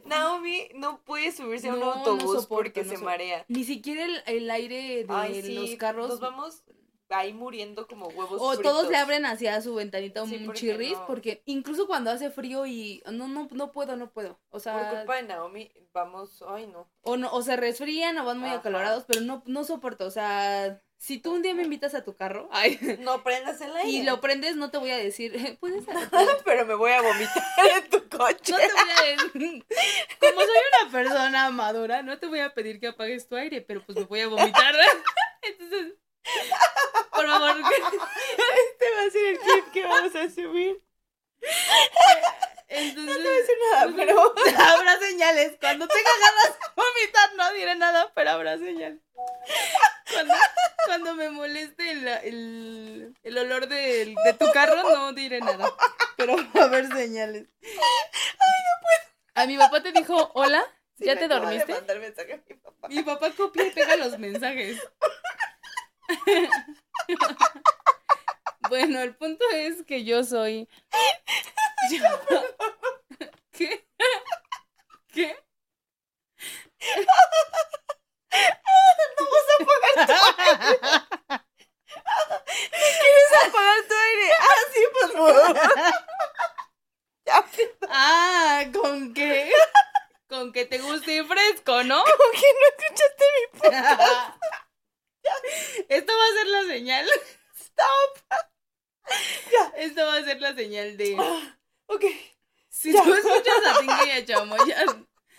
Naomi 0.07 0.69
no 0.75 0.99
puede 1.03 1.31
subirse 1.31 1.69
a 1.69 1.73
un 1.73 1.79
no 1.79 1.93
autobús 1.93 2.21
soporto, 2.41 2.47
porque 2.49 2.83
no 2.83 2.89
se 2.89 2.97
so- 2.97 3.03
marea. 3.05 3.45
ni 3.47 3.63
siquiera 3.63 4.05
el, 4.05 4.21
el 4.25 4.49
aire 4.49 5.03
de 5.03 5.05
Ay, 5.09 5.41
sí, 5.41 5.53
los 5.55 5.75
carros. 5.75 6.09
Nos 6.09 6.19
vamos 6.19 6.63
ahí 7.09 7.31
muriendo 7.33 7.87
como 7.87 8.07
huevos 8.07 8.41
O 8.41 8.51
fritos. 8.53 8.63
todos 8.73 8.89
le 8.89 8.97
abren 8.97 9.25
hacia 9.25 9.61
su 9.61 9.73
ventanita 9.75 10.25
Sí, 10.25 10.35
un 10.35 10.45
porque 10.47 10.59
chirris, 10.59 10.97
porque 11.07 11.41
incluso 11.45 11.87
cuando 11.87 12.11
hace 12.11 12.29
frío 12.31 12.65
y 12.65 13.01
no, 13.11 13.29
no, 13.29 13.47
no 13.51 13.71
puedo, 13.71 13.95
no 13.95 14.11
puedo. 14.11 14.31
O 14.49 14.51
Por 14.51 14.61
sea, 14.61 14.89
culpa 14.97 15.15
de 15.15 15.23
Naomi, 15.23 15.71
vamos, 15.93 16.43
ay 16.47 16.67
no. 16.67 16.89
o 17.03 17.15
no, 17.15 17.31
o 17.31 17.41
se 17.43 17.55
resfrían 17.55 18.17
o 18.17 18.25
van 18.25 18.39
muy 18.39 18.49
Ajá. 18.49 18.57
acalorados, 18.59 19.05
pero 19.07 19.21
no, 19.21 19.41
no 19.45 19.63
soporto. 19.63 20.05
O 20.05 20.11
sea, 20.11 20.81
si 20.99 21.19
tú 21.19 21.33
un 21.33 21.41
día 21.43 21.53
me 21.53 21.63
invitas 21.63 21.93
a 21.95 22.03
tu 22.03 22.15
carro 22.15 22.49
ay, 22.53 22.97
No 22.99 23.23
prendas 23.23 23.61
el 23.61 23.75
aire. 23.77 23.89
y 23.89 24.03
lo 24.03 24.19
prendes, 24.19 24.55
no 24.55 24.71
te 24.71 24.77
voy 24.77 24.91
a 24.91 24.97
decir, 24.97 25.57
puedes 25.59 25.83
Pero 26.45 26.65
me 26.65 26.73
voy 26.75 26.91
a 26.91 27.01
vomitar 27.01 27.43
en 27.75 27.89
tu 27.89 28.07
coche. 28.09 28.51
No 28.51 28.57
te 28.57 28.67
voy 28.73 28.91
a 28.91 29.03
decir, 29.03 29.65
como 30.19 30.41
soy 30.41 30.57
una 30.83 30.91
persona 30.91 31.49
madura, 31.51 32.01
no 32.03 32.17
te 32.17 32.25
voy 32.27 32.39
a 32.39 32.53
pedir 32.53 32.79
que 32.79 32.87
apagues 32.87 33.27
tu 33.27 33.35
aire, 33.35 33.61
pero 33.61 33.83
pues 33.85 33.97
me 33.97 34.05
voy 34.05 34.21
a 34.21 34.27
vomitar. 34.27 34.75
Entonces, 35.41 35.93
por 37.11 37.25
favor, 37.25 37.55
Este 37.59 38.85
va 38.95 39.01
a 39.07 39.11
ser 39.11 39.25
el 39.27 39.39
clip 39.39 39.71
que 39.71 39.83
vamos 39.83 40.15
a 40.15 40.29
subir. 40.29 40.83
entonces, 42.67 43.15
No 43.15 43.23
voy 43.23 43.27
a 43.27 43.39
decir 43.39 43.55
nada, 43.71 43.93
pero 43.95 44.33
habrá 44.59 44.99
señales. 44.99 45.57
Cuando 45.61 45.87
tenga 45.87 46.09
ganas 46.21 46.59
de 46.59 46.65
vomitar, 46.75 47.35
no 47.35 47.53
diré 47.53 47.75
nada, 47.75 48.11
pero 48.13 48.31
habrá 48.31 48.57
señales. 48.57 48.99
Cuando, 50.13 50.33
cuando 50.85 51.15
me 51.15 51.29
moleste 51.29 51.91
el, 51.91 52.07
el, 52.07 53.13
el 53.23 53.37
olor 53.37 53.67
del- 53.67 54.15
de, 54.15 54.33
tu 54.33 54.51
carro, 54.51 54.83
no 54.83 55.13
diré 55.13 55.39
nada. 55.41 55.71
Pero 56.15 56.35
va 56.55 56.61
a 56.61 56.65
haber 56.65 56.87
señales. 56.87 57.47
Ay, 57.61 57.69
no 57.75 58.73
puedo. 58.81 59.13
A 59.35 59.45
mi 59.45 59.57
papá 59.57 59.83
te 59.83 59.91
dijo, 59.91 60.31
hola, 60.33 60.63
¿ya 60.97 61.13
te 61.15 61.21
de 61.21 61.27
dormiste? 61.27 61.73
mandar 61.73 61.99
mensaje 61.99 62.33
a 62.33 62.37
mi 62.47 62.55
papá. 62.55 62.87
Mi 62.87 63.03
papá 63.03 63.31
copia 63.31 63.65
y 63.67 63.71
pega 63.71 63.95
los 63.97 64.17
mensajes. 64.17 64.79
Bueno, 68.69 68.99
el 69.01 69.15
punto 69.15 69.45
es 69.53 69.83
que 69.85 70.03
yo 70.03 70.23
soy. 70.25 70.67
yo- 71.89 72.03
¿Qué? 73.51 73.87
¿Qué? 75.13 75.37
¿Quieres 82.45 83.31
apagar 83.47 83.87
tu 83.87 83.93
aire? 83.95 84.27
Ah, 84.39 84.63
sí, 84.73 84.81
por 84.93 85.11
favor. 85.11 85.59
Ah, 87.89 88.63
¿con 88.73 89.13
qué? 89.13 89.51
Con 90.29 90.51
que 90.53 90.65
te 90.65 90.77
guste 90.79 91.17
y 91.17 91.23
fresco, 91.23 91.83
¿no? 91.83 92.03
¿Cómo 92.03 92.31
que 92.33 92.47
no 92.53 92.67
escuchaste 92.77 93.25
mi 93.33 93.59
podcast? 93.59 94.37
Esto 95.89 96.13
va 96.17 96.25
a 96.25 96.33
ser 96.37 96.47
la 96.47 96.63
señal. 96.63 97.09
Stop. 97.55 98.41
Ya. 99.51 99.71
Esto 99.77 100.05
va 100.05 100.15
a 100.17 100.23
ser 100.23 100.39
la 100.41 100.53
señal 100.53 100.97
de. 100.97 101.17
Ok, 101.87 102.03
Si 102.69 102.91
Ya. 102.93 103.01
tú 103.03 103.13
escuchas 103.13 103.65
a 103.65 103.79
Tinga 103.79 104.05
y 104.05 104.11
a 104.11 104.25
Chamo, 104.25 104.55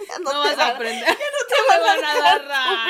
ya 0.07 0.19
no, 0.19 0.25
no, 0.33 0.43
te 0.43 0.49
vas 0.49 0.59
a 0.59 0.69
aprender. 0.75 1.07
ya 1.07 1.13
no 1.13 1.19
te 1.49 1.55
me 1.63 1.69
van, 1.69 1.81
van 2.01 2.05
a 2.05 2.21
dar 2.21 2.41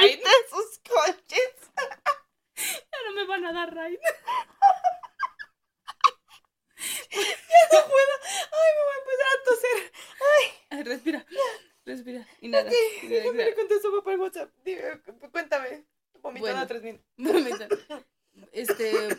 subirte 0.01 0.29
a 0.29 0.49
sus 0.51 0.69
coches. 0.81 1.53
Ya 2.59 2.99
no 3.07 3.13
me 3.15 3.25
van 3.27 3.45
a 3.45 3.53
dar 3.53 3.73
ride. 3.73 4.01
Ya 6.81 7.21
no 7.73 7.87
puedo. 7.89 8.15
Ay, 8.53 8.71
me 8.77 8.83
voy 8.85 8.95
a 8.95 8.99
empezar 9.03 9.29
a 9.33 9.43
toser. 9.45 9.79
Ay, 10.71 10.83
respira. 10.85 11.27
Respira. 11.85 12.27
Inhala. 12.41 12.71
Inhala, 12.71 13.09
Déjame 13.09 13.37
le 13.37 13.43
exhala. 13.45 13.57
contesto 13.57 13.93
papá 13.97 14.13
el 14.13 14.19
WhatsApp. 14.21 14.51
Dime, 14.65 15.01
cuéntame. 15.33 15.85
Vomitando 16.21 16.53
Bueno. 16.53 16.67
tres 16.67 16.83
mil. 16.83 17.01
Este. 18.53 19.17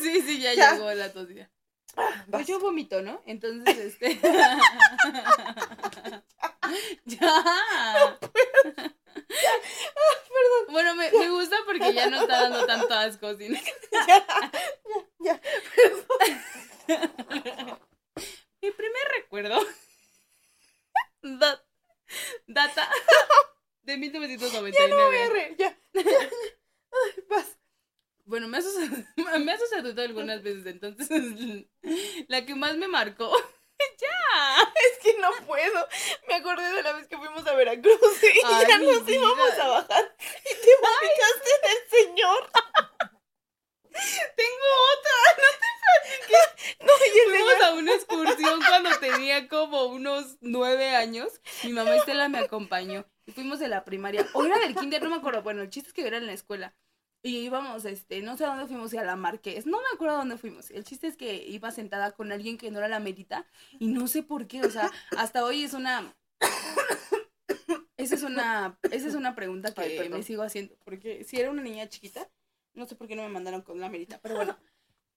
Sí, 0.00 0.22
sí, 0.22 0.40
ya, 0.40 0.54
Ya. 0.54 0.72
llegó 0.74 0.92
la 0.92 1.12
tos. 1.12 1.28
ya. 1.28 1.50
Pues 2.30 2.46
yo 2.46 2.60
vomito, 2.60 3.02
¿no? 3.02 3.20
Entonces, 3.26 3.76
este. 3.78 4.20
Bueno, 10.70 10.94
me, 10.94 11.10
me 11.10 11.28
gusta 11.30 11.56
porque 11.66 11.92
ya 11.92 12.08
no 12.08 12.20
está 12.20 12.42
dando 12.42 12.66
tanto 12.66 12.92
asco. 12.94 13.34
¿sí? 13.36 13.48
ya, 13.92 14.26
ya, 15.18 15.40
Mi 18.60 18.70
primer 18.70 19.02
recuerdo. 19.16 19.58
da- 21.22 21.64
data 22.46 22.88
de 23.82 23.96
1999. 23.96 24.76
Ya 24.78 24.88
no 24.94 25.06
voy 25.06 25.16
a 25.16 25.28
reír, 25.28 25.56
ya. 25.56 25.78
ya, 25.92 26.02
ya. 26.02 26.18
Ay, 26.92 27.24
vas. 27.28 27.58
Bueno, 28.24 28.46
me 28.48 28.58
ha, 28.58 28.62
sucedido, 28.62 29.04
me 29.40 29.52
ha 29.52 29.58
sucedido 29.58 30.02
algunas 30.02 30.42
veces, 30.42 30.66
entonces 30.66 31.08
la 32.28 32.44
que 32.44 32.54
más 32.54 32.76
me 32.76 32.88
marcó. 32.88 33.34
¡Ya! 34.00 34.72
Es 34.74 34.98
que 34.98 35.16
no 35.20 35.30
puedo. 35.46 35.88
Me 36.26 36.34
acordé 36.34 36.68
de 36.72 36.82
la 36.82 36.92
vez 36.94 37.06
que 37.06 37.16
fuimos 37.16 37.46
a 37.46 37.54
Veracruz 37.54 37.94
y 38.24 38.40
Ay, 38.44 38.66
ya 38.68 38.78
mi 38.78 38.86
nos 38.86 39.04
vida. 39.04 39.16
íbamos 39.18 39.50
a 39.52 39.68
bajar 39.68 40.16
y 40.18 40.48
te 40.48 40.70
vomitaste 40.82 41.50
en 41.62 41.70
el 41.70 41.88
señor. 42.08 42.50
Tengo 44.36 44.68
otra. 44.98 45.18
No, 46.80 46.92
y 47.14 47.18
el 47.18 47.24
Fuimos 47.30 47.52
señor. 47.52 47.64
a 47.64 47.72
una 47.74 47.94
excursión 47.94 48.60
cuando 48.68 48.98
tenía 48.98 49.48
como 49.48 49.84
unos 49.86 50.36
nueve 50.40 50.90
años. 50.96 51.40
Mi 51.62 51.72
mamá 51.72 51.94
Estela 51.96 52.28
me 52.28 52.38
acompañó. 52.38 53.06
Y 53.26 53.32
fuimos 53.32 53.58
de 53.60 53.68
la 53.68 53.84
primaria. 53.84 54.26
O 54.34 54.44
era 54.44 54.58
del 54.58 54.67
kinder, 54.78 55.02
no 55.02 55.10
me 55.10 55.16
acuerdo. 55.16 55.42
Bueno, 55.42 55.62
el 55.62 55.70
chiste 55.70 55.88
es 55.88 55.94
que 55.94 56.06
era 56.06 56.16
en 56.18 56.26
la 56.26 56.32
escuela. 56.32 56.74
Y 57.22 57.38
íbamos, 57.38 57.84
este, 57.84 58.22
no 58.22 58.36
sé 58.36 58.44
a 58.44 58.48
dónde 58.48 58.66
fuimos, 58.66 58.92
y 58.94 58.96
a 58.98 59.02
la 59.04 59.16
Marqués. 59.16 59.66
No 59.66 59.78
me 59.78 59.84
acuerdo 59.94 60.14
a 60.16 60.18
dónde 60.18 60.38
fuimos. 60.38 60.70
El 60.70 60.84
chiste 60.84 61.08
es 61.08 61.16
que 61.16 61.34
iba 61.46 61.70
sentada 61.72 62.12
con 62.12 62.30
alguien 62.30 62.58
que 62.58 62.70
no 62.70 62.78
era 62.78 62.88
la 62.88 63.00
merita. 63.00 63.44
Y 63.80 63.88
no 63.88 64.06
sé 64.06 64.22
por 64.22 64.46
qué. 64.46 64.62
O 64.62 64.70
sea, 64.70 64.90
hasta 65.16 65.44
hoy 65.44 65.64
es 65.64 65.74
una. 65.74 66.14
Esa 67.96 68.14
es 68.14 68.22
una, 68.22 68.78
esa 68.92 69.08
es 69.08 69.14
una 69.16 69.34
pregunta 69.34 69.74
que 69.74 69.80
Ay, 69.80 70.08
me 70.08 70.22
sigo 70.22 70.42
haciendo. 70.44 70.76
Porque 70.84 71.24
si 71.24 71.40
era 71.40 71.50
una 71.50 71.62
niña 71.62 71.88
chiquita, 71.88 72.30
no 72.74 72.86
sé 72.86 72.94
por 72.94 73.08
qué 73.08 73.16
no 73.16 73.22
me 73.22 73.28
mandaron 73.28 73.62
con 73.62 73.80
la 73.80 73.88
merita. 73.88 74.20
Pero 74.22 74.36
bueno, 74.36 74.56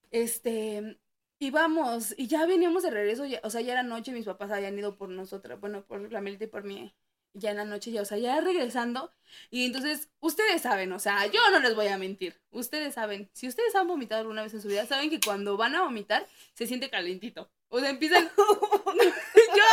este, 0.09 0.99
íbamos 1.39 2.15
y 2.17 2.27
ya 2.27 2.45
veníamos 2.47 2.83
de 2.83 2.89
regreso, 2.89 3.25
ya- 3.25 3.39
o 3.43 3.49
sea, 3.49 3.61
ya 3.61 3.73
era 3.73 3.83
noche, 3.83 4.11
mis 4.11 4.25
papás 4.25 4.51
habían 4.51 4.77
ido 4.77 4.97
por 4.97 5.09
nosotras, 5.09 5.59
bueno, 5.59 5.85
por 5.85 6.11
la 6.11 6.21
Melita 6.21 6.45
y 6.45 6.47
por 6.47 6.63
mí, 6.63 6.93
ya 7.33 7.51
en 7.51 7.57
la 7.57 7.65
noche, 7.65 7.91
ya, 7.91 8.01
o 8.01 8.05
sea, 8.05 8.17
ya 8.17 8.39
regresando, 8.41 9.11
y 9.49 9.65
entonces, 9.65 10.09
ustedes 10.19 10.61
saben, 10.61 10.91
o 10.91 10.99
sea, 10.99 11.25
yo 11.27 11.39
no 11.51 11.59
les 11.59 11.75
voy 11.75 11.87
a 11.87 11.97
mentir, 11.97 12.39
ustedes 12.51 12.93
saben, 12.93 13.29
si 13.33 13.47
ustedes 13.47 13.75
han 13.75 13.87
vomitado 13.87 14.21
alguna 14.21 14.43
vez 14.43 14.53
en 14.53 14.61
su 14.61 14.67
vida, 14.67 14.85
saben 14.85 15.09
que 15.09 15.19
cuando 15.19 15.57
van 15.57 15.75
a 15.75 15.83
vomitar, 15.83 16.27
se 16.53 16.67
siente 16.67 16.89
calentito, 16.89 17.49
o 17.69 17.79
sea, 17.79 17.89
empiezan, 17.89 18.29
yo 18.37 19.63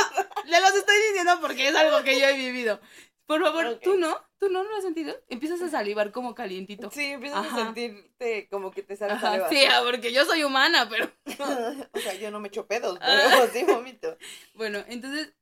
le 0.44 0.60
los 0.60 0.74
estoy 0.74 0.96
diciendo 1.08 1.38
porque 1.40 1.68
es 1.68 1.74
algo 1.74 2.02
que 2.04 2.18
yo 2.18 2.26
he 2.26 2.34
vivido, 2.34 2.80
por 3.28 3.42
favor, 3.42 3.78
tú 3.84 3.98
no, 3.98 4.16
tú 4.38 4.48
no 4.48 4.64
lo 4.64 4.74
has 4.74 4.82
sentido, 4.82 5.14
empiezas 5.28 5.60
a 5.60 5.68
salivar 5.68 6.12
como 6.12 6.34
calientito. 6.34 6.90
Sí, 6.90 7.04
empiezas 7.04 7.44
Ajá. 7.44 7.56
a 7.56 7.64
sentirte 7.66 8.48
como 8.48 8.70
que 8.70 8.82
te 8.82 8.96
sale 8.96 9.20
saliva. 9.20 9.50
sí, 9.50 9.66
ah, 9.70 9.82
porque 9.84 10.14
yo 10.14 10.24
soy 10.24 10.44
humana, 10.44 10.88
pero 10.88 11.12
o 11.92 11.98
sea, 11.98 12.14
yo 12.14 12.30
no 12.30 12.40
me 12.40 12.48
echo 12.48 12.66
pedos, 12.66 12.98
pero 13.04 13.52
sí 13.52 13.64
vomito. 13.64 14.16
Bueno, 14.54 14.82
entonces 14.88 15.34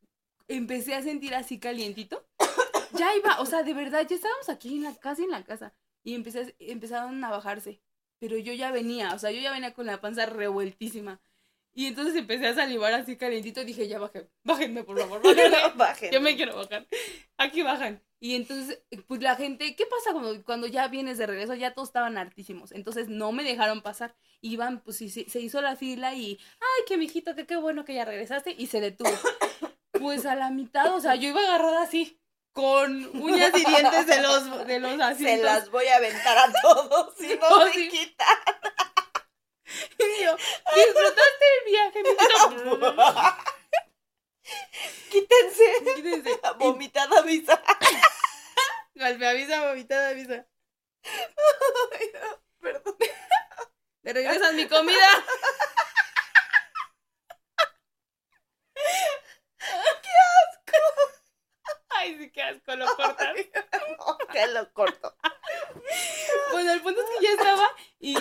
empecé 0.49 0.95
a 0.95 1.03
sentir 1.03 1.35
así 1.35 1.59
calientito. 1.59 2.27
Ya 2.93 3.15
iba, 3.15 3.41
o 3.41 3.47
sea, 3.47 3.63
de 3.63 3.75
verdad, 3.75 4.07
ya 4.09 4.17
estábamos 4.17 4.49
aquí 4.49 4.77
en 4.77 4.85
la 4.85 4.95
casi 4.95 5.25
en 5.25 5.31
la 5.31 5.45
casa. 5.45 5.75
Y 6.03 6.15
empecé, 6.15 6.55
empezaron 6.61 7.23
a 7.25 7.31
bajarse. 7.31 7.83
Pero 8.19 8.39
yo 8.39 8.55
ya 8.55 8.71
venía, 8.71 9.13
o 9.13 9.19
sea, 9.19 9.33
yo 9.33 9.41
ya 9.41 9.53
venía 9.53 9.75
con 9.75 9.85
la 9.85 10.01
panza 10.01 10.25
revueltísima. 10.25 11.21
Y 11.75 11.87
entonces 11.89 12.17
empecé 12.17 12.47
a 12.47 12.55
salivar 12.55 12.95
así 12.95 13.17
calientito 13.17 13.61
y 13.61 13.67
dije, 13.67 13.87
ya 13.87 13.99
bajé, 13.99 14.31
bájenme 14.45 14.83
por 14.83 14.99
favor, 14.99 15.21
bájenme. 15.25 15.57
Bajen. 15.77 16.11
Yo 16.11 16.23
me 16.23 16.35
quiero 16.35 16.57
bajar. 16.57 16.87
Aquí 17.37 17.61
bajan. 17.61 18.03
Y 18.19 18.35
entonces, 18.35 18.83
pues 19.07 19.21
la 19.21 19.37
gente, 19.37 19.77
¿qué 19.77 19.85
pasa 19.85 20.13
cuando, 20.13 20.43
cuando 20.43 20.67
ya 20.67 20.89
vienes 20.89 21.19
de 21.19 21.27
regreso? 21.27 21.55
Ya 21.55 21.75
todos 21.75 21.91
estaban 21.91 22.17
hartísimos. 22.17 22.73
Entonces 22.73 23.09
no 23.09 23.31
me 23.31 23.45
dejaron 23.45 23.83
pasar. 23.83 24.17
Iban, 24.41 24.81
pues 24.81 24.97
sí, 24.97 25.11
sí, 25.11 25.27
se 25.29 25.41
hizo 25.41 25.61
la 25.61 25.77
fila 25.77 26.15
y, 26.15 26.39
ay, 26.61 26.85
que 26.87 26.97
mijito, 26.97 27.35
que 27.35 27.47
qué 27.47 27.57
bueno 27.57 27.85
que 27.85 27.95
ya 27.95 28.07
regresaste. 28.07 28.55
Y 28.57 28.69
se 28.69 28.81
detuvo. 28.81 29.11
Pues 30.01 30.27
a 30.27 30.35
la 30.35 30.51
mitad, 30.51 30.95
o 30.95 31.01
sea, 31.01 31.15
yo 31.15 31.29
iba 31.29 31.41
agarrada 31.41 31.83
así, 31.83 32.21
con 32.53 33.07
uñas 33.21 33.53
y 33.55 33.65
dientes 33.65 34.07
de 34.07 34.21
los, 34.23 34.67
de 34.67 34.79
los 34.81 34.97
Se 34.97 35.03
asientos. 35.03 35.45
las 35.45 35.71
voy 35.71 35.87
a 35.87 35.97
aventar 35.97 36.39
a 36.39 36.53
todos 36.63 37.15
si 37.19 37.37
no 37.37 37.67
sí. 37.73 37.89
quitan. 37.89 38.27
Y 39.99 40.25
yo, 40.25 40.37
¿disfrutaste 40.37 41.45
el 41.59 41.71
viaje, 41.71 42.03
mijito? 42.03 43.37
Quítense. 45.11 45.65
Quítense. 45.97 46.41
Vomitada 46.59 47.19
avisa. 47.19 47.63
Y, 48.95 49.01
me 49.01 49.27
avisa, 49.27 49.67
vomitada, 49.67 50.09
avisa. 50.09 50.47
Ay, 51.05 52.11
no, 52.15 52.43
Perdón. 52.61 52.97
¿Te 54.03 54.13
regresas 54.15 54.55
mi 54.55 54.67
comida? 54.67 54.97
Ay, 62.07 62.17
sí, 62.19 62.31
qué 62.31 62.43
asco, 62.43 62.77
lo 62.77 62.87
cortas. 62.95 63.35
No, 63.99 64.17
te 64.33 64.47
lo 64.49 64.73
corto. 64.73 65.15
Bueno, 66.53 66.73
el 66.73 66.81
punto 66.81 67.01
es 67.01 67.07
que 67.19 67.25
ya 67.25 67.33
estaba 67.33 67.69
y 67.99 68.15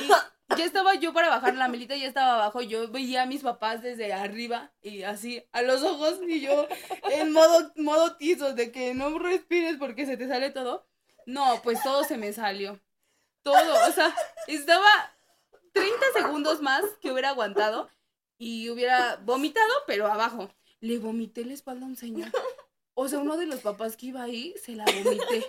ya 0.58 0.66
estaba 0.66 0.96
yo 0.96 1.14
para 1.14 1.30
bajar 1.30 1.56
la 1.56 1.68
melita, 1.68 1.96
ya 1.96 2.08
estaba 2.08 2.36
abajo. 2.36 2.62
Yo 2.62 2.90
veía 2.90 3.24
a 3.24 3.26
mis 3.26 3.44
papás 3.44 3.82
desde 3.82 4.14
arriba 4.14 4.72
y 4.82 5.04
así 5.04 5.44
a 5.52 5.62
los 5.62 5.84
ojos 5.84 6.20
y 6.28 6.42
yo 6.42 6.68
en 7.12 7.32
modo, 7.32 7.72
modo 7.76 8.16
tizo 8.18 8.54
de 8.54 8.72
que 8.72 8.94
no 8.94 9.18
respires 9.20 9.78
porque 9.78 10.06
se 10.06 10.18
te 10.18 10.28
sale 10.28 10.50
todo. 10.50 10.88
No, 11.26 11.62
pues 11.64 11.82
todo 11.84 12.04
se 12.04 12.18
me 12.18 12.34
salió. 12.34 12.80
Todo, 13.44 13.88
o 13.88 13.92
sea, 13.92 14.16
estaba 14.48 14.90
30 15.74 16.06
segundos 16.14 16.62
más 16.62 16.84
que 17.02 17.12
hubiera 17.12 17.30
aguantado 17.30 17.90
y 18.38 18.70
hubiera 18.70 19.18
vomitado, 19.18 19.74
pero 19.86 20.08
abajo. 20.08 20.50
Le 20.80 20.98
vomité 21.00 21.46
la 21.46 21.54
espalda 21.54 21.86
a 21.86 21.90
un 21.90 21.96
señor. 21.96 22.32
O 22.96 23.08
sea, 23.08 23.20
uno 23.20 23.38
de 23.38 23.46
los 23.46 23.60
papás 23.62 23.96
que 23.98 24.08
iba 24.08 24.24
ahí 24.24 24.56
se 24.64 24.72
la 24.74 24.86
vomité. 24.86 25.46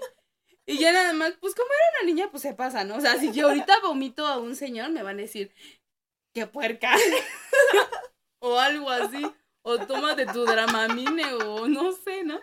Y 0.66 0.78
ya 0.78 0.92
nada 0.92 1.12
más, 1.12 1.32
pues 1.40 1.54
como 1.54 1.68
era 1.68 2.00
una 2.00 2.06
niña, 2.12 2.28
pues 2.30 2.42
se 2.42 2.52
pasa, 2.54 2.82
¿no? 2.84 2.96
O 2.96 3.00
sea, 3.00 3.16
si 3.18 3.30
yo 3.32 3.48
ahorita 3.48 3.78
vomito 3.82 4.26
a 4.26 4.38
un 4.38 4.56
señor, 4.56 4.90
me 4.90 5.02
van 5.04 5.18
a 5.18 5.22
decir, 5.22 5.52
qué 6.34 6.46
puerca. 6.46 6.94
o 8.40 8.58
algo 8.58 8.90
así. 8.90 9.24
O 9.68 9.78
tómate 9.84 10.26
tu 10.26 10.44
dramamine, 10.44 11.34
o 11.34 11.66
no 11.66 11.90
sé, 11.90 12.22
¿no? 12.22 12.38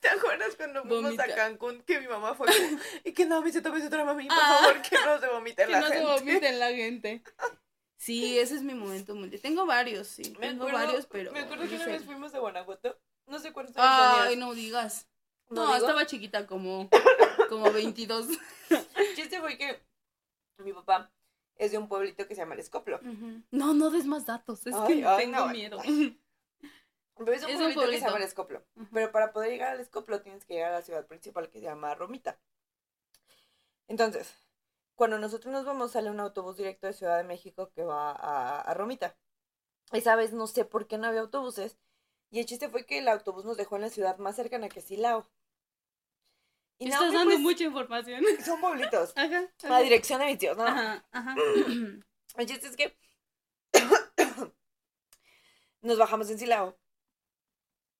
¿Te 0.00 0.08
acuerdas 0.10 0.54
cuando 0.54 0.82
fuimos 0.82 1.02
Vomita. 1.04 1.24
a 1.24 1.34
Cancún 1.34 1.80
que 1.82 1.98
mi 1.98 2.06
mamá 2.08 2.34
fue 2.34 2.46
como, 2.46 2.78
y 3.04 3.12
que 3.12 3.24
no, 3.24 3.40
me 3.40 3.50
se 3.50 3.62
tome 3.62 3.80
su 3.80 3.88
drama 3.88 4.10
a 4.10 4.14
mí, 4.14 4.28
por 4.28 4.36
Ah. 4.38 4.58
favor, 4.60 4.82
que 4.82 4.96
no 4.96 5.18
se 5.18 5.28
vomite 5.28 5.64
Que 5.66 5.72
la 5.72 5.80
no 5.80 5.88
se 5.88 5.94
gente. 5.94 6.10
vomite 6.12 6.48
en 6.48 6.58
la 6.58 6.68
gente. 6.74 7.22
Sí, 7.96 8.38
ese 8.38 8.56
es 8.56 8.62
mi 8.62 8.74
momento. 8.74 9.14
Tengo 9.40 9.64
varios, 9.64 10.08
sí. 10.08 10.24
Me 10.38 10.48
Tengo 10.48 10.64
acuerdo- 10.64 10.86
varios, 10.86 11.06
pero. 11.06 11.32
Me 11.32 11.40
acuerdo 11.40 11.64
que 11.64 11.70
no 11.78 11.84
una 11.84 11.92
vez 11.92 12.04
fuimos 12.04 12.34
a 12.34 12.38
Guanajuato, 12.40 13.00
no 13.26 13.38
sé 13.38 13.52
cuántos 13.52 13.76
años 13.76 13.88
Ay, 13.90 14.28
tenías. 14.30 14.38
no 14.48 14.54
digas. 14.54 15.08
¿No 15.48 15.62
No, 15.66 15.74
digo? 15.74 15.86
estaba 15.86 16.06
chiquita, 16.06 16.46
como, 16.46 16.88
como 17.48 17.70
22. 17.72 18.26
El 18.70 19.14
chiste 19.16 19.40
fue 19.40 19.56
que 19.58 19.82
mi 20.58 20.72
papá 20.72 21.10
es 21.56 21.72
de 21.72 21.78
un 21.78 21.88
pueblito 21.88 22.26
que 22.26 22.34
se 22.34 22.40
llama 22.40 22.54
El 22.54 22.60
Escoplo. 22.60 23.00
No, 23.50 23.74
no 23.74 23.90
des 23.90 24.06
más 24.06 24.26
datos. 24.26 24.66
Es 24.66 24.74
Ay, 24.74 25.00
que 25.00 25.06
ay, 25.06 25.24
tengo 25.26 25.46
no. 25.46 25.52
miedo. 25.52 25.78
Pero 27.16 27.32
es 27.34 27.42
un 27.44 27.50
Es 27.50 27.56
un 27.56 27.60
pueblito 27.60 27.60
que 27.60 27.70
se 27.70 27.74
pueblito. 27.74 28.06
llama 28.06 28.16
El 28.18 28.22
Escoplo. 28.24 28.64
Ujú. 28.76 28.86
Pero 28.92 29.12
para 29.12 29.32
poder 29.32 29.50
llegar 29.50 29.72
al 29.72 29.80
Escoplo 29.80 30.22
tienes 30.22 30.44
que 30.44 30.54
llegar 30.54 30.72
a 30.72 30.76
la 30.78 30.82
ciudad 30.82 31.06
principal 31.06 31.48
que 31.50 31.58
se 31.58 31.64
llama 31.66 31.94
Romita. 31.94 32.38
Entonces, 33.88 34.34
cuando 34.94 35.18
nosotros 35.18 35.52
nos 35.52 35.64
vamos, 35.64 35.92
sale 35.92 36.10
un 36.10 36.20
autobús 36.20 36.56
directo 36.56 36.86
de 36.86 36.92
Ciudad 36.94 37.18
de 37.18 37.24
México 37.24 37.70
que 37.74 37.84
va 37.84 38.12
a, 38.12 38.60
a 38.60 38.74
Romita. 38.74 39.16
Esa 39.92 40.16
vez 40.16 40.32
no 40.32 40.46
sé 40.46 40.64
por 40.64 40.86
qué 40.86 40.96
no 40.98 41.06
había 41.08 41.20
autobuses. 41.20 41.76
Y 42.32 42.40
el 42.40 42.46
chiste 42.46 42.68
fue 42.70 42.86
que 42.86 42.98
el 42.98 43.08
autobús 43.08 43.44
nos 43.44 43.58
dejó 43.58 43.76
en 43.76 43.82
la 43.82 43.90
ciudad 43.90 44.16
más 44.16 44.34
cercana 44.34 44.68
que 44.70 44.80
Silao. 44.80 45.28
Y 46.78 46.86
Estás 46.86 47.02
Naomi, 47.02 47.14
dando 47.16 47.30
pues, 47.32 47.40
mucha 47.40 47.64
información. 47.64 48.24
son 48.44 48.58
pueblitos. 48.60 49.12
Ajá. 49.14 49.44
La 49.68 49.80
dirección 49.80 50.18
de 50.18 50.26
mis 50.26 50.38
tíos, 50.38 50.56
¿no? 50.56 50.64
Ajá, 50.64 51.04
ajá. 51.12 51.34
El 52.36 52.46
chiste 52.46 52.66
es 52.68 52.76
que 52.76 52.96
nos 55.82 55.98
bajamos 55.98 56.30
en 56.30 56.38
Silao. 56.38 56.78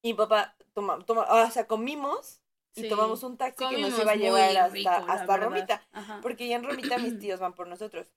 Y 0.02 0.12
mi 0.12 0.14
papá, 0.14 0.56
toma, 0.72 0.98
toma, 1.04 1.22
o 1.28 1.50
sea, 1.50 1.66
comimos 1.66 2.40
y 2.74 2.82
Sí. 2.82 2.88
tomamos 2.88 3.22
un 3.22 3.36
taxi 3.36 3.68
que 3.68 3.78
nos 3.82 3.98
iba 3.98 4.12
a 4.12 4.16
llevar 4.16 4.48
hasta, 4.56 4.68
rico, 4.68 4.90
hasta. 4.90 5.36
Romita. 5.36 5.86
Ajá, 5.92 6.20
Porque 6.22 6.48
ya 6.48 6.56
en 6.56 6.64
Romita 6.64 6.96
mis 6.98 7.18
tíos 7.18 7.38
van 7.38 7.52
por 7.52 7.68
nosotros. 7.68 8.10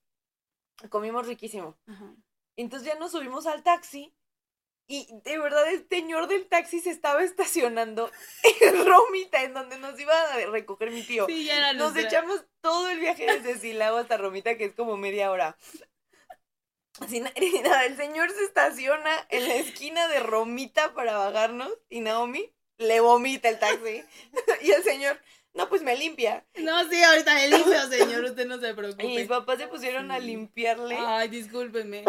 Comimos 0.88 1.26
riquísimo. 1.26 1.76
ajá. 1.86 2.14
Entonces 2.56 2.88
ya 2.88 2.98
nos 2.98 3.12
subimos 3.12 3.46
al 3.46 3.62
taxi. 3.62 4.14
Y 4.88 5.08
de 5.24 5.38
verdad 5.38 5.66
el 5.68 5.86
señor 5.88 6.28
del 6.28 6.46
taxi 6.48 6.80
se 6.80 6.90
estaba 6.90 7.22
estacionando 7.24 8.10
en 8.60 8.86
Romita, 8.86 9.42
en 9.42 9.52
donde 9.54 9.78
nos 9.78 9.98
iba 9.98 10.14
a 10.32 10.46
recoger 10.46 10.90
mi 10.92 11.02
tío. 11.02 11.26
Sí, 11.26 11.44
ya 11.44 11.56
era 11.58 11.72
Nos 11.72 11.92
nuestra- 11.94 12.18
echamos 12.20 12.44
todo 12.60 12.88
el 12.88 13.00
viaje 13.00 13.26
desde 13.26 13.58
Silao 13.58 13.96
hasta 13.96 14.16
Romita, 14.16 14.56
que 14.56 14.66
es 14.66 14.74
como 14.74 14.96
media 14.96 15.30
hora. 15.30 15.56
Así, 17.00 17.20
nada, 17.20 17.84
el 17.84 17.96
señor 17.96 18.30
se 18.30 18.44
estaciona 18.44 19.26
en 19.28 19.46
la 19.48 19.56
esquina 19.56 20.08
de 20.08 20.20
Romita 20.20 20.94
para 20.94 21.18
bajarnos 21.18 21.70
y 21.90 22.00
Naomi 22.00 22.54
le 22.78 23.00
vomita 23.00 23.48
el 23.48 23.58
taxi. 23.58 24.02
y 24.62 24.70
el 24.70 24.82
señor, 24.82 25.20
no, 25.56 25.68
pues 25.68 25.82
me 25.82 25.96
limpia. 25.96 26.46
No, 26.56 26.88
sí, 26.88 27.02
ahorita 27.02 27.34
le 27.34 27.48
limpio, 27.48 27.88
señor, 27.88 28.24
usted 28.24 28.46
no 28.46 28.58
se 28.58 28.68
Y 28.68 28.72
mis 28.72 28.76
preocupe. 28.76 29.26
papás 29.26 29.58
se 29.58 29.68
pusieron 29.68 30.10
a 30.10 30.18
limpiarle. 30.18 30.96
Ay, 30.98 31.28
discúlpenme. 31.28 32.04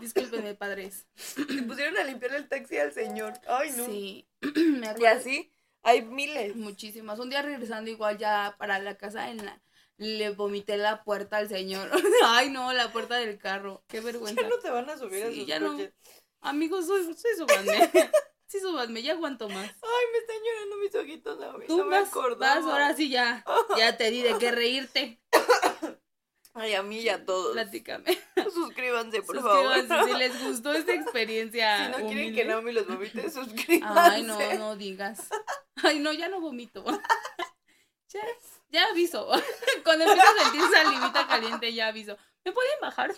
Discúlpenme, 0.00 0.54
padres. 0.54 1.06
Se 1.14 1.44
pusieron 1.62 1.96
a 1.96 2.04
limpiarle 2.04 2.38
el 2.38 2.48
taxi 2.48 2.78
al 2.78 2.92
señor. 2.92 3.34
Ay, 3.46 3.70
no. 3.76 3.84
Sí, 3.86 4.28
me 4.56 4.94
Y 4.98 5.04
así, 5.04 5.52
hay 5.82 6.02
miles. 6.02 6.56
Muchísimas. 6.56 7.18
Un 7.18 7.30
día 7.30 7.42
regresando 7.42 7.90
igual 7.90 8.16
ya 8.18 8.56
para 8.58 8.78
la 8.78 8.96
casa 8.96 9.30
en 9.30 9.44
la 9.44 9.60
le 9.98 10.30
vomité 10.30 10.76
la 10.76 11.02
puerta 11.02 11.38
al 11.38 11.48
señor. 11.48 11.90
Ay, 12.24 12.50
no, 12.50 12.72
la 12.72 12.92
puerta 12.92 13.16
del 13.16 13.36
carro. 13.36 13.82
Qué 13.88 14.00
vergüenza. 14.00 14.40
Ya 14.40 14.48
no 14.48 14.58
te 14.60 14.70
van 14.70 14.88
a 14.88 14.96
subir 14.96 15.24
a 15.24 15.28
Sí, 15.30 15.40
sus 15.40 15.46
ya 15.46 15.58
no. 15.58 15.76
Amigos, 16.40 16.86
sí, 16.86 17.14
sí, 17.14 17.28
súbanme. 17.36 17.90
Sí, 18.48 18.60
súbanme, 18.60 19.02
ya 19.02 19.12
aguanto 19.12 19.48
más. 19.50 19.66
Ay, 19.82 20.04
me 20.12 20.18
están 20.18 20.36
llorando 20.42 20.76
mis 20.78 20.94
ojitos, 20.94 21.38
Naomi. 21.38 21.66
Tú 21.66 21.76
no 21.76 21.84
me 21.84 22.00
vas, 22.00 22.64
ahora 22.64 22.94
sí 22.96 23.10
ya. 23.10 23.44
Ya 23.76 23.98
te 23.98 24.10
di 24.10 24.22
de 24.22 24.38
qué 24.38 24.50
reírte. 24.50 25.20
Ay, 26.54 26.74
a 26.74 26.82
mí 26.82 26.98
y 26.98 27.08
a 27.10 27.24
todos. 27.24 27.52
Platícame. 27.52 28.18
Suscríbanse, 28.52 29.22
por 29.22 29.40
favor. 29.42 29.76
Suscríbanse 29.76 30.12
si 30.12 30.18
les 30.18 30.42
gustó 30.48 30.72
esta 30.72 30.94
experiencia. 30.94 31.94
Si 31.94 32.02
no 32.02 32.08
quieren 32.08 32.34
que 32.34 32.44
Naomi 32.46 32.72
los 32.72 32.88
vomite, 32.88 33.30
suscríbanse. 33.30 34.00
Ay, 34.00 34.22
no, 34.22 34.38
no 34.54 34.76
digas. 34.76 35.28
Ay, 35.82 35.98
no, 36.00 36.12
ya 36.12 36.28
no 36.28 36.40
vomito. 36.40 36.84
Ya, 38.10 38.22
ya 38.70 38.86
aviso. 38.86 39.28
Cuando 39.84 40.06
empiezo 40.06 40.26
a 40.26 40.42
sentir 40.44 40.62
salivita 40.72 41.26
caliente, 41.28 41.74
ya 41.74 41.88
aviso. 41.88 42.16
¿Me 42.42 42.52
pueden 42.52 42.80
bajar? 42.80 43.14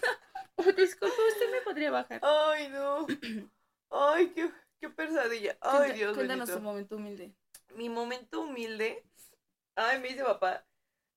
Oh, 0.57 0.65
disculpe, 0.65 1.15
¿usted 1.29 1.49
me 1.53 1.61
podría 1.61 1.93
bajar? 1.93 2.21
Ay, 2.25 2.69
no. 2.71 3.07
Ay, 3.91 4.33
qué, 4.35 4.51
qué 4.81 4.89
pesadilla. 4.91 5.57
Ay, 5.61 5.77
Cuenta- 5.79 5.95
Dios 5.95 6.15
Cuéntanos 6.17 6.49
bendito. 6.49 6.59
tu 6.59 6.65
momento 6.65 6.97
humilde. 6.97 7.35
Mi 7.75 7.89
momento 7.89 8.41
humilde. 8.41 9.05
Ay, 9.77 10.01
me 10.01 10.09
dice 10.09 10.25
papá. 10.25 10.67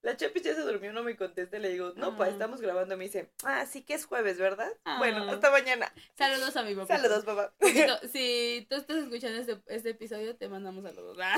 La 0.02 0.18
Chapis 0.18 0.44
ya 0.44 0.54
se 0.54 0.62
durmió, 0.62 0.92
no 0.92 1.02
me 1.02 1.16
contesta. 1.16 1.58
Le 1.60 1.70
digo, 1.70 1.94
no, 1.96 2.18
pa, 2.18 2.26
Ah. 2.26 2.30
estamos 2.30 2.60
grabando. 2.60 2.98
Me 2.98 3.06
dice, 3.06 3.32
ah, 3.46 3.66
sí 3.66 3.84
que 3.84 3.94
es 3.94 4.06
jueves, 4.06 4.38
¿verdad? 4.38 4.72
Ah. 4.84 4.98
Bueno, 4.98 5.24
hasta 5.32 5.50
mañana. 5.50 5.94
Saludos 6.18 6.56
a 6.58 6.64
mi 6.64 6.76
papá. 6.76 6.98
Saludos, 6.98 7.24
papá. 7.24 7.54
Si 8.12 8.68
tú 8.70 8.76
estás 8.76 8.98
escuchando 8.98 9.40
este, 9.40 9.62
este 9.68 9.92
episodio, 9.92 10.36
te 10.36 10.50
mandamos 10.50 10.84
saludos. 10.84 11.18
Ah. 11.22 11.38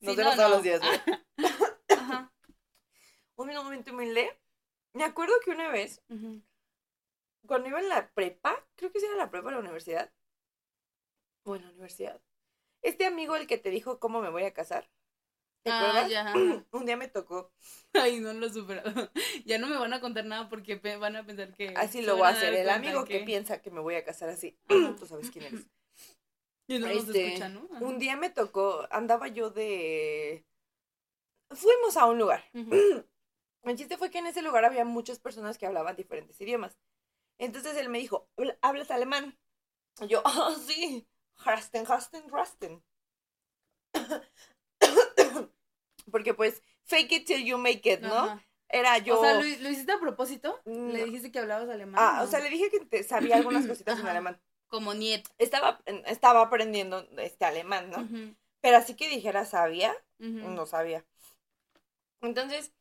Nos 0.00 0.14
vemos 0.16 0.36
no, 0.36 0.36
todos 0.36 0.48
no. 0.50 0.54
los 0.56 0.62
días, 0.62 0.80
güey. 0.80 1.00
Ajá. 1.88 2.32
Un 3.34 3.48
momento 3.54 3.92
humilde. 3.92 4.40
Me 4.94 5.04
acuerdo 5.04 5.34
que 5.44 5.50
una 5.50 5.68
vez, 5.68 6.00
cuando 7.46 7.68
iba 7.68 7.80
en 7.80 7.88
la 7.88 8.08
prepa, 8.12 8.64
creo 8.76 8.90
que 8.92 9.00
sí 9.00 9.06
era 9.06 9.16
la 9.16 9.30
prepa 9.30 9.48
o 9.48 9.50
la 9.50 9.58
universidad. 9.58 10.12
O 11.48 11.56
en 11.56 11.62
la 11.62 11.70
universidad. 11.70 12.20
Este 12.82 13.06
amigo, 13.06 13.34
el 13.34 13.46
que 13.46 13.56
te 13.56 13.70
dijo 13.70 13.98
cómo 13.98 14.20
me 14.20 14.28
voy 14.28 14.44
a 14.44 14.52
casar. 14.52 14.90
¿Te 15.62 15.70
Ah, 15.70 15.78
acuerdas? 15.78 16.10
ya. 16.10 16.34
Un 16.72 16.84
día 16.84 16.96
me 16.96 17.08
tocó. 17.08 17.50
Ay, 17.94 18.20
no 18.20 18.32
lo 18.34 18.46
he 18.46 18.52
superado. 18.52 19.10
Ya 19.46 19.58
no 19.58 19.66
me 19.66 19.78
van 19.78 19.94
a 19.94 20.00
contar 20.00 20.26
nada 20.26 20.48
porque 20.50 20.76
van 20.76 21.16
a 21.16 21.24
pensar 21.24 21.54
que. 21.54 21.74
Así 21.76 22.02
lo 22.02 22.16
voy 22.16 22.26
a 22.26 22.30
hacer. 22.30 22.54
El 22.54 22.68
amigo 22.68 23.04
que 23.06 23.20
piensa 23.20 23.62
que 23.62 23.70
me 23.70 23.80
voy 23.80 23.94
a 23.94 24.04
casar 24.04 24.28
así. 24.28 24.58
Ajá. 24.68 24.94
Tú 25.00 25.06
sabes 25.06 25.30
quién 25.30 25.46
eres. 25.46 25.66
Y 26.68 26.78
no 26.78 26.86
Este, 26.88 27.28
escuchan, 27.28 27.54
¿no? 27.54 27.68
Ajá. 27.72 27.84
Un 27.84 27.98
día 27.98 28.16
me 28.16 28.28
tocó, 28.28 28.86
andaba 28.90 29.28
yo 29.28 29.48
de... 29.48 30.44
Fuimos 31.50 31.96
a 31.96 32.04
un 32.04 32.18
lugar. 32.18 32.44
El 33.62 33.76
chiste 33.76 33.96
fue 33.96 34.10
que 34.10 34.18
en 34.18 34.26
ese 34.26 34.42
lugar 34.42 34.64
había 34.66 34.84
muchas 34.84 35.18
personas 35.18 35.56
que 35.58 35.66
hablaban 35.66 35.96
diferentes 35.96 36.38
idiomas. 36.40 36.78
Entonces 37.38 37.76
él 37.76 37.88
me 37.88 37.98
dijo, 37.98 38.28
"Habla- 38.36 38.58
¿hablas 38.62 38.90
alemán? 38.90 39.38
Y 40.00 40.08
yo, 40.08 40.22
ah, 40.26 40.54
sí. 40.66 41.06
Rasten, 41.44 41.86
Rasten, 41.86 42.28
Rasten. 42.28 42.82
Porque 46.10 46.34
pues, 46.34 46.62
fake 46.84 47.12
it 47.12 47.26
till 47.26 47.44
you 47.44 47.58
make 47.58 47.88
it, 47.90 48.00
¿no? 48.00 48.14
Ajá. 48.14 48.44
Era 48.70 48.98
yo... 48.98 49.18
O 49.18 49.22
sea, 49.22 49.34
¿lo, 49.34 49.40
lo 49.40 49.70
hiciste 49.70 49.92
a 49.92 49.98
propósito? 50.00 50.60
No. 50.66 50.92
¿Le 50.92 51.04
dijiste 51.04 51.32
que 51.32 51.38
hablabas 51.38 51.68
alemán? 51.68 51.94
Ah, 51.98 52.16
¿no? 52.18 52.24
o 52.24 52.26
sea, 52.26 52.40
le 52.40 52.50
dije 52.50 52.70
que 52.70 52.80
te- 52.84 53.02
sabía 53.02 53.36
algunas 53.36 53.66
cositas 53.68 53.98
en 54.00 54.06
alemán. 54.06 54.40
Como 54.68 54.92
niet. 54.94 55.26
Estaba, 55.38 55.80
estaba 56.06 56.42
aprendiendo 56.42 57.06
este 57.18 57.44
alemán, 57.46 57.90
¿no? 57.90 58.06
Pero 58.60 58.76
así 58.76 58.94
que 58.94 59.08
dijera 59.08 59.46
sabía, 59.46 59.94
no 60.18 60.66
sabía. 60.66 61.06
Entonces, 62.20 62.72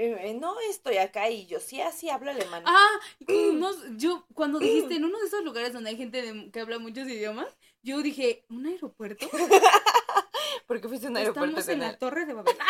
eh, 0.00 0.34
no 0.40 0.54
estoy 0.70 0.96
acá 0.98 1.28
y 1.28 1.46
yo 1.46 1.58
sí 1.60 1.80
así 1.80 2.08
hablo 2.08 2.30
alemán. 2.30 2.62
Ah, 2.66 2.88
como 3.26 3.38
unos- 3.50 3.84
yo 3.96 4.24
cuando 4.34 4.58
dijiste 4.58 4.94
en 4.94 5.04
uno 5.04 5.18
de 5.18 5.26
esos 5.26 5.42
lugares 5.44 5.72
donde 5.72 5.90
hay 5.90 5.96
gente 5.96 6.22
de- 6.22 6.50
que 6.50 6.60
habla 6.60 6.78
muchos 6.78 7.08
idiomas, 7.08 7.48
yo 7.82 8.00
dije, 8.02 8.44
¿un 8.48 8.66
aeropuerto? 8.66 9.26
Porque 10.66 10.88
fuiste 10.88 11.06
a 11.06 11.10
un 11.10 11.16
aeropuerto 11.16 11.58
Estamos 11.60 11.68
en 11.68 11.80
la 11.80 11.98
torre 11.98 12.26
de 12.26 12.34
Babel. 12.34 12.56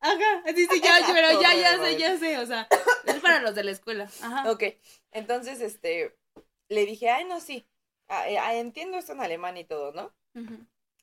Ajá, 0.00 0.42
así 0.46 0.66
sí, 0.66 0.80
ya, 0.80 1.00
pero 1.12 1.40
ya, 1.40 1.54
ya 1.54 1.78
sé, 1.82 1.96
ya 1.96 2.18
sé, 2.18 2.38
o 2.38 2.46
sea, 2.46 2.68
es 3.06 3.16
para 3.20 3.40
los 3.40 3.54
de 3.54 3.64
la 3.64 3.70
escuela. 3.72 4.08
Ajá. 4.22 4.50
Ok, 4.50 4.62
entonces, 5.10 5.60
este, 5.60 6.16
le 6.68 6.86
dije, 6.86 7.10
ay, 7.10 7.24
no, 7.24 7.40
sí, 7.40 7.66
ah, 8.08 8.28
eh, 8.28 8.38
ah, 8.38 8.54
entiendo 8.54 8.98
esto 8.98 9.12
en 9.12 9.20
alemán 9.20 9.56
y 9.56 9.64
todo, 9.64 9.92
¿no? 9.92 10.14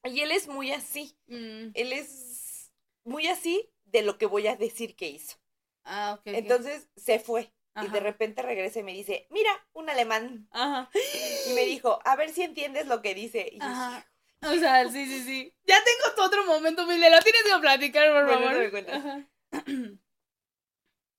Y 0.06 0.22
él 0.22 0.32
es 0.32 0.48
muy 0.48 0.72
así, 0.72 1.18
Mm, 1.28 1.72
él 1.74 1.94
es 1.94 2.72
muy 3.04 3.28
así 3.28 3.70
de 3.94 4.02
lo 4.02 4.18
que 4.18 4.26
voy 4.26 4.48
a 4.48 4.58
decir 4.58 4.96
que 4.98 5.08
hizo. 5.08 5.38
Ah, 5.86 6.16
ok. 6.20 6.24
Entonces, 6.26 6.90
se 6.98 7.20
fue. 7.20 7.54
Y 7.82 7.88
de 7.88 8.00
repente 8.00 8.42
regresa 8.44 8.80
y 8.80 8.84
me 8.84 8.94
dice, 8.94 9.26
mira, 9.32 9.50
un 9.74 9.90
alemán. 9.90 10.48
Ajá. 10.52 10.90
Y 11.50 11.54
me 11.54 11.66
dijo, 11.66 12.00
a 12.06 12.16
ver 12.16 12.30
si 12.30 12.44
entiendes 12.44 12.86
lo 12.86 13.02
que 13.02 13.16
dice. 13.16 13.50
Y 13.52 13.58
yo, 13.60 13.66
Ajá. 13.66 14.08
O 14.44 14.54
sea, 14.56 14.88
sí, 14.92 15.06
sí, 15.08 15.24
sí. 15.24 15.56
Ya 15.64 15.78
tengo 15.84 16.16
tu 16.16 16.22
otro 16.22 16.46
momento, 16.46 16.86
Mile, 16.86 17.10
lo 17.10 17.20
tienes 17.22 17.44
que 17.44 17.60
platicar, 17.60 18.12
por 18.12 18.30
favor. 18.30 18.72
cuenta. 18.72 18.96
Ajá. 18.98 19.28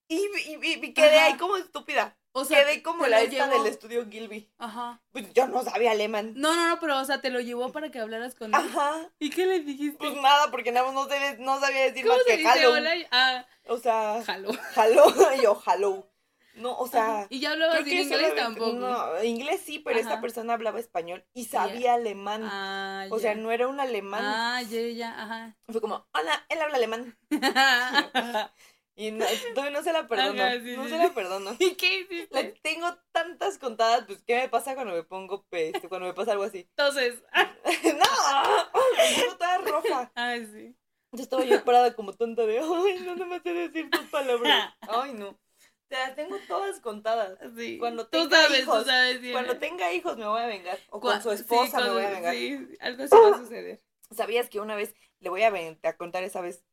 Y, 0.06 0.16
y- 0.16 0.58
y- 0.62 0.84
y 0.84 0.92
quedé 0.92 1.16
Ajá. 1.16 1.24
ahí 1.26 1.36
como 1.38 1.56
estúpida. 1.56 2.16
O 2.36 2.44
sea, 2.44 2.64
quedé 2.64 2.82
como 2.82 3.06
la 3.06 3.20
esta 3.20 3.46
llevó- 3.46 3.62
del 3.62 3.72
estudio 3.72 4.06
Gilby. 4.10 4.50
Ajá. 4.58 5.00
Pues 5.12 5.32
yo 5.34 5.46
no 5.46 5.62
sabía 5.62 5.92
alemán. 5.92 6.32
No, 6.36 6.54
no, 6.56 6.68
no, 6.68 6.80
pero, 6.80 6.98
o 6.98 7.04
sea, 7.04 7.20
te 7.20 7.30
lo 7.30 7.38
llevó 7.40 7.70
para 7.70 7.90
que 7.92 8.00
hablaras 8.00 8.34
con 8.34 8.48
él. 8.48 8.54
Ajá. 8.54 9.08
¿Y 9.20 9.30
qué 9.30 9.46
le 9.46 9.60
dijiste? 9.60 9.96
Pues 9.98 10.14
nada, 10.20 10.50
porque 10.50 10.72
nada 10.72 10.86
más 10.90 10.94
no, 10.94 11.08
sé- 11.08 11.36
no 11.38 11.60
sabía 11.60 11.82
decir 11.82 12.02
¿Cómo 12.02 12.16
más 12.16 12.24
se 12.26 12.30
que 12.32 12.36
dice 12.38 12.66
hola? 12.66 12.92
Ah, 13.12 13.46
O 13.68 13.78
sea, 13.78 14.20
hello. 14.26 14.50
Y 15.38 15.42
yo, 15.42 15.62
hello. 15.64 16.10
No, 16.56 16.76
o 16.78 16.86
sea. 16.86 17.26
Y 17.30 17.40
ya 17.40 17.50
hablabas 17.50 17.74
creo 17.80 17.84
bien 17.84 18.02
inglés 18.02 18.34
tampoco. 18.36 18.72
No, 18.74 19.24
inglés 19.24 19.60
sí, 19.64 19.80
pero 19.80 19.98
esta 19.98 20.12
Ajá. 20.14 20.20
persona 20.20 20.52
hablaba 20.54 20.78
español 20.78 21.24
y 21.34 21.46
sabía 21.46 21.94
alemán. 21.94 22.42
Ah, 22.44 23.06
o 23.10 23.18
sea, 23.18 23.34
no 23.34 23.50
era 23.50 23.66
un 23.66 23.80
alemán. 23.80 24.22
Ah, 24.24 24.62
ya, 24.62 24.80
ya, 24.82 25.20
ajá. 25.20 25.56
Fue 25.68 25.80
como, 25.80 26.06
hola, 26.14 26.46
él 26.48 26.60
habla 26.62 26.76
alemán. 26.76 27.16
Y 28.96 29.10
no, 29.10 29.24
no 29.72 29.82
se 29.82 29.92
la 29.92 30.06
perdono. 30.06 30.42
Ajá, 30.42 30.54
sí, 30.60 30.76
no 30.76 30.84
sí, 30.84 30.90
se 30.90 30.96
sí. 30.96 31.02
la 31.02 31.14
perdono. 31.14 31.56
¿Y 31.58 31.74
qué 31.74 32.06
La 32.30 32.40
hiciste? 32.40 32.60
tengo 32.62 32.86
tantas 33.12 33.58
contadas, 33.58 34.04
pues, 34.06 34.22
¿qué 34.24 34.36
me 34.36 34.48
pasa 34.48 34.74
cuando 34.74 34.94
me 34.94 35.02
pongo 35.02 35.44
pesto? 35.48 35.88
Cuando 35.88 36.06
me 36.06 36.14
pasa 36.14 36.32
algo 36.32 36.44
así. 36.44 36.60
Entonces, 36.70 37.22
¡No! 37.34 38.70
Me 38.96 39.22
pongo 39.22 39.36
toda 39.36 39.58
roja. 39.58 40.12
ay, 40.14 40.46
sí. 40.46 40.76
Yo 41.12 41.22
estaba 41.22 41.44
yo 41.44 41.64
parada 41.64 41.94
como 41.94 42.12
tonta 42.12 42.44
de, 42.46 42.58
ay, 42.58 43.00
no, 43.04 43.14
no 43.16 43.26
me 43.26 43.40
sé 43.40 43.52
decir 43.52 43.88
tus 43.90 44.06
palabras. 44.10 44.74
Ay, 44.80 45.12
no. 45.14 45.38
Sea, 45.88 46.08
las 46.08 46.16
tengo 46.16 46.36
todas 46.48 46.80
contadas. 46.80 47.38
Sí. 47.56 47.78
Cuando 47.78 48.04
tú 48.06 48.28
tenga 48.28 48.42
sabes, 48.42 48.60
hijos, 48.60 48.78
tú 48.84 48.90
sabes. 48.90 49.20
bien. 49.20 49.32
Cuando 49.32 49.58
tenga 49.58 49.92
hijos 49.92 50.16
me 50.16 50.26
voy 50.26 50.40
a 50.40 50.46
vengar. 50.46 50.78
O 50.90 50.98
con 51.00 51.22
su 51.22 51.30
sí, 51.30 51.36
esposa 51.36 51.78
me 51.78 51.84
con- 51.86 51.94
voy 51.94 52.04
a 52.04 52.10
vengar. 52.10 52.34
Sí, 52.34 52.68
algo 52.80 53.04
así 53.04 53.14
va 53.16 53.36
a 53.36 53.38
suceder. 53.38 53.82
¿Sabías 54.10 54.48
que 54.48 54.60
una 54.60 54.74
vez, 54.74 54.94
le 55.20 55.30
voy 55.30 55.42
a, 55.42 55.52
a 55.82 55.96
contar 55.96 56.24
esa 56.24 56.40
vez, 56.40 56.64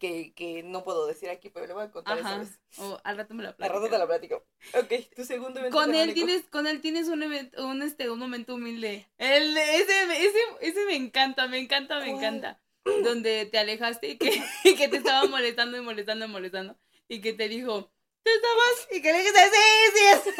que, 0.00 0.32
que 0.34 0.62
no 0.62 0.84
puedo 0.84 1.06
decir 1.06 1.28
aquí, 1.30 1.48
pero 1.50 1.66
le 1.66 1.72
voy 1.74 1.84
a 1.84 1.90
contar 1.90 2.18
Ajá. 2.18 2.38
vez. 2.38 2.58
O 2.78 2.98
al 3.04 3.16
rato 3.16 3.34
me 3.34 3.42
la 3.42 3.50
Al 3.50 3.56
platicas. 3.56 3.80
rato 3.82 3.90
te 3.92 3.98
la 3.98 4.06
platico. 4.06 4.46
Ok, 4.74 5.14
tu 5.14 5.24
segundo 5.24 5.60
evento 5.60 5.76
Con 5.76 5.94
él 5.94 6.12
tienes, 6.14 6.42
con 6.50 6.66
él 6.66 6.80
tienes 6.80 7.08
un 7.08 7.22
evento, 7.22 7.66
un 7.66 7.82
este, 7.82 8.10
un 8.10 8.18
momento 8.18 8.54
humilde. 8.54 9.06
El, 9.18 9.56
ese, 9.56 10.02
ese, 10.26 10.38
ese 10.60 10.84
me 10.86 10.96
encanta, 10.96 11.46
me 11.48 11.58
encanta, 11.58 12.00
me 12.00 12.10
encanta. 12.10 12.60
Donde 13.04 13.46
te 13.46 13.58
alejaste 13.58 14.08
y 14.10 14.18
que, 14.18 14.42
y 14.64 14.74
que 14.76 14.88
te 14.88 14.98
estaba 14.98 15.26
molestando 15.28 15.76
y 15.76 15.80
molestando 15.80 16.24
y 16.24 16.28
molestando. 16.28 16.76
Y 17.08 17.20
que 17.20 17.32
te 17.32 17.48
dijo, 17.48 17.90
¿tú 18.22 18.30
estabas? 18.30 18.88
Y 18.92 19.02
que 19.02 19.12
le 19.12 19.18
dijiste, 19.18 19.40
sí, 19.40 19.92
sí 19.94 20.04
es. 20.04 20.34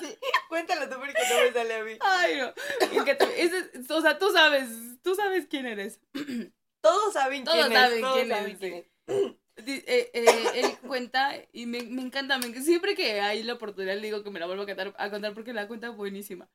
Sí, 0.00 0.18
Cuéntalo 0.48 0.88
tú 0.88 0.96
porque 0.96 1.12
no 1.12 1.40
me 1.42 1.52
sale 1.52 1.74
a 1.74 1.84
mí. 1.84 1.92
Ay, 2.00 2.36
no. 2.38 2.52
Y 3.00 3.04
que 3.04 3.14
te- 3.14 3.42
ese- 3.42 3.70
o 3.92 4.00
sea, 4.00 4.18
tú 4.18 4.30
sabes, 4.32 4.68
tú 5.02 5.14
sabes 5.14 5.46
quién 5.48 5.66
eres. 5.66 6.00
Todos 6.86 7.12
saben 7.12 7.44
Todos 7.44 7.66
quién 7.66 7.72
saben 7.72 7.94
es. 7.94 8.00
Todos 8.00 8.14
quién 8.16 8.28
saben 8.28 8.56
quién 8.56 8.74
es. 8.74 8.86
Eh, 9.58 10.10
eh, 10.12 10.50
él 10.54 10.78
cuenta 10.86 11.32
y 11.52 11.64
me, 11.64 11.82
me 11.82 12.02
encanta, 12.02 12.38
me, 12.38 12.52
siempre 12.60 12.94
que 12.94 13.20
hay 13.20 13.42
la 13.42 13.54
oportunidad 13.54 13.94
le 13.94 14.02
digo 14.02 14.22
que 14.22 14.30
me 14.30 14.38
la 14.38 14.46
vuelvo 14.46 14.64
a 14.64 14.66
contar, 14.66 14.94
a 14.98 15.10
contar 15.10 15.32
porque 15.34 15.52
la 15.54 15.66
cuenta 15.66 15.88
buenísima. 15.90 16.48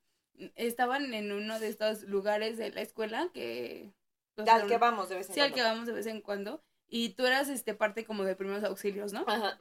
Estaban 0.56 1.14
en 1.14 1.32
uno 1.32 1.60
de 1.60 1.68
estos 1.68 2.03
lugares 2.03 2.58
de 2.58 2.72
la 2.72 2.82
escuela 2.82 3.30
que... 3.34 3.91
pues, 4.36 4.48
Al 4.48 4.68
que 4.68 4.78
vamos 4.78 5.10
de 5.10 5.16
vez 5.16 5.30
en 5.30 5.34
Sí, 5.34 5.40
al 5.40 5.52
cuando. 5.52 5.56
que 5.56 5.70
vamos 5.70 5.88
de 5.88 5.94
vez 5.94 6.06
en 6.08 6.22
cuando. 6.22 6.64
Y 6.88 7.10
tú 7.10 7.26
eras 7.26 7.49
este 7.49 7.74
parte 7.74 8.06
como 8.06 8.24
de 8.24 8.36
primeros 8.36 8.64
auxilios, 8.64 9.14
¿no? 9.14 9.24
Ajá. 9.28 9.58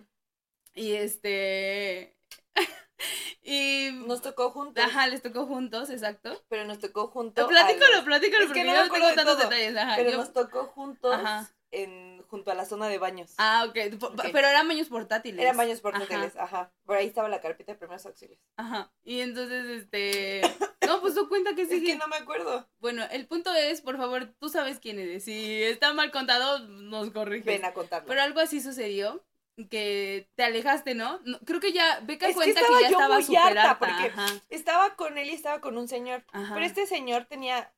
Y 0.75 0.93
este... 0.93 2.17
y 3.43 3.90
Nos 4.06 4.22
tocó 4.22 4.51
juntos. 4.51 4.85
ajá, 4.85 5.06
les 5.06 5.22
tocó 5.22 5.47
juntos, 5.47 5.90
exacto. 5.90 6.43
Pero 6.48 6.64
nos 6.64 6.78
tocó 6.78 7.09
juntos. 7.09 7.47
Platícalo, 7.48 8.05
platícalo, 8.05 8.43
Es 8.44 8.47
porque 8.48 8.62
que 8.62 8.66
no 8.70 8.85
no 8.86 8.93
tengo 8.93 9.06
de 9.09 9.14
tantos 9.14 9.36
todo, 9.39 9.48
detalles, 9.48 9.77
ajá. 9.77 9.97
Pero 9.97 10.10
yo- 10.10 10.16
nos 10.18 10.32
tocó 10.32 10.64
juntos 10.66 11.14
Ajá. 11.14 11.51
en, 11.70 12.22
junto 12.28 12.51
a 12.51 12.55
la 12.55 12.64
zona 12.64 12.89
de 12.89 12.98
baños. 12.98 13.32
Ah, 13.39 13.66
ok, 13.68 13.98
po- 13.98 14.06
Ok. 14.09 14.27
pero 14.32 14.47
eran 14.48 14.68
baños 14.68 14.89
portátiles. 14.89 15.40
Eran 15.40 15.56
baños 15.56 15.81
portátiles, 15.81 16.36
Ajá, 16.36 16.44
ajá. 16.44 16.72
Por 16.85 16.97
ahí 16.97 17.06
estaba 17.06 17.28
la 17.28 17.40
carpeta 17.40 17.72
de 17.72 17.78
primeros 17.78 18.05
auxilios. 18.06 18.39
ajá. 18.56 18.93
Y 19.05 19.20
entonces, 19.20 19.64
este... 19.66 20.43
No, 20.90 21.01
pues 21.01 21.14
tú 21.14 21.28
cuenta 21.28 21.55
que 21.55 21.62
Es 21.62 21.68
sigue. 21.68 21.93
que 21.93 21.97
no 21.98 22.09
me 22.09 22.16
acuerdo. 22.16 22.68
Bueno, 22.81 23.05
el 23.12 23.27
punto 23.28 23.55
es, 23.55 23.81
por 23.81 23.97
favor, 23.97 24.35
tú 24.40 24.48
sabes 24.48 24.81
quién 24.81 24.98
eres. 24.98 25.22
Si 25.22 25.62
está 25.62 25.93
mal 25.93 26.10
contado, 26.10 26.59
nos 26.66 27.10
corriges. 27.12 27.44
Ven 27.47 27.64
a 27.64 27.72
contarlo. 27.72 28.09
Pero 28.09 28.22
algo 28.22 28.40
así 28.40 28.60
sucedió, 28.60 29.22
que 29.69 30.28
te 30.35 30.45
alejaste, 30.45 30.95
¿no? 30.95 31.20
No, 31.24 31.39
creo 31.41 31.61
que 31.61 31.73
ya, 31.73 32.01
Beca 32.01 32.27
Es 32.27 32.32
que 32.32 32.35
cuenta 32.37 32.61
que, 32.61 32.66
estaba 32.66 32.81
ya 32.82 32.89
yo 32.91 32.97
estaba 33.01 33.20
muy 33.20 33.37
harta, 33.37 33.78
porque 33.78 33.93
Ajá, 34.09 34.27
Estaba 34.49 34.97
con 34.97 35.19
él 35.19 35.28
y 35.31 35.35
estaba 35.35 35.61
con 35.61 35.77
un 35.78 35.89
señor. 35.89 36.24
ajá. 36.32 36.55
Pero 36.55 36.66
este 36.66 36.87
señor 36.87 37.27
tenía 37.27 37.73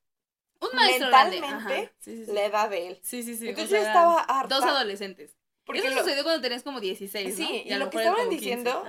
Un 0.60 0.70
maestro 0.74 1.06
mentalmente 1.06 1.92
sí, 1.98 2.16
sí, 2.16 2.26
sí. 2.26 2.32
la 2.32 2.44
edad 2.44 2.70
de 2.70 2.88
él. 2.88 3.00
Sí, 3.02 3.22
sí, 3.22 3.36
sí. 3.36 3.48
Entonces 3.48 3.72
o 3.72 3.76
yo 3.76 3.82
sea, 3.82 3.92
estaba 3.92 4.20
harta. 4.20 4.54
Dos 4.56 4.64
adolescentes. 4.64 5.36
Porque 5.64 5.80
Eso 5.80 5.90
lo- 5.90 6.02
sucedió 6.02 6.22
cuando 6.24 6.42
tenías 6.42 6.62
como 6.62 6.80
16, 6.80 7.38
¿no? 7.38 7.46
Sí, 7.46 7.62
y 7.66 7.74
lo 7.74 7.88
que 7.90 7.98
estaban 7.98 8.18
como 8.18 8.30
15. 8.30 8.40
diciendo, 8.44 8.84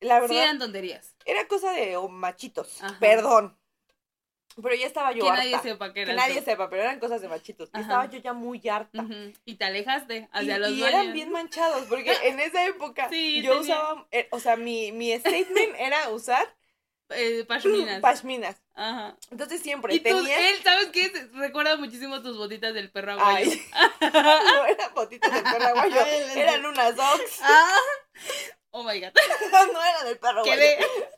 la 0.00 0.16
Sí, 0.16 0.20
verdad, 0.22 0.36
eran 0.36 0.58
tonterías. 0.58 1.14
era 1.24 1.46
cosa 1.48 1.72
de 1.72 1.96
oh, 1.96 2.08
machitos. 2.08 2.82
Ajá. 2.82 2.96
Perdón. 3.00 3.58
Pero 4.62 4.74
ya 4.76 4.86
estaba 4.86 5.12
yo 5.12 5.24
Que 5.24 5.30
harta. 5.30 5.42
nadie 5.44 5.58
sepa 5.60 5.92
que 5.92 6.04
que 6.04 6.12
nadie 6.14 6.42
sepa, 6.42 6.70
pero 6.70 6.82
eran 6.82 7.00
cosas 7.00 7.20
de 7.20 7.28
machitos. 7.28 7.70
Ajá. 7.72 7.82
estaba 7.82 8.06
yo 8.06 8.18
ya 8.18 8.32
muy 8.32 8.66
harta. 8.68 9.04
Y 9.44 9.56
te 9.56 9.64
alejaste 9.64 10.28
hacia 10.32 10.56
y, 10.56 10.60
los 10.60 10.70
y 10.70 10.84
eran 10.84 11.12
bien 11.12 11.30
manchados, 11.32 11.84
porque 11.88 12.12
en 12.24 12.38
esa 12.40 12.64
época 12.66 13.08
Sí, 13.10 13.42
yo 13.42 13.58
tenía- 13.60 13.74
usaba, 13.76 14.06
eh, 14.12 14.28
o 14.30 14.38
sea, 14.40 14.56
mi, 14.56 14.92
mi 14.92 15.12
statement 15.18 15.74
era 15.78 16.08
usar 16.10 16.54
Eh, 17.10 17.44
pashminas. 17.46 18.00
pashminas. 18.00 18.56
Ajá. 18.74 19.16
Entonces 19.30 19.60
siempre 19.60 19.94
Y 19.94 19.98
tú, 19.98 20.04
tenía... 20.04 20.50
él, 20.50 20.56
¿sabes 20.64 20.86
qué? 20.88 21.12
Recuerda 21.34 21.76
muchísimo 21.76 22.22
tus 22.22 22.36
botitas 22.36 22.72
del 22.74 22.90
perro 22.90 23.12
aguayo. 23.12 23.50
Ay, 23.50 23.62
no 24.12 24.66
eran 24.66 24.94
botitas 24.94 25.32
del 25.32 25.42
perro 25.42 25.66
aguayo, 25.66 26.00
eran 26.34 26.64
unas 26.66 26.96
socks. 26.96 27.40
Ah. 27.42 27.76
Oh 28.76 28.82
my 28.82 28.98
god. 29.00 29.12
no 29.72 29.84
eran 29.84 30.04
del 30.04 30.18
perro. 30.18 30.42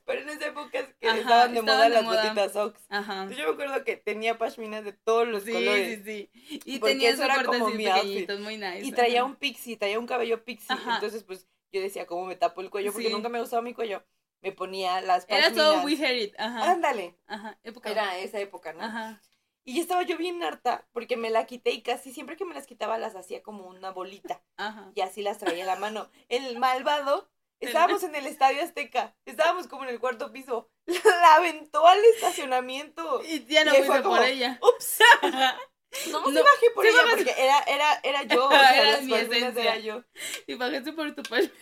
Pero 0.04 0.20
en 0.20 0.28
esa 0.28 0.46
época 0.48 0.78
es 0.78 0.94
que 1.00 1.08
Ajá, 1.08 1.18
estaban 1.18 1.54
de 1.54 1.60
estaban 1.60 1.78
moda 1.78 1.88
de 1.88 1.94
las 1.94 2.04
moda. 2.04 2.22
botitas 2.24 2.52
socks. 2.52 2.80
Ajá. 2.90 3.14
Entonces 3.22 3.38
yo 3.38 3.46
me 3.48 3.52
acuerdo 3.54 3.82
que 3.84 3.96
tenía 3.96 4.36
pashminas 4.36 4.84
de 4.84 4.92
todos 4.92 5.26
los 5.26 5.42
Sí, 5.44 5.52
colores. 5.52 6.02
sí, 6.04 6.28
sí. 6.34 6.60
Y 6.66 6.78
Porque 6.80 6.92
tenía 6.94 7.10
eso 7.10 7.24
era 7.24 7.42
como 7.44 7.70
mi 7.70 7.86
outfit. 7.86 8.30
muy 8.40 8.58
nice. 8.58 8.82
Y 8.84 8.92
traía 8.92 9.24
un 9.24 9.36
pixie, 9.36 9.78
traía 9.78 9.98
un 9.98 10.06
cabello 10.06 10.44
pixie. 10.44 10.66
Ajá. 10.74 10.96
Entonces, 10.96 11.24
pues, 11.24 11.48
yo 11.72 11.80
decía, 11.80 12.06
¿cómo 12.06 12.26
me 12.26 12.36
tapo 12.36 12.60
el 12.60 12.68
cuello? 12.68 12.92
Porque 12.92 13.08
Sí. 13.08 13.12
nunca 13.12 13.30
me 13.30 13.40
gustaba 13.40 13.62
mi 13.62 13.72
cuello. 13.72 14.04
Me 14.42 14.52
ponía 14.52 15.00
las 15.00 15.24
Era 15.26 15.44
pashminas. 15.44 15.54
todo 15.54 15.82
We 15.82 15.94
Hear 15.96 16.14
It. 16.14 16.34
Ajá. 16.38 16.72
Ándale. 16.72 17.16
Ajá. 17.26 17.58
Época. 17.64 17.90
Era 17.90 18.18
esa 18.18 18.38
época, 18.38 18.74
¿no? 18.74 18.84
Ajá. 18.84 19.22
Y 19.64 19.76
ya 19.76 19.80
estaba 19.82 20.02
yo 20.02 20.16
bien 20.18 20.42
harta 20.44 20.86
porque 20.92 21.16
me 21.16 21.30
la 21.30 21.46
quité 21.46 21.70
y 21.72 21.82
casi 21.82 22.12
siempre 22.12 22.36
que 22.36 22.44
me 22.44 22.54
las 22.54 22.66
quitaba 22.66 22.98
las 22.98 23.16
hacía 23.16 23.42
como 23.42 23.66
una 23.66 23.90
bolita. 23.90 24.40
Ajá. 24.58 24.92
Y 24.94 25.00
así 25.00 25.22
las 25.22 25.38
traía 25.38 25.62
en 25.62 25.66
la 25.66 25.74
mano. 25.76 26.08
El 26.28 26.58
malvado, 26.60 27.28
estábamos 27.60 28.02
en 28.02 28.14
el 28.14 28.26
Estadio 28.26 28.62
Azteca. 28.62 29.14
Estábamos 29.24 29.66
como 29.68 29.84
en 29.84 29.90
el 29.90 30.00
cuarto 30.00 30.32
piso. 30.32 30.70
La 31.04 31.36
aventó 31.36 31.86
al 31.86 32.02
estacionamiento. 32.16 33.22
Y 33.24 33.44
ya 33.46 33.64
no 33.64 33.74
Y 33.76 33.82
fue 33.82 34.02
por 34.02 34.22
ella. 34.22 34.58
Ups. 34.62 34.98
No, 35.22 35.30
No, 36.10 36.24
sí 36.30 36.34
bajé 36.34 36.70
por 36.74 36.84
sí 36.84 36.90
ella 36.90 37.02
bajaste. 37.04 37.24
porque 37.24 37.42
era, 37.42 37.58
era, 37.60 38.00
era 38.02 38.22
yo. 38.24 38.46
O 38.46 38.50
sea, 38.50 38.82
Era 38.82 39.00
mi 39.00 39.14
esencia. 39.14 39.62
era 39.62 39.78
yo. 39.78 40.02
Y 40.46 40.54
bajaste 40.54 40.92
por 40.92 41.14
tu 41.14 41.22
pashmina. 41.22 41.52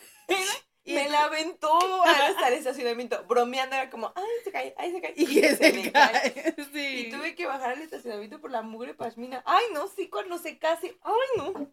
Y 0.86 0.92
Me 0.94 1.08
la 1.08 1.24
aventó 1.24 1.78
hasta 2.04 2.48
el 2.48 2.54
estacionamiento. 2.54 3.24
Bromeando 3.26 3.74
era 3.74 3.88
como, 3.88 4.12
ay, 4.14 4.24
se 4.42 4.52
cae, 4.52 4.74
ay, 4.76 4.92
se 4.92 5.00
cae. 5.00 5.14
Y 5.16 5.40
que 5.40 5.56
se 5.56 5.72
me 5.72 5.90
cae. 5.92 6.54
Sí. 6.74 7.06
Y 7.06 7.10
tuve 7.10 7.34
que 7.34 7.46
bajar 7.46 7.70
al 7.72 7.80
estacionamiento 7.80 8.38
por 8.40 8.50
la 8.50 8.60
mugre 8.60 8.92
pashmina. 8.92 9.42
Ay, 9.46 9.64
no, 9.72 9.88
sí, 9.88 10.10
cuando 10.10 10.36
se 10.36 10.58
case. 10.58 10.98
Ay, 11.02 11.14
no. 11.38 11.72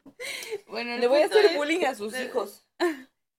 Bueno, 0.68 0.98
Le 0.98 1.07
voy 1.07 1.22
a 1.22 1.26
hacer 1.26 1.43
es- 1.45 1.56
bullying 1.57 1.84
a 1.85 1.95
sus 1.95 2.18
hijos. 2.18 2.65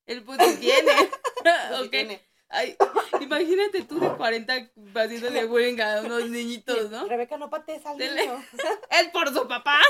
El 0.06 0.22
punto 0.22 0.44
tiene. 0.60 0.92
Así 1.44 1.84
ok. 1.84 1.90
tiene. 1.90 2.28
Ay, 2.48 2.76
imagínate 3.20 3.82
tú 3.84 3.98
de 3.98 4.10
40 4.14 4.70
haciéndole 4.94 5.44
bullying 5.46 5.80
a 5.80 6.02
unos 6.02 6.28
niñitos, 6.28 6.90
¿no? 6.90 7.06
Rebeca, 7.08 7.38
no 7.38 7.48
patees 7.48 7.84
al 7.86 7.96
niño. 7.96 8.44
Es 8.90 9.08
por 9.08 9.32
su 9.32 9.48
papá. 9.48 9.80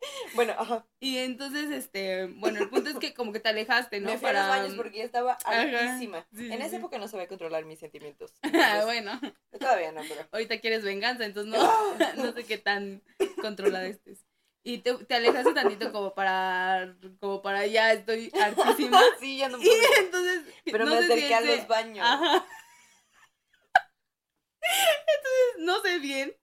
Bueno, 0.34 0.54
ajá. 0.56 0.86
Y 1.00 1.18
entonces, 1.18 1.72
este, 1.72 2.26
bueno, 2.26 2.60
el 2.60 2.68
punto 2.68 2.88
es 2.88 2.96
que 2.98 3.14
como 3.14 3.32
que 3.32 3.40
te 3.40 3.48
alejaste, 3.48 3.98
¿no? 3.98 4.10
Me 4.12 4.18
fui 4.18 4.28
a 4.28 4.32
los 4.32 4.48
baños 4.48 4.74
porque 4.76 4.98
ya 4.98 5.04
estaba. 5.04 5.36
Sí, 5.40 6.08
sí, 6.36 6.52
en 6.52 6.60
esa 6.60 6.70
sí. 6.70 6.76
época 6.76 6.98
no 6.98 7.08
sabía 7.08 7.26
controlar 7.26 7.64
mis 7.64 7.80
sentimientos. 7.80 8.32
Ah, 8.42 8.46
Entonces, 8.46 8.84
bueno, 8.84 9.20
Todavía 9.58 9.90
no, 9.90 10.02
pero. 10.08 10.28
ahorita 10.30 10.60
quieres 10.60 10.84
venganza, 10.84 11.24
entonces 11.24 11.52
no, 11.52 11.94
no 12.14 12.32
sé 12.32 12.44
qué 12.44 12.58
tan 12.58 13.02
controlada 13.42 13.86
estés. 13.88 14.24
Y 14.64 14.78
te, 14.78 14.92
te 15.04 15.14
alejaste 15.14 15.54
tantito 15.54 15.92
como 15.92 16.14
para, 16.14 16.94
como 17.20 17.40
para 17.42 17.66
ya 17.66 17.92
estoy 17.92 18.30
hartísima. 18.42 19.00
Sí, 19.20 19.38
ya 19.38 19.48
no 19.48 19.58
Y 19.58 19.64
puedo. 19.66 19.80
entonces, 20.00 20.42
Pero 20.64 20.84
no 20.84 20.90
me 20.92 20.98
acerqué 20.98 21.34
a 21.34 21.40
los 21.40 21.68
baños. 21.68 22.06
Ajá. 22.06 22.44
Entonces, 25.06 25.64
no 25.66 25.80
sé 25.80 25.98
bien, 25.98 26.36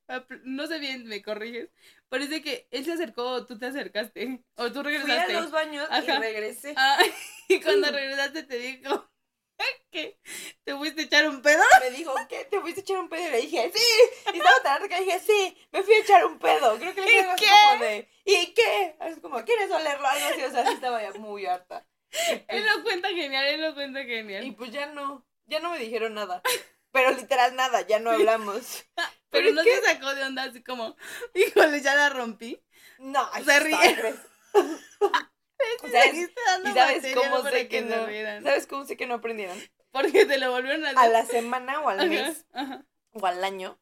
no 0.43 0.67
sé 0.67 0.79
bien, 0.79 1.05
me 1.07 1.21
corriges. 1.21 1.69
Parece 2.09 2.41
que 2.41 2.67
él 2.71 2.85
se 2.85 2.93
acercó 2.93 3.23
o 3.29 3.45
tú 3.45 3.57
te 3.57 3.65
acercaste. 3.67 4.43
O 4.57 4.71
tú 4.71 4.83
Fui 4.83 4.93
a 4.93 4.93
regresaste. 4.93 5.33
los 5.33 5.51
baños 5.51 5.87
y 5.89 5.91
Ajá. 5.91 6.19
regresé. 6.19 6.73
Ah, 6.77 6.97
y 7.49 7.59
cuando 7.61 7.87
regresaste 7.91 8.43
te 8.43 8.57
dijo 8.57 9.05
fuiste 10.91 11.01
a 11.01 11.05
echar 11.05 11.27
un 11.29 11.41
pedo. 11.41 11.63
Me 11.81 11.91
dijo, 11.91 12.13
¿qué? 12.29 12.45
¿Te 12.45 12.59
fuiste 12.61 12.81
a 12.81 12.83
echar 12.83 12.97
un 12.99 13.09
pedo? 13.09 13.27
Y 13.27 13.31
le 13.31 13.41
dije, 13.41 13.71
sí. 13.73 14.31
Y 14.33 14.37
estaba 14.37 14.59
tan 14.63 14.73
harta 14.73 14.87
que 14.89 15.03
dije, 15.03 15.19
sí, 15.19 15.57
me 15.71 15.83
fui 15.83 15.93
a 15.95 15.99
echar 15.99 16.25
un 16.25 16.39
pedo. 16.39 16.77
Creo 16.77 16.93
que 16.93 17.01
le 17.01 17.07
¿Y 17.07 17.09
dije 17.15 17.19
algo 17.21 17.33
así 17.33 17.45
qué? 17.45 17.51
como 17.69 17.83
de, 17.83 18.09
¿y 18.25 18.53
qué? 18.53 18.95
Es 19.01 19.19
como, 19.19 19.43
¿quieres 19.45 19.71
olerlo? 19.71 20.07
Algo 20.07 20.25
así, 20.27 20.43
o 20.43 20.51
sea, 20.51 20.65
sí 20.65 20.73
estaba 20.73 21.01
ya 21.01 21.11
muy 21.19 21.45
harta. 21.45 21.85
Y 22.11 22.35
pues, 22.35 22.43
Él 22.47 22.65
lo 22.65 22.83
cuenta 22.83 23.09
genial, 23.09 23.45
él 23.45 23.61
lo 23.61 23.73
cuenta 23.73 24.01
y 24.01 24.05
genial. 24.07 24.55
pues 24.57 24.71
ya 24.71 24.85
no, 24.87 25.25
ya 25.45 25.59
no 25.59 25.71
me 25.71 25.79
dijeron 25.79 26.13
nada. 26.13 26.41
Pero 26.91 27.11
literal 27.11 27.55
nada, 27.55 27.81
ya 27.81 27.99
no 27.99 28.11
hablamos. 28.11 28.85
Pero 29.29 29.49
es 29.49 29.53
no 29.53 29.63
te 29.63 29.81
sacó 29.81 30.15
de 30.15 30.23
onda 30.23 30.43
así 30.43 30.63
como, 30.63 30.95
híjole, 31.33 31.81
ya 31.81 31.93
la 31.95 32.09
rompí. 32.09 32.63
No, 32.99 33.29
Se 33.43 33.59
ríe. 33.59 34.15
¿Sabes? 35.82 35.91
Seguiste 36.11 36.41
dando 36.45 36.69
¿Y 36.69 36.73
sabes 36.73 36.95
materia, 36.98 37.15
cómo 37.30 37.49
sé 37.49 37.68
que 37.68 37.82
no? 37.82 37.95
¿Sabes 38.44 38.68
cómo 38.68 38.86
sé 38.86 38.98
que 38.98 39.07
no 39.07 39.15
aprendieron? 39.15 39.57
Porque 39.91 40.26
te 40.26 40.38
lo 40.38 40.52
volvieron 40.52 40.86
a 40.86 40.90
hacer. 40.90 40.99
A 40.99 41.07
la 41.07 41.26
semana 41.26 41.80
o 41.82 41.90
al 41.90 41.99
Ajá, 41.99 42.10
mes 42.10 42.45
ajá. 42.53 42.86
o 43.14 43.26
al 43.26 43.44
año, 43.44 43.80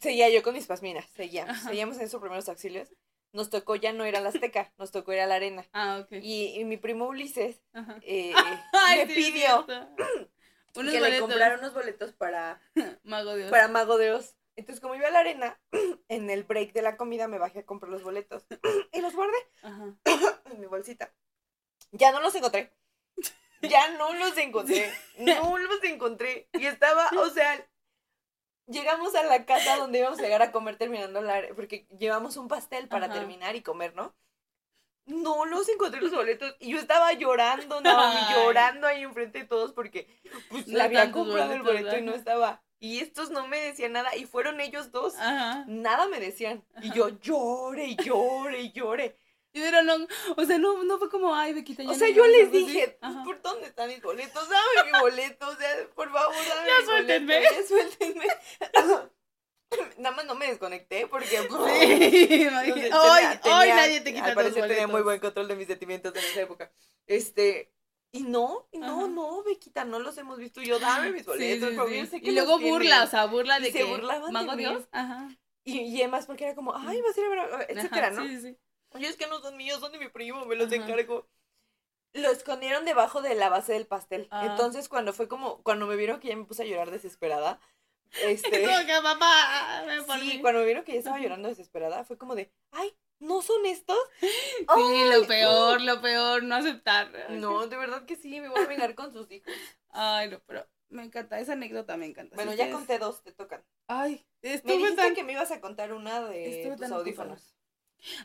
seguía 0.00 0.28
yo 0.30 0.42
con 0.42 0.54
mis 0.54 0.66
pasminas, 0.66 1.04
seguíamos, 1.14 1.56
Ajá. 1.56 1.68
seguíamos 1.68 1.96
en 1.98 2.04
esos 2.04 2.20
primeros 2.20 2.48
auxilios. 2.48 2.88
Nos 3.32 3.50
tocó 3.50 3.76
ya 3.76 3.92
no 3.92 4.06
ir 4.06 4.16
a 4.16 4.20
la 4.20 4.30
Azteca, 4.30 4.72
nos 4.78 4.92
tocó 4.92 5.12
ir 5.12 5.20
a 5.20 5.26
la 5.26 5.34
arena. 5.34 5.66
Ah, 5.72 5.98
ok. 6.02 6.12
Y, 6.22 6.58
y 6.58 6.64
mi 6.64 6.78
primo 6.78 7.06
Ulises 7.06 7.60
eh, 8.02 8.32
Ay, 8.72 9.04
me 9.06 9.14
sí, 9.14 9.32
pidió 9.32 9.66
que 10.72 11.00
le 11.00 11.20
compraron 11.20 11.60
unos 11.60 11.74
boletos 11.74 12.12
para, 12.12 12.60
Mago 13.04 13.34
de 13.34 13.44
Oz. 13.44 13.50
para 13.50 13.68
Mago 13.68 13.98
de 13.98 14.12
Oz. 14.12 14.34
Entonces, 14.56 14.80
como 14.80 14.94
iba 14.94 15.08
a 15.08 15.10
la 15.10 15.20
arena, 15.20 15.60
en 16.08 16.30
el 16.30 16.44
break 16.44 16.72
de 16.72 16.82
la 16.82 16.96
comida 16.96 17.28
me 17.28 17.38
bajé 17.38 17.60
a 17.60 17.66
comprar 17.66 17.92
los 17.92 18.02
boletos 18.02 18.46
y 18.92 19.00
los 19.00 19.14
guardé 19.14 19.36
Ajá. 19.62 19.94
en 20.50 20.60
mi 20.60 20.66
bolsita. 20.66 21.12
Ya 21.92 22.10
no 22.12 22.20
los 22.20 22.34
encontré. 22.34 22.72
Ya 23.62 23.88
no 23.96 24.12
los 24.12 24.36
encontré. 24.36 24.92
No 25.18 25.56
los 25.56 25.82
encontré. 25.84 26.48
Y 26.52 26.66
estaba, 26.66 27.10
o 27.18 27.30
sea, 27.30 27.66
llegamos 28.66 29.14
a 29.14 29.24
la 29.24 29.46
casa 29.46 29.76
donde 29.76 29.98
íbamos 30.00 30.18
a 30.18 30.22
llegar 30.22 30.42
a 30.42 30.52
comer 30.52 30.76
terminando 30.76 31.22
la... 31.22 31.42
Porque 31.56 31.86
llevamos 31.98 32.36
un 32.36 32.48
pastel 32.48 32.86
para 32.86 33.06
Ajá. 33.06 33.14
terminar 33.14 33.56
y 33.56 33.62
comer, 33.62 33.94
¿no? 33.94 34.14
No 35.06 35.46
los 35.46 35.68
encontré 35.68 36.00
los 36.00 36.12
boletos 36.12 36.54
y 36.58 36.72
yo 36.72 36.78
estaba 36.78 37.12
llorando, 37.14 37.80
Ay. 37.84 38.34
llorando 38.34 38.86
ahí 38.88 39.02
enfrente 39.02 39.38
de 39.38 39.44
todos 39.46 39.72
porque 39.72 40.06
pues, 40.50 40.66
No 40.68 40.76
le 40.78 40.82
había 40.84 41.10
comprado 41.10 41.52
el 41.54 41.62
boleto 41.62 41.96
y 41.96 42.02
no 42.02 42.12
estaba. 42.14 42.62
Y 42.78 43.00
estos 43.00 43.30
no 43.30 43.46
me 43.48 43.58
decían 43.60 43.92
nada 43.92 44.14
y 44.16 44.26
fueron 44.26 44.60
ellos 44.60 44.92
dos. 44.92 45.14
Ajá. 45.16 45.64
Nada 45.66 46.06
me 46.08 46.20
decían. 46.20 46.64
Y 46.82 46.92
yo 46.92 47.08
lloré 47.20 47.86
y 47.86 47.96
lloré 47.96 48.60
y 48.62 48.72
lloré. 48.72 49.16
Y 49.52 49.60
Pero 49.60 49.82
no, 49.82 50.06
o 50.36 50.44
sea, 50.44 50.58
no, 50.58 50.84
no 50.84 50.98
fue 50.98 51.08
como, 51.08 51.34
ay, 51.34 51.54
Bequita, 51.54 51.82
ya 51.82 51.88
O 51.88 51.92
no 51.92 51.98
sea, 51.98 52.10
yo 52.10 52.26
les 52.26 52.52
dije, 52.52 52.98
pues, 53.00 53.10
Ajá. 53.10 53.24
¿por 53.24 53.40
dónde 53.40 53.68
están 53.68 53.88
mis 53.88 54.02
boletos? 54.02 54.46
Dame 54.50 54.92
mi 54.92 54.98
boleto, 55.00 55.48
o 55.48 55.56
sea, 55.56 55.88
por 55.94 56.12
favor, 56.12 56.34
dame 56.34 56.68
Ya 56.68 56.80
mi 56.80 56.84
suéltenme. 56.86 57.34
boleto, 57.36 57.54
ya 57.60 57.66
suéltenme. 57.66 58.26
Nada 59.98 60.14
más 60.14 60.24
no 60.26 60.34
me 60.34 60.46
desconecté 60.48 61.06
porque... 61.06 61.38
Sí, 61.38 62.42
imagínate. 62.42 62.92
hoy, 62.94 63.22
hoy 63.44 63.68
nadie 63.68 64.00
te 64.02 64.12
quita 64.12 64.26
Al 64.26 64.34
parecer 64.34 64.68
tenía 64.68 64.86
muy 64.86 65.02
buen 65.02 65.18
control 65.18 65.48
de 65.48 65.56
mis 65.56 65.66
sentimientos 65.66 66.14
en 66.14 66.22
esa 66.24 66.40
época. 66.42 66.70
Este... 67.06 67.72
Y 68.18 68.22
no, 68.22 68.66
y 68.72 68.78
no, 68.78 69.02
Ajá. 69.02 69.08
no, 69.08 69.42
Bequita, 69.42 69.84
no 69.84 69.98
los 69.98 70.16
hemos 70.18 70.38
visto. 70.38 70.62
Yo, 70.62 70.78
dame 70.78 71.12
mis 71.12 71.24
Sí, 71.24 71.28
boletos, 71.28 71.70
sí, 71.70 72.02
sí. 72.02 72.06
sé 72.06 72.20
que 72.20 72.28
Y 72.28 72.32
luego 72.32 72.58
tienen. 72.58 72.72
burla, 72.72 73.04
o 73.04 73.06
sea, 73.06 73.26
burla 73.26 73.58
Y 73.58 73.62
de 73.62 73.72
se 73.72 73.78
que 73.78 73.84
burlaban 73.84 74.32
de 74.32 74.32
Mago. 74.32 74.56
Dios, 74.56 74.84
ajá. 74.92 75.28
Y, 75.64 75.80
y 75.80 76.00
además 76.02 76.26
porque 76.26 76.44
era 76.44 76.54
como, 76.54 76.74
ay, 76.76 77.00
vas 77.02 77.16
a 77.16 77.20
ir 77.20 77.26
a 77.26 77.30
ver, 77.56 77.66
etcétera, 77.70 78.08
Ajá, 78.08 78.12
¿no? 78.12 78.22
Sí, 78.22 78.36
sí, 78.36 78.40
sí. 78.42 78.58
Oye, 78.94 79.08
es 79.08 79.16
que 79.16 79.26
no 79.26 79.40
son 79.40 79.56
míos, 79.56 79.80
son 79.80 79.92
de 79.92 79.98
mi 79.98 80.08
primo, 80.08 80.44
me 80.46 80.54
los 80.56 80.66
Ajá. 80.72 80.76
encargo. 80.76 81.26
lo 82.14 82.30
escondieron 82.30 82.84
debajo 82.84 83.20
de 83.22 83.34
la 83.34 83.48
base 83.48 83.72
del 83.74 83.86
pastel. 83.86 84.28
Ah. 84.30 84.46
Entonces, 84.46 84.88
cuando 84.88 85.12
fue 85.12 85.28
como, 85.28 85.62
cuando 85.62 85.86
me 85.86 85.96
vieron 85.96 86.20
que 86.20 86.28
ya 86.28 86.36
me 86.36 86.44
puse 86.44 86.62
a 86.62 86.66
llorar 86.66 86.90
desesperada, 86.90 87.60
este, 88.24 88.62
que 88.62 88.66
me 88.66 90.20
sí, 90.20 90.40
cuando 90.40 90.60
me 90.60 90.66
vieron 90.66 90.84
que 90.84 90.92
ya 90.92 90.98
estaba 90.98 91.18
llorando 91.18 91.48
desesperada, 91.48 92.04
fue 92.04 92.16
como 92.16 92.34
de, 92.34 92.52
ay, 92.72 92.96
¿no 93.18 93.42
son 93.42 93.64
estos? 93.66 93.98
Sí, 94.20 94.66
¡Ay! 94.68 95.10
lo 95.10 95.26
peor, 95.26 95.80
lo 95.80 96.00
peor, 96.00 96.42
no 96.42 96.56
aceptar. 96.56 97.10
No, 97.30 97.66
de 97.66 97.76
verdad 97.76 98.04
que 98.04 98.16
sí, 98.16 98.40
me 98.40 98.48
voy 98.48 98.62
a 98.62 98.66
vengar 98.66 98.94
con 98.94 99.12
sus 99.12 99.30
hijos. 99.30 99.52
Ay, 99.90 100.30
no, 100.30 100.40
pero 100.46 100.66
me 100.88 101.04
encanta, 101.04 101.38
esa 101.40 101.52
anécdota 101.52 101.96
me 101.96 102.06
encanta. 102.06 102.36
Bueno, 102.36 102.52
Si 102.52 102.58
ya 102.58 102.70
conté 102.70 102.98
dos, 102.98 103.22
te 103.22 103.32
tocan. 103.32 103.64
Ay, 103.86 104.26
Me 104.42 104.54
estuve 104.54 104.74
dijiste 104.74 104.96
tan... 104.96 105.14
que 105.14 105.24
me 105.24 105.32
ibas 105.32 105.50
a 105.50 105.60
contar 105.60 105.92
una 105.92 106.20
de 106.28 106.62
Estuve 106.62 106.76
tus 106.76 106.90
audífonos. 106.92 107.54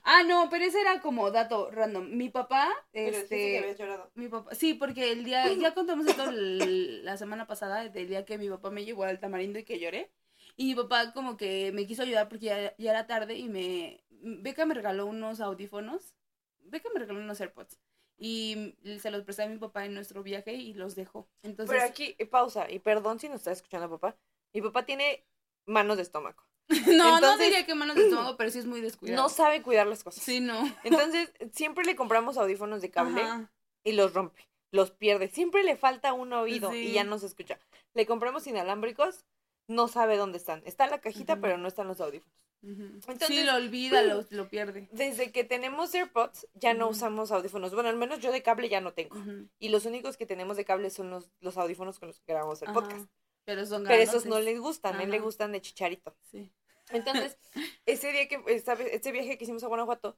Ah, 0.04 0.24
no, 0.24 0.50
pero 0.50 0.66
ese 0.66 0.82
era 0.82 1.00
como 1.02 1.32
dato 1.32 1.72
random. 1.72 2.10
Mi 2.18 2.30
papá, 2.30 2.70
Pero 2.92 3.06
dijiste 3.08 3.36
que 3.36 3.56
este... 3.56 3.60
habías 3.60 3.78
llorado. 3.80 4.12
Mi 4.16 4.28
papá, 4.28 4.54
sí, 4.54 4.74
porque 4.74 5.12
el 5.12 5.24
día, 5.24 5.52
ya 5.54 5.74
contamos 5.74 6.06
esto 6.08 6.30
la 6.32 7.18
semana 7.18 7.48
pasada, 7.48 7.88
del 7.88 8.08
día 8.08 8.26
que 8.26 8.38
mi 8.38 8.50
papá 8.50 8.70
me 8.70 8.84
llevó 8.84 9.04
al 9.04 9.20
tamarindo 9.20 9.60
y 9.60 9.64
que 9.64 9.80
lloré. 9.80 10.12
Y 10.58 10.66
mi 10.68 10.76
papá 10.76 11.14
como 11.14 11.38
que 11.38 11.72
me 11.72 11.86
quiso 11.88 12.04
ayudar 12.04 12.30
porque 12.30 12.46
ya, 12.46 12.76
ya 12.78 12.92
era 12.92 13.08
tarde 13.08 13.36
y 13.36 13.48
me... 13.50 14.04
Beca 14.10 14.66
me 14.66 14.74
regaló 14.76 15.06
unos 15.08 15.40
audífonos. 15.40 16.14
Beca 16.60 16.90
me 16.94 17.00
regaló 17.00 17.20
unos 17.20 17.40
AirPods. 17.42 17.80
Y 18.18 18.76
se 19.00 19.10
los 19.10 19.24
presté 19.24 19.44
a 19.44 19.48
mi 19.48 19.58
papá 19.58 19.86
en 19.86 19.96
nuestro 19.96 20.22
viaje 20.22 20.54
y 20.54 20.74
los 20.74 20.94
dejó. 20.96 21.28
Entonces, 21.42 21.76
Pero 21.76 21.90
aquí, 21.90 22.16
eh, 22.20 22.26
pausa, 22.28 22.70
y 22.70 22.78
perdón 22.80 23.20
si 23.20 23.28
nos 23.30 23.38
está 23.38 23.52
escuchando 23.52 23.90
papá. 23.90 24.16
Mi 24.54 24.62
papá 24.62 24.86
tiene 24.86 25.26
manos 25.66 25.98
de 25.98 26.04
estómago. 26.04 26.44
no, 26.70 26.94
no 26.94 27.16
entonces- 27.18 27.48
diría 27.48 27.66
que 27.66 27.74
manos 27.74 27.96
de 27.96 28.04
estómago, 28.04 28.38
pero 28.38 28.52
sí 28.52 28.60
es 28.60 28.66
muy 28.68 28.80
descuidado. 28.82 29.22
No 29.24 29.30
sabe 29.30 29.64
cuidar 29.64 29.88
las 29.88 30.04
cosas. 30.04 30.24
Sí, 30.24 30.40
no. 30.40 30.62
Entonces, 30.84 31.34
siempre 31.52 31.84
le 31.84 31.96
compramos 31.96 32.38
audífonos 32.38 32.82
de 32.82 32.92
cable 32.92 33.22
Ajá. 33.24 33.52
y 33.84 33.94
los 33.94 34.14
rompe, 34.14 34.48
los 34.72 34.92
pierde. 34.92 35.28
Siempre 35.28 35.64
le 35.64 35.76
falta 35.76 36.14
un 36.14 36.32
oído 36.34 36.76
y 36.76 36.90
Sí. 36.90 36.94
ya 36.94 37.04
no 37.04 37.18
se 37.18 37.26
escucha. 37.26 37.60
Le 37.96 38.06
compramos 38.06 38.46
inalámbricos, 38.46 39.26
no 39.72 39.88
sabe 39.88 40.18
dónde 40.18 40.38
están. 40.38 40.62
Está 40.66 40.86
en 40.86 40.92
la 40.92 41.02
cajita, 41.02 41.40
pero 41.40 41.58
no 41.58 41.68
están 41.68 41.88
los 41.88 42.00
audífonos. 42.02 42.36
Entonces- 42.64 43.28
sí, 43.28 43.44
lo 43.44 43.56
olvida, 43.56 44.02
lo, 44.04 44.26
lo 44.30 44.50
pierde. 44.50 44.88
Desde 44.92 45.32
que 45.32 45.44
tenemos 45.44 45.94
AirPods, 45.94 46.48
ya 46.54 46.74
no 46.74 46.90
usamos 46.90 47.32
audífonos. 47.32 47.74
Bueno, 47.74 47.90
al 47.90 47.96
menos 47.96 48.20
yo 48.20 48.32
de 48.32 48.44
cable 48.44 48.70
ya 48.70 48.82
no 48.82 48.94
tengo. 48.94 49.16
Y 49.60 49.70
los 49.70 49.86
únicos 49.86 50.18
que 50.18 50.26
tenemos 50.26 50.58
de 50.58 50.66
cable 50.66 50.90
son 50.90 51.10
los, 51.10 51.32
los 51.40 51.58
audífonos 51.58 52.00
con 52.00 52.10
los 52.10 52.20
que 52.20 52.32
grabamos 52.34 52.62
el 52.62 52.72
podcast. 52.74 53.10
Pero 53.44 53.66
son 53.66 53.84
Pero 53.86 54.02
esos 54.02 54.26
no 54.26 54.40
les 54.40 54.60
gustan, 54.60 54.98
a 54.98 55.04
él 55.04 55.10
le 55.10 55.20
gustan 55.20 55.52
de 55.52 55.62
chicharito. 55.62 56.16
Sí. 56.30 56.52
Entonces, 56.92 57.38
ese 57.86 58.12
día 58.12 58.28
que, 58.28 58.44
esta 58.48 58.74
este 58.74 59.12
viaje 59.12 59.38
que 59.38 59.46
hicimos 59.46 59.64
a 59.64 59.68
Guanajuato, 59.68 60.18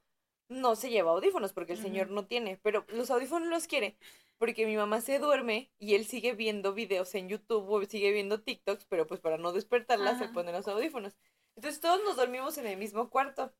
no 0.53 0.75
se 0.75 0.89
lleva 0.89 1.11
audífonos 1.11 1.53
porque 1.53 1.73
el 1.73 1.81
señor 1.81 2.09
no 2.09 2.25
tiene, 2.25 2.57
pero 2.63 2.85
los 2.89 3.11
audífonos 3.11 3.49
los 3.49 3.67
quiere 3.67 3.97
porque 4.37 4.65
mi 4.65 4.75
mamá 4.75 5.01
se 5.01 5.19
duerme 5.19 5.71
y 5.79 5.95
él 5.95 6.05
sigue 6.05 6.33
viendo 6.33 6.73
videos 6.73 7.15
en 7.15 7.29
YouTube 7.29 7.69
o 7.69 7.85
sigue 7.85 8.11
viendo 8.11 8.41
TikToks, 8.41 8.85
pero 8.85 9.07
pues 9.07 9.19
para 9.21 9.37
no 9.37 9.53
despertarla 9.53 10.17
se 10.17 10.25
Ajá. 10.25 10.33
pone 10.33 10.51
los 10.51 10.67
audífonos. 10.67 11.15
Entonces 11.55 11.79
todos 11.79 12.01
nos 12.03 12.15
dormimos 12.17 12.57
en 12.57 12.67
el 12.67 12.77
mismo 12.77 13.09
cuarto. 13.09 13.53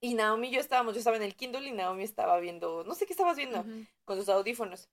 Y 0.00 0.14
Naomi 0.14 0.48
y 0.48 0.52
yo 0.52 0.60
estábamos, 0.60 0.94
yo 0.94 0.98
estaba 0.98 1.16
en 1.16 1.22
el 1.22 1.36
Kindle 1.36 1.66
y 1.68 1.72
Naomi 1.72 2.02
estaba 2.04 2.38
viendo, 2.40 2.84
no 2.84 2.94
sé 2.94 3.06
qué 3.06 3.12
estabas 3.12 3.36
viendo, 3.36 3.64
con 4.04 4.18
sus 4.18 4.28
audífonos. 4.28 4.88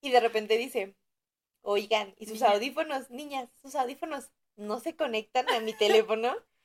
Y 0.00 0.10
de 0.10 0.20
repente 0.20 0.56
dice, 0.56 0.94
oigan, 1.62 2.14
¿y 2.18 2.26
sus 2.26 2.40
Niña. 2.40 2.50
audífonos, 2.52 3.10
niñas, 3.10 3.48
sus 3.62 3.74
audífonos 3.74 4.30
no 4.56 4.80
se 4.80 4.96
conectan 4.96 5.48
a 5.50 5.60
mi 5.60 5.74
teléfono? 5.74 6.34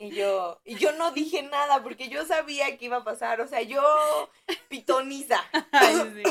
Y 0.00 0.10
yo, 0.14 0.60
y 0.64 0.76
yo 0.76 0.92
no 0.92 1.10
dije 1.10 1.42
nada 1.42 1.82
porque 1.82 2.08
yo 2.08 2.24
sabía 2.24 2.78
que 2.78 2.84
iba 2.84 2.98
a 2.98 3.04
pasar, 3.04 3.40
o 3.40 3.48
sea, 3.48 3.62
yo 3.62 3.82
pitoniza. 4.68 5.42
Ay, 5.72 5.96
sí. 6.14 6.22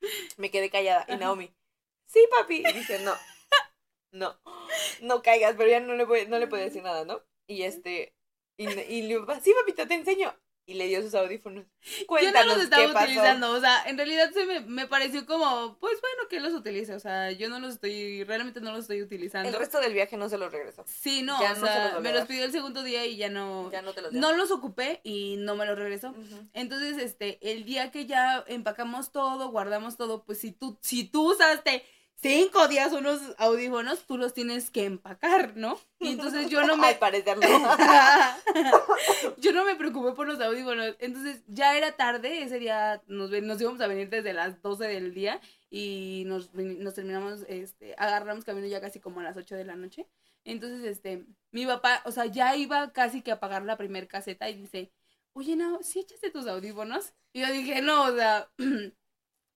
Me 0.36 0.50
quedé 0.50 0.70
callada 0.70 1.06
y. 1.08 1.16
Naomi, 1.16 1.54
sí, 2.06 2.26
papi. 2.36 2.64
Y 2.66 2.72
dice, 2.72 2.98
no, 3.00 3.14
no, 4.12 4.40
no 5.02 5.22
caigas, 5.22 5.54
pero 5.56 5.70
ya 5.70 5.80
no 5.80 5.94
le, 5.94 6.04
voy- 6.04 6.26
no 6.28 6.38
le 6.38 6.48
podía 6.48 6.64
decir 6.64 6.82
nada, 6.82 7.04
¿no? 7.04 7.22
Y 7.46 7.62
este, 7.62 8.14
y, 8.58 8.68
y 8.68 9.02
le 9.02 9.08
digo, 9.08 9.26
sí, 9.42 9.54
papito, 9.60 9.86
te 9.86 9.94
enseño. 9.94 10.34
Y 10.72 10.74
le 10.74 10.86
dio 10.86 11.02
sus 11.02 11.14
audífonos. 11.14 11.66
Yo 11.82 12.32
no 12.32 12.44
los 12.44 12.56
qué 12.56 12.62
estaba 12.62 12.92
pasó. 12.94 13.04
utilizando, 13.04 13.50
o 13.50 13.60
sea, 13.60 13.84
en 13.86 13.98
realidad 13.98 14.30
se 14.32 14.46
me, 14.46 14.60
me 14.60 14.86
pareció 14.86 15.26
como, 15.26 15.76
pues 15.78 16.00
bueno, 16.00 16.28
que 16.30 16.40
los 16.40 16.54
utilice, 16.54 16.94
o 16.94 17.00
sea, 17.00 17.30
yo 17.30 17.50
no 17.50 17.60
los 17.60 17.74
estoy, 17.74 18.24
realmente 18.24 18.60
no 18.62 18.72
los 18.72 18.80
estoy 18.80 19.02
utilizando. 19.02 19.48
El 19.48 19.54
resto 19.54 19.80
del 19.80 19.92
viaje 19.92 20.16
no 20.16 20.30
se 20.30 20.38
los 20.38 20.50
regresó. 20.50 20.84
Sí, 20.86 21.22
no, 21.22 21.38
ya 21.40 21.52
o 21.52 21.56
no 21.56 21.66
se 21.66 21.72
sea, 21.72 21.84
los 21.84 21.94
volvió 21.96 22.10
me 22.10 22.18
los 22.18 22.26
pidió 22.26 22.44
el 22.44 22.52
segundo 22.52 22.82
día 22.82 23.04
y 23.04 23.16
ya 23.16 23.28
no, 23.28 23.70
Ya 23.70 23.82
no 23.82 23.92
te 23.92 24.00
los 24.00 24.12
no 24.12 24.32
los 24.32 24.50
ocupé 24.50 25.00
y 25.04 25.36
no 25.38 25.56
me 25.56 25.66
los 25.66 25.78
regresó. 25.78 26.14
Entonces, 26.54 26.96
este, 26.96 27.38
el 27.42 27.64
día 27.64 27.90
que 27.90 28.06
ya 28.06 28.44
empacamos 28.46 29.12
todo, 29.12 29.50
guardamos 29.50 29.96
todo, 29.98 30.24
pues 30.24 30.38
si 30.38 30.52
tú, 30.52 30.78
si 30.80 31.04
tú 31.04 31.32
usaste 31.32 31.84
cinco 32.22 32.68
días 32.68 32.92
unos 32.92 33.20
audífonos, 33.36 34.06
tú 34.06 34.16
los 34.16 34.32
tienes 34.32 34.70
que 34.70 34.84
empacar, 34.84 35.56
¿no? 35.56 35.78
Y 35.98 36.12
entonces 36.12 36.48
yo 36.48 36.64
no 36.64 36.76
me... 36.78 36.96
No. 37.40 37.72
yo 39.38 39.52
no 39.52 39.64
me 39.64 39.74
preocupé 39.74 40.12
por 40.12 40.28
los 40.28 40.40
audífonos. 40.40 40.94
Entonces 41.00 41.42
ya 41.48 41.76
era 41.76 41.92
tarde, 41.92 42.42
ese 42.42 42.58
día 42.58 43.02
nos, 43.08 43.30
nos 43.30 43.60
íbamos 43.60 43.80
a 43.80 43.88
venir 43.88 44.08
desde 44.08 44.32
las 44.32 44.62
12 44.62 44.86
del 44.86 45.12
día 45.12 45.40
y 45.68 46.22
nos 46.26 46.50
terminamos, 46.94 47.44
este, 47.48 47.94
agarramos 47.98 48.44
camino 48.44 48.66
ya 48.68 48.80
casi 48.80 49.00
como 49.00 49.20
a 49.20 49.24
las 49.24 49.36
8 49.36 49.56
de 49.56 49.64
la 49.64 49.74
noche. 49.74 50.06
Entonces, 50.44 50.84
este, 50.84 51.26
mi 51.50 51.66
papá, 51.66 52.02
o 52.04 52.12
sea, 52.12 52.26
ya 52.26 52.56
iba 52.56 52.92
casi 52.92 53.22
que 53.22 53.32
a 53.32 53.40
pagar 53.40 53.62
la 53.64 53.76
primer 53.76 54.06
caseta 54.08 54.48
y 54.48 54.54
dice, 54.54 54.92
oye, 55.32 55.56
no, 55.56 55.82
¿sí 55.82 56.00
echaste 56.00 56.30
tus 56.30 56.46
audífonos? 56.46 57.14
Y 57.32 57.40
yo 57.40 57.52
dije, 57.52 57.80
no, 57.82 58.04
o 58.04 58.16
sea, 58.16 58.50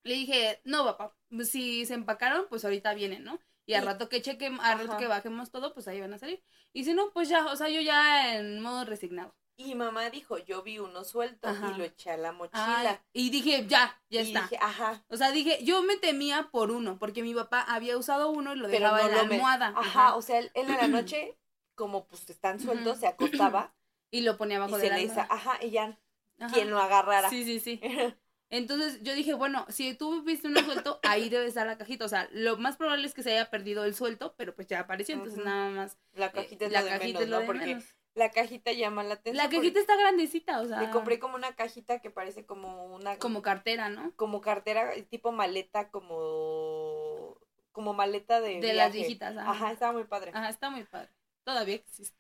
le 0.06 0.14
dije, 0.14 0.60
no, 0.64 0.84
papá, 0.84 1.14
si 1.44 1.84
se 1.86 1.94
empacaron, 1.94 2.46
pues 2.48 2.64
ahorita 2.64 2.94
vienen, 2.94 3.24
¿no? 3.24 3.38
Y 3.66 3.74
al 3.74 3.82
Y- 3.82 3.86
rato 3.86 4.08
que 4.08 4.22
chequen, 4.22 4.58
al 4.60 4.78
rato 4.78 4.92
Ajá. 4.92 4.98
que 5.00 5.06
bajemos 5.08 5.50
todo, 5.50 5.74
pues 5.74 5.88
ahí 5.88 6.00
van 6.00 6.14
a 6.14 6.18
salir. 6.18 6.42
Y 6.72 6.84
si 6.84 6.94
no, 6.94 7.10
pues 7.12 7.28
ya, 7.28 7.46
o 7.46 7.56
sea, 7.56 7.68
yo 7.68 7.80
ya 7.80 8.34
en 8.36 8.60
modo 8.60 8.84
resignado. 8.84 9.34
Y 9.58 9.74
mamá 9.74 10.10
dijo, 10.10 10.36
yo 10.38 10.62
vi 10.62 10.78
uno 10.78 11.02
suelto 11.02 11.48
Ajá. 11.48 11.72
y 11.74 11.78
lo 11.78 11.84
eché 11.84 12.10
a 12.10 12.16
la 12.18 12.28
Ay, 12.28 12.34
mochila. 12.36 13.02
y 13.14 13.30
dije, 13.30 13.66
ya, 13.66 14.00
ya 14.10 14.20
y 14.22 14.26
está. 14.28 14.42
dije, 14.42 14.58
ajá, 14.60 15.02
O 15.08 15.16
sea, 15.16 15.30
dije, 15.32 15.64
yo 15.64 15.82
me 15.82 15.96
temía 15.96 16.48
por 16.52 16.70
uno, 16.70 16.98
porque 16.98 17.22
mi 17.22 17.34
papá 17.34 17.62
había 17.62 17.96
usado 17.96 18.28
uno 18.30 18.54
y 18.54 18.58
lo 18.58 18.68
pero 18.68 18.80
dejaba 18.92 19.02
no 19.02 19.08
en 19.08 19.14
la 19.16 19.22
me- 19.24 19.34
almohada. 19.36 19.72
Ajá, 19.74 20.14
o 20.14 20.20
sea, 20.22 20.38
él, 20.40 20.50
él 20.54 20.68
en 20.70 20.76
la 20.76 20.88
noche, 20.88 21.38
como 21.74 22.06
pues 22.06 22.28
están 22.28 22.60
sueltos, 22.60 22.98
se 23.00 23.06
acostaba 23.08 23.72
Y 24.10 24.20
lo 24.20 24.36
ponía 24.36 24.56
y 24.56 24.58
abajo 24.58 24.76
de 24.76 24.82
se 24.84 24.88
la 24.90 24.96
almohada. 24.96 25.26
ajá, 25.30 25.58
y 25.64 25.70
ya, 25.70 25.98
Ajá. 26.38 26.54
quien 26.54 26.70
lo 26.70 26.78
agarrara. 26.78 27.28
Sí, 27.30 27.44
sí, 27.44 27.58
sí. 27.58 27.80
Entonces 28.48 29.02
yo 29.02 29.14
dije, 29.14 29.34
bueno, 29.34 29.66
si 29.68 29.94
tú 29.94 30.22
viste 30.22 30.46
uno 30.48 30.60
suelto, 30.60 31.00
ahí 31.02 31.28
debe 31.28 31.46
estar 31.46 31.66
la 31.66 31.78
cajita. 31.78 32.04
O 32.04 32.08
sea, 32.08 32.28
lo 32.32 32.56
más 32.56 32.76
probable 32.76 33.06
es 33.06 33.14
que 33.14 33.22
se 33.22 33.32
haya 33.32 33.50
perdido 33.50 33.84
el 33.84 33.94
suelto, 33.94 34.34
pero 34.36 34.54
pues 34.54 34.68
ya 34.68 34.80
apareció. 34.80 35.16
Entonces 35.16 35.44
nada 35.44 35.70
más. 35.70 35.98
La 36.14 36.26
eh, 36.26 36.32
cajita 36.32 36.66
es 36.66 36.72
la 36.72 36.80
lo 36.80 36.86
de 36.86 36.92
cajita 36.92 37.06
menos, 37.06 37.22
es 37.22 37.28
lo 37.28 37.36
¿no? 37.36 37.40
de 37.40 37.46
Porque 37.46 37.66
menos. 37.66 37.94
la 38.14 38.30
cajita 38.30 38.72
llama 38.72 39.02
la 39.02 39.14
atención. 39.14 39.44
La 39.44 39.50
cajita 39.50 39.80
está 39.80 39.96
grandecita, 39.96 40.60
o 40.60 40.66
sea. 40.66 40.80
Le 40.80 40.90
compré 40.90 41.18
como 41.18 41.34
una 41.34 41.56
cajita 41.56 41.98
que 41.98 42.10
parece 42.10 42.46
como 42.46 42.86
una... 42.94 43.18
como 43.18 43.42
cartera, 43.42 43.88
¿no? 43.88 44.12
como 44.16 44.40
cartera, 44.40 44.92
tipo 45.10 45.32
maleta, 45.32 45.90
como... 45.90 47.38
Como 47.72 47.92
maleta 47.92 48.40
de 48.40 48.60
De 48.60 48.72
las 48.72 48.92
viejitas. 48.92 49.36
Ajá. 49.36 49.50
Ajá, 49.50 49.72
estaba 49.72 49.92
muy 49.92 50.04
padre. 50.04 50.30
Ajá, 50.32 50.48
está 50.48 50.70
muy 50.70 50.84
padre. 50.84 51.10
Todavía 51.44 51.74
existe. 51.74 52.16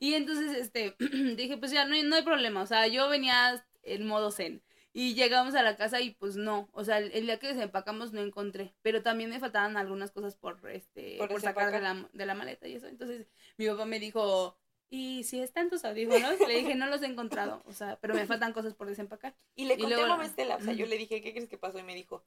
Y 0.00 0.14
entonces, 0.14 0.56
este, 0.56 0.96
dije, 1.36 1.58
pues 1.58 1.70
ya 1.70 1.84
no 1.84 1.94
hay, 1.94 2.02
no 2.02 2.16
hay 2.16 2.22
problema. 2.22 2.62
O 2.62 2.66
sea, 2.66 2.86
yo 2.86 3.08
venía 3.08 3.64
en 3.82 4.06
modo 4.06 4.30
zen. 4.30 4.62
Y 4.98 5.12
llegamos 5.14 5.54
a 5.54 5.62
la 5.62 5.76
casa 5.76 6.00
y 6.00 6.12
pues 6.14 6.36
no. 6.36 6.70
O 6.72 6.82
sea, 6.82 6.96
el, 6.96 7.12
el 7.12 7.26
día 7.26 7.38
que 7.38 7.48
desempacamos 7.48 8.14
no 8.14 8.22
encontré. 8.22 8.72
Pero 8.80 9.02
también 9.02 9.28
me 9.28 9.38
faltaban 9.38 9.76
algunas 9.76 10.10
cosas 10.10 10.36
por 10.36 10.58
este, 10.70 11.16
Por 11.18 11.28
por, 11.28 11.42
sacar 11.42 11.70
de 11.70 11.80
la, 11.82 12.08
de 12.14 12.24
la 12.24 12.34
maleta 12.34 12.66
y 12.66 12.76
eso. 12.76 12.86
Entonces, 12.86 13.26
mi 13.58 13.66
papá 13.68 13.84
me 13.84 13.98
dijo, 14.00 14.56
¿y 14.88 15.24
si 15.24 15.40
están 15.40 15.68
tus 15.68 15.84
audífonos? 15.84 16.40
Le 16.48 16.54
dije, 16.60 16.74
no 16.76 16.86
los 16.86 17.02
he 17.02 17.06
encontrado. 17.06 17.62
O 17.66 17.74
sea, 17.74 17.98
pero 18.00 18.14
me 18.14 18.24
faltan 18.24 18.54
cosas 18.54 18.72
por 18.72 18.86
desempacar. 18.88 19.36
Y 19.54 19.66
le 19.66 19.74
Y 19.74 19.78
conté 19.80 19.96
luego 19.96 20.04
a 20.04 20.08
mamá 20.08 20.22
la- 20.22 20.28
Estela, 20.30 20.56
o 20.56 20.60
sea, 20.62 20.72
yo 20.72 20.86
le 20.86 20.96
dije, 20.96 21.20
¿qué 21.20 21.32
crees 21.32 21.48
que 21.50 21.58
pasó? 21.58 21.78
Y 21.78 21.82
me 21.82 21.94
dijo, 21.94 22.24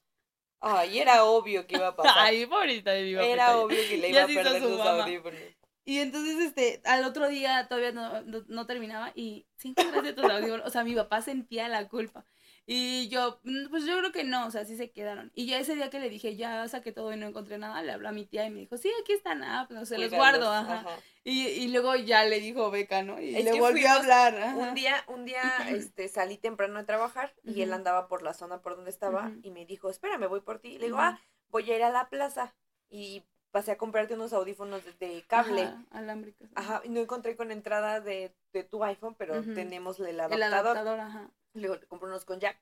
ay, 0.60 1.00
era 1.00 1.24
obvio 1.24 1.66
que 1.66 1.76
iba 1.76 1.88
a 1.88 1.96
pasar. 1.96 2.14
Ay, 2.18 2.46
pobrecita 2.46 2.92
de 2.92 3.04
mi 3.04 3.14
papá. 3.16 3.26
era 3.26 3.58
obvio 3.58 3.80
que 3.90 3.98
le 3.98 4.10
iba 4.10 4.24
a 4.24 4.28
perder 4.28 4.62
su 4.62 4.70
sus 4.70 4.78
mamá. 4.78 5.04
audífonos. 5.06 5.40
Y 5.86 5.98
entonces, 6.02 6.38
este, 6.38 6.82
al 6.86 7.04
otro 7.04 7.28
día 7.30 7.68
todavía 7.68 7.92
no, 7.94 8.22
no, 8.22 8.44
no 8.48 8.68
terminaba 8.68 9.12
y 9.16 9.48
horas 9.88 10.04
de 10.04 10.14
tus 10.14 10.26
audífonos, 10.26 10.68
o 10.68 10.70
sea, 10.70 10.84
mi 10.84 10.94
papá 10.94 11.24
sentía 11.24 11.68
la 11.68 11.88
culpa. 11.88 12.26
Y 12.72 13.10
yo, 13.10 13.40
"Mm, 13.46 13.70
pues 13.72 13.84
yo 13.86 13.98
creo 13.98 14.12
que 14.12 14.24
no, 14.24 14.46
o 14.46 14.52
sea, 14.52 14.64
sí 14.64 14.78
se 14.78 14.92
quedaron. 14.92 15.32
Y 15.34 15.48
ya 15.48 15.58
ese 15.58 15.74
día 15.74 15.90
que 15.90 16.00
le 16.00 16.08
dije, 16.08 16.36
ya 16.36 16.68
saqué 16.68 16.92
todo 16.92 17.12
y 17.12 17.18
no 17.18 17.26
encontré 17.26 17.58
nada, 17.58 17.82
le 17.82 17.92
habló 17.92 18.10
a 18.10 18.12
mi 18.12 18.28
tía 18.28 18.46
y 18.46 18.52
me 18.52 18.60
dijo, 18.60 18.78
sí, 18.78 18.92
aquí 19.02 19.14
están, 19.14 19.42
ah, 19.44 19.66
pues 19.68 19.80
no 19.80 19.86
se 19.88 19.98
los 19.98 20.12
guardo, 20.14 20.52
ajá. 20.54 20.86
Y, 21.24 21.48
y 21.48 21.68
luego 21.70 21.96
ya 21.96 22.24
le 22.26 22.40
dijo 22.40 22.70
Beca, 22.70 23.02
¿no? 23.02 23.20
Y 23.20 23.36
Es 23.36 23.44
le 23.44 23.60
volvió 23.60 23.90
a 23.90 23.96
hablar. 23.96 24.36
ajá. 24.38 24.56
Un 24.56 24.74
día, 24.76 25.04
un 25.08 25.26
día, 25.26 25.42
este, 25.70 26.08
salí 26.10 26.38
temprano 26.38 26.78
de 26.78 26.86
trabajar 26.86 27.34
y 27.44 27.64
él 27.64 27.74
andaba 27.74 28.08
por 28.08 28.22
la 28.22 28.36
zona 28.36 28.62
por 28.62 28.76
donde 28.76 28.92
estaba 28.92 29.32
y 29.42 29.50
me 29.50 29.66
dijo, 29.66 29.90
espérame, 29.90 30.28
voy 30.30 30.42
por 30.42 30.60
ti. 30.60 30.78
Le 30.78 30.86
digo, 30.86 31.00
ah, 31.00 31.20
voy 31.48 31.72
a 31.72 31.76
ir 31.76 31.82
a 31.84 31.90
la 31.90 32.08
plaza 32.10 32.54
y 32.88 33.24
pasé 33.50 33.72
a 33.72 33.78
comprarte 33.80 34.14
unos 34.14 34.32
audífonos 34.32 34.86
de, 34.86 34.94
de 34.94 35.24
cable. 35.26 35.64
Ajá, 35.64 35.84
alámbricos. 35.90 36.48
Ajá, 36.54 36.82
y 36.84 36.90
no 36.90 37.00
encontré 37.00 37.36
con 37.36 37.52
entrada 37.52 38.00
de, 38.00 38.32
de 38.54 38.64
tu 38.64 38.84
iPhone, 38.84 39.16
pero 39.18 39.42
tenemos 39.42 40.00
el 40.00 40.06
El 40.10 40.20
adaptador. 40.20 40.78
adaptador, 40.78 41.00
ajá. 41.00 41.32
Luego 41.54 41.76
le 41.76 41.88
compré 41.88 42.08
unos 42.10 42.26
con 42.26 42.40
jack. 42.40 42.62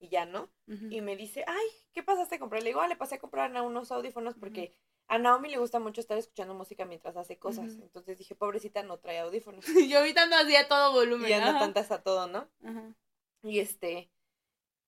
y 0.00 0.08
ya 0.08 0.26
no. 0.26 0.50
Y 0.90 1.00
me 1.00 1.16
dice, 1.16 1.44
ay, 1.46 1.66
¿qué 1.92 2.02
pasaste 2.02 2.36
a 2.36 2.38
comprar? 2.38 2.62
Le 2.62 2.70
digo, 2.70 2.80
ah, 2.80 2.88
le 2.88 2.96
pasé 2.96 3.16
a 3.16 3.18
comprar 3.18 3.54
a 3.56 3.62
unos 3.62 3.90
audífonos 3.90 4.36
porque 4.36 4.76
a 5.08 5.18
Naomi 5.18 5.48
le 5.48 5.58
gusta 5.58 5.80
mucho 5.80 6.00
estar 6.00 6.16
escuchando 6.18 6.54
música 6.54 6.84
mientras 6.84 7.16
hace 7.16 7.38
cosas. 7.38 7.72
Entonces 7.74 8.18
dije, 8.18 8.34
pobrecita, 8.36 8.82
no 8.82 8.98
trae 8.98 9.18
audífonos. 9.20 9.64
Yo 9.90 9.98
ahorita 9.98 10.22
ando 10.22 10.36
así 10.36 10.54
a 10.54 10.68
todo 10.68 10.92
volumen. 10.92 11.30
y 11.30 11.32
anda 11.32 11.50
ajá. 11.50 11.58
tantas 11.58 11.90
a 11.90 12.02
todo, 12.02 12.26
¿no? 12.28 12.48
Y 13.42 13.58
este, 13.60 14.10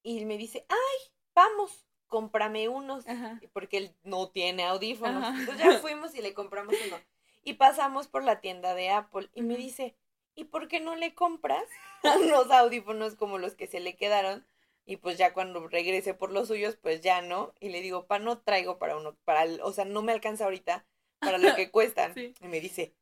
y 0.02 0.24
me 0.26 0.36
dice, 0.36 0.64
ay, 0.68 1.12
vamos, 1.34 1.86
cómprame 2.06 2.68
unos. 2.68 3.04
Porque 3.52 3.78
él 3.78 3.96
no 4.02 4.28
tiene 4.30 4.64
audífonos. 4.64 5.26
Entonces 5.40 5.64
ya 5.64 5.78
fuimos 5.78 6.14
y 6.14 6.22
le 6.22 6.34
compramos 6.34 6.74
uno. 6.86 6.98
Y 7.42 7.54
pasamos 7.54 8.06
por 8.06 8.22
la 8.22 8.40
tienda 8.40 8.74
de 8.74 8.90
Apple 8.90 9.30
y 9.34 9.42
me 9.42 9.56
dice, 9.56 9.96
¿y 10.34 10.44
por 10.44 10.68
qué 10.68 10.80
no 10.80 10.96
le 10.96 11.14
compras 11.14 11.64
unos 12.20 12.50
audífonos 12.50 13.14
como 13.16 13.38
los 13.38 13.54
que 13.54 13.66
se 13.66 13.80
le 13.80 13.96
quedaron? 13.96 14.46
Y 14.86 14.96
pues 14.96 15.18
ya 15.18 15.32
cuando 15.34 15.68
regrese 15.68 16.14
por 16.14 16.32
los 16.32 16.48
suyos, 16.48 16.76
pues 16.76 17.00
ya 17.00 17.20
no. 17.22 17.54
Y 17.60 17.68
le 17.68 17.80
digo, 17.80 18.06
pa, 18.06 18.18
no 18.18 18.38
traigo 18.40 18.78
para 18.78 18.96
uno, 18.96 19.16
para, 19.24 19.44
el- 19.44 19.60
o 19.62 19.72
sea, 19.72 19.84
no 19.84 20.02
me 20.02 20.12
alcanza 20.12 20.44
ahorita 20.44 20.84
para 21.20 21.38
lo 21.38 21.54
que 21.54 21.70
cuestan. 21.70 22.14
Sí. 22.14 22.34
Y 22.40 22.48
me 22.48 22.60
dice, 22.60 22.94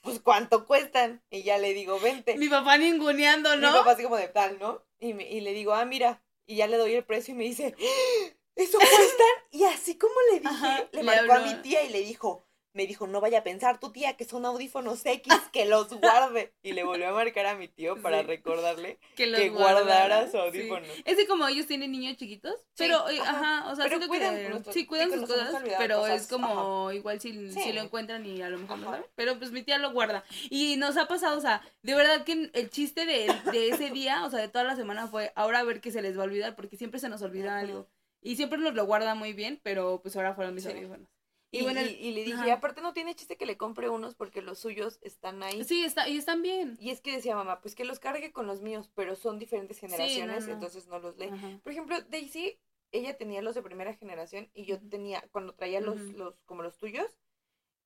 pues 0.00 0.20
¿cuánto 0.20 0.64
cuestan? 0.66 1.22
Y 1.30 1.42
ya 1.42 1.58
le 1.58 1.74
digo, 1.74 1.98
vente. 2.00 2.36
Mi 2.38 2.48
papá 2.48 2.78
ninguneando, 2.78 3.54
Mi 3.56 3.62
¿no? 3.62 3.72
papá 3.72 3.90
así 3.92 4.04
como 4.04 4.16
de 4.16 4.28
tal, 4.28 4.58
¿no? 4.58 4.84
Y, 4.98 5.12
me- 5.12 5.28
y 5.28 5.40
le 5.40 5.52
digo, 5.52 5.74
ah, 5.74 5.84
mira. 5.84 6.22
Y 6.46 6.56
ya 6.56 6.66
le 6.66 6.76
doy 6.78 6.94
el 6.94 7.04
precio 7.04 7.34
y 7.34 7.36
me 7.38 7.44
dice, 7.44 7.74
"¡Ah! 7.78 8.32
¿eso 8.54 8.78
cuestan? 8.78 9.26
Y 9.50 9.64
así 9.64 9.98
como 9.98 10.14
le 10.30 10.40
dije, 10.40 10.54
Ajá, 10.54 10.88
le 10.92 11.02
marcó 11.02 11.32
a 11.32 11.40
mi 11.40 11.54
tía 11.62 11.82
y 11.82 11.88
le 11.88 12.00
dijo, 12.00 12.46
me 12.74 12.86
dijo, 12.86 13.06
no 13.06 13.20
vaya 13.20 13.38
a 13.38 13.42
pensar 13.44 13.78
tu 13.78 13.90
tía 13.92 14.16
que 14.16 14.24
son 14.24 14.44
audífonos 14.44 15.06
X, 15.06 15.32
que 15.52 15.64
los 15.64 15.88
guarde. 15.94 16.52
Y 16.62 16.72
le 16.72 16.82
volvió 16.84 17.08
a 17.08 17.12
marcar 17.12 17.46
a 17.46 17.54
mi 17.54 17.68
tío 17.68 17.96
para 18.02 18.20
Sí. 18.20 18.26
recordarle 18.26 18.98
Que, 19.16 19.48
guardara 19.48 20.26
su 20.26 20.32
sí. 20.32 20.38
audífono. 20.38 20.86
Es 21.04 21.16
que 21.16 21.26
como 21.28 21.46
ellos 21.46 21.66
tienen 21.66 21.92
niños 21.92 22.16
chiquitos, 22.16 22.54
pero, 22.76 23.08
eh, 23.08 23.20
ajá. 23.20 23.30
ajá, 23.60 23.72
o 23.72 23.76
sea, 23.76 23.84
Pero 23.88 24.06
cuidan 24.08 24.36
que 24.36 24.48
nuestros- 24.48 24.74
sí 24.74 24.86
cuidan 24.86 25.10
sus 25.12 25.20
cosas, 25.28 25.54
pero 25.78 26.00
cosas, 26.00 26.22
es 26.22 26.28
como 26.28 26.90
igual 26.92 27.20
si, 27.20 27.32
Sí. 27.52 27.60
si 27.62 27.72
lo 27.72 27.80
encuentran 27.80 28.26
y 28.26 28.42
a 28.42 28.50
lo 28.50 28.58
mejor 28.58 28.78
no 28.78 28.86
saben, 28.86 29.06
pero 29.14 29.38
pues 29.38 29.52
mi 29.52 29.62
tía 29.62 29.78
lo 29.78 29.92
guarda. 29.92 30.24
Y 30.50 30.76
nos 30.76 30.96
ha 30.96 31.06
pasado, 31.06 31.38
o 31.38 31.40
sea, 31.40 31.62
de 31.82 31.94
verdad 31.94 32.24
que 32.24 32.50
el 32.52 32.70
chiste 32.70 33.06
de, 33.06 33.32
de 33.52 33.68
ese 33.68 33.90
día, 33.90 34.24
o 34.26 34.30
sea, 34.30 34.40
de 34.40 34.48
toda 34.48 34.64
la 34.64 34.74
semana 34.74 35.06
fue 35.06 35.32
ahora 35.36 35.60
a 35.60 35.64
ver 35.64 35.80
que 35.80 35.92
se 35.92 36.02
les 36.02 36.18
va 36.18 36.22
a 36.22 36.24
olvidar, 36.24 36.56
porque 36.56 36.76
siempre 36.76 36.98
se 36.98 37.08
nos 37.08 37.22
olvida 37.22 37.56
algo. 37.58 37.86
Y 38.20 38.36
siempre 38.36 38.58
nos 38.58 38.74
lo 38.74 38.86
guarda 38.86 39.14
muy 39.14 39.32
bien, 39.34 39.60
pero 39.62 40.00
pues 40.02 40.16
ahora 40.16 40.34
fueron 40.34 40.54
mis 40.54 40.64
Sí. 40.64 40.70
audífonos. 40.70 41.06
Y, 41.54 41.60
Y 41.60 41.62
bueno, 41.62 41.80
y- 41.82 41.84
y 41.94 42.12
le 42.12 42.24
dije, 42.24 42.34
ajá. 42.40 42.52
aparte 42.54 42.80
no 42.82 42.92
tiene 42.92 43.14
chiste 43.14 43.36
que 43.36 43.46
le 43.46 43.56
compre 43.56 43.88
unos 43.88 44.14
porque 44.14 44.42
los 44.42 44.58
suyos 44.58 44.98
están 45.02 45.42
ahí. 45.42 45.62
Sí, 45.64 45.84
está, 45.84 46.08
y 46.08 46.16
están 46.16 46.42
bien. 46.42 46.76
Y 46.80 46.90
es 46.90 47.00
que 47.00 47.12
decía 47.12 47.36
mamá, 47.36 47.60
pues 47.60 47.74
que 47.74 47.84
los 47.84 47.98
cargue 48.00 48.32
con 48.32 48.46
los 48.46 48.60
míos, 48.60 48.90
pero 48.94 49.14
son 49.14 49.38
diferentes 49.38 49.78
generaciones, 49.78 50.46
no. 50.46 50.52
entonces 50.54 50.86
no 50.88 50.98
los 50.98 51.16
lee. 51.16 51.28
Ajá. 51.32 51.60
Por 51.62 51.72
ejemplo, 51.72 52.00
Daisy, 52.02 52.58
ella 52.92 53.16
tenía 53.16 53.40
los 53.42 53.54
de 53.54 53.62
primera 53.62 53.94
generación 53.94 54.50
y 54.52 54.64
yo 54.64 54.80
tenía, 54.80 55.22
cuando 55.32 55.54
traía 55.54 55.80
los, 55.80 55.98
los, 56.14 56.34
como 56.44 56.62
los 56.62 56.76
tuyos, 56.76 57.06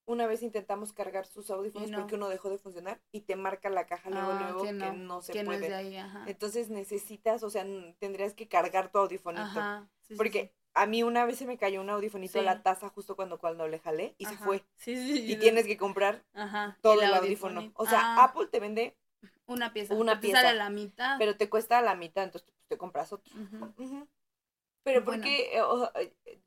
una 0.06 0.26
vez 0.26 0.42
intentamos 0.42 0.94
cargar 0.94 1.26
sus 1.26 1.50
audífonos 1.50 1.90
no. 1.90 1.98
porque 1.98 2.14
uno 2.14 2.30
dejó 2.30 2.48
de 2.48 2.56
funcionar 2.56 3.02
y 3.12 3.20
te 3.22 3.36
marca 3.36 3.68
la 3.68 3.86
caja 3.86 4.08
luego, 4.08 4.28
Ah, 4.32 4.40
luego 4.42 4.62
que 4.62 4.68
que 4.68 4.92
no, 4.96 5.20
se 5.20 5.32
que 5.34 5.44
puede. 5.44 5.74
ahí. 5.74 5.98
Entonces 6.26 6.70
necesitas, 6.70 7.42
o 7.42 7.50
sea, 7.50 7.66
tendrías 7.98 8.32
que 8.32 8.48
cargar 8.48 8.90
tu 8.90 8.96
audifonito. 8.98 9.42
Ajá. 9.42 9.86
sí, 10.00 10.06
sí, 10.08 10.14
porque 10.16 10.54
sí. 10.54 10.57
A 10.78 10.86
mí 10.86 11.02
una 11.02 11.24
vez 11.24 11.38
se 11.38 11.46
me 11.46 11.58
cayó 11.58 11.80
un 11.80 11.90
audifonito 11.90 12.38
a 12.38 12.42
la 12.42 12.62
taza 12.62 12.88
justo 12.88 13.16
cuando, 13.16 13.38
cuando 13.38 13.66
le 13.66 13.78
jalé 13.80 14.14
y 14.18 14.26
se 14.26 14.36
fue. 14.36 14.64
Sí, 14.76 14.96
sí, 14.96 15.32
Y 15.32 15.36
tienes 15.36 15.66
que 15.66 15.76
comprar 15.76 16.24
Ajá. 16.34 16.78
todo 16.80 17.00
el, 17.02 17.12
audífono. 17.12 17.60
audífono. 17.60 17.72
O 17.74 17.86
sea, 17.86 18.00
Ah, 18.16 18.24
Apple 18.24 18.46
te 18.46 18.60
vende, 18.60 18.96
una 19.46 19.72
pieza. 19.72 19.94
una 19.94 20.20
te 20.20 20.28
pieza. 20.28 20.52
la 20.54 20.70
mitad. 20.70 21.16
pero 21.18 21.36
te 21.36 21.48
cuesta 21.48 21.82
la 21.82 21.94
mitad, 21.94 22.24
entonces 22.24 22.48
te 22.68 22.76
compras 22.78 23.12
otro. 23.12 23.32
Pero 24.84 25.02
Bueno. 25.02 25.22
porque 25.22 25.60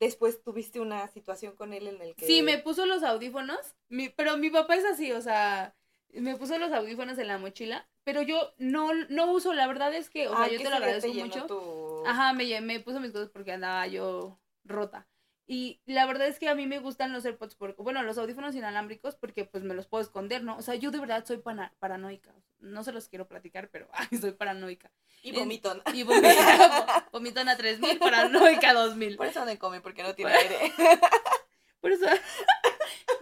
después 0.00 0.42
tuviste 0.42 0.80
una 0.80 1.06
situación 1.08 1.54
con 1.54 1.72
él 1.72 1.86
en 1.86 2.00
el 2.00 2.14
que... 2.16 2.26
Sí, 2.26 2.42
me 2.42 2.58
puso 2.58 2.86
los 2.86 3.02
audífonos, 3.02 3.76
mi, 3.88 4.08
pero 4.08 4.36
mi 4.38 4.50
papá 4.50 4.74
es 4.76 4.84
así, 4.84 5.12
o 5.12 5.20
sea, 5.20 5.74
me 6.20 6.36
puso 6.36 6.58
los 6.58 6.72
audífonos 6.72 7.18
en 7.18 7.28
la 7.28 7.38
mochila, 7.38 7.88
pero 8.04 8.22
yo 8.22 8.52
no, 8.58 8.92
no 9.08 9.32
uso, 9.32 9.52
la 9.54 9.66
verdad 9.66 9.94
es 9.94 10.10
que, 10.10 10.28
o 10.28 10.32
sea, 10.32 10.42
Ah, 10.44 10.48
yo 10.48 10.58
que 10.58 10.64
te 10.64 10.70
lo 10.70 10.76
agradezco 10.76 11.12
mucho. 11.14 11.46
tu- 11.46 12.06
Ajá, 12.06 12.32
me, 12.32 12.60
me 12.60 12.80
puso 12.80 13.00
mis 13.00 13.12
cosas 13.12 13.30
porque 13.30 13.52
andaba 13.52 13.86
yo 13.86 14.38
rota. 14.64 15.06
Y 15.46 15.80
la 15.86 16.06
verdad 16.06 16.28
es 16.28 16.38
que 16.38 16.48
a 16.48 16.54
mí 16.54 16.66
me 16.66 16.78
gustan 16.78 17.12
los 17.12 17.24
AirPods, 17.24 17.56
porque, 17.56 17.82
bueno, 17.82 18.02
los 18.04 18.16
audífonos 18.16 18.54
inalámbricos 18.54 19.16
porque 19.16 19.44
pues 19.44 19.64
me 19.64 19.74
los 19.74 19.86
puedo 19.88 20.02
esconder, 20.02 20.42
¿no? 20.44 20.56
O 20.56 20.62
sea, 20.62 20.76
yo 20.76 20.90
de 20.90 21.00
verdad 21.00 21.24
soy 21.26 21.38
pana- 21.38 21.74
paranoica. 21.80 22.32
No 22.60 22.84
se 22.84 22.92
los 22.92 23.08
quiero 23.08 23.26
platicar, 23.26 23.68
pero 23.68 23.88
ay, 23.92 24.18
soy 24.18 24.32
paranoica. 24.32 24.90
Y 25.22 25.30
en- 25.30 25.34
vomito. 25.36 25.74
¿no? 25.74 25.82
Y 25.92 26.04
vomito, 26.04 26.28
vomitona 27.12 27.56
3000, 27.56 27.98
paranoica 27.98 28.72
2000. 28.72 29.16
Por 29.16 29.26
eso 29.26 29.44
no 29.44 29.58
come, 29.58 29.80
porque 29.80 30.02
no 30.04 30.14
tiene 30.14 30.32
aire. 30.32 30.72
Por 31.80 31.90
eso. 31.90 32.06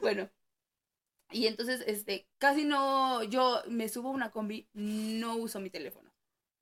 bueno. 0.02 0.28
Y 1.32 1.46
entonces, 1.46 1.82
este, 1.86 2.28
casi 2.38 2.64
no, 2.64 3.22
yo 3.24 3.62
me 3.68 3.88
subo 3.88 4.08
a 4.08 4.12
una 4.12 4.30
combi, 4.30 4.68
no 4.72 5.36
uso 5.36 5.60
mi 5.60 5.70
teléfono. 5.70 6.10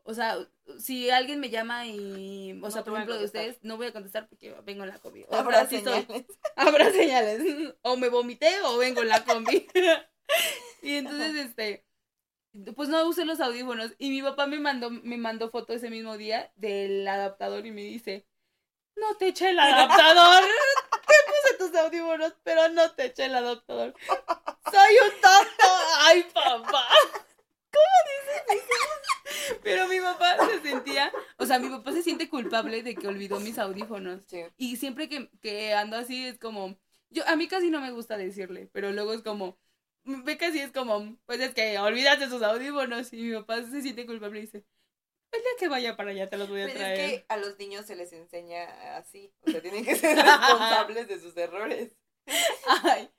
O 0.08 0.14
sea, 0.14 0.38
si 0.78 1.10
alguien 1.10 1.38
me 1.38 1.50
llama 1.50 1.86
y, 1.86 2.52
o 2.52 2.54
No 2.54 2.70
sea, 2.70 2.82
por 2.82 2.94
ejemplo, 2.94 3.18
de 3.18 3.26
ustedes, 3.26 3.58
no 3.62 3.76
voy 3.76 3.88
a 3.88 3.92
contestar 3.92 4.26
porque 4.26 4.54
vengo 4.64 4.82
en 4.84 4.88
la 4.88 4.98
combi. 4.98 5.24
O 5.28 5.34
Habrá 5.34 5.66
señales. 5.66 6.06
habrá 6.56 6.90
señales. 6.90 7.42
O 7.82 7.96
me 7.96 8.08
vomité 8.08 8.60
o 8.62 8.78
vengo 8.78 9.02
en 9.02 9.08
la 9.08 9.24
combi. 9.24 9.66
y 10.82 10.94
entonces, 10.94 11.34
este, 11.34 11.84
pues 12.74 12.88
no 12.88 13.06
usé 13.06 13.26
los 13.26 13.40
audífonos. 13.40 13.92
Y 13.98 14.08
mi 14.08 14.22
papá 14.22 14.46
me 14.46 14.58
mandó, 14.58 14.90
me 14.90 15.18
mandó 15.18 15.50
foto 15.50 15.74
ese 15.74 15.90
mismo 15.90 16.16
día 16.16 16.52
del 16.56 17.06
adaptador 17.06 17.66
y 17.66 17.70
me 17.72 17.82
dice, 17.82 18.26
no 18.96 19.14
te 19.16 19.28
eché 19.28 19.50
el 19.50 19.58
adaptador. 19.58 20.42
Te 21.06 21.14
puse 21.26 21.58
tus 21.58 21.78
audífonos, 21.78 22.34
pero 22.42 22.68
no 22.70 22.90
te 22.92 23.06
eché 23.06 23.26
el 23.26 23.34
adaptador. 23.34 23.94
Soy 24.70 24.94
un 25.04 25.20
tonto. 25.20 25.68
Ay, 26.00 26.22
papá. 26.34 26.86
¿Cómo 27.72 27.94
dices 28.06 28.62
eso? 28.62 29.58
Pero 29.62 29.86
mi 29.88 30.00
papá 30.00 30.36
se 30.46 30.60
sentía, 30.62 31.12
o 31.36 31.46
sea, 31.46 31.58
mi 31.58 31.68
papá 31.68 31.92
se 31.92 32.02
siente 32.02 32.28
culpable 32.28 32.82
de 32.82 32.94
que 32.94 33.06
olvidó 33.08 33.40
mis 33.40 33.58
audífonos. 33.58 34.22
Sí. 34.26 34.44
Y 34.56 34.76
siempre 34.76 35.08
que, 35.08 35.30
que 35.40 35.74
ando 35.74 35.96
así 35.96 36.26
es 36.26 36.38
como, 36.38 36.76
yo 37.10 37.26
a 37.26 37.36
mí 37.36 37.48
casi 37.48 37.70
no 37.70 37.80
me 37.80 37.90
gusta 37.90 38.16
decirle, 38.16 38.68
pero 38.72 38.90
luego 38.92 39.12
es 39.12 39.22
como, 39.22 39.58
ve 40.04 40.36
casi 40.38 40.60
es 40.60 40.72
como, 40.72 41.16
pues 41.26 41.40
es 41.40 41.54
que 41.54 41.78
olvidaste 41.78 42.28
sus 42.28 42.42
audífonos 42.42 43.12
y 43.12 43.16
mi 43.22 43.34
papá 43.34 43.62
se 43.62 43.82
siente 43.82 44.06
culpable 44.06 44.38
y 44.38 44.42
dice, 44.42 44.64
el 45.32 45.40
día 45.40 45.50
que 45.58 45.68
vaya 45.68 45.96
para 45.96 46.10
allá 46.10 46.28
te 46.28 46.38
los 46.38 46.48
voy 46.48 46.62
a 46.62 46.64
Pues 46.64 46.74
es 46.74 46.80
traer. 46.80 46.96
que 46.96 47.26
a 47.28 47.36
los 47.36 47.58
niños 47.58 47.84
se 47.86 47.96
les 47.96 48.12
enseña 48.12 48.96
así. 48.96 49.32
O 49.46 49.50
sea, 49.50 49.60
tienen 49.60 49.84
que 49.84 49.94
ser 49.94 50.16
responsables 50.16 51.06
de 51.08 51.20
sus 51.20 51.36
errores. 51.36 51.96
Ay. 52.82 53.10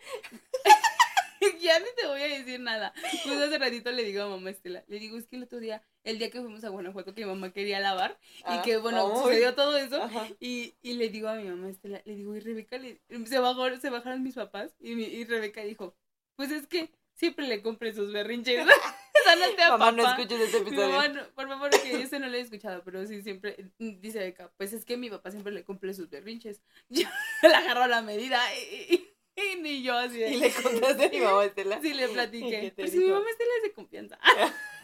ya 1.61 1.79
ni 1.79 1.85
te 1.97 2.07
voy 2.07 2.21
a 2.21 2.27
decir 2.27 2.59
nada. 2.59 2.93
Pues 3.23 3.37
hace 3.39 3.57
ratito 3.57 3.91
le 3.91 4.03
digo 4.03 4.23
a 4.23 4.29
mamá 4.29 4.49
Estela, 4.49 4.83
le 4.87 4.99
digo, 4.99 5.17
es 5.17 5.27
que 5.27 5.35
el 5.37 5.43
otro 5.43 5.59
día, 5.59 5.81
el 6.03 6.17
día 6.19 6.29
que 6.29 6.41
fuimos 6.41 6.63
a 6.63 6.69
Guanajuato, 6.69 7.13
que 7.13 7.21
mi 7.21 7.27
mamá 7.31 7.51
quería 7.51 7.79
lavar 7.79 8.17
y 8.39 8.43
Ah, 8.45 8.61
que, 8.63 8.77
bueno, 8.77 9.05
uy. 9.13 9.23
sucedió 9.23 9.55
todo 9.55 9.77
eso. 9.77 10.09
Y, 10.39 10.75
y 10.81 10.93
le 10.93 11.09
digo 11.09 11.27
a 11.29 11.35
mi 11.35 11.45
mamá 11.49 11.69
Estela, 11.69 12.01
le 12.05 12.15
digo, 12.15 12.35
y 12.35 12.39
Rebeca, 12.39 12.77
le- 12.77 13.01
se, 13.25 13.39
bajó, 13.39 13.75
se 13.77 13.89
bajaron 13.89 14.23
mis 14.23 14.35
papás 14.35 14.71
y, 14.79 14.95
mi, 14.95 15.03
y 15.03 15.23
Rebeca 15.25 15.61
dijo, 15.63 15.95
pues 16.35 16.51
es 16.51 16.67
que 16.67 16.91
siempre 17.13 17.47
le 17.47 17.61
compré 17.61 17.93
sus 17.93 18.11
berrinches. 18.13 18.65
o 18.65 19.23
sea, 19.23 19.35
no 19.35 19.53
te 19.55 19.61
a 19.63 19.69
Mamá, 19.71 19.91
no 19.91 20.03
papá. 20.03 20.21
escuches 20.21 20.39
este 20.41 20.61
Mi 20.61 20.67
episodio. 20.69 20.89
mamá, 20.89 21.07
no- 21.09 21.29
por 21.35 21.47
favor, 21.49 21.69
que 21.71 22.01
ese 22.01 22.19
no 22.19 22.27
lo 22.29 22.37
he 22.37 22.39
escuchado, 22.41 22.81
pero 22.85 23.05
sí 23.05 23.21
siempre, 23.21 23.57
dice 23.77 24.19
Rebeca, 24.19 24.51
pues 24.57 24.71
es 24.73 24.85
que 24.85 24.95
mi 24.97 25.09
papá 25.09 25.31
siempre 25.31 25.51
le 25.53 25.63
cumple 25.65 25.93
sus 25.93 26.09
berrinches. 26.09 26.61
Yo 26.89 27.07
le 27.43 27.53
agarró 27.55 27.87
la 27.87 28.01
medida 28.01 28.39
y, 28.55 29.05
y- 29.53 29.61
ni 29.61 29.81
yo 29.83 29.95
así 29.97 30.23
Y 30.23 30.35
le 30.37 30.51
contaste 30.51 31.05
a 31.05 31.09
mi 31.09 31.19
mamá 31.19 31.45
Estela. 31.45 31.79
Sí, 31.81 31.93
le 31.93 32.03
¿Y 32.05 32.07
qué 32.07 32.13
platiqué. 32.13 32.71
te 32.75 32.81
Pues 32.83 32.91
si 32.91 32.97
mi 32.99 33.09
mamá 33.09 33.29
Estela 33.29 33.51
es 33.57 33.63
de 33.63 33.73
confianza. 33.73 34.19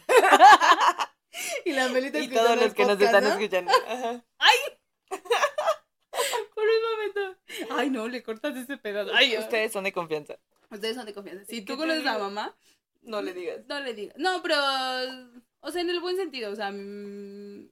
y 1.66 1.72
la 1.74 1.90
Melita 1.90 2.20
Y 2.20 2.28
todos 2.30 2.60
los 2.62 2.74
que 2.74 2.86
nos 2.86 3.00
están 3.02 3.26
escuchando. 3.26 3.72
Ajá. 3.88 4.24
Por 6.54 6.64
un 6.64 6.92
momento. 6.92 7.76
Ay, 7.76 7.90
no, 7.90 8.08
le 8.08 8.24
cortas 8.24 8.56
ese 8.56 8.78
pedazo. 8.78 9.12
Ay, 9.14 9.38
Ustedes 9.38 9.72
son 9.72 9.84
de 9.84 9.92
confianza. 9.92 10.38
Ustedes 10.72 10.96
son 10.96 11.06
de 11.06 11.14
confianza. 11.14 11.46
Si 11.46 11.64
¿Qué 11.66 11.74
tú 11.74 11.78
conoces 11.78 12.06
a 12.08 12.18
mamá, 12.18 12.56
No 13.02 13.22
le 13.22 13.34
digas. 13.34 13.60
no 13.68 13.80
le 13.82 13.94
digas. 13.94 14.16
No, 14.18 14.42
pero. 14.42 14.56
O 15.60 15.72
sea, 15.72 15.82
en 15.82 15.90
el 15.90 16.00
buen 16.00 16.16
sentido, 16.16 16.52
o 16.52 16.56
sea. 16.56 16.72
mm, 16.72 17.70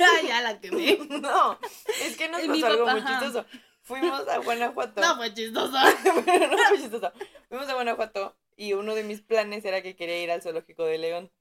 Ay, 0.00 0.26
ya 0.28 0.42
la 0.42 0.60
quemé. 0.60 0.98
No, 1.08 1.58
es 2.02 2.16
que 2.16 2.28
nos 2.28 2.42
Eh, 2.42 2.46
pasó 2.48 2.66
algo 2.66 2.86
muy 2.88 3.04
chistoso. 3.04 3.46
Fuimos 3.88 4.28
a 4.28 4.38
Guanajuato. 4.38 5.00
No, 5.00 5.16
fue 5.16 5.32
chistoso. 5.32 5.72
Pero 6.26 6.46
no 6.48 6.58
fue 6.68 6.78
chistoso. 6.78 7.10
Fuimos 7.48 7.68
a 7.68 7.74
Guanajuato 7.74 8.36
y 8.54 8.74
uno 8.74 8.94
de 8.94 9.02
mis 9.02 9.22
planes 9.22 9.64
era 9.64 9.82
que 9.82 9.96
quería 9.96 10.22
ir 10.22 10.30
al 10.30 10.42
zoológico 10.42 10.84
de 10.84 10.98
León. 10.98 11.32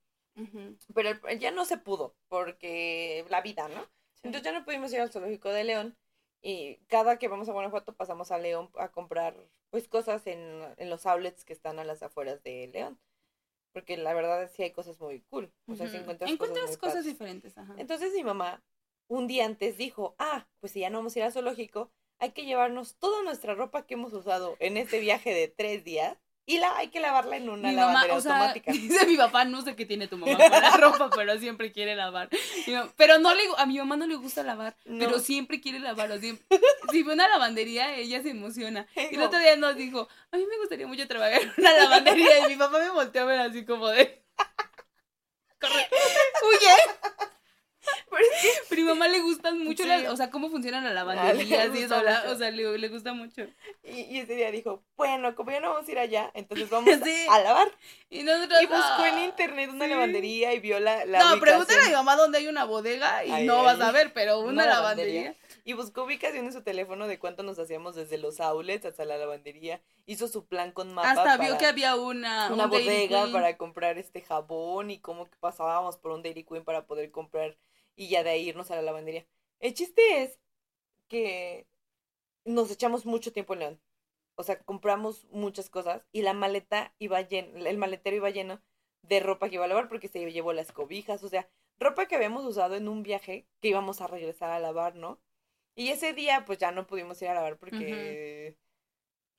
Pero 0.94 1.12
ya 1.40 1.52
no 1.52 1.66
se 1.66 1.78
pudo 1.78 2.16
porque 2.30 3.26
la 3.30 3.42
vida, 3.42 3.68
¿no? 3.68 3.86
Entonces 4.24 4.44
ya 4.44 4.58
no 4.58 4.64
pudimos 4.66 4.94
ir 4.94 5.02
al 5.02 5.12
zoológico 5.12 5.50
de 5.50 5.64
León 5.64 5.98
y 6.42 6.78
cada 6.88 7.18
que 7.18 7.28
vamos 7.28 7.50
a 7.50 7.54
Guanajuato 7.54 7.96
pasamos 7.96 8.32
a 8.32 8.38
León 8.38 8.70
a 8.78 8.90
comprar 8.92 9.36
pues 9.70 9.88
cosas 9.88 10.26
en, 10.28 10.62
en 10.78 10.90
los 10.90 11.06
outlets 11.06 11.44
que 11.44 11.54
están 11.54 11.80
a 11.80 11.84
las 11.84 12.02
afueras 12.02 12.42
de 12.44 12.70
León. 12.72 13.00
Porque 13.74 13.98
la 13.98 14.14
verdad 14.14 14.50
sí 14.56 14.64
hay 14.64 14.72
cosas 14.72 15.00
muy 15.00 15.22
cool. 15.30 15.52
O 15.68 15.76
sea, 15.76 15.88
si 15.88 15.96
Ujú. 15.98 16.04
encuentras, 16.04 16.32
Encuentras 16.32 16.78
cosas, 16.78 17.04
diferentes, 17.04 17.58
ajá. 17.58 17.76
Entonces 17.78 18.14
mi 18.14 18.24
mamá 18.24 18.64
un 19.10 19.28
día 19.28 19.46
antes 19.46 19.78
dijo, 19.78 20.16
ah, 20.20 20.48
pues 20.60 20.74
si 20.74 20.82
ya 20.82 20.90
no 20.90 21.00
vamos 21.00 21.16
a 21.16 21.20
ir 21.20 21.26
al 21.26 21.34
zoológico, 21.34 21.92
hay 22.20 22.32
que 22.32 22.46
llevarnos 22.46 22.96
toda 22.98 23.22
nuestra 23.24 23.54
ropa 23.56 23.86
que 23.86 23.94
hemos 23.96 24.14
usado 24.14 24.56
en 24.60 24.78
este 24.78 25.00
viaje 25.00 25.34
de 25.34 25.48
tres 25.48 25.84
días 25.84 26.18
y 26.50 26.60
la 26.60 26.78
hay 26.78 26.88
que 26.88 27.02
lavarla 27.02 27.36
en 27.36 27.50
una 27.50 27.70
Mi 27.70 27.76
mamá, 27.76 27.92
lavadera 28.08 28.16
o 28.16 28.22
sea, 28.22 28.32
automática. 28.36 28.72
dice 28.72 29.06
mi 29.06 29.18
papá, 29.18 29.44
no 29.44 29.62
sé 29.64 29.76
qué 29.76 29.86
tiene 29.86 30.08
tu 30.08 30.18
mamá 30.18 30.38
con 30.38 30.50
la 30.50 30.78
ropa, 30.78 31.10
pero 31.14 31.38
siempre 31.40 31.74
quiere 31.74 31.94
lavar. 31.96 32.30
Pero 32.96 33.20
no 33.20 33.34
le, 33.36 33.44
a 33.58 33.66
mi 33.66 33.78
mamá 33.78 33.98
no 33.98 34.08
le 34.08 34.16
gusta 34.16 34.44
lavar, 34.44 34.76
No. 34.86 35.06
pero 35.06 35.20
siempre 35.20 35.60
quiere 35.60 35.80
lavarlo. 35.80 36.18
Siempre. 36.20 36.46
Si 36.92 37.04
fue 37.04 37.14
una 37.16 37.28
lavandería, 37.28 37.96
ella 37.98 38.22
se 38.24 38.30
emociona. 38.30 38.88
Y 38.96 39.16
el 39.16 39.22
otro 39.24 39.40
día 39.40 39.58
nos 39.58 39.76
dijo, 39.76 40.08
a 40.32 40.38
mí 40.38 40.46
me 40.50 40.58
gustaría 40.60 40.88
mucho 40.88 41.06
trabajar 41.06 41.42
en 41.42 41.52
una 41.58 41.72
lavandería. 41.74 42.46
Y 42.46 42.52
mi 42.52 42.56
papá 42.56 42.80
me 42.80 42.92
volteó 42.92 43.24
a 43.24 43.26
ver 43.26 43.40
así 43.42 43.66
como 43.66 43.90
de... 43.90 44.24
Corre, 45.60 45.90
huye. 46.44 46.76
Que- 48.18 48.50
Pero 48.70 48.82
a 48.82 48.86
mi 48.86 48.90
mamá 48.92 49.08
le 49.08 49.20
gustan 49.22 49.60
mucho 49.64 49.84
Sí. 49.84 49.90
las, 49.90 50.06
o 50.08 50.18
sea, 50.18 50.30
cómo 50.30 50.50
funcionan 50.50 50.84
las 50.84 50.94
lavanderías 50.94 51.70
le 51.70 51.80
y 51.80 51.84
eso, 51.84 52.02
la- 52.02 52.24
o 52.30 52.36
sea, 52.36 52.52
le, 52.52 52.78
le 52.78 52.88
gusta 52.90 53.14
mucho. 53.14 53.44
y, 53.84 54.02
y 54.02 54.20
ese 54.20 54.36
día 54.36 54.52
dijo, 54.52 54.84
bueno, 54.96 55.36
como 55.36 55.52
ya 55.52 55.60
no 55.60 55.74
vamos 55.74 55.88
a 55.88 55.92
ir 55.92 56.00
allá, 56.00 56.32
entonces 56.34 56.70
vamos 56.72 56.94
a- 56.94 57.04
Sí. 57.06 57.26
a 57.30 57.40
lavar. 57.40 57.68
Y 58.10 58.24
nosotros... 58.24 58.62
Y 58.62 58.66
buscó 58.68 59.06
en 59.06 59.16
"Ah". 59.16 59.26
internet 59.26 59.70
una 59.72 59.86
sí. 59.86 59.92
lavandería 59.92 60.54
y 60.54 60.60
vio 60.60 60.80
la, 60.80 61.06
la 61.06 61.20
No, 61.20 61.26
ubicación. 61.34 61.40
pregúntale 61.42 61.82
a 61.82 61.88
mi 61.88 61.94
mamá 61.94 62.16
dónde 62.16 62.38
hay 62.40 62.48
una 62.48 62.64
bodega 62.66 63.26
y 63.26 63.32
Ahí, 63.32 63.46
no 63.46 63.58
ahí. 63.60 63.66
vas 63.66 63.82
a 63.82 63.92
ver, 63.92 64.14
pero 64.14 64.40
una, 64.40 64.52
Una 64.52 64.66
lavandería. 64.66 65.22
lavandería. 65.22 65.48
Y 65.66 65.74
buscó 65.74 66.04
ubicación 66.04 66.46
en 66.46 66.54
su 66.54 66.62
teléfono 66.64 67.08
de 67.08 67.20
cuánto 67.20 67.44
nos 67.44 67.60
hacíamos 67.60 67.94
desde 67.96 68.18
los 68.18 68.40
outlets 68.40 68.86
hasta 68.86 69.04
la 69.04 69.18
lavandería. 69.18 69.82
Hizo 70.06 70.30
su 70.30 70.46
plan 70.46 70.72
con 70.72 70.94
mapa 70.94 71.10
Hasta 71.10 71.24
para 71.26 71.38
vio 71.44 71.58
que 71.58 71.66
había 71.66 71.98
una, 71.98 72.50
una 72.54 72.64
un 72.66 72.70
bodega 72.70 73.28
para 73.34 73.58
comprar 73.58 73.98
este 73.98 74.22
jabón 74.22 74.92
y 74.92 75.00
cómo 75.00 75.26
que 75.26 75.36
pasábamos 75.42 75.98
por 75.98 76.12
un 76.12 76.24
Dairy 76.24 76.46
Queen 76.46 76.64
para 76.64 76.86
poder 76.86 77.12
comprar 77.12 77.58
y 77.98 78.08
ya 78.08 78.24
de 78.24 78.30
ahí 78.30 78.48
irnos 78.48 78.72
a 78.72 78.76
la 78.76 78.82
lavandería. 78.82 79.26
El 79.60 79.74
chiste 79.74 80.24
es 80.24 80.40
que 81.10 81.68
nos 82.46 82.72
echamos 82.72 83.06
mucho 83.06 83.34
tiempo 83.34 83.54
en 83.54 83.60
León. 83.60 83.82
O 84.36 84.44
sea, 84.44 84.60
compramos 84.60 85.26
muchas 85.32 85.70
cosas 85.70 86.06
y 86.14 86.22
la 86.22 86.34
maleta 86.34 86.94
iba 87.00 87.20
lleno, 87.22 87.66
el 87.66 87.78
maletero 87.78 88.16
iba 88.16 88.30
lleno 88.30 88.62
de 89.02 89.20
ropa 89.20 89.50
que 89.50 89.56
iba 89.56 89.66
a 89.66 89.68
lavar 89.68 89.90
porque 89.90 90.08
se 90.08 90.32
llevó 90.32 90.54
las 90.54 90.72
cobijas, 90.72 91.24
o 91.24 91.30
sea, 91.30 91.50
ropa 91.80 92.06
que 92.06 92.16
habíamos 92.16 92.46
usado 92.46 92.76
en 92.76 92.88
un 92.88 93.04
viaje 93.04 93.48
que 93.62 93.70
íbamos 93.70 94.00
a 94.00 94.08
regresar 94.08 94.52
a 94.52 94.60
lavar, 94.60 94.96
¿no? 94.96 95.20
Y 95.76 95.90
ese 95.90 96.14
día 96.14 96.46
pues 96.46 96.60
ya 96.60 96.72
no 96.72 96.88
pudimos 96.88 97.22
ir 97.22 97.30
a 97.30 97.34
lavar 97.34 97.58
porque... 97.58 98.58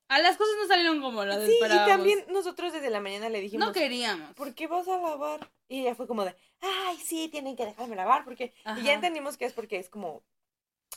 Ah, 0.08 0.20
las 0.20 0.36
cosas 0.36 0.54
no 0.60 0.66
salieron 0.66 1.00
como 1.00 1.24
las 1.24 1.44
Sí, 1.44 1.58
y 1.62 1.68
también 1.68 2.24
nosotros 2.30 2.72
desde 2.72 2.90
la 2.90 3.00
mañana 3.00 3.28
le 3.28 3.40
dijimos... 3.40 3.66
no 3.68 3.72
queríamos. 3.72 4.34
¿por 4.34 4.54
qué 4.54 4.66
vas 4.66 4.88
a 4.88 4.98
lavar? 4.98 5.50
Y 5.68 5.80
ella 5.80 5.94
fue 5.94 6.06
como 6.06 6.24
de, 6.24 6.34
ay, 6.60 6.96
sí, 6.96 7.28
tienen 7.28 7.56
que 7.56 7.66
dejarme 7.66 7.94
lavar, 7.94 8.24
porque... 8.24 8.54
Y 8.78 8.84
ya 8.84 8.94
entendimos 8.94 9.36
que 9.36 9.44
es 9.44 9.52
porque 9.52 9.78
es 9.78 9.90
como 9.90 10.22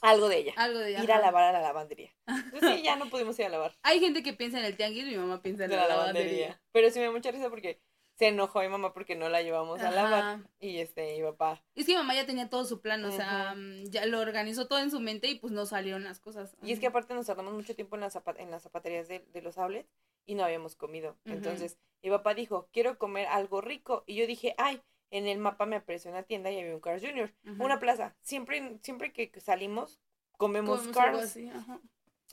algo 0.02 0.30
de 0.30 0.38
ella, 0.38 0.54
Algo 0.56 0.80
de 0.80 0.92
ir 0.92 1.12
a 1.12 1.20
lavar 1.20 1.44
a 1.44 1.52
la 1.52 1.62
lavandería. 1.62 2.12
Entonces 2.28 2.76
sí, 2.78 2.84
ya 2.84 2.96
no 2.96 3.10
pudimos 3.10 3.38
ir 3.38 3.46
a 3.46 3.50
lavar 3.50 3.76
Hay 3.84 4.00
gente 4.00 4.24
que 4.24 4.34
piensa 4.34 4.60
en 4.60 4.66
el 4.66 4.78
tianguis, 4.78 5.06
mi 5.06 5.18
mamá 5.18 5.42
piensa 5.42 5.66
en 5.66 5.72
de 5.72 5.76
la, 5.76 5.84
la 5.84 5.90
lavandería. 5.90 6.32
lavandería. 6.32 6.62
Pero 6.72 6.90
sí 6.90 7.00
me 7.00 7.06
dio 7.06 7.12
mucha 7.12 7.32
risa 7.32 7.50
porque 7.50 7.82
se 8.22 8.28
enojó 8.28 8.60
mi 8.60 8.68
mamá 8.70 8.94
porque 8.94 9.16
no 9.16 9.30
la 9.30 9.42
llevamos 9.42 9.82
a 9.82 9.90
lavar. 9.90 10.24
Ajá. 10.24 10.42
Y 10.60 10.78
este, 10.78 11.18
mi 11.18 11.24
papá. 11.24 11.64
Es 11.74 11.88
que 11.88 11.94
mi 11.94 11.98
mamá 11.98 12.14
ya 12.14 12.28
tenía 12.28 12.52
todo 12.52 12.66
su 12.66 12.80
plan, 12.80 13.04
o 13.04 13.12
sea, 13.12 13.46
Ajá. 13.50 13.56
mm, 13.56 13.86
ya 13.86 14.06
lo 14.06 14.20
organizó 14.20 14.68
todo 14.68 14.78
en 14.78 14.92
su 14.92 15.00
mente 15.00 15.28
y 15.28 15.40
pues 15.40 15.52
no 15.52 15.66
salieron 15.66 16.04
las 16.04 16.20
cosas. 16.20 16.56
Y 16.62 16.72
es 16.72 16.80
que 16.80 16.86
aparte 16.86 17.16
nos 17.16 17.26
tardamos 17.26 17.52
mucho 17.56 17.74
tiempo 17.74 17.96
en 17.96 18.02
las, 18.02 18.16
en 18.38 18.52
las 18.52 18.62
zapaterías 18.62 19.08
de, 19.08 19.26
de 19.34 19.42
los 19.42 19.58
outlets 19.58 19.90
y 20.28 20.36
no 20.36 20.44
habíamos 20.44 20.76
comido. 20.76 21.18
Entonces 21.26 21.80
mi 22.04 22.12
papá 22.12 22.36
dijo, 22.36 22.70
quiero 22.72 23.00
comer 23.00 23.26
algo 23.26 23.60
rico. 23.60 24.04
Y 24.06 24.14
yo 24.14 24.28
dije, 24.28 24.54
ay, 24.60 24.84
en 25.10 25.26
el 25.26 25.40
mapa 25.40 25.66
me 25.66 25.78
apareció 25.78 26.12
una 26.12 26.22
tienda 26.22 26.52
y 26.52 26.60
había 26.60 26.76
un 26.76 26.80
Cars 26.80 27.04
Junior. 27.04 27.34
Una 27.58 27.80
plaza. 27.80 28.16
Siempre, 28.22 28.78
siempre 28.84 29.12
que 29.12 29.32
salimos, 29.42 30.00
comemos 30.38 30.82
Comemos 30.82 30.98
algo 30.98 31.18
Cars. 31.18 31.32
así, 31.32 31.50
ajá. 31.50 31.82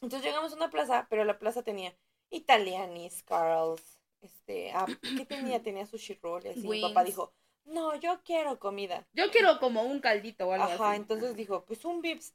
Entonces 0.02 0.22
llegamos 0.22 0.52
a 0.52 0.56
una 0.56 0.68
plaza, 0.68 1.06
pero 1.08 1.24
la 1.24 1.38
plaza 1.38 1.62
tenía 1.62 1.94
italianis, 2.28 3.22
Carls, 3.22 3.97
este, 4.20 4.72
¿qué 5.16 5.24
tenía? 5.26 5.62
Tenía 5.62 5.86
sushi 5.86 6.18
roll 6.22 6.44
y 6.46 6.48
así. 6.50 6.66
Mi 6.68 6.80
papá 6.82 7.00
Wings. 7.00 7.06
dijo, 7.14 7.32
no, 7.64 7.94
yo 7.96 8.20
quiero 8.24 8.58
comida. 8.58 9.06
Yo 9.12 9.30
quiero 9.30 9.58
como 9.60 9.82
un 9.82 10.00
caldito 10.00 10.46
o 10.48 10.52
algo 10.52 10.64
Ajá, 10.66 10.90
así. 10.92 10.96
entonces 11.00 11.36
dijo, 11.36 11.64
pues 11.64 11.84
un 11.84 12.00
Vips. 12.02 12.34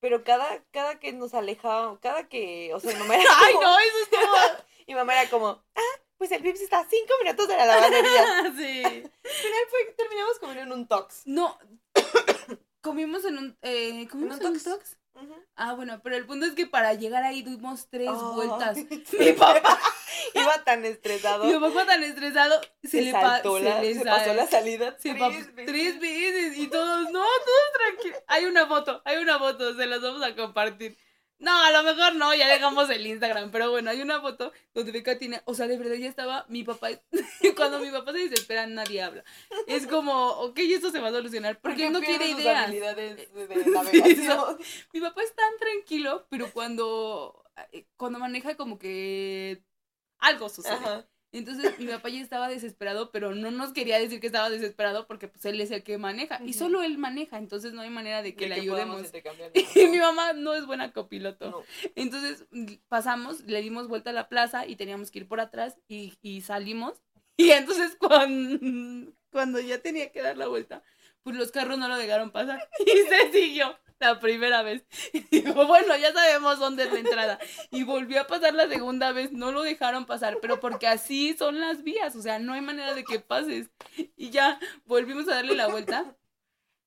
Pero 0.00 0.22
cada, 0.22 0.62
cada 0.70 0.98
que 0.98 1.12
nos 1.12 1.32
alejaba, 1.32 1.98
cada 2.00 2.28
que, 2.28 2.72
o 2.74 2.80
sea, 2.80 2.92
mi 2.92 2.98
mamá 2.98 3.14
era 3.20 3.30
Ay, 3.38 3.54
como, 3.54 3.66
no, 3.66 3.78
eso 3.78 3.96
es 4.02 4.08
como... 4.08 4.36
mi 4.88 4.94
mamá 4.94 5.20
era 5.20 5.30
como, 5.30 5.46
ah, 5.48 6.00
pues 6.18 6.30
el 6.32 6.42
Vips 6.42 6.60
está 6.60 6.80
a 6.80 6.84
cinco 6.88 7.12
minutos 7.22 7.48
de 7.48 7.56
la 7.56 7.64
lavandería. 7.66 8.52
sí. 8.56 8.82
Al 8.84 9.30
final 9.30 9.62
fue 9.70 9.86
que 9.86 9.92
terminamos 9.96 10.38
comiendo 10.40 10.62
en 10.62 10.72
un 10.80 10.86
Tox. 10.88 11.22
No, 11.26 11.58
comimos 12.82 13.24
en 13.24 13.38
un... 13.38 13.58
Eh, 13.62 14.06
¿Comimos 14.08 14.40
en 14.40 14.46
un 14.46 14.52
Tox? 14.52 14.64
Tox? 14.64 14.98
Ujú. 15.14 15.34
Ah, 15.54 15.74
bueno, 15.74 16.00
pero 16.02 16.16
el 16.16 16.26
punto 16.26 16.44
es 16.44 16.54
que 16.54 16.66
para 16.66 16.92
llegar 16.94 17.22
ahí 17.22 17.42
dimos 17.42 17.86
tres 17.88 18.08
Ay, 18.10 18.34
vueltas. 18.34 18.76
sí. 18.76 19.16
Mi 19.18 19.32
papá, 19.32 19.78
Iba 20.34 20.64
tan 20.64 20.84
estresado. 20.84 21.44
mi 21.44 21.58
papá 21.58 21.86
tan 21.86 22.02
estresado, 22.02 22.60
se, 22.82 22.88
se 22.88 23.02
le, 23.02 23.10
saltó 23.12 23.58
se 23.58 23.64
la, 23.64 23.82
se 23.82 24.04
pasó 24.04 24.34
la 24.34 24.46
salida 24.46 24.96
Sí, 24.98 25.12
tres 25.14 25.54
veces. 25.54 25.66
tres 25.66 26.00
veces 26.00 26.58
y 26.58 26.68
todos, 26.68 27.02
no, 27.10 27.20
todos 27.22 27.72
tranquilos. 27.74 28.18
Hay 28.26 28.44
una 28.46 28.66
foto, 28.66 29.02
hay 29.04 29.18
una 29.18 29.38
foto, 29.38 29.74
se 29.74 29.86
las 29.86 30.00
vamos 30.00 30.22
a 30.22 30.34
compartir. 30.34 30.96
No, 31.38 31.62
a 31.62 31.70
lo 31.72 31.82
mejor 31.82 32.14
no, 32.14 32.32
ya 32.34 32.48
dejamos 32.48 32.88
el 32.90 33.06
Instagram, 33.06 33.50
pero 33.50 33.70
bueno, 33.70 33.90
hay 33.90 34.00
una 34.00 34.20
foto 34.20 34.52
donde 34.72 34.92
Beca 34.92 35.18
tiene, 35.18 35.42
o 35.44 35.54
sea, 35.54 35.66
de 35.66 35.76
verdad 35.76 35.96
ya 35.96 36.08
estaba 36.08 36.46
mi 36.48 36.62
papá, 36.62 36.88
cuando 37.56 37.80
mi 37.80 37.90
papá 37.90 38.12
se 38.12 38.28
desespera 38.28 38.66
nadie 38.66 39.02
habla. 39.02 39.24
Es 39.66 39.86
como, 39.86 40.28
ok, 40.30 40.58
esto 40.60 40.90
se 40.90 41.00
va 41.00 41.08
a 41.08 41.12
solucionar, 41.12 41.60
porque 41.60 41.88
él 41.88 41.92
no 41.92 42.00
quiere 42.00 42.28
ideas. 42.28 42.64
habilidades 42.64 43.16
de, 43.34 43.46
de 43.48 43.66
navegación. 43.66 44.58
Mi 44.92 45.00
papá 45.00 45.22
es 45.22 45.34
tan 45.34 45.58
tranquilo, 45.58 46.26
pero 46.30 46.50
cuando, 46.52 47.44
eh, 47.72 47.84
cuando 47.96 48.18
maneja 48.20 48.56
como 48.56 48.78
que 48.78 49.60
algo 50.18 50.48
sucede. 50.48 50.74
Ajá. 50.74 51.06
Entonces 51.34 51.76
mi 51.80 51.86
papá 51.86 52.10
ya 52.10 52.20
estaba 52.20 52.48
desesperado, 52.48 53.10
pero 53.10 53.34
no 53.34 53.50
nos 53.50 53.72
quería 53.72 53.98
decir 53.98 54.20
que 54.20 54.28
estaba 54.28 54.50
desesperado 54.50 55.08
porque 55.08 55.26
pues 55.26 55.44
él 55.46 55.60
es 55.60 55.72
el 55.72 55.82
que 55.82 55.98
maneja. 55.98 56.40
Y 56.44 56.52
solo 56.52 56.80
él 56.84 56.96
maneja, 56.96 57.38
entonces 57.38 57.72
no 57.72 57.82
hay 57.82 57.90
manera 57.90 58.22
de 58.22 58.36
que 58.36 58.44
De 58.44 58.50
le 58.50 58.54
ayudemos. 58.60 59.02
Y 59.74 59.86
mi 59.88 59.98
mamá 59.98 60.32
no 60.32 60.54
es 60.54 60.64
buena 60.64 60.92
copiloto. 60.92 61.50
No. 61.50 61.64
Entonces 61.96 62.44
pasamos, 62.86 63.40
le 63.40 63.60
dimos 63.62 63.88
vuelta 63.88 64.10
a 64.10 64.12
la 64.12 64.28
plaza 64.28 64.64
y 64.64 64.76
teníamos 64.76 65.10
que 65.10 65.18
ir 65.20 65.28
por 65.28 65.40
atrás 65.40 65.76
y, 65.88 66.16
y 66.22 66.40
salimos. 66.42 66.94
Y 67.36 67.50
entonces 67.50 67.96
cuando, 67.98 69.12
cuando 69.32 69.58
ya 69.58 69.78
tenía 69.82 70.12
que 70.12 70.22
dar 70.22 70.36
la 70.36 70.46
vuelta, 70.46 70.84
pues 71.24 71.34
los 71.34 71.50
carros 71.50 71.78
no 71.78 71.88
lo 71.88 71.96
dejaron 71.96 72.30
pasar. 72.30 72.68
Y 72.78 73.08
se 73.08 73.32
siguió 73.32 73.76
la 74.00 74.20
primera 74.20 74.62
vez. 74.62 74.84
Y 75.12 75.20
digo, 75.20 75.66
bueno, 75.66 75.96
ya 75.96 76.12
sabemos 76.12 76.58
dónde 76.58 76.84
es 76.84 76.92
la 76.92 76.98
entrada. 76.98 77.38
Y 77.70 77.84
volvió 77.84 78.20
a 78.20 78.26
pasar 78.26 78.54
la 78.54 78.68
segunda 78.68 79.12
vez, 79.12 79.32
no 79.32 79.52
lo 79.52 79.62
dejaron 79.62 80.06
pasar, 80.06 80.38
pero 80.40 80.60
porque 80.60 80.86
así 80.86 81.34
son 81.36 81.60
las 81.60 81.82
vías, 81.82 82.14
o 82.16 82.22
sea, 82.22 82.38
no 82.38 82.52
hay 82.52 82.60
manera 82.60 82.94
de 82.94 83.04
que 83.04 83.20
pases. 83.20 83.70
Y 84.16 84.30
ya 84.30 84.58
volvimos 84.84 85.28
a 85.28 85.36
darle 85.36 85.54
la 85.54 85.68
vuelta. 85.68 86.16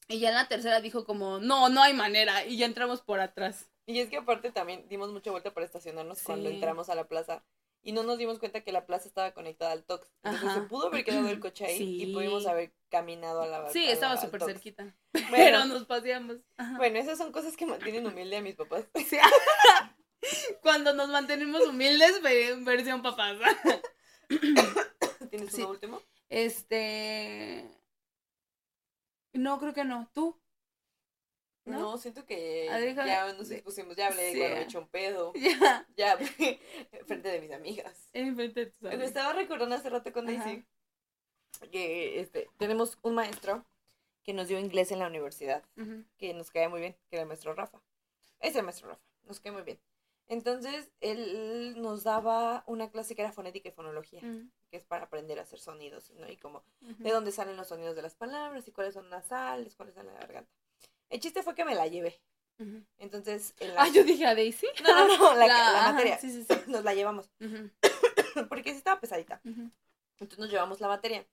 Y 0.07 0.19
ya 0.19 0.29
en 0.29 0.35
la 0.35 0.47
tercera 0.47 0.79
dijo 0.79 1.05
como, 1.05 1.39
no, 1.39 1.69
no 1.69 1.81
hay 1.81 1.93
manera. 1.93 2.45
Y 2.45 2.57
ya 2.57 2.65
entramos 2.65 3.01
por 3.01 3.19
atrás. 3.19 3.69
Y 3.85 3.99
es 3.99 4.09
que 4.09 4.17
aparte 4.17 4.51
también 4.51 4.87
dimos 4.89 5.11
mucha 5.11 5.31
vuelta 5.31 5.53
para 5.53 5.65
estacionarnos 5.65 6.21
cuando 6.23 6.49
entramos 6.49 6.89
a 6.89 6.95
la 6.95 7.07
plaza 7.07 7.43
y 7.87 7.93
no 7.93 8.03
nos 8.03 8.17
dimos 8.17 8.37
cuenta 8.37 8.59
que 8.65 8.73
la 8.73 8.85
plaza 8.85 9.07
estaba 9.07 9.31
conectada 9.31 9.71
al 9.71 9.85
Tox. 9.85 10.11
Entonces 10.23 10.49
Ajá. 10.49 10.61
se 10.61 10.67
pudo 10.67 10.87
haber 10.87 11.05
quedado 11.05 11.29
el 11.29 11.39
coche 11.39 11.65
ahí 11.65 12.01
y 12.01 12.05
Sí. 12.07 12.13
pudimos 12.13 12.45
haber 12.45 12.73
caminado 12.89 13.41
a 13.43 13.47
la 13.47 13.69
Sí, 13.71 13.83
a 13.83 13.87
la- 13.87 13.93
estaba 13.93 14.17
súper 14.17 14.43
cerquita. 14.43 14.93
Bueno, 15.13 15.27
Pero 15.31 15.65
nos 15.65 15.85
paseamos. 15.85 16.37
Ajá. 16.57 16.75
bueno, 16.77 16.99
esas 16.99 17.17
son 17.17 17.31
cosas 17.31 17.55
que 17.55 17.65
mantienen 17.65 18.05
humilde 18.05 18.35
a 18.37 18.41
mis 18.41 18.55
papás. 18.55 18.85
Sí. 19.09 19.17
Cuando 20.61 20.93
nos 20.93 21.07
mantenemos 21.09 21.65
humildes, 21.65 22.21
ve- 22.21 22.57
versión 22.61 23.01
papás. 23.01 23.37
¿Tienes 25.29 25.51
Sí. 25.53 25.61
uno 25.61 25.69
último? 25.69 26.01
Este. 26.27 27.65
No, 29.33 29.59
creo 29.59 29.73
que 29.73 29.85
no. 29.85 30.09
¿Tú? 30.13 30.37
¿No? 31.67 31.79
¿No? 31.79 31.97
siento 31.97 32.25
que 32.25 32.65
ya 32.95 33.33
nos 33.33 33.51
expusimos, 33.51 33.95
ya 33.95 34.07
hablé 34.07 34.23
de 34.23 34.31
Sí. 34.33 34.37
cuando 34.39 34.55
me 34.55 34.61
eché 34.63 34.77
un 34.77 34.87
pedo, 34.87 35.33
Ya. 35.35 35.87
ya 35.95 36.11
hablé 36.13 36.27
frente 37.07 37.29
de 37.29 37.41
mis 37.41 37.51
amigas. 37.51 38.09
Enfrente 38.13 38.65
de 38.65 38.71
tus 38.71 38.81
Me 38.81 38.89
amigos. 38.89 39.07
estaba 39.07 39.33
recordando 39.33 39.75
hace 39.75 39.89
rato 39.89 40.11
con. 40.13 40.25
Daisy 40.25 40.65
que 41.71 42.19
este, 42.19 42.49
tenemos 42.57 42.97
un 43.01 43.15
maestro 43.15 43.65
que 44.23 44.33
nos 44.33 44.47
dio 44.47 44.59
inglés 44.59 44.91
en 44.91 44.99
la 44.99 45.07
universidad. 45.07 45.63
Que 46.17 46.33
nos 46.33 46.51
cae 46.51 46.67
muy 46.69 46.79
bien, 46.81 46.93
que 47.09 47.15
era 47.15 47.21
el 47.23 47.27
maestro 47.27 47.53
Rafa. 47.53 47.81
Es 48.39 48.55
el 48.55 48.63
maestro 48.63 48.89
Rafa, 48.89 49.01
nos 49.23 49.39
cae 49.39 49.51
muy 49.51 49.63
bien. 49.63 49.79
Entonces, 50.29 50.91
él 50.99 51.75
nos 51.81 52.03
daba 52.03 52.63
una 52.67 52.91
clase 52.91 53.15
que 53.15 53.21
era 53.21 53.31
fonética 53.31 53.69
y 53.69 53.71
fonología, 53.71 54.19
Ujú. 54.19 54.49
que 54.69 54.75
es 54.77 54.83
para 54.83 55.05
aprender 55.05 55.39
a 55.39 55.43
hacer 55.43 55.57
sonidos, 55.59 56.11
¿no? 56.11 56.29
Y 56.29 56.35
como 56.35 56.63
de 56.81 57.11
dónde 57.11 57.31
salen 57.31 57.55
los 57.55 57.69
sonidos 57.69 57.95
de 57.95 58.01
las 58.01 58.13
palabras 58.15 58.67
y 58.67 58.71
cuáles 58.73 58.93
son 58.93 59.09
nasales, 59.09 59.73
cuáles 59.75 59.95
son 59.95 60.05
la 60.05 60.13
garganta. 60.13 60.51
El 61.09 61.19
chiste 61.19 61.43
fue 61.43 61.55
que 61.55 61.65
me 61.65 61.75
la 61.75 61.87
llevé. 61.87 62.19
Entonces, 62.97 63.53
en 63.59 63.75
la- 63.75 63.83
Ah, 63.83 63.87
yo 63.89 64.03
dije 64.03 64.25
a 64.25 64.33
Daisy. 64.33 64.65
no, 64.83 65.07
no, 65.07 65.17
no, 65.17 65.33
la, 65.35 65.47
la 65.47 65.79
ajá, 65.79 65.91
materia, 65.93 66.17
Sí, 66.19 66.31
sí, 66.31 66.43
sí. 66.43 66.55
nos 66.67 66.83
la 66.83 66.93
llevamos, 66.95 67.29
porque 68.49 68.71
sí 68.71 68.77
estaba 68.77 68.99
pesadita. 68.99 69.41
Entonces 69.43 70.39
nos 70.39 70.49
llevamos 70.49 70.79
la 70.81 70.87
materia. 70.87 71.25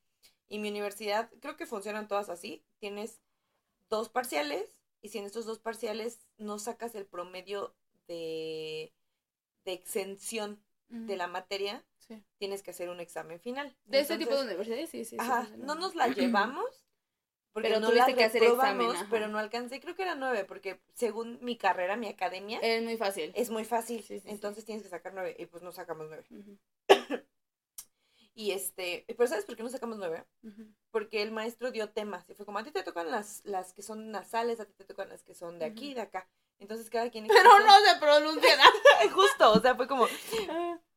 Y 0.47 0.59
mi 0.59 0.69
universidad, 0.69 1.31
creo 1.41 1.55
que 1.57 1.65
funcionan 1.65 2.07
todas 2.07 2.29
así. 2.29 2.63
Tienes 2.79 3.19
dos 3.89 4.09
parciales 4.09 4.69
y 5.01 5.09
si 5.09 5.17
en 5.17 5.25
estos 5.25 5.45
dos 5.45 5.57
parciales 5.59 6.19
no 6.37 6.59
sacas 6.59 6.93
el 6.93 7.05
promedio 7.07 7.75
de, 8.07 8.93
de 9.65 9.73
exención 9.73 10.63
de 10.89 11.17
la 11.17 11.27
materia, 11.27 11.83
Sí. 11.97 12.23
tienes 12.37 12.61
que 12.61 12.69
hacer 12.69 12.89
un 12.89 12.99
examen 12.99 13.39
final. 13.39 13.75
De 13.85 14.01
ese 14.01 14.19
tipo 14.19 14.29
de 14.29 14.41
Entonces, 14.41 14.45
universidades, 14.45 14.89
sí, 14.91 15.03
sí. 15.05 15.09
sí, 15.09 15.15
Ajá, 15.17 15.47
sí, 15.47 15.53
no 15.57 15.73
nos 15.73 15.95
la 15.95 16.07
llevamos. 16.53 16.84
Porque 17.55 17.69
Pero 17.69 17.79
no 17.79 17.89
tuviste 17.89 18.15
que 18.15 18.25
hacer 18.25 18.43
examen, 18.43 18.71
reprobamos, 18.79 18.95
ajá. 18.95 19.07
pero 19.09 19.27
no 19.29 19.37
alcancé, 19.37 19.79
creo 19.79 19.95
que 19.95 20.01
era 20.01 20.15
nueve, 20.15 20.43
porque 20.43 20.81
según 20.93 21.39
mi 21.41 21.55
carrera, 21.55 21.95
mi 21.95 22.09
academia, 22.09 22.59
Es 22.61 22.83
muy 22.83 22.97
fácil. 22.97 23.31
es 23.33 23.49
muy 23.49 23.63
fácil. 23.63 24.01
Sí, 24.03 24.19
sí, 24.19 24.19
sí. 24.19 24.29
entonces 24.29 24.65
tienes 24.65 24.83
que 24.83 24.89
sacar 24.89 25.13
nueve, 25.13 25.37
y 25.39 25.45
pues 25.45 25.63
no 25.63 25.71
sacamos 25.71 26.07
nueve. 26.09 26.25
Y 28.37 28.51
este, 28.51 29.05
pero 29.07 29.27
¿sabes 29.27 29.45
por 29.45 29.55
qué 29.55 29.63
no 29.63 29.69
sacamos 29.69 29.97
nueve? 29.97 30.25
Porque 30.91 31.21
el 31.21 31.31
maestro 31.31 31.71
dio 31.71 31.91
temas, 31.91 32.29
y 32.29 32.33
fue 32.33 32.45
como, 32.45 32.57
a 32.59 32.65
ti 32.65 32.71
te 32.71 32.83
tocan 32.83 33.09
las, 33.09 33.41
las 33.45 33.71
que 33.73 33.81
son 33.81 34.11
nasales, 34.11 34.59
a 34.59 34.65
ti 34.65 34.73
te 34.73 34.83
tocan 34.83 35.07
las 35.07 35.23
que 35.23 35.33
son 35.33 35.57
de 35.57 35.63
aquí 35.63 35.91
y 35.91 35.93
de 35.93 36.01
acá. 36.01 36.27
Entonces 36.59 36.89
cada 36.89 37.09
quien... 37.09 37.25
Pero 37.29 37.59
no 37.59 37.79
se 37.79 37.99
pronuncia 38.01 38.57
nada. 38.57 38.71
Justo, 39.13 39.53
o 39.53 39.61
sea, 39.61 39.75
fue 39.75 39.87
como, 39.87 40.07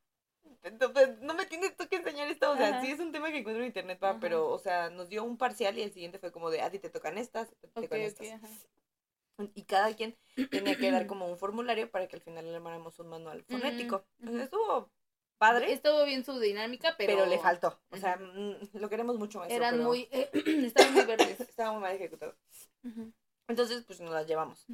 no, 1.22 1.34
me 1.34 1.46
tienes 1.46 1.76
tú 1.76 1.88
que 1.88 1.96
enseñar 1.96 2.28
esto, 2.28 2.50
o 2.50 2.56
sea, 2.56 2.68
Ajá. 2.68 2.80
sí 2.80 2.90
es 2.90 3.00
un 3.00 3.12
tema 3.12 3.30
que 3.30 3.38
encuentro 3.38 3.62
en 3.62 3.68
internet, 3.68 3.98
Ajá. 4.02 4.18
pero, 4.20 4.48
o 4.48 4.58
sea, 4.58 4.90
nos 4.90 5.08
dio 5.08 5.24
un 5.24 5.36
parcial 5.36 5.78
y 5.78 5.82
el 5.82 5.92
siguiente 5.92 6.18
fue 6.18 6.32
como 6.32 6.50
de, 6.50 6.60
a 6.62 6.70
ti 6.70 6.78
te 6.78 6.90
tocan 6.90 7.18
estas, 7.18 7.48
te 7.48 7.68
Ok, 7.68 7.82
tocan 7.82 8.00
ok, 8.00 8.00
estas. 8.00 8.66
Y 9.54 9.62
cada 9.64 9.94
quien 9.94 10.16
tenía 10.50 10.76
que 10.76 10.90
dar 10.90 11.06
como 11.06 11.28
un 11.28 11.38
formulario 11.38 11.90
para 11.90 12.08
que 12.08 12.16
al 12.16 12.22
final 12.22 12.44
le 12.44 12.56
armáramos 12.56 12.98
un 12.98 13.08
manual 13.08 13.44
fonético. 13.44 14.04
Entonces 14.18 14.34
ujú. 14.34 14.44
estuvo 14.44 14.90
padre, 15.38 15.72
Estuvo 15.72 16.04
bien 16.04 16.24
su 16.24 16.38
dinámica, 16.40 16.94
pero. 16.98 17.16
pero, 17.16 17.26
le 17.26 17.38
faltó. 17.38 17.78
O 17.90 17.96
sea, 17.96 18.16
mm, 18.16 18.78
lo 18.80 18.88
queremos 18.88 19.16
mucho 19.18 19.38
maestro, 19.38 19.62
Eran 19.62 19.76
pero 19.76 19.88
muy. 19.88 20.08
estaban 20.12 20.94
muy 20.94 21.04
verdes. 21.04 21.40
estaba 21.48 21.72
muy 21.72 21.82
mal 21.82 21.94
ejecutado. 21.94 22.34
Ujú, 22.84 23.12
Entonces, 23.46 23.84
pues 23.86 24.00
nos 24.00 24.12
las 24.12 24.26
llevamos. 24.26 24.66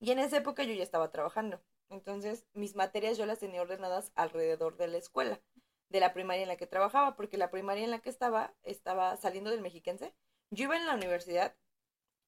Y 0.00 0.10
en 0.10 0.18
esa 0.18 0.36
época 0.36 0.64
yo 0.64 0.74
ya 0.74 0.82
estaba 0.82 1.10
trabajando. 1.10 1.60
Entonces, 1.90 2.46
mis 2.52 2.74
materias 2.74 3.16
yo 3.16 3.26
las 3.26 3.38
tenía 3.38 3.62
ordenadas 3.62 4.12
alrededor 4.14 4.76
de 4.76 4.88
la 4.88 4.98
escuela, 4.98 5.40
de 5.88 6.00
la 6.00 6.12
primaria 6.12 6.42
en 6.42 6.48
la 6.48 6.56
que 6.56 6.66
trabajaba, 6.66 7.16
porque 7.16 7.38
la 7.38 7.50
primaria 7.50 7.84
en 7.84 7.90
la 7.90 8.00
que 8.00 8.10
estaba 8.10 8.54
estaba 8.62 9.16
saliendo 9.16 9.50
del 9.50 9.62
mexiquense. 9.62 10.14
Yo 10.50 10.64
iba 10.64 10.76
en 10.76 10.86
la 10.86 10.94
universidad 10.94 11.54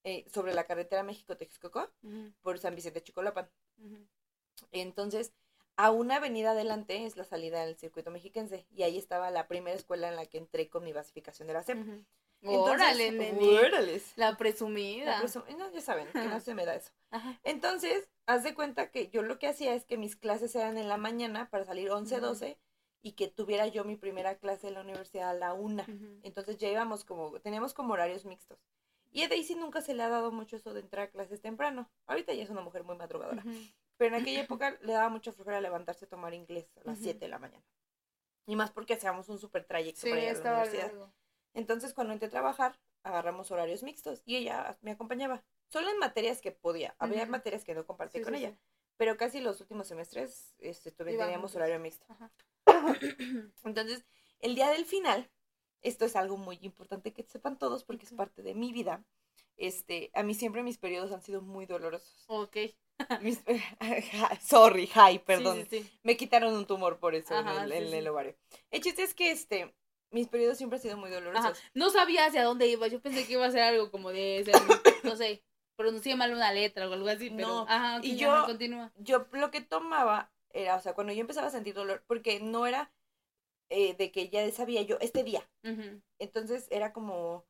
eh, 0.04 0.24
sobre 0.32 0.54
la 0.54 0.64
carretera 0.64 1.02
México-Texcoco 1.02 1.90
por 2.42 2.58
San 2.58 2.74
Vicente 2.74 3.02
Chicolapan. 3.02 3.50
Entonces, 4.72 5.32
a 5.76 5.90
una 5.90 6.16
avenida 6.16 6.52
adelante 6.52 7.04
es 7.06 7.16
la 7.16 7.24
salida 7.24 7.64
del 7.64 7.76
circuito 7.76 8.10
mexiquense. 8.10 8.66
Y 8.70 8.82
ahí 8.82 8.98
estaba 8.98 9.30
la 9.30 9.48
primera 9.48 9.76
escuela 9.76 10.08
en 10.08 10.16
la 10.16 10.26
que 10.26 10.38
entré 10.38 10.68
con 10.68 10.84
mi 10.84 10.92
basificación 10.92 11.48
de 11.48 11.54
la 11.54 11.62
SEP. 11.62 11.78
Órale, 12.42 13.10
nene. 13.12 14.00
La 14.16 14.30
La 14.30 14.36
presumida. 14.36 15.20
presu- 15.22 15.44
no, 15.56 15.70
ya 15.72 15.80
saben, 15.80 16.08
que 16.12 16.18
no 16.26 16.40
se 16.40 16.54
me 16.54 16.64
da 16.64 16.74
eso. 16.74 16.90
Ajá. 17.10 17.38
Entonces, 17.44 18.08
haz 18.26 18.42
de 18.44 18.54
cuenta 18.54 18.90
que 18.90 19.08
yo 19.10 19.22
lo 19.22 19.38
que 19.38 19.46
hacía 19.48 19.74
es 19.74 19.84
que 19.84 19.98
mis 19.98 20.16
clases 20.16 20.54
eran 20.54 20.78
en 20.78 20.88
la 20.88 20.96
mañana 20.96 21.50
para 21.50 21.64
salir 21.64 21.90
11, 21.90 22.16
Ujú. 22.16 22.26
12 22.26 22.58
y 23.02 23.12
que 23.12 23.28
tuviera 23.28 23.66
yo 23.66 23.84
mi 23.84 23.96
primera 23.96 24.36
clase 24.36 24.68
en 24.68 24.74
la 24.74 24.80
universidad 24.82 25.30
a 25.30 25.34
la 25.34 25.52
una. 25.52 25.86
Entonces 26.22 26.56
ya 26.58 26.68
íbamos 26.68 27.04
como, 27.04 27.38
teníamos 27.40 27.74
como 27.74 27.92
horarios 27.94 28.24
mixtos. 28.24 28.58
Y 29.12 29.22
a 29.24 29.28
Daisy 29.28 29.56
nunca 29.56 29.80
se 29.80 29.92
le 29.94 30.02
ha 30.04 30.08
dado 30.08 30.30
mucho 30.30 30.56
eso 30.56 30.72
de 30.72 30.80
entrar 30.80 31.08
a 31.08 31.10
clases 31.10 31.40
temprano. 31.40 31.90
Ahorita 32.06 32.32
ya 32.32 32.44
es 32.44 32.50
una 32.50 32.60
mujer 32.60 32.84
muy 32.84 32.96
madrugadora. 32.96 33.42
Pero 33.96 34.16
en 34.16 34.22
aquella 34.22 34.40
época 34.48 34.78
le 34.82 34.92
daba 34.92 35.08
mucha 35.08 35.32
flojera 35.32 35.60
levantarse 35.60 36.04
a 36.04 36.08
tomar 36.08 36.32
inglés 36.32 36.68
a 36.76 36.84
las 36.84 36.96
Ujú. 36.98 37.04
7 37.04 37.18
de 37.20 37.28
la 37.28 37.38
mañana. 37.38 37.64
Y 38.46 38.54
más 38.56 38.70
porque 38.70 38.94
hacíamos 38.94 39.28
un 39.28 39.38
super 39.38 39.64
trayecto 39.64 40.00
Sí, 40.02 40.10
para 40.10 40.22
ir 40.22 40.30
a 40.30 40.32
la 40.34 40.40
universidad. 40.52 40.86
largo. 40.86 41.12
Entonces, 41.54 41.94
cuando 41.94 42.12
entré 42.12 42.28
a 42.28 42.30
trabajar, 42.30 42.78
agarramos 43.02 43.50
horarios 43.50 43.82
mixtos 43.82 44.22
y 44.24 44.36
ella 44.36 44.78
me 44.82 44.92
acompañaba. 44.92 45.42
Solo 45.68 45.88
en 45.90 45.98
materias 45.98 46.40
que 46.40 46.52
podía. 46.52 46.94
Había 46.98 47.26
materias 47.26 47.64
que 47.64 47.74
no 47.74 47.86
compartí 47.86 48.18
Sí, 48.18 48.24
con 48.24 48.34
sí, 48.34 48.40
ella. 48.40 48.50
sí. 48.52 48.58
Pero 48.96 49.16
casi 49.16 49.40
los 49.40 49.60
últimos 49.60 49.86
semestres 49.88 50.54
este, 50.58 50.90
tuve- 50.92 51.16
teníamos 51.16 51.54
horario 51.56 51.78
mixto. 51.78 52.04
Ajá. 52.08 52.30
Entonces, 53.64 54.04
el 54.40 54.54
día 54.54 54.70
del 54.70 54.84
final, 54.84 55.30
esto 55.82 56.04
es 56.04 56.16
algo 56.16 56.36
muy 56.36 56.58
importante 56.62 57.12
que 57.12 57.22
sepan 57.24 57.58
todos 57.58 57.84
porque 57.84 58.06
es 58.06 58.12
parte 58.12 58.42
de 58.42 58.54
mi 58.54 58.72
vida. 58.72 59.04
Este, 59.56 60.10
a 60.14 60.22
mí 60.22 60.34
siempre 60.34 60.62
mis 60.62 60.78
periodos 60.78 61.12
han 61.12 61.22
sido 61.22 61.42
muy 61.42 61.66
dolorosos. 61.66 62.24
Ok. 62.28 62.56
Mis- 63.22 63.42
Sorry, 64.42 64.90
hi, 64.94 65.18
perdón. 65.20 65.66
Me 66.02 66.16
quitaron 66.16 66.54
un 66.54 66.66
tumor 66.66 66.98
por 66.98 67.14
eso 67.14 67.38
en 67.38 67.48
el, 67.48 67.72
en 67.72 67.94
el 67.94 68.08
ovario. 68.08 68.36
El 68.70 68.82
chiste 68.82 69.02
es 69.02 69.14
que 69.14 69.30
este, 69.30 69.74
mis 70.10 70.28
periodos 70.28 70.58
siempre 70.58 70.76
han 70.76 70.82
sido 70.82 70.96
muy 70.96 71.10
dolorosos. 71.10 71.44
Ajá. 71.58 71.70
No 71.74 71.90
sabía 71.90 72.26
hacia 72.26 72.44
dónde 72.44 72.66
iba. 72.66 72.86
Yo 72.88 73.00
pensé 73.00 73.26
que 73.26 73.34
iba 73.34 73.46
a 73.46 73.50
ser 73.50 73.62
algo 73.62 73.90
como 73.90 74.10
de. 74.10 74.42
ser, 74.44 74.54
no 75.04 75.16
sé. 75.16 75.42
Pronuncié 75.76 76.14
mal 76.16 76.32
una 76.32 76.52
letra 76.52 76.88
o 76.88 76.92
algo 76.92 77.08
así, 77.08 77.30
pero. 77.30 77.48
No, 77.48 77.66
Ajá, 77.68 78.00
y 78.02 78.16
yo- 78.16 78.44
continúa. 78.46 78.92
yo 78.96 79.26
lo 79.32 79.50
que 79.50 79.60
tomaba 79.62 80.30
era, 80.52 80.76
o 80.76 80.80
sea, 80.80 80.94
cuando 80.94 81.12
yo 81.12 81.20
empezaba 81.20 81.46
a 81.46 81.50
sentir 81.50 81.74
dolor, 81.74 82.02
porque 82.06 82.40
no 82.40 82.66
era 82.66 82.92
eh, 83.70 83.94
de 83.94 84.10
que 84.10 84.28
ya 84.28 84.50
sabía 84.50 84.82
yo 84.82 84.98
este 85.00 85.22
día. 85.22 85.48
Entonces 86.18 86.66
era 86.70 86.92
como, 86.92 87.44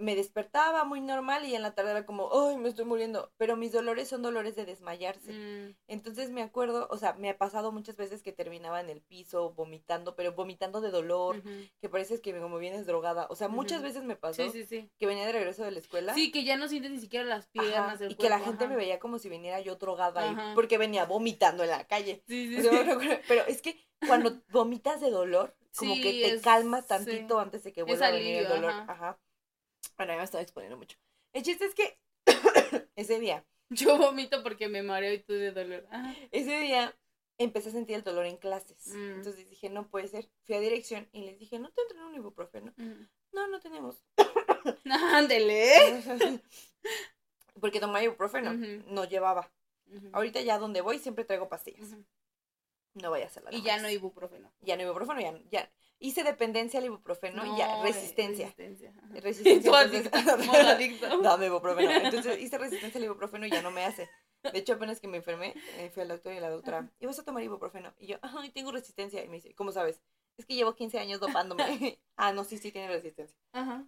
me 0.00 0.16
despertaba 0.16 0.84
muy 0.84 1.00
normal 1.00 1.44
y 1.44 1.54
en 1.54 1.62
la 1.62 1.74
tarde 1.74 1.90
era 1.92 2.06
como, 2.06 2.30
ay, 2.48 2.56
me 2.56 2.68
estoy 2.68 2.84
muriendo. 2.86 3.30
Pero 3.36 3.56
mis 3.56 3.70
dolores 3.72 4.08
son 4.08 4.22
dolores 4.22 4.56
de 4.56 4.64
desmayarse. 4.64 5.32
Mm, 5.32 5.76
Entonces 5.88 6.30
me 6.30 6.42
acuerdo, 6.42 6.88
o 6.90 6.96
sea, 6.96 7.12
me 7.14 7.28
ha 7.30 7.36
pasado 7.38 7.70
muchas 7.70 7.96
veces 7.96 8.22
que 8.22 8.32
terminaba 8.32 8.80
en 8.80 8.88
el 8.90 9.02
piso 9.02 9.52
vomitando, 9.52 10.16
pero 10.16 10.32
vomitando 10.32 10.80
de 10.80 10.90
dolor, 10.90 11.42
que 11.80 11.88
pareces 11.88 12.20
que 12.20 12.38
como 12.40 12.58
vienes 12.58 12.86
drogada. 12.86 13.26
O 13.30 13.36
sea, 13.36 13.48
muchas 13.48 13.82
veces 13.82 14.02
me 14.02 14.16
pasó 14.16 14.42
Sí, 14.42 14.50
sí, 14.50 14.64
sí. 14.64 14.90
que 14.98 15.06
venía 15.06 15.26
de 15.26 15.32
regreso 15.32 15.62
de 15.64 15.70
la 15.70 15.78
escuela. 15.78 16.14
Sí, 16.14 16.32
que 16.32 16.44
ya 16.44 16.56
no 16.56 16.66
sientes 16.68 16.90
ni 16.90 16.98
siquiera 16.98 17.24
las 17.26 17.44
ajá, 17.44 17.50
piernas. 17.52 18.00
el 18.00 18.12
y 18.12 18.14
que 18.14 18.28
la 18.30 18.40
gente 18.40 18.64
ajá. 18.64 18.70
me 18.72 18.76
veía 18.76 18.98
como 18.98 19.18
si 19.18 19.28
viniera 19.28 19.60
yo 19.60 19.76
drogada 19.76 20.30
Ajá. 20.30 20.52
porque 20.54 20.78
venía 20.78 21.04
vomitando 21.04 21.62
en 21.62 21.70
la 21.70 21.86
calle. 21.86 22.22
O 22.26 22.62
sea, 22.62 22.70
pero 23.28 23.44
es 23.46 23.60
que 23.62 23.78
cuando 24.06 24.40
vomitas 24.50 25.00
de 25.00 25.10
dolor, 25.10 25.54
como 25.76 25.94
que 25.94 26.02
te 26.02 26.34
es- 26.34 26.42
calmas 26.42 26.86
tantito 26.86 27.38
antes 27.38 27.62
de 27.64 27.72
que 27.72 27.82
vuelva 27.82 28.06
a 28.06 28.10
venir 28.12 28.36
el 28.38 28.48
dolor. 28.48 28.70
ajá. 28.70 28.92
Ajá. 28.92 29.18
Bueno, 29.96 30.12
ya 30.12 30.18
me 30.18 30.24
estaba 30.24 30.42
exponiendo 30.42 30.76
mucho. 30.76 30.98
El 31.32 31.42
chiste 31.42 31.64
es 31.66 31.74
que 31.74 31.98
ese 32.96 33.20
día, 33.20 33.44
Yo 33.70 33.96
vomito 33.98 34.42
porque 34.42 34.68
me 34.68 34.82
mareo 34.82 35.12
y 35.12 35.20
tú 35.20 35.32
de 35.32 35.52
dolor. 35.52 35.86
Ajá. 35.90 36.14
ese 36.32 36.58
día 36.58 36.96
empecé 37.38 37.70
a 37.70 37.72
sentir 37.72 37.96
el 37.96 38.02
dolor 38.02 38.26
en 38.26 38.36
clases. 38.36 38.88
Mm. 38.88 39.12
Entonces 39.18 39.48
dije, 39.48 39.70
no 39.70 39.88
puede 39.88 40.08
ser. 40.08 40.28
Fui 40.44 40.54
a 40.54 40.60
dirección 40.60 41.08
y 41.12 41.22
les 41.22 41.38
dije, 41.38 41.58
¿no 41.58 41.70
te 41.70 41.82
entran 41.82 42.04
un 42.04 42.14
ibuprofeno? 42.20 42.72
Ujú. 42.76 43.06
No, 43.32 43.46
no 43.46 43.60
tenemos. 43.60 44.02
Ándele. 45.14 46.02
Porque 47.60 47.80
tomaba 47.80 48.02
ibuprofeno. 48.02 48.52
No 48.86 49.04
llevaba. 49.04 49.50
Ahorita 50.12 50.40
ya 50.40 50.58
donde 50.58 50.80
voy 50.80 50.98
siempre 50.98 51.24
traigo 51.24 51.48
pastillas. 51.48 51.96
No 52.94 53.10
vaya 53.10 53.26
a 53.26 53.30
ser 53.30 53.44
la 53.44 53.54
Y 53.54 53.62
ya 53.62 53.78
no 53.78 53.88
ibuprofeno. 53.88 54.52
Ya 54.60 54.76
no 54.76 54.82
ibuprofeno, 54.82 55.20
ya, 55.20 55.38
ya. 55.50 55.70
Hice 56.02 56.24
dependencia 56.24 56.80
al 56.80 56.86
ibuprofeno 56.86 57.44
y 57.44 57.58
ya, 57.58 57.82
resistencia. 57.82 58.46
Resistencia. 58.46 58.92
Resistencia. 59.22 59.70
Entonces- 59.82 60.66
adicto. 60.66 61.18
Dame 61.22 61.46
ibuprofeno. 61.46 61.90
Entonces 61.92 62.40
hice 62.40 62.56
resistencia 62.58 62.98
al 62.98 63.04
ibuprofeno 63.04 63.46
y 63.46 63.50
ya 63.50 63.60
no 63.62 63.70
me 63.70 63.84
hace. 63.84 64.08
De 64.42 64.58
hecho, 64.58 64.72
apenas 64.72 64.98
que 65.00 65.08
me 65.08 65.18
enfermé, 65.18 65.54
eh, 65.76 65.90
fui 65.92 66.02
al 66.02 66.08
doctor 66.08 66.32
y 66.32 66.40
la 66.40 66.48
doctora, 66.48 66.90
¿y 66.98 67.04
vas 67.04 67.18
a 67.18 67.24
tomar 67.24 67.42
ibuprofeno? 67.42 67.92
Y 67.98 68.06
yo, 68.06 68.16
ay, 68.22 68.50
tengo 68.50 68.72
resistencia. 68.72 69.22
Y 69.22 69.28
me 69.28 69.36
dice, 69.36 69.54
¿cómo 69.54 69.70
sabes? 69.70 70.00
Es 70.38 70.46
que 70.46 70.54
llevo 70.54 70.74
15 70.74 70.98
años 70.98 71.20
dopándome. 71.20 72.00
ah, 72.16 72.32
no, 72.32 72.44
sí, 72.44 72.56
sí, 72.56 72.72
tiene 72.72 72.88
resistencia. 72.88 73.36
Ajá. 73.52 73.84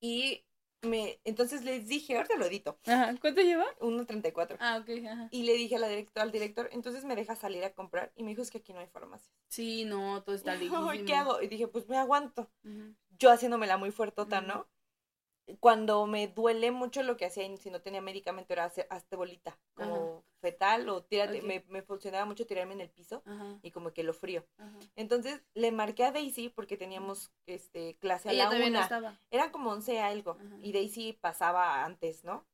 Y 0.00 0.44
me, 0.84 1.20
entonces 1.24 1.64
les 1.64 1.86
dije, 1.88 2.16
ahorita 2.16 2.36
lo 2.36 2.46
edito, 2.46 2.78
Ajá. 2.86 3.14
¿Cuánto 3.20 3.40
lleva? 3.42 3.64
1.34. 3.80 4.56
Ah, 4.60 4.78
ok. 4.82 5.06
Ajá. 5.06 5.28
Y 5.30 5.42
le 5.42 5.54
dije 5.54 5.76
a 5.76 5.78
la 5.78 5.88
director, 5.88 6.22
al 6.22 6.32
director, 6.32 6.68
entonces 6.72 7.04
me 7.04 7.16
deja 7.16 7.34
salir 7.36 7.64
a 7.64 7.72
comprar. 7.72 8.12
Y 8.16 8.22
me 8.22 8.30
dijo, 8.30 8.42
es 8.42 8.50
que 8.50 8.58
aquí 8.58 8.72
no 8.72 8.80
hay 8.80 8.86
farmacia. 8.86 9.32
Sí, 9.48 9.84
no, 9.84 10.22
todo 10.22 10.34
está 10.34 10.52
lejísimo. 10.54 10.90
¿qué 11.06 11.14
hago? 11.14 11.42
Y 11.42 11.48
dije, 11.48 11.66
pues 11.68 11.88
me 11.88 11.96
aguanto. 11.96 12.50
Ujú. 12.64 12.94
yo 13.18 13.30
haciéndomela 13.30 13.76
muy 13.76 13.90
fuertota. 13.90 14.40
¿no? 14.40 14.68
Cuando 15.60 16.06
me 16.06 16.28
duele 16.28 16.70
mucho 16.70 17.02
lo 17.02 17.16
que 17.16 17.26
hacía 17.26 17.44
y 17.46 17.56
si 17.56 17.70
no 17.70 17.80
tenía 17.80 18.00
medicamento 18.00 18.52
era 18.52 18.64
hacer, 18.64 18.86
hazte 18.90 19.16
bolita, 19.16 19.58
como 19.74 20.13
fetal 20.44 20.88
o 20.90 21.02
tírate, 21.02 21.40
me, 21.40 21.64
me 21.68 21.80
funcionaba 21.80 22.26
mucho 22.26 22.46
tirarme 22.46 22.74
en 22.74 22.82
el 22.82 22.90
piso 22.90 23.22
Ajá. 23.24 23.58
y 23.62 23.70
como 23.70 23.92
que 23.94 24.02
lo 24.04 24.12
frío. 24.12 24.46
Ajá. 24.58 24.78
Entonces 24.94 25.42
le 25.54 25.72
marqué 25.72 26.04
a 26.04 26.12
Daisy 26.12 26.50
porque 26.50 26.76
teníamos 26.76 27.32
este 27.46 27.96
clase 27.96 28.28
a 28.28 28.32
Ella 28.32 28.50
la 28.50 28.58
no 28.58 28.66
una. 28.66 28.82
estaba. 28.82 29.18
Eran 29.30 29.50
como 29.50 29.70
once 29.70 30.00
algo 30.00 30.32
Ajá. 30.32 30.56
y 30.60 30.72
Daisy 30.72 31.14
pasaba 31.14 31.84
antes, 31.84 32.24
¿no? 32.24 32.46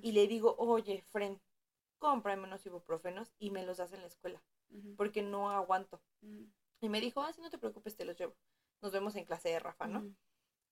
Y 0.00 0.12
le 0.12 0.26
digo, 0.26 0.54
oye, 0.56 1.02
Fren, 1.10 1.40
cómprame 1.98 2.44
unos 2.44 2.64
ibuprofenos 2.64 3.34
y 3.38 3.50
me 3.50 3.64
los 3.66 3.76
das 3.76 3.92
en 3.92 4.00
la 4.00 4.06
escuela 4.06 4.40
porque 4.96 5.20
no 5.22 5.50
aguanto. 5.50 6.00
Y 6.80 6.88
me 6.88 7.00
dijo, 7.00 7.20
ah, 7.22 7.32
sí, 7.32 7.40
no 7.42 7.50
te 7.50 7.58
preocupes, 7.58 7.94
te 7.96 8.04
los 8.04 8.16
llevo. 8.16 8.34
Nos 8.82 8.92
vemos 8.92 9.14
en 9.16 9.24
clase 9.24 9.48
de 9.50 9.58
Rafa, 9.58 9.86
¿no? 9.86 10.00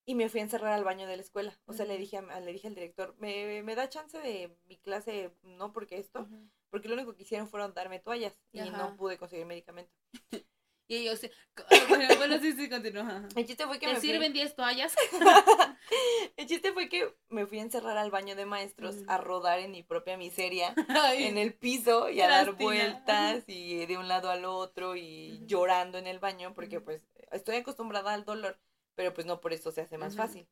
Y 0.04 0.14
me 0.16 0.28
fui 0.28 0.40
a 0.40 0.42
encerrar 0.44 0.72
al 0.72 0.84
baño 0.84 1.06
de 1.06 1.16
la 1.16 1.22
escuela. 1.22 1.56
O 1.66 1.72
sea, 1.72 1.86
le 1.86 1.96
dije, 1.96 2.18
a- 2.18 2.40
le 2.40 2.52
dije 2.52 2.66
al 2.68 2.74
director, 2.74 3.14
¿me, 3.18 3.62
me 3.62 3.74
da 3.76 3.88
chance 3.88 4.18
de 4.18 4.56
mi 4.64 4.76
clase? 4.78 5.30
No, 5.42 5.72
porque 5.72 5.98
esto, 5.98 6.28
porque 6.70 6.88
lo 6.88 6.94
único 6.94 7.14
que 7.14 7.22
hicieron 7.22 7.48
fueron 7.48 7.72
darme 7.74 8.00
toallas 8.00 8.36
y 8.52 8.60
Ajá. 8.60 8.76
no 8.76 8.96
pude 8.96 9.16
conseguir 9.18 9.46
medicamento. 9.46 9.92
Y 10.88 10.96
ellos, 10.96 11.20
bueno, 11.88 12.04
bueno, 12.18 12.38
sí, 12.38 12.52
sí, 12.52 12.68
continúa. 12.68 13.26
El 13.34 13.46
chiste 13.46 13.64
fue 13.66 13.78
que 13.78 13.86
¿Te 13.86 13.94
me 13.94 14.00
sirven 14.00 14.34
10 14.34 14.54
toallas? 14.54 14.94
El 16.36 16.46
chiste 16.46 16.72
fue 16.72 16.88
que 16.90 17.14
me 17.30 17.46
fui 17.46 17.60
a 17.60 17.62
encerrar 17.62 17.96
al 17.96 18.10
baño 18.10 18.34
de 18.36 18.44
maestros 18.44 18.96
a 19.06 19.16
rodar 19.16 19.60
en 19.60 19.70
mi 19.70 19.82
propia 19.82 20.18
miseria 20.18 20.74
Ay, 20.88 21.24
en 21.24 21.38
el 21.38 21.54
piso 21.54 22.10
y 22.10 22.20
a 22.20 22.28
dar 22.28 22.52
vueltas 22.56 23.44
y 23.46 23.86
de 23.86 23.96
un 23.96 24.08
lado 24.08 24.28
al 24.30 24.44
otro 24.44 24.94
y 24.96 25.40
llorando 25.46 25.96
en 25.98 26.06
el 26.06 26.18
baño 26.18 26.52
porque 26.52 26.80
pues 26.80 27.00
estoy 27.30 27.56
acostumbrada 27.56 28.12
al 28.12 28.24
dolor, 28.24 28.58
pero 28.94 29.12
pues 29.14 29.26
no 29.26 29.40
por 29.40 29.52
eso 29.52 29.70
se 29.72 29.82
hace 29.82 29.98
más 29.98 30.16
fácil. 30.16 30.46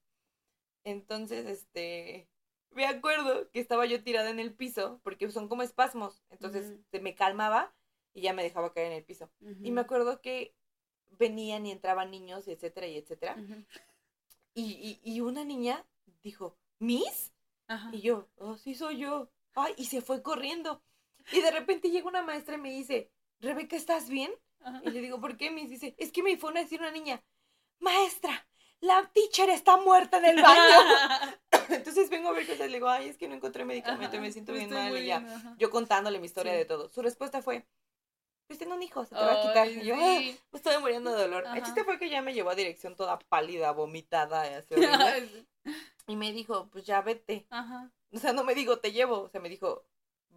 Entonces, 0.84 1.46
este, 1.46 2.28
me 2.70 2.86
acuerdo 2.86 3.50
que 3.50 3.60
estaba 3.60 3.86
yo 3.86 4.02
tirada 4.02 4.30
en 4.30 4.38
el 4.40 4.54
piso 4.54 5.00
porque 5.02 5.30
son 5.30 5.48
como 5.48 5.62
espasmos, 5.62 6.22
entonces 6.30 6.78
se 6.90 7.00
me 7.00 7.14
calmaba 7.14 7.74
y 8.14 8.22
ya 8.22 8.32
me 8.32 8.42
dejaba 8.42 8.72
caer 8.72 8.88
en 8.88 8.98
el 8.98 9.04
piso. 9.04 9.30
Y 9.62 9.70
me 9.70 9.80
acuerdo 9.82 10.20
que 10.20 10.54
venían 11.10 11.66
y 11.66 11.72
entraban 11.72 12.10
niños, 12.10 12.48
etcétera, 12.48 12.86
y 12.86 12.96
etcétera. 12.96 13.36
Y, 14.54 15.00
y, 15.04 15.12
y 15.12 15.20
una 15.20 15.44
niña 15.44 15.86
dijo, 16.22 16.56
¿Miss? 16.78 17.32
Y 17.92 18.00
yo, 18.00 18.28
oh, 18.36 18.56
sí 18.56 18.74
soy 18.74 18.98
yo. 18.98 19.30
Ay, 19.54 19.74
y 19.76 19.84
se 19.86 20.00
fue 20.00 20.22
corriendo. 20.22 20.82
Y 21.32 21.40
de 21.40 21.50
repente 21.50 21.90
llega 21.90 22.08
una 22.08 22.22
maestra 22.22 22.54
y 22.56 22.58
me 22.58 22.70
dice, 22.70 23.10
Rebeca, 23.40 23.76
¿estás 23.76 24.08
bien? 24.08 24.32
Y 24.82 24.90
le 24.90 25.00
digo, 25.00 25.20
¿por 25.20 25.36
qué? 25.36 25.50
Me 25.50 25.66
dice, 25.66 25.94
es 25.98 26.12
que 26.12 26.22
me 26.22 26.36
fue 26.36 26.50
a 26.50 26.62
decir 26.62 26.80
una 26.80 26.90
niña, 26.90 27.22
maestra, 27.80 28.46
la 28.80 29.10
teacher 29.12 29.50
está 29.50 29.76
muerta 29.76 30.18
en 30.18 30.24
el 30.26 30.42
baño. 30.42 30.76
Entonces 31.68 32.08
vengo 32.10 32.28
a 32.30 32.32
ver 32.32 32.46
cosas. 32.46 32.68
Le 32.68 32.74
digo, 32.78 32.88
ay, 32.88 33.08
es 33.08 33.16
que 33.16 33.28
no 33.28 33.34
encontré 33.34 33.64
medicamento 33.64 34.16
y 34.16 34.20
me 34.20 34.32
siento 34.32 34.52
bien 34.52 34.64
Estoy 34.64 34.78
mal. 34.78 34.98
Y 35.02 35.06
ya, 35.06 35.18
bien, 35.20 35.32
ajá. 35.32 35.54
yo 35.58 35.70
contándole 35.70 36.18
mi 36.18 36.26
historia 36.26 36.52
Sí. 36.52 36.58
de 36.58 36.64
todo. 36.64 36.88
Su 36.88 37.02
respuesta 37.02 37.42
fue, 37.42 37.66
pues 38.46 38.58
tengo 38.58 38.74
un 38.74 38.82
hijo, 38.82 39.04
se 39.04 39.14
te 39.14 39.20
va 39.20 39.32
a 39.32 39.42
quitar. 39.42 39.68
Y 39.68 39.84
yo, 39.84 39.94
sí. 39.94 40.00
"Ah, 40.40 40.44
me 40.52 40.56
estoy 40.58 40.78
muriendo 40.78 41.12
de 41.12 41.22
dolor. 41.22 41.42
El 41.44 41.50
Ajá. 41.50 41.62
chiste 41.62 41.84
fue 41.84 41.98
que 41.98 42.08
ya 42.10 42.22
me 42.22 42.32
llevó 42.34 42.50
a 42.50 42.54
dirección 42.54 42.96
toda 42.96 43.18
pálida, 43.18 43.72
vomitada, 43.72 44.50
y 44.50 44.54
así. 44.54 44.74
Y 46.06 46.16
me 46.16 46.32
dijo, 46.32 46.68
pues 46.72 46.84
ya 46.84 47.02
vete. 47.02 47.46
Ajá. 47.50 47.92
O 48.12 48.18
sea, 48.18 48.32
no 48.32 48.42
me 48.42 48.54
dijo, 48.56 48.80
te 48.80 48.90
llevo. 48.90 49.20
O 49.20 49.28
sea, 49.28 49.40
me 49.40 49.48
dijo, 49.48 49.84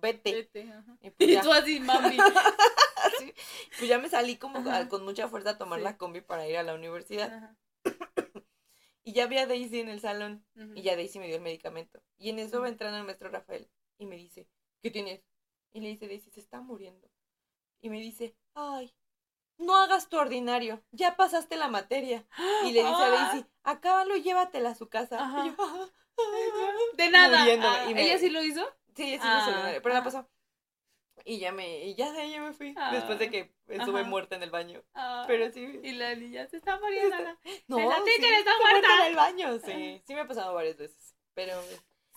vete. 0.04 0.32
Vete, 0.34 0.72
ajá. 0.72 0.98
Y 1.02 1.10
pues 1.10 1.30
Y 1.30 1.42
tú 1.42 1.52
así, 1.52 1.80
mami. 1.80 2.18
así, 3.04 3.34
pues 3.78 3.88
ya 3.90 3.98
me 3.98 4.10
salí 4.10 4.38
como 4.38 4.60
a- 4.70 4.88
con 4.88 5.04
mucha 5.04 5.28
fuerza 5.28 5.52
a 5.52 5.58
tomar 5.58 5.80
Sí. 5.80 5.84
la 5.84 5.98
combi 5.98 6.22
para 6.22 6.48
ir 6.48 6.58
a 6.58 6.64
la 6.64 6.76
universidad. 6.76 7.34
Ajá. 7.34 7.58
Y 9.06 9.12
ya 9.14 9.28
vi 9.28 9.38
a 9.38 9.46
Daisy 9.48 9.80
en 9.82 9.90
el 9.90 10.00
salón. 10.00 10.46
Y 10.76 10.82
ya 10.82 10.96
Daisy 10.96 11.20
me 11.20 11.28
dio 11.28 11.36
el 11.36 11.42
medicamento. 11.42 12.02
Y 12.18 12.30
en 12.30 12.40
eso 12.40 12.62
va 12.62 12.70
entrando 12.70 12.98
el 13.00 13.04
maestro 13.04 13.30
Rafael. 13.30 13.70
Y 13.98 14.06
me 14.06 14.16
dice, 14.16 14.48
¿qué 14.82 14.92
tienes? 14.92 15.22
Y 15.74 15.82
le 15.82 15.90
dice, 15.90 16.08
Daisy, 16.08 16.30
se 16.32 16.40
está 16.40 16.62
muriendo. 16.62 17.10
Y 17.82 17.90
me 17.90 18.00
dice, 18.00 18.38
ay, 18.54 18.94
no 19.58 19.76
hagas 19.76 20.08
tu 20.08 20.18
ordinario. 20.18 20.82
Ya 20.92 21.18
pasaste 21.18 21.58
la 21.58 21.68
materia. 21.68 22.26
Y 22.64 22.72
le 22.72 22.80
dice 22.80 22.94
a 23.04 23.10
Daisy, 23.10 23.46
acábalo 23.64 24.16
y 24.16 24.24
llévatela 24.24 24.70
a 24.70 24.76
su 24.76 24.88
casa. 24.88 25.22
Ajá. 25.22 25.46
Y 25.46 25.50
yo, 25.50 25.56
"Ah, 25.60 25.90
ah". 26.18 26.72
De 26.96 27.10
nada. 27.10 27.44
Ah, 27.44 27.90
Y 27.90 27.94
me- 27.94 28.04
¿Ella 28.04 28.18
sí 28.20 28.30
lo 28.30 28.42
hizo? 28.42 28.66
Sí, 28.96 29.04
sí, 29.14 29.20
Ah, 29.22 29.72
no 29.74 29.82
pero 29.82 29.94
la 29.94 30.00
ah. 30.00 30.04
pasó. 30.04 30.30
Y 31.26 31.38
ya 31.40 31.52
me, 31.52 31.86
y 31.86 31.96
ya 31.96 32.12
de 32.12 32.22
ahí 32.22 32.40
me 32.40 32.54
fui. 32.54 32.76
Después 32.92 33.20
de 33.20 33.26
Ah. 33.26 33.30
que 33.30 33.54
estuve 33.68 34.02
Ajá. 34.02 34.10
muerta 34.10 34.36
en 34.36 34.44
el 34.44 34.50
baño. 34.52 34.84
Ah, 34.94 35.24
Pero 35.28 35.50
sí. 35.52 35.80
Y 35.84 35.92
la 35.94 36.16
niña 36.16 36.48
se 36.48 36.58
está 36.58 36.80
muriendo. 36.80 37.16
Está- 37.16 37.24
la- 37.24 37.38
No, 37.68 37.78
la 37.80 37.98
sí, 37.98 38.02
teacher 38.06 38.34
está 38.34 38.52
estuve 38.52 38.72
muerta. 38.72 38.88
en 39.00 39.06
el 39.10 39.16
baño. 39.16 39.60
Sí, 39.64 40.02
sí 40.06 40.14
me 40.16 40.22
ha 40.22 40.28
pasado 40.28 40.54
varias 40.54 40.78
veces. 40.78 41.16
Pero 41.34 41.62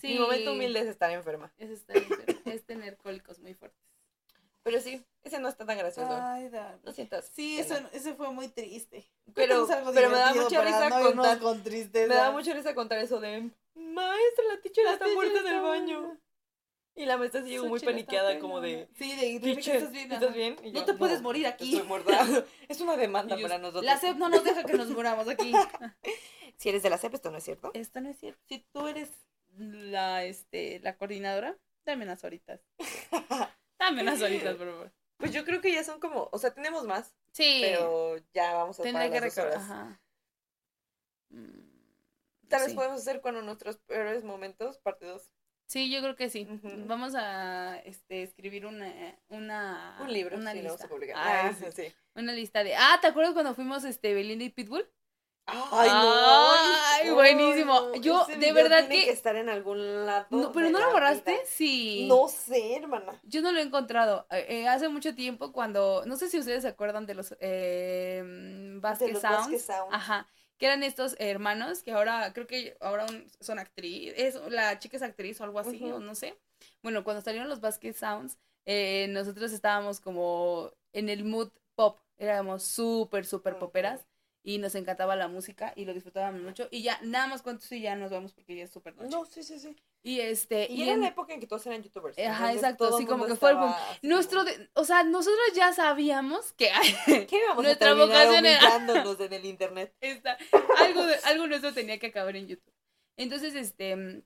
Sí. 0.00 0.08
mi 0.08 0.18
momento 0.18 0.52
humilde 0.52 0.80
es 0.80 0.86
estar 0.86 1.10
enferma. 1.10 1.52
Es, 1.58 1.70
estar 1.70 1.96
enfermo, 1.96 2.40
es 2.46 2.64
tener 2.66 2.96
cólicos 2.96 3.38
muy 3.38 3.54
fuertes. 3.54 3.80
Pero 4.62 4.80
sí, 4.80 5.04
ese 5.22 5.38
no 5.38 5.48
está 5.48 5.64
tan 5.64 5.78
gracioso. 5.78 6.10
Ay, 6.20 6.48
Dani. 6.48 6.80
No 6.82 6.90
sientas. 6.92 7.30
Sí, 7.32 7.60
eso, 7.60 7.76
eso 7.92 8.14
fue 8.16 8.30
muy 8.32 8.48
triste. 8.48 9.08
Pero- 9.34 9.66
pero 9.94 10.10
me 10.10 10.16
da 10.18 10.34
mucha 10.34 10.60
risa 10.64 10.88
no 10.90 11.00
contar- 11.02 11.38
con 11.38 11.62
tristeza. 11.62 12.08
Me 12.08 12.14
da 12.14 12.30
mucha 12.32 12.52
risa 12.52 12.74
contar 12.74 12.98
eso 12.98 13.20
de 13.20 13.50
maestra, 13.74 14.44
la 14.48 14.60
teacher 14.60 14.84
La 14.84 14.92
está 14.94 15.04
teacher 15.04 15.14
muerta 15.14 15.38
en 15.40 15.46
el 15.46 15.54
está 15.54 15.60
baño. 15.68 16.18
Y 16.98 17.04
la 17.04 17.18
maestra 17.18 17.42
sí 17.42 17.50
llegó 17.50 17.66
muy 17.66 17.78
paniqueada, 17.78 18.38
como 18.38 18.60
de 18.62 18.88
Sí, 18.96 19.14
de 19.14 19.38
teacher, 19.38 19.76
¿estás 19.76 19.92
bien? 19.92 20.04
¿estás 20.10 20.22
Ajá. 20.24 20.34
bien? 20.34 20.56
Y 20.64 20.72
No 20.72 20.84
te 20.86 20.94
puedes 20.94 21.20
morir 21.20 21.46
aquí. 21.46 21.74
Estoy 21.74 21.86
muerta. 21.86 22.10
es 22.68 22.80
una 22.80 22.96
demanda 22.96 23.36
yo, 23.36 23.42
para 23.42 23.58
nosotros. 23.58 23.84
La 23.84 23.98
SEP 23.98 24.16
no 24.16 24.30
nos 24.30 24.42
deja 24.42 24.64
que 24.64 24.72
nos 24.74 24.88
muramos 24.90 25.28
aquí. 25.28 25.52
Si 26.58 26.70
eres 26.70 26.82
de 26.82 26.88
la 26.88 26.96
CEP, 26.96 27.12
esto 27.12 27.30
no 27.30 27.36
es 27.36 27.44
cierto. 27.44 27.70
Esto 27.74 28.00
no 28.00 28.08
es 28.08 28.18
cierto. 28.18 28.40
Si 28.48 28.60
tú 28.72 28.88
eres 28.88 29.10
la, 29.58 30.24
este, 30.24 30.80
la 30.80 30.96
coordinadora, 30.96 31.54
dame 31.84 32.04
unas 32.04 32.24
horitas. 32.24 32.62
Dame 33.78 34.00
unas 34.00 34.22
horitas, 34.22 34.56
por 34.56 34.66
favor. 34.70 34.92
Pues 35.18 35.32
yo 35.34 35.44
creo 35.44 35.60
que 35.60 35.70
ya 35.70 35.84
son 35.84 36.00
como, 36.00 36.30
o 36.32 36.38
sea, 36.38 36.54
tenemos 36.54 36.86
más, 36.86 37.14
Sí. 37.32 37.58
pero 37.62 38.16
ya 38.32 38.54
vamos 38.54 38.80
a 38.80 38.82
Tendré 38.84 39.10
que 39.10 39.20
recordar. 39.20 39.58
Ajá. 39.58 40.00
Mm, 41.28 42.48
Tal 42.48 42.60
vez 42.60 42.70
sí. 42.70 42.74
podemos 42.74 43.02
hacer 43.02 43.20
cuando 43.20 43.42
nuestros 43.42 43.76
peores 43.76 44.24
momentos, 44.24 44.78
parte 44.78 45.04
2. 45.04 45.30
Sí, 45.66 45.90
yo 45.90 46.00
creo 46.00 46.14
que 46.16 46.30
sí. 46.30 46.46
Vamos 46.86 47.14
a 47.16 47.78
este, 47.84 48.22
escribir 48.22 48.66
una, 48.66 48.92
una 49.28 49.98
Un 50.00 50.12
libro, 50.12 50.36
una 50.36 50.52
si 50.52 50.58
lo 50.58 50.64
vamos 50.64 50.80
lista. 50.80 50.86
a 50.86 50.88
publicar. 50.88 51.16
Ay, 51.18 51.50
Ah, 51.50 51.54
sí. 51.58 51.66
sí. 51.74 51.94
Una 52.14 52.32
lista 52.32 52.62
de. 52.64 52.76
Ah, 52.76 52.98
¿te 53.00 53.08
acuerdas 53.08 53.32
cuando 53.34 53.54
fuimos 53.54 53.84
este 53.84 54.14
Belinda 54.14 54.44
y 54.44 54.50
Pitbull? 54.50 54.88
Ay, 55.48 55.88
Ay, 55.92 57.10
buenísimo. 57.10 57.72
no, 57.80 57.94
Yo, 57.96 58.26
de 58.26 58.52
verdad 58.52 58.88
tiene 58.88 59.04
que- 59.04 59.10
estar 59.12 59.36
en 59.36 59.48
algún 59.48 60.04
lado. 60.06 60.26
No, 60.30 60.50
pero 60.52 60.70
¿no 60.70 60.80
lo 60.80 60.90
borraste? 60.90 61.30
vida. 61.32 61.42
Sí. 61.46 62.06
No 62.08 62.26
sé, 62.28 62.76
hermana. 62.76 63.20
Yo 63.22 63.42
no 63.42 63.52
lo 63.52 63.60
he 63.60 63.62
encontrado. 63.62 64.26
Eh, 64.30 64.46
eh, 64.48 64.68
hace 64.68 64.88
mucho 64.88 65.14
tiempo 65.14 65.52
cuando, 65.52 66.02
no 66.06 66.16
sé 66.16 66.28
si 66.28 66.38
ustedes 66.40 66.62
se 66.62 66.68
acuerdan 66.68 67.06
de 67.06 67.14
los 67.14 67.36
eh, 67.40 68.22
Vasquez 68.80 69.06
De 69.08 69.12
los 69.14 69.22
Sounds. 69.22 69.62
Sounds. 69.62 69.94
Ajá. 69.94 70.26
Que 70.58 70.66
eran 70.66 70.82
estos 70.82 71.16
hermanos 71.18 71.82
que 71.82 71.92
ahora, 71.92 72.32
creo 72.32 72.46
que 72.46 72.76
ahora 72.80 73.06
son 73.40 73.58
actriz, 73.58 74.12
es, 74.16 74.34
la 74.50 74.78
chica 74.78 74.96
es 74.96 75.02
actriz 75.02 75.40
o 75.40 75.44
algo 75.44 75.58
así, 75.58 75.76
Ujú. 75.84 75.96
o 75.96 76.00
no 76.00 76.14
sé. 76.14 76.38
Bueno, 76.82 77.04
cuando 77.04 77.22
salieron 77.22 77.48
los 77.48 77.60
Vasquez 77.60 77.96
Sounds, 77.96 78.38
eh, 78.64 79.06
nosotros 79.10 79.52
estábamos 79.52 80.00
como 80.00 80.72
en 80.92 81.08
el 81.08 81.24
mood 81.24 81.50
pop. 81.74 82.00
Éramos 82.18 82.62
súper, 82.64 83.26
súper 83.26 83.54
Ujú. 83.54 83.60
poperas. 83.60 84.06
Y 84.42 84.58
nos 84.58 84.76
encantaba 84.76 85.16
la 85.16 85.26
música 85.26 85.72
y 85.74 85.84
lo 85.86 85.92
disfrutábamos 85.92 86.40
mucho. 86.40 86.68
Y 86.70 86.82
ya, 86.82 87.00
nada 87.02 87.26
más 87.26 87.42
cuántos 87.42 87.70
y 87.72 87.80
ya 87.80 87.96
nos 87.96 88.12
vamos 88.12 88.32
porque 88.32 88.54
ya 88.54 88.62
es 88.64 88.70
súper 88.70 88.94
noche. 88.94 89.10
No, 89.10 89.24
sí, 89.24 89.42
sí, 89.42 89.58
sí. 89.58 89.74
Y 90.06 90.20
este, 90.20 90.68
Y, 90.70 90.76
y 90.76 90.82
era 90.84 90.92
en- 90.92 91.00
la 91.00 91.08
época 91.08 91.34
en 91.34 91.40
que 91.40 91.48
todos 91.48 91.66
eran 91.66 91.82
youtubers. 91.82 92.16
Ajá, 92.16 92.52
exacto, 92.52 92.96
sí, 92.96 93.06
como 93.06 93.26
que 93.26 93.34
fue 93.34 93.50
el 93.50 93.56
así 93.56 94.06
nuestro, 94.06 94.44
de- 94.44 94.70
o 94.74 94.84
sea, 94.84 95.02
nosotros 95.02 95.44
ya 95.52 95.72
sabíamos 95.72 96.52
que 96.52 96.70
¿Qué 97.28 97.38
íbamos 97.38 97.64
nuestra 97.64 97.90
a 97.90 97.94
vocación 97.94 98.46
era- 98.46 98.76
en 99.18 99.32
el 99.32 99.44
internet? 99.44 99.92
esta- 100.00 100.38
algo, 100.78 101.04
de- 101.04 101.18
algo 101.24 101.48
nuestro 101.48 101.72
tenía 101.74 101.98
que 101.98 102.06
acabar 102.06 102.36
en 102.36 102.46
YouTube. 102.46 102.72
Entonces, 103.16 103.56
este, 103.56 104.22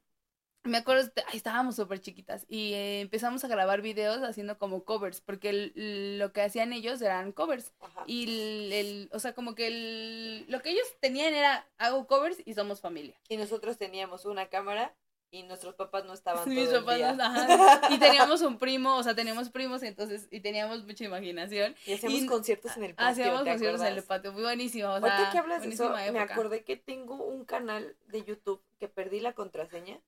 me 0.65 0.77
acuerdo, 0.77 1.11
ay, 1.29 1.39
estábamos 1.39 1.77
súper 1.77 2.03
chiquitas 2.03 2.45
y 2.47 2.75
eh, 2.75 3.01
empezamos 3.01 3.43
a 3.45 3.49
grabar 3.49 3.81
videos 3.81 4.23
haciendo 4.23 4.59
como 4.59 4.85
covers, 4.85 5.23
porque 5.23 5.49
el- 5.49 6.19
lo 6.19 6.35
que 6.35 6.43
hacían 6.43 6.75
ellos 6.75 7.01
eran 7.01 7.33
covers. 7.33 7.73
Ajá. 7.81 8.05
Y 8.07 8.25
el, 8.25 8.73
el- 8.75 9.09
o 9.15 9.19
sea, 9.19 9.33
como 9.33 9.55
que 9.55 9.69
el, 9.69 10.45
lo 10.49 10.61
que 10.61 10.73
ellos 10.73 10.87
tenían 11.01 11.33
era, 11.33 11.67
hago 11.79 12.07
covers 12.07 12.37
y 12.45 12.53
somos 12.53 12.83
familia. 12.83 13.19
Y 13.31 13.39
nosotros 13.39 13.79
teníamos 13.79 14.27
una 14.27 14.49
cámara 14.51 14.95
y 15.33 15.45
nuestros 15.45 15.75
papás 15.77 16.05
no 16.05 16.13
estaban 16.13 16.49
Mis 16.49 16.67
todo 16.67 16.79
el 16.79 16.85
papás 16.85 16.97
día. 16.97 17.13
nos- 17.13 17.27
ajá, 17.27 17.81
y 17.95 17.99
teníamos 18.29 18.41
un 18.43 18.59
primo, 18.59 18.97
o 18.97 19.03
sea, 19.03 19.15
teníamos 19.15 19.51
primos, 19.51 19.83
entonces, 19.83 20.27
y 20.31 20.41
teníamos 20.41 20.85
mucha 20.85 21.05
imaginación. 21.05 21.75
Y 21.87 21.93
hacíamos 21.95 22.21
y- 22.21 22.27
conciertos 22.27 22.77
en 22.77 22.85
el 22.85 22.95
patio, 22.95 23.09
Hacíamos 23.11 23.45
¿te 23.45 23.51
conciertos 23.51 23.81
en 23.83 23.97
el 23.97 24.03
patio, 24.03 24.33
muy 24.33 24.43
buenísimo, 24.43 24.89
o 24.93 25.01
sea, 25.01 25.29
que 25.33 25.39
hablas 25.39 25.63
de 25.63 25.69
eso, 25.69 25.91
me 25.91 26.19
acordé 26.21 26.65
que 26.65 26.77
tengo 26.77 27.15
un 27.17 27.45
canal 27.45 27.97
de 28.09 28.25
YouTube 28.25 28.63
que 28.79 28.89
perdí 28.89 29.21
la 29.21 29.33
contraseña. 29.35 30.01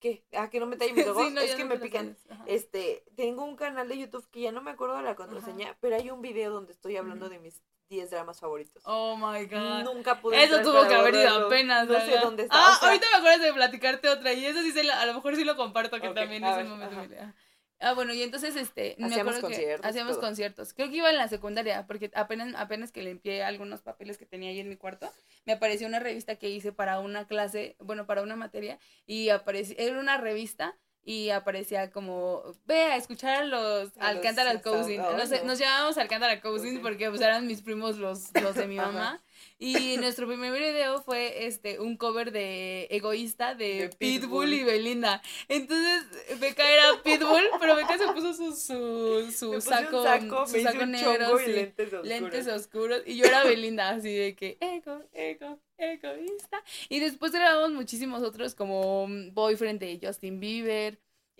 ¿Qué? 0.00 0.24
Ah, 0.32 0.48
que 0.48 0.60
no 0.60 0.64
me 0.66 0.76
tallen 0.78 0.94
mis 0.94 1.06
ojos. 1.08 1.26
Sí, 1.28 1.34
no, 1.34 1.42
es 1.42 1.54
que 1.54 1.64
no 1.64 1.68
me 1.68 1.78
pican. 1.78 2.16
Este, 2.46 3.04
tengo 3.16 3.44
un 3.44 3.54
canal 3.56 3.86
de 3.86 3.98
YouTube 3.98 4.26
que 4.30 4.40
ya 4.40 4.50
no 4.52 4.62
me 4.62 4.70
acuerdo 4.70 4.96
de 4.96 5.02
la 5.02 5.14
contraseña, 5.14 5.76
pero 5.80 5.96
hay 5.96 6.08
un 6.10 6.22
video 6.22 6.50
donde 6.50 6.72
estoy 6.72 6.96
hablando 6.96 7.28
de 7.28 7.38
mis 7.38 7.60
10 7.90 8.08
dramas 8.08 8.38
favoritos. 8.40 8.82
Oh 8.86 9.16
my 9.16 9.44
god. 9.46 9.82
Nunca 9.82 10.20
pude 10.20 10.42
Eso 10.42 10.62
tuvo 10.62 10.86
que 10.86 10.94
haber 10.94 11.14
ido 11.14 11.46
apenas. 11.46 11.88
No 11.88 12.00
sé 12.00 12.18
dónde 12.22 12.44
está. 12.44 12.54
Ah, 12.56 12.72
o 12.76 12.78
sea, 12.78 12.88
ahorita 12.88 13.06
me 13.12 13.18
acuerdas 13.18 13.42
de 13.42 13.52
platicarte 13.52 14.08
otra 14.08 14.32
y 14.32 14.46
eso 14.46 14.62
sí 14.62 14.70
se 14.70 14.84
la- 14.84 15.00
a 15.00 15.06
lo 15.06 15.14
mejor 15.14 15.34
sí 15.36 15.44
lo 15.44 15.56
comparto 15.56 16.00
que 16.00 16.08
también 16.10 16.44
es 16.44 16.56
ver, 16.56 16.64
un 16.66 16.70
momento 16.70 16.96
ajá. 17.20 17.34
ah. 17.80 17.92
Bueno, 17.94 18.12
y 18.14 18.22
entonces 18.22 18.54
este 18.56 18.94
me 18.98 19.06
Hacíamos 19.06 19.36
acuerdo 19.36 19.48
que 19.48 19.54
conciertos 19.54 19.86
y 19.86 19.88
hacíamos 19.88 20.12
todo. 20.12 20.20
conciertos. 20.20 20.72
Creo 20.74 20.88
que 20.88 20.96
iba 20.96 21.10
en 21.10 21.16
la 21.16 21.26
secundaria 21.28 21.86
porque 21.88 22.10
apenas 22.14 22.54
apenas 22.54 22.92
que 22.92 23.02
limpié 23.02 23.42
algunos 23.42 23.82
papeles 23.82 24.18
que 24.18 24.26
tenía 24.26 24.50
ahí 24.50 24.60
en 24.60 24.68
mi 24.68 24.76
cuarto, 24.76 25.10
me 25.44 25.54
apareció 25.54 25.88
una 25.88 25.98
revista 25.98 26.36
que 26.36 26.48
hice 26.48 26.72
para 26.72 27.00
una 27.00 27.26
clase, 27.26 27.74
bueno, 27.80 28.06
para 28.06 28.22
una 28.22 28.36
materia 28.36 28.78
y 29.06 29.30
apareció 29.30 29.74
era 29.78 29.98
una 29.98 30.16
revista 30.18 30.76
y 31.04 31.30
aparecía 31.30 31.90
como 31.90 32.42
ve 32.66 32.82
a 32.82 32.96
escuchar 32.96 33.42
a 33.42 33.44
los 33.44 33.88
A 33.98 34.12
los 34.12 34.16
Alcántara 34.16 34.52
Sound- 34.54 34.62
Cousin. 34.62 35.00
ay, 35.00 35.16
No 35.16 35.26
sé, 35.26 35.38
no. 35.40 35.44
nos 35.46 35.58
llamábamos 35.58 35.98
Alcántara 35.98 36.40
Cousin 36.40 36.80
porque 36.82 37.08
pues 37.08 37.20
eran 37.20 37.46
mis 37.46 37.62
primos 37.62 37.96
los 37.96 38.30
los 38.40 38.54
de 38.54 38.66
mi 38.66 38.78
Ajá. 38.78 39.20
Y 39.58 39.96
nuestro 39.98 40.26
primer 40.26 40.52
video 40.52 41.02
fue 41.02 41.46
este 41.46 41.80
un 41.80 41.96
cover 41.96 42.32
de 42.32 42.86
Egoísta 42.90 43.54
de, 43.54 43.64
De 43.64 43.88
Pitbull. 43.88 44.20
Pitbull. 44.48 44.54
y 44.54 44.64
Belinda. 44.64 45.22
Entonces, 45.48 46.04
Beca 46.40 46.68
era 46.70 47.02
Pitbull, 47.02 47.44
pero 47.60 47.76
Beca 47.76 47.98
se 47.98 48.06
puso 48.08 48.32
su, 48.32 48.52
su, 48.56 49.30
su 49.30 49.60
saco, 49.60 50.02
saco, 50.02 50.46
su 50.46 50.60
saco 50.60 50.86
negro, 50.86 51.16
chongo 51.16 51.40
y 51.40 51.44
sí, 51.44 51.52
lentes 51.52 51.86
oscuros. 51.86 52.06
lentes 52.06 52.46
oscuros. 52.48 53.02
Y 53.06 53.16
yo 53.16 53.26
era 53.26 53.44
Belinda, 53.44 53.90
así 53.90 54.14
de 54.14 54.34
que 54.34 54.56
ego, 54.60 55.02
ego, 55.12 55.60
egoísta. 55.76 56.62
Y 56.88 57.00
después 57.00 57.32
grabamos 57.32 57.72
muchísimos 57.72 58.22
otros 58.22 58.54
como 58.54 59.06
mm, 59.08 59.34
Boyfriend 59.34 59.80
de 59.80 60.00
Justin 60.02 60.40
Bieber. 60.40 60.98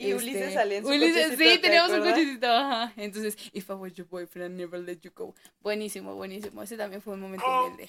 Y 0.08 0.14
Ulises 0.14 0.42
este, 0.42 0.54
salía 0.54 0.78
en 0.78 0.84
su 0.84 0.88
Ulises, 0.90 1.12
cochecito, 1.24 1.36
Sí, 1.50 1.56
¿te 1.56 1.58
teníamos 1.58 1.92
un 1.92 2.00
cochecito, 2.00 2.46
ajá. 2.48 2.92
Entonces, 2.96 3.36
if 3.52 3.68
I 3.68 3.72
was 3.74 3.92
your 3.94 4.06
boyfriend, 4.08 4.52
I'd 4.52 4.56
never 4.58 4.80
let 4.80 4.98
you 5.02 5.10
go. 5.14 5.34
Buenísimo, 5.60 6.14
buenísimo. 6.14 6.62
Ese 6.62 6.76
también 6.76 7.02
fue 7.02 7.14
un 7.14 7.20
momento 7.20 7.44
humilde. 7.66 7.88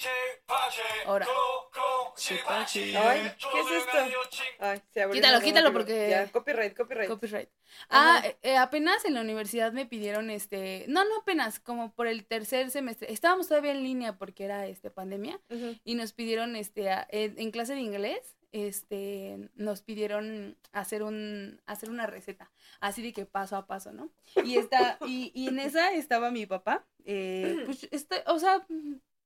Ahora. 1.06 1.26
Ay, 2.98 3.32
¿qué 3.40 3.60
es 3.60 3.72
esto? 3.78 3.98
Ay, 4.60 4.82
se 4.94 5.02
abrió 5.02 5.22
Quítalo, 5.22 5.42
quítalo, 5.42 5.74
porque- 5.74 6.10
Ya, 6.10 6.28
copyright, 6.32 6.76
copyright. 6.76 7.10
Copyright. 7.10 7.50
Ah, 7.90 8.22
eh, 8.26 8.36
eh, 8.42 8.58
apenas 8.58 9.06
en 9.06 9.14
la 9.14 9.22
universidad 9.22 9.72
me 9.72 9.86
pidieron 9.86 10.30
este, 10.30 10.86
no, 10.90 11.06
no 11.06 11.18
apenas, 11.22 11.60
como 11.60 11.94
por 11.94 12.08
el 12.08 12.26
tercer 12.26 12.70
semestre. 12.70 13.12
Estábamos 13.12 13.48
todavía 13.48 13.72
en 13.72 13.84
línea 13.84 14.18
porque 14.18 14.44
era 14.44 14.68
este 14.68 14.92
pandemia 14.92 15.40
y 15.86 15.96
nos 15.96 16.12
pidieron 16.14 16.56
este 16.58 16.90
a- 16.90 17.08
en, 17.10 17.40
en 17.40 17.52
clase 17.52 17.74
de 17.74 17.82
inglés, 17.82 18.36
este 18.52 19.50
nos 19.56 19.82
pidieron 19.82 20.58
hacer 20.72 21.04
un 21.04 21.62
hacer 21.66 21.90
una 21.90 22.08
receta, 22.08 22.52
así 22.80 23.02
de 23.02 23.14
que 23.14 23.26
paso 23.26 23.56
a 23.56 23.66
paso, 23.68 23.92
¿no? 23.94 24.12
Y 24.44 24.58
esta 24.58 24.98
y, 25.06 25.32
y 25.34 25.48
en 25.48 25.60
esa 25.60 25.94
estaba 25.94 26.32
mi 26.32 26.46
papá, 26.46 26.86
eh, 27.06 27.64
pues 27.66 27.88
este, 27.92 28.24
o 28.28 28.40
sea, 28.40 28.66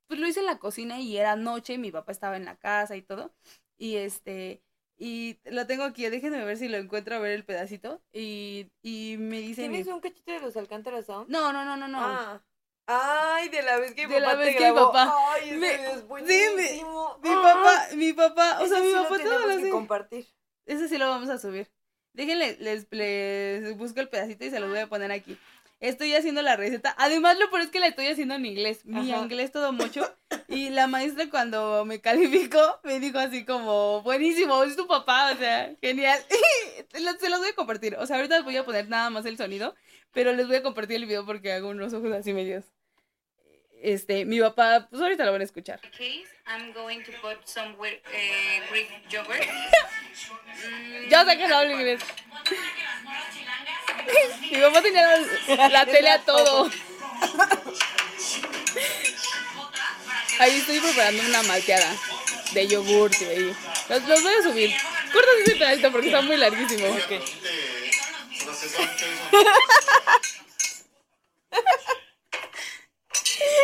pues 0.07 0.19
lo 0.19 0.27
hice 0.27 0.41
en 0.41 0.45
la 0.45 0.59
cocina 0.59 0.99
y 0.99 1.17
era 1.17 1.35
noche, 1.35 1.77
mi 1.77 1.91
papá 1.91 2.11
estaba 2.11 2.37
en 2.37 2.45
la 2.45 2.55
casa 2.57 2.95
y 2.95 3.01
todo. 3.01 3.33
Y 3.77 3.95
este 3.95 4.61
y 4.97 5.39
lo 5.45 5.67
tengo 5.67 5.83
aquí, 5.83 6.07
déjenme 6.07 6.45
ver 6.45 6.57
si 6.57 6.69
lo 6.69 6.77
encuentro 6.77 7.15
a 7.15 7.19
ver 7.19 7.31
el 7.31 7.43
pedacito 7.43 8.01
y 8.13 8.69
y 8.81 9.17
me 9.19 9.39
dice 9.41 9.63
mi- 9.67 9.77
¿Tienes 9.83 9.87
un 9.93 9.99
cachito 9.99 10.31
de 10.31 10.39
los 10.39 10.55
Alcántaras 10.55 11.05
Sound? 11.07 11.29
No, 11.29 11.51
no, 11.51 11.65
no, 11.65 11.75
no, 11.75 11.87
no. 11.87 11.99
Ah. 11.99 12.41
Ay, 12.87 13.49
de 13.49 13.61
la 13.63 13.77
vez 13.79 13.93
que 13.93 14.07
mi 14.07 14.13
De 14.13 14.19
la 14.19 14.27
papá 14.27 14.37
vez 14.39 14.47
te 14.49 14.53
que 14.57 14.59
mi 14.65 14.71
grabó. 14.73 14.91
papá- 14.91 15.15
Ay, 15.33 15.51
Me- 15.57 15.73
es 15.73 16.07
buenísimo. 16.07 17.19
Mi 17.23 17.29
papá, 17.29 17.87
mi 17.95 18.13
papá, 18.13 18.57
o 18.61 18.65
Ese 18.65 18.75
sea, 18.75 18.79
mi 18.83 18.87
sí 18.89 18.93
lo 18.95 19.03
papá 19.03 19.17
todo 19.17 19.23
tenemos 19.37 19.55
lo 19.57 19.63
que 19.63 19.69
compartir. 19.69 20.27
Ese 20.65 20.87
sí 20.87 20.97
lo 20.97 21.09
vamos 21.09 21.29
a 21.29 21.37
subir. 21.39 21.71
Déjenle, 22.13 22.57
les, 22.59 22.87
les 22.91 23.75
busco 23.77 23.99
el 23.99 24.09
pedacito 24.09 24.45
y 24.45 24.49
se 24.51 24.59
los 24.59 24.69
voy 24.69 24.79
a 24.79 24.87
poner 24.87 25.11
aquí. 25.11 25.37
Estoy 25.81 26.15
haciendo 26.15 26.41
la 26.41 26.55
receta. 26.55 26.95
Además, 26.97 27.37
lo 27.37 27.49
peor 27.49 27.63
es 27.63 27.69
que 27.69 27.79
la 27.81 27.87
estoy 27.87 28.07
haciendo 28.07 28.35
en 28.35 28.45
inglés. 28.45 28.85
Mi 28.85 29.11
Ajá. 29.11 29.21
inglés 29.23 29.51
todo 29.51 29.73
mucho. 29.73 30.09
Y 30.47 30.69
la 30.69 30.87
maestra 30.87 31.29
cuando 31.29 31.83
me 31.85 31.99
calificó 31.99 32.79
me 32.83 32.99
dijo 32.99 33.19
así 33.19 33.45
como, 33.45 34.01
buenísimo, 34.03 34.63
es 34.63 34.75
tu 34.77 34.87
papá, 34.87 35.31
o 35.33 35.37
sea, 35.37 35.75
genial. 35.81 36.19
Se 37.19 37.29
los 37.29 37.39
voy 37.39 37.49
a 37.49 37.55
compartir. 37.55 37.95
O 37.99 38.05
sea, 38.05 38.15
ahorita 38.15 38.35
les 38.37 38.45
voy 38.45 38.55
a 38.57 38.63
poner 38.63 38.87
nada 38.87 39.09
más 39.09 39.25
el 39.25 39.37
sonido, 39.37 39.75
pero 40.13 40.31
les 40.31 40.47
voy 40.47 40.55
a 40.55 40.63
compartir 40.63 40.95
el 40.95 41.05
video 41.05 41.25
porque 41.25 41.51
hago 41.51 41.67
unos 41.69 41.93
ojos 41.93 42.11
así 42.13 42.31
medios. 42.33 42.63
Este, 43.85 44.25
mi 44.25 44.39
papá, 44.39 44.87
pues 44.89 44.99
ahorita 44.99 45.23
lo 45.25 45.31
van 45.31 45.41
a 45.41 45.43
escuchar. 45.43 45.79
case, 45.91 46.25
I'm 46.47 46.73
going 46.73 47.03
to 47.03 47.11
put 47.21 47.37
some 47.45 47.75
wi- 47.77 48.01
eh, 48.11 48.61
Greek 48.71 48.89
yogurt. 49.11 49.45
Mm, 50.65 51.07
Ya 51.09 51.23
sé 51.23 51.37
que 51.37 51.47
no 51.47 51.55
hablo 51.55 51.71
inglés. 51.73 52.01
Mi 54.51 54.57
papá 54.59 54.81
tenía 54.81 55.07
la, 55.55 55.69
la 55.69 55.85
tele 55.85 56.09
a 56.09 56.19
todo. 56.25 56.71
Ahí 60.39 60.57
estoy 60.57 60.79
preparando 60.79 61.21
una 61.23 61.43
malteada 61.43 61.95
de 62.53 62.67
yogurt 62.67 63.21
y 63.21 63.25
ahí. 63.25 63.55
Los, 63.89 64.03
los 64.07 64.23
voy 64.23 64.33
a 64.33 64.41
subir. 64.41 64.71
Cortas 65.13 65.35
ese 65.45 65.55
pedacito 65.57 65.91
porque 65.91 66.07
está 66.07 66.21
muy 66.21 66.37
larguísimo. 66.37 66.87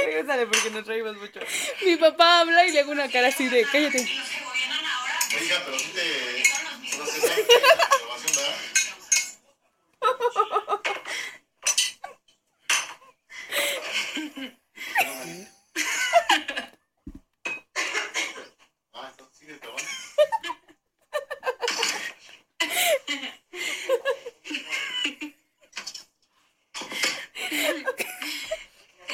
Regresale 0.06 0.48
porque 0.48 0.70
nos 0.72 0.86
reímos 0.86 1.18
mucho. 1.18 1.40
Mi 1.84 1.95
papá 1.95 2.41
habla 2.41 2.66
y 2.66 2.72
le 2.72 2.80
hago 2.82 2.91
una 2.91 3.10
cara 3.10 3.28
así 3.28 3.48
de 3.48 3.66
cállate. 3.66 3.99
Oiga, 5.40 5.62
pero 5.66 5.80
sí 5.80 5.91
te. 5.94 6.44
No 6.98 7.06
sé, 7.06 7.20
¿verdad? 7.22 7.41
Ah, 18.94 19.08
entonces 19.12 19.38
sigue 19.38 19.58
grabando. 19.58 19.84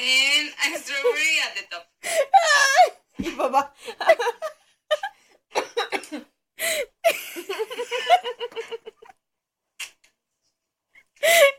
And 0.00 0.50
a 0.64 0.78
the 1.54 1.62
top. 1.64 1.84
Y 3.18 3.30
papá. 3.30 3.74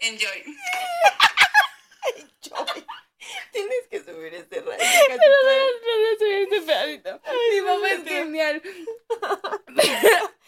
Enjoy. 0.02 0.44
Joy, 2.41 2.86
Tienes 3.52 3.88
que 3.90 3.99
subir 3.99 4.34
este 4.34 4.61
rayo. 4.61 4.84
No 5.10 5.18
voy 5.44 6.06
a 6.16 6.18
subir 6.18 6.34
este 6.44 6.61
pedacito. 6.61 7.22
Mi 7.53 7.61
mamá 7.61 7.91
es 7.91 8.03
genial. 8.06 8.61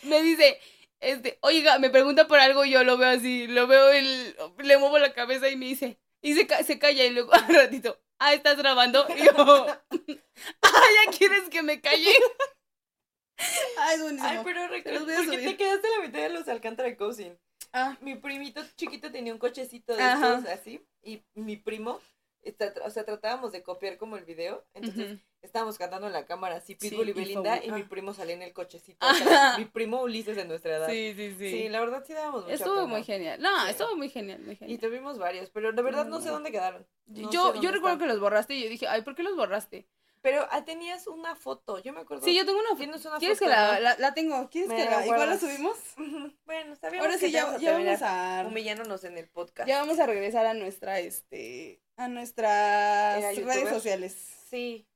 Me 0.04 0.22
dice, 0.24 0.60
este, 1.00 1.38
oiga, 1.42 1.78
me 1.80 1.90
pregunta 1.90 2.28
por 2.28 2.40
algo 2.40 2.64
y 2.66 2.72
yo 2.72 2.84
lo 2.84 2.98
veo 2.98 3.10
así, 3.10 3.48
lo 3.48 3.68
veo, 3.68 3.90
el, 3.90 4.36
le 4.60 4.78
muevo 4.78 4.98
la 4.98 5.14
cabeza 5.14 5.50
y 5.50 5.56
me 5.58 5.66
dice, 5.68 6.00
y 6.22 6.34
se, 6.36 6.48
ca- 6.48 6.64
se 6.64 6.80
calla 6.80 7.04
y 7.06 7.12
luego 7.12 7.34
al 7.36 7.48
ratito, 7.54 8.01
ah, 8.22 8.34
¿estás 8.34 8.57
grabando? 8.57 9.06
Y 9.15 9.26
yo, 9.26 9.34
ah, 10.64 10.84
¿ya 11.06 11.11
quieres 11.18 11.49
que 11.49 11.61
me 11.64 11.81
calle? 11.81 12.14
Ay, 13.77 13.95
es 13.95 14.02
buenísimo. 14.03 14.30
Ay, 14.30 14.39
pero 14.43 14.61
Te 14.61 14.68
los 14.68 14.72
recuerda, 14.72 15.03
voy 15.06 15.14
a 15.14 15.18
¿por 15.18 15.26
qué 15.26 15.35
subir. 15.38 15.49
te 15.49 15.57
quedaste 15.57 15.88
a 15.88 15.91
la 15.99 16.06
mitad 16.06 16.19
de 16.19 16.30
los 16.30 16.48
Alcántara 16.48 16.95
Cousin? 16.95 17.38
Ah, 17.73 17.98
Mi 18.02 18.15
primito 18.15 18.61
chiquito 18.76 19.11
tenía 19.11 19.34
un 19.34 19.39
cochecito 19.39 19.95
de 19.95 20.03
Ajá. 20.03 20.35
estos 20.38 20.52
así. 20.52 20.85
Y 21.03 21.23
mi 21.34 21.56
primo, 21.57 21.99
está- 22.44 22.74
o 22.86 22.90
sea, 22.90 23.04
tratábamos 23.06 23.52
de 23.52 23.64
copiar 23.64 23.98
como 23.98 24.18
el 24.18 24.26
video. 24.26 24.66
Entonces, 24.74 25.20
estábamos 25.42 25.78
cantando 25.78 26.08
en 26.08 26.14
la 26.14 26.26
cámara 26.26 26.58
así, 26.58 26.78
Sí, 26.80 26.90
Pitbull 26.90 27.10
y 27.10 27.12
y 27.12 27.14
Belinda. 27.14 27.64
Y 27.64 27.72
mi 27.72 27.82
ah. 27.82 27.88
primo 27.90 28.14
salía 28.14 28.36
en 28.36 28.42
el 28.42 28.54
cochecito. 28.54 29.06
o 29.06 29.14
sea, 29.14 29.50
Ajá. 29.50 29.58
mi 29.60 29.66
primo 29.66 30.02
Ulises 30.02 30.36
de 30.36 30.46
nuestra 30.46 30.78
edad. 30.78 30.90
Sí, 30.90 31.14
sí, 31.16 31.36
sí. 31.38 31.50
Sí, 31.52 31.70
la 31.70 31.80
verdad 31.80 32.04
sí 32.06 32.14
dábamos 32.14 32.44
mucha 32.44 32.54
estuvo 32.56 32.76
pena. 32.76 32.88
muy 32.88 33.04
genial. 33.04 33.42
No, 33.42 33.64
Sí. 33.66 33.72
estuvo 33.72 33.96
muy 33.96 34.10
genial, 34.10 34.40
muy 34.42 34.58
Y 34.62 34.78
tuvimos 34.78 35.18
varios, 35.18 35.50
pero 35.50 35.72
de 35.72 35.82
verdad 35.82 36.06
no 36.06 36.22
sé 36.22 36.30
dónde 36.30 36.52
quedaron. 36.52 36.86
No 37.08 37.32
yo, 37.32 37.46
dónde 37.46 37.60
yo 37.62 37.72
recuerdo 37.72 37.96
están. 37.96 38.00
que 38.08 38.14
los 38.14 38.20
borraste 38.20 38.54
y 38.56 38.64
yo 38.64 38.70
dije, 38.70 38.88
ay, 38.88 39.02
¿por 39.02 39.16
qué 39.16 39.24
los 39.24 39.36
borraste? 39.36 39.88
Pero 40.24 40.46
ah, 40.52 40.64
tenías 40.64 41.08
una 41.08 41.36
foto, 41.36 41.80
yo 41.80 41.94
me 41.94 42.02
acuerdo. 42.02 42.24
Sí, 42.24 42.36
yo 42.36 42.46
tengo 42.46 42.60
una 42.60 42.78
Tienes 42.78 43.04
una 43.06 43.18
¿Quieres 43.18 43.40
foto, 43.40 43.50
que 43.50 43.56
la, 43.58 43.80
la, 43.80 43.98
la 43.98 44.14
tengo? 44.14 44.48
¿Quieres 44.52 44.70
Me 44.70 44.76
que 44.76 44.86
la 44.86 45.00
la, 45.00 45.06
igual 45.08 45.30
la 45.30 45.40
subimos? 45.40 45.78
Bueno, 46.46 46.76
sabíamos 46.76 47.08
Ahora 47.08 47.20
que 47.20 47.26
sí, 47.26 47.32
ya, 47.32 47.58
ya 47.58 47.74
vamos 47.76 48.02
a... 48.04 48.44
humillándonos 48.48 49.04
en 49.04 49.18
el 49.18 49.28
podcast. 49.30 49.68
Ya 49.68 49.80
vamos 49.80 49.98
a 50.00 50.06
regresar 50.06 50.46
a 50.46 50.54
nuestra, 50.54 51.00
este, 51.00 51.82
a 51.98 52.08
nuestras 52.08 53.22
redes 53.22 53.38
youtuber. 53.38 53.70
sociales. 53.70 54.14
Sí, 54.50 54.88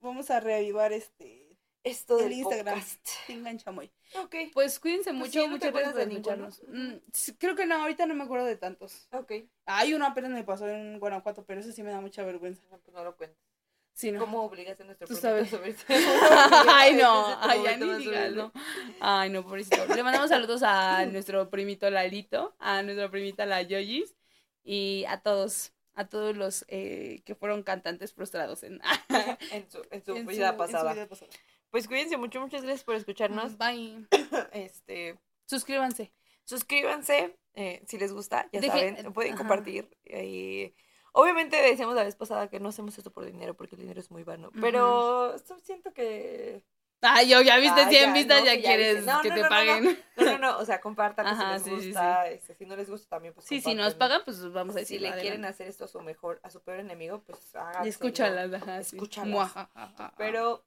Vamos 0.00 0.30
a 0.30 0.38
reavivar 0.40 0.92
este, 0.92 1.56
esto 1.82 2.18
el 2.18 2.24
del 2.24 2.32
Instagram. 2.34 2.74
podcast. 2.78 3.08
Tengan 3.26 3.58
chamoy. 3.58 3.90
Ok, 4.22 4.34
Pues 4.52 4.78
cuídense 4.78 5.10
Pues 5.10 5.14
mucho, 5.14 5.30
sí, 5.30 5.38
¿no 5.38 5.44
te 5.44 5.50
muchas 5.50 5.72
gracias 5.72 5.92
por 5.94 6.02
escucharnos. 6.12 6.62
Mm, 6.68 6.92
creo 7.38 7.54
que 7.56 7.64
no, 7.66 7.76
ahorita 7.76 8.04
no 8.06 8.14
me 8.14 8.24
acuerdo 8.24 8.44
de 8.46 8.56
tantos. 8.56 9.08
ok. 9.12 9.32
Hay 9.66 9.94
uno 9.94 10.06
apenas 10.06 10.30
me 10.30 10.44
pasó 10.44 10.68
en 10.68 10.98
Guanajuato, 11.00 11.44
pero 11.46 11.60
eso 11.60 11.72
sí 11.72 11.82
me 11.82 11.90
da 11.90 12.00
mucha 12.02 12.22
vergüenza. 12.22 12.62
No, 12.70 12.78
pues 12.78 12.94
no 12.94 13.02
lo 13.02 13.16
cuentes. 13.16 13.38
Sí, 13.94 14.10
no. 14.12 14.18
¿Cómo 14.20 14.42
obligaste 14.42 14.82
a 14.82 14.86
nuestro 14.86 15.06
Tú 15.06 15.14
sabes. 15.14 15.48
subirse? 15.48 15.84
Ay, 16.68 16.94
no, 16.96 17.26
ay, 17.40 17.62
ya 17.62 17.76
ni 17.76 17.92
digas, 17.94 18.32
no. 18.32 18.52
Ay, 19.00 19.30
no, 19.30 19.42
pobrecito. 19.44 19.86
Le 19.94 20.02
mandamos 20.02 20.28
saludos 20.30 20.62
a 20.64 21.06
nuestro 21.12 21.48
primito 21.48 21.88
Lalito, 21.88 22.54
a 22.58 22.82
nuestra 22.82 23.08
primita 23.10 23.46
la 23.46 23.62
Yoyis 23.62 24.16
y 24.64 25.04
a 25.08 25.20
todos, 25.20 25.72
a 25.94 26.08
todos 26.08 26.36
los 26.36 26.64
eh, 26.68 27.22
que 27.24 27.34
fueron 27.34 27.62
cantantes 27.62 28.12
frustrados 28.12 28.62
en, 28.62 28.80
En 29.52 29.70
su, 29.70 29.82
en 29.90 30.04
su 30.04 30.16
en 30.16 30.26
vida 30.26 30.48
su- 30.48 30.62
en 30.62 30.68
su 30.68 30.72
pasada. 30.72 30.92
vida 30.94 31.06
pasada. 31.08 31.30
Pues 31.70 31.88
cuídense 31.88 32.16
mucho, 32.16 32.40
muchas 32.40 32.62
gracias 32.62 32.84
por 32.84 32.94
escucharnos. 32.94 33.58
Bye. 33.58 34.06
Este, 34.52 35.18
Suscríbanse. 35.46 36.12
suscríbanse 36.44 37.36
eh, 37.54 37.82
si 37.86 37.98
les 37.98 38.12
gusta, 38.12 38.48
ya 38.52 38.60
Deje- 38.60 38.94
saben, 38.96 39.12
pueden 39.12 39.32
ajá. 39.34 39.38
compartir. 39.38 39.88
Y 40.04 40.74
obviamente 41.12 41.56
decíamos 41.60 41.94
la 41.94 42.04
vez 42.04 42.16
pasada 42.16 42.48
que 42.48 42.60
no 42.60 42.68
hacemos 42.70 42.96
esto 42.98 43.12
por 43.12 43.24
dinero 43.24 43.54
porque 43.54 43.74
el 43.76 43.80
dinero 43.82 44.00
es 44.00 44.10
muy 44.10 44.24
vano, 44.24 44.50
pero 44.60 45.36
siento 45.62 45.92
que 45.92 46.62
Ay, 47.06 47.28
yo 47.28 47.40
ya 47.42 47.58
viste 47.58 47.80
Ah, 47.82 47.88
100 47.88 48.06
ya, 48.08 48.12
vistas, 48.12 48.40
no, 48.40 48.46
ya 48.46 48.60
quieres. 48.60 49.04
No, 49.04 49.20
que 49.22 49.28
no, 49.30 49.34
te 49.34 49.44
paguen. 49.44 49.98
No, 50.16 50.24
no, 50.24 50.38
no, 50.38 50.58
o 50.58 50.64
sea, 50.64 50.80
compartan 50.80 51.26
Ajá, 51.26 51.58
si 51.58 51.64
sí, 51.64 51.70
les 51.70 51.80
sí, 51.80 51.86
gusta, 51.88 52.28
este, 52.28 52.54
si 52.54 52.66
no 52.66 52.76
les 52.76 52.88
gusta 52.88 53.08
también, 53.08 53.34
pues 53.34 53.46
Sí, 53.46 53.60
si 53.60 53.74
nos 53.74 53.94
pagan, 53.94 54.22
pues 54.24 54.52
vamos 54.52 54.74
a 54.76 54.78
Si 54.80 54.96
decir. 54.96 55.00
le 55.02 55.12
quieren 55.20 55.44
hacer 55.44 55.66
esto 55.68 55.84
a 55.84 55.88
su 55.88 56.00
mejor, 56.00 56.40
a 56.42 56.50
su 56.50 56.60
peor 56.62 56.80
enemigo, 56.80 57.22
pues 57.26 57.54
háganlo. 57.56 57.88
Escúchalas, 57.88 58.52
ajá. 58.52 58.82
sí. 58.82 58.96
Escúchalas. 58.96 59.52
Pero. 60.16 60.64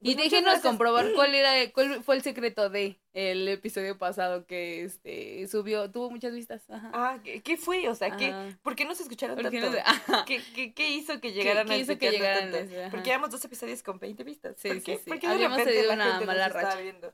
Y 0.00 0.14
pues, 0.14 0.16
muchas 0.16 0.30
déjenos 0.30 0.52
gracias. 0.52 0.62
comprobar 0.70 1.12
cuál 1.14 1.34
era, 1.34 1.72
cuál 1.72 2.04
fue 2.04 2.14
el 2.14 2.22
secreto 2.22 2.70
de 2.70 3.00
el 3.14 3.48
episodio 3.48 3.98
pasado 3.98 4.46
que 4.46 4.84
este 4.84 5.46
subió, 5.48 5.90
tuvo 5.90 6.08
muchas 6.10 6.32
vistas. 6.32 6.68
Ajá. 6.70 6.90
Ah, 6.94 7.18
¿qué, 7.24 7.42
qué 7.42 7.56
fue? 7.56 7.88
O 7.88 7.94
sea, 7.96 8.16
¿qué, 8.16 8.26
Ajá. 8.26 8.58
¿por 8.62 8.76
qué 8.76 8.84
no 8.84 8.94
se 8.94 9.02
escucharon 9.02 9.34
¿Por 9.36 9.50
qué 9.50 9.60
tanto? 9.60 9.76
no 9.76 9.84
se-. 10.18 10.24
¿Qué, 10.26 10.40
qué, 10.54 10.72
qué 10.72 10.90
hizo 10.90 11.20
que 11.20 11.32
llegaran 11.32 11.66
qué 11.66 11.72
a 11.74 11.76
hizo 11.78 11.98
que 11.98 12.10
llegaran 12.12 12.52
tanto? 12.52 12.74
Porque 12.92 13.06
llevamos 13.10 13.30
dos 13.30 13.44
episodios 13.44 13.82
con 13.82 13.98
20 13.98 14.22
vistas. 14.22 14.54
Sí, 14.58 14.68
¿Por 14.68 14.76
sí, 14.78 14.82
qué? 14.84 14.98
sí. 14.98 15.10
¿Por 15.10 15.18
qué 15.18 15.26
de 15.26 15.32
Habíamos 15.34 15.58
la 15.66 15.94
una 15.94 16.20
mala 16.20 16.48
racha. 16.48 16.80
viendo? 16.80 17.12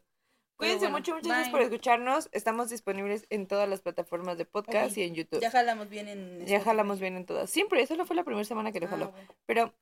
Cuídense 0.56 0.80
bueno, 0.84 0.98
mucho, 0.98 1.14
muchas 1.14 1.28
gracias 1.28 1.48
por 1.50 1.62
escucharnos. 1.62 2.28
Estamos 2.32 2.68
disponibles 2.70 3.26
en 3.30 3.46
todas 3.48 3.68
las 3.68 3.80
plataformas 3.80 4.38
de 4.38 4.44
podcast 4.44 4.92
Ok. 4.92 4.98
y 4.98 5.02
en 5.02 5.14
YouTube. 5.14 5.40
Ya 5.40 5.48
Ya, 5.48 5.50
jalamos 5.50 5.88
bien 5.88 6.06
en. 6.08 6.42
Spotify. 6.42 6.60
jalamos 6.64 7.00
bien 7.00 7.16
en 7.16 7.26
todas. 7.26 7.50
Siempre, 7.50 7.84
solo 7.86 8.04
fue 8.06 8.14
la 8.14 8.22
primera 8.24 8.44
semana 8.44 8.70
que 8.70 8.78
lo 8.78 8.86
Ah, 8.86 8.90
jaló. 8.90 9.10
bueno. 9.10 9.28
Pero 9.46 9.74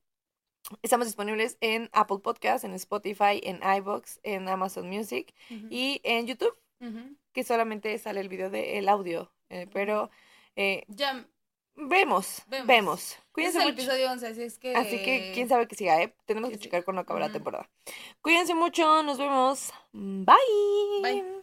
Estamos 0.83 1.07
disponibles 1.07 1.59
en 1.61 1.91
Apple 1.93 2.19
Podcast, 2.19 2.65
en 2.65 2.75
Spotify, 2.75 3.41
en 3.43 3.61
iBox, 3.79 4.21
en 4.23 4.49
Amazon 4.49 4.89
Music 4.89 5.35
y 5.71 6.01
en 6.05 6.27
YouTube, 6.27 6.57
que 7.33 7.45
solamente 7.45 7.97
sale 7.99 8.21
el 8.21 8.29
video 8.29 8.51
del 8.51 8.89
audio. 8.89 9.33
Eh, 9.51 9.69
pero 9.73 10.11
eh, 10.57 10.85
ya 10.89 11.27
vemos, 11.75 12.43
vemos, 12.47 12.67
vemos. 12.67 13.19
Cuídense 13.33 13.59
es 13.59 13.65
el 13.65 13.73
mucho. 13.73 13.83
episodio 13.83 14.11
11, 14.11 14.27
así 14.27 14.43
es 14.43 14.59
que. 14.59 14.75
Así 14.75 15.03
que 15.03 15.33
quién 15.35 15.49
sabe 15.49 15.69
que 15.69 15.77
siga, 15.77 16.03
¿eh? 16.03 16.15
Tenemos 16.25 16.51
que, 16.51 16.59
checar 16.59 16.85
cuando 16.85 17.03
acaba 17.03 17.21
la 17.21 17.33
temporada. 17.33 17.69
Cuídense 18.23 18.55
mucho, 18.55 19.03
nos 19.03 19.19
vemos. 19.19 19.73
Bye. 19.93 20.37
Bye. 21.03 21.43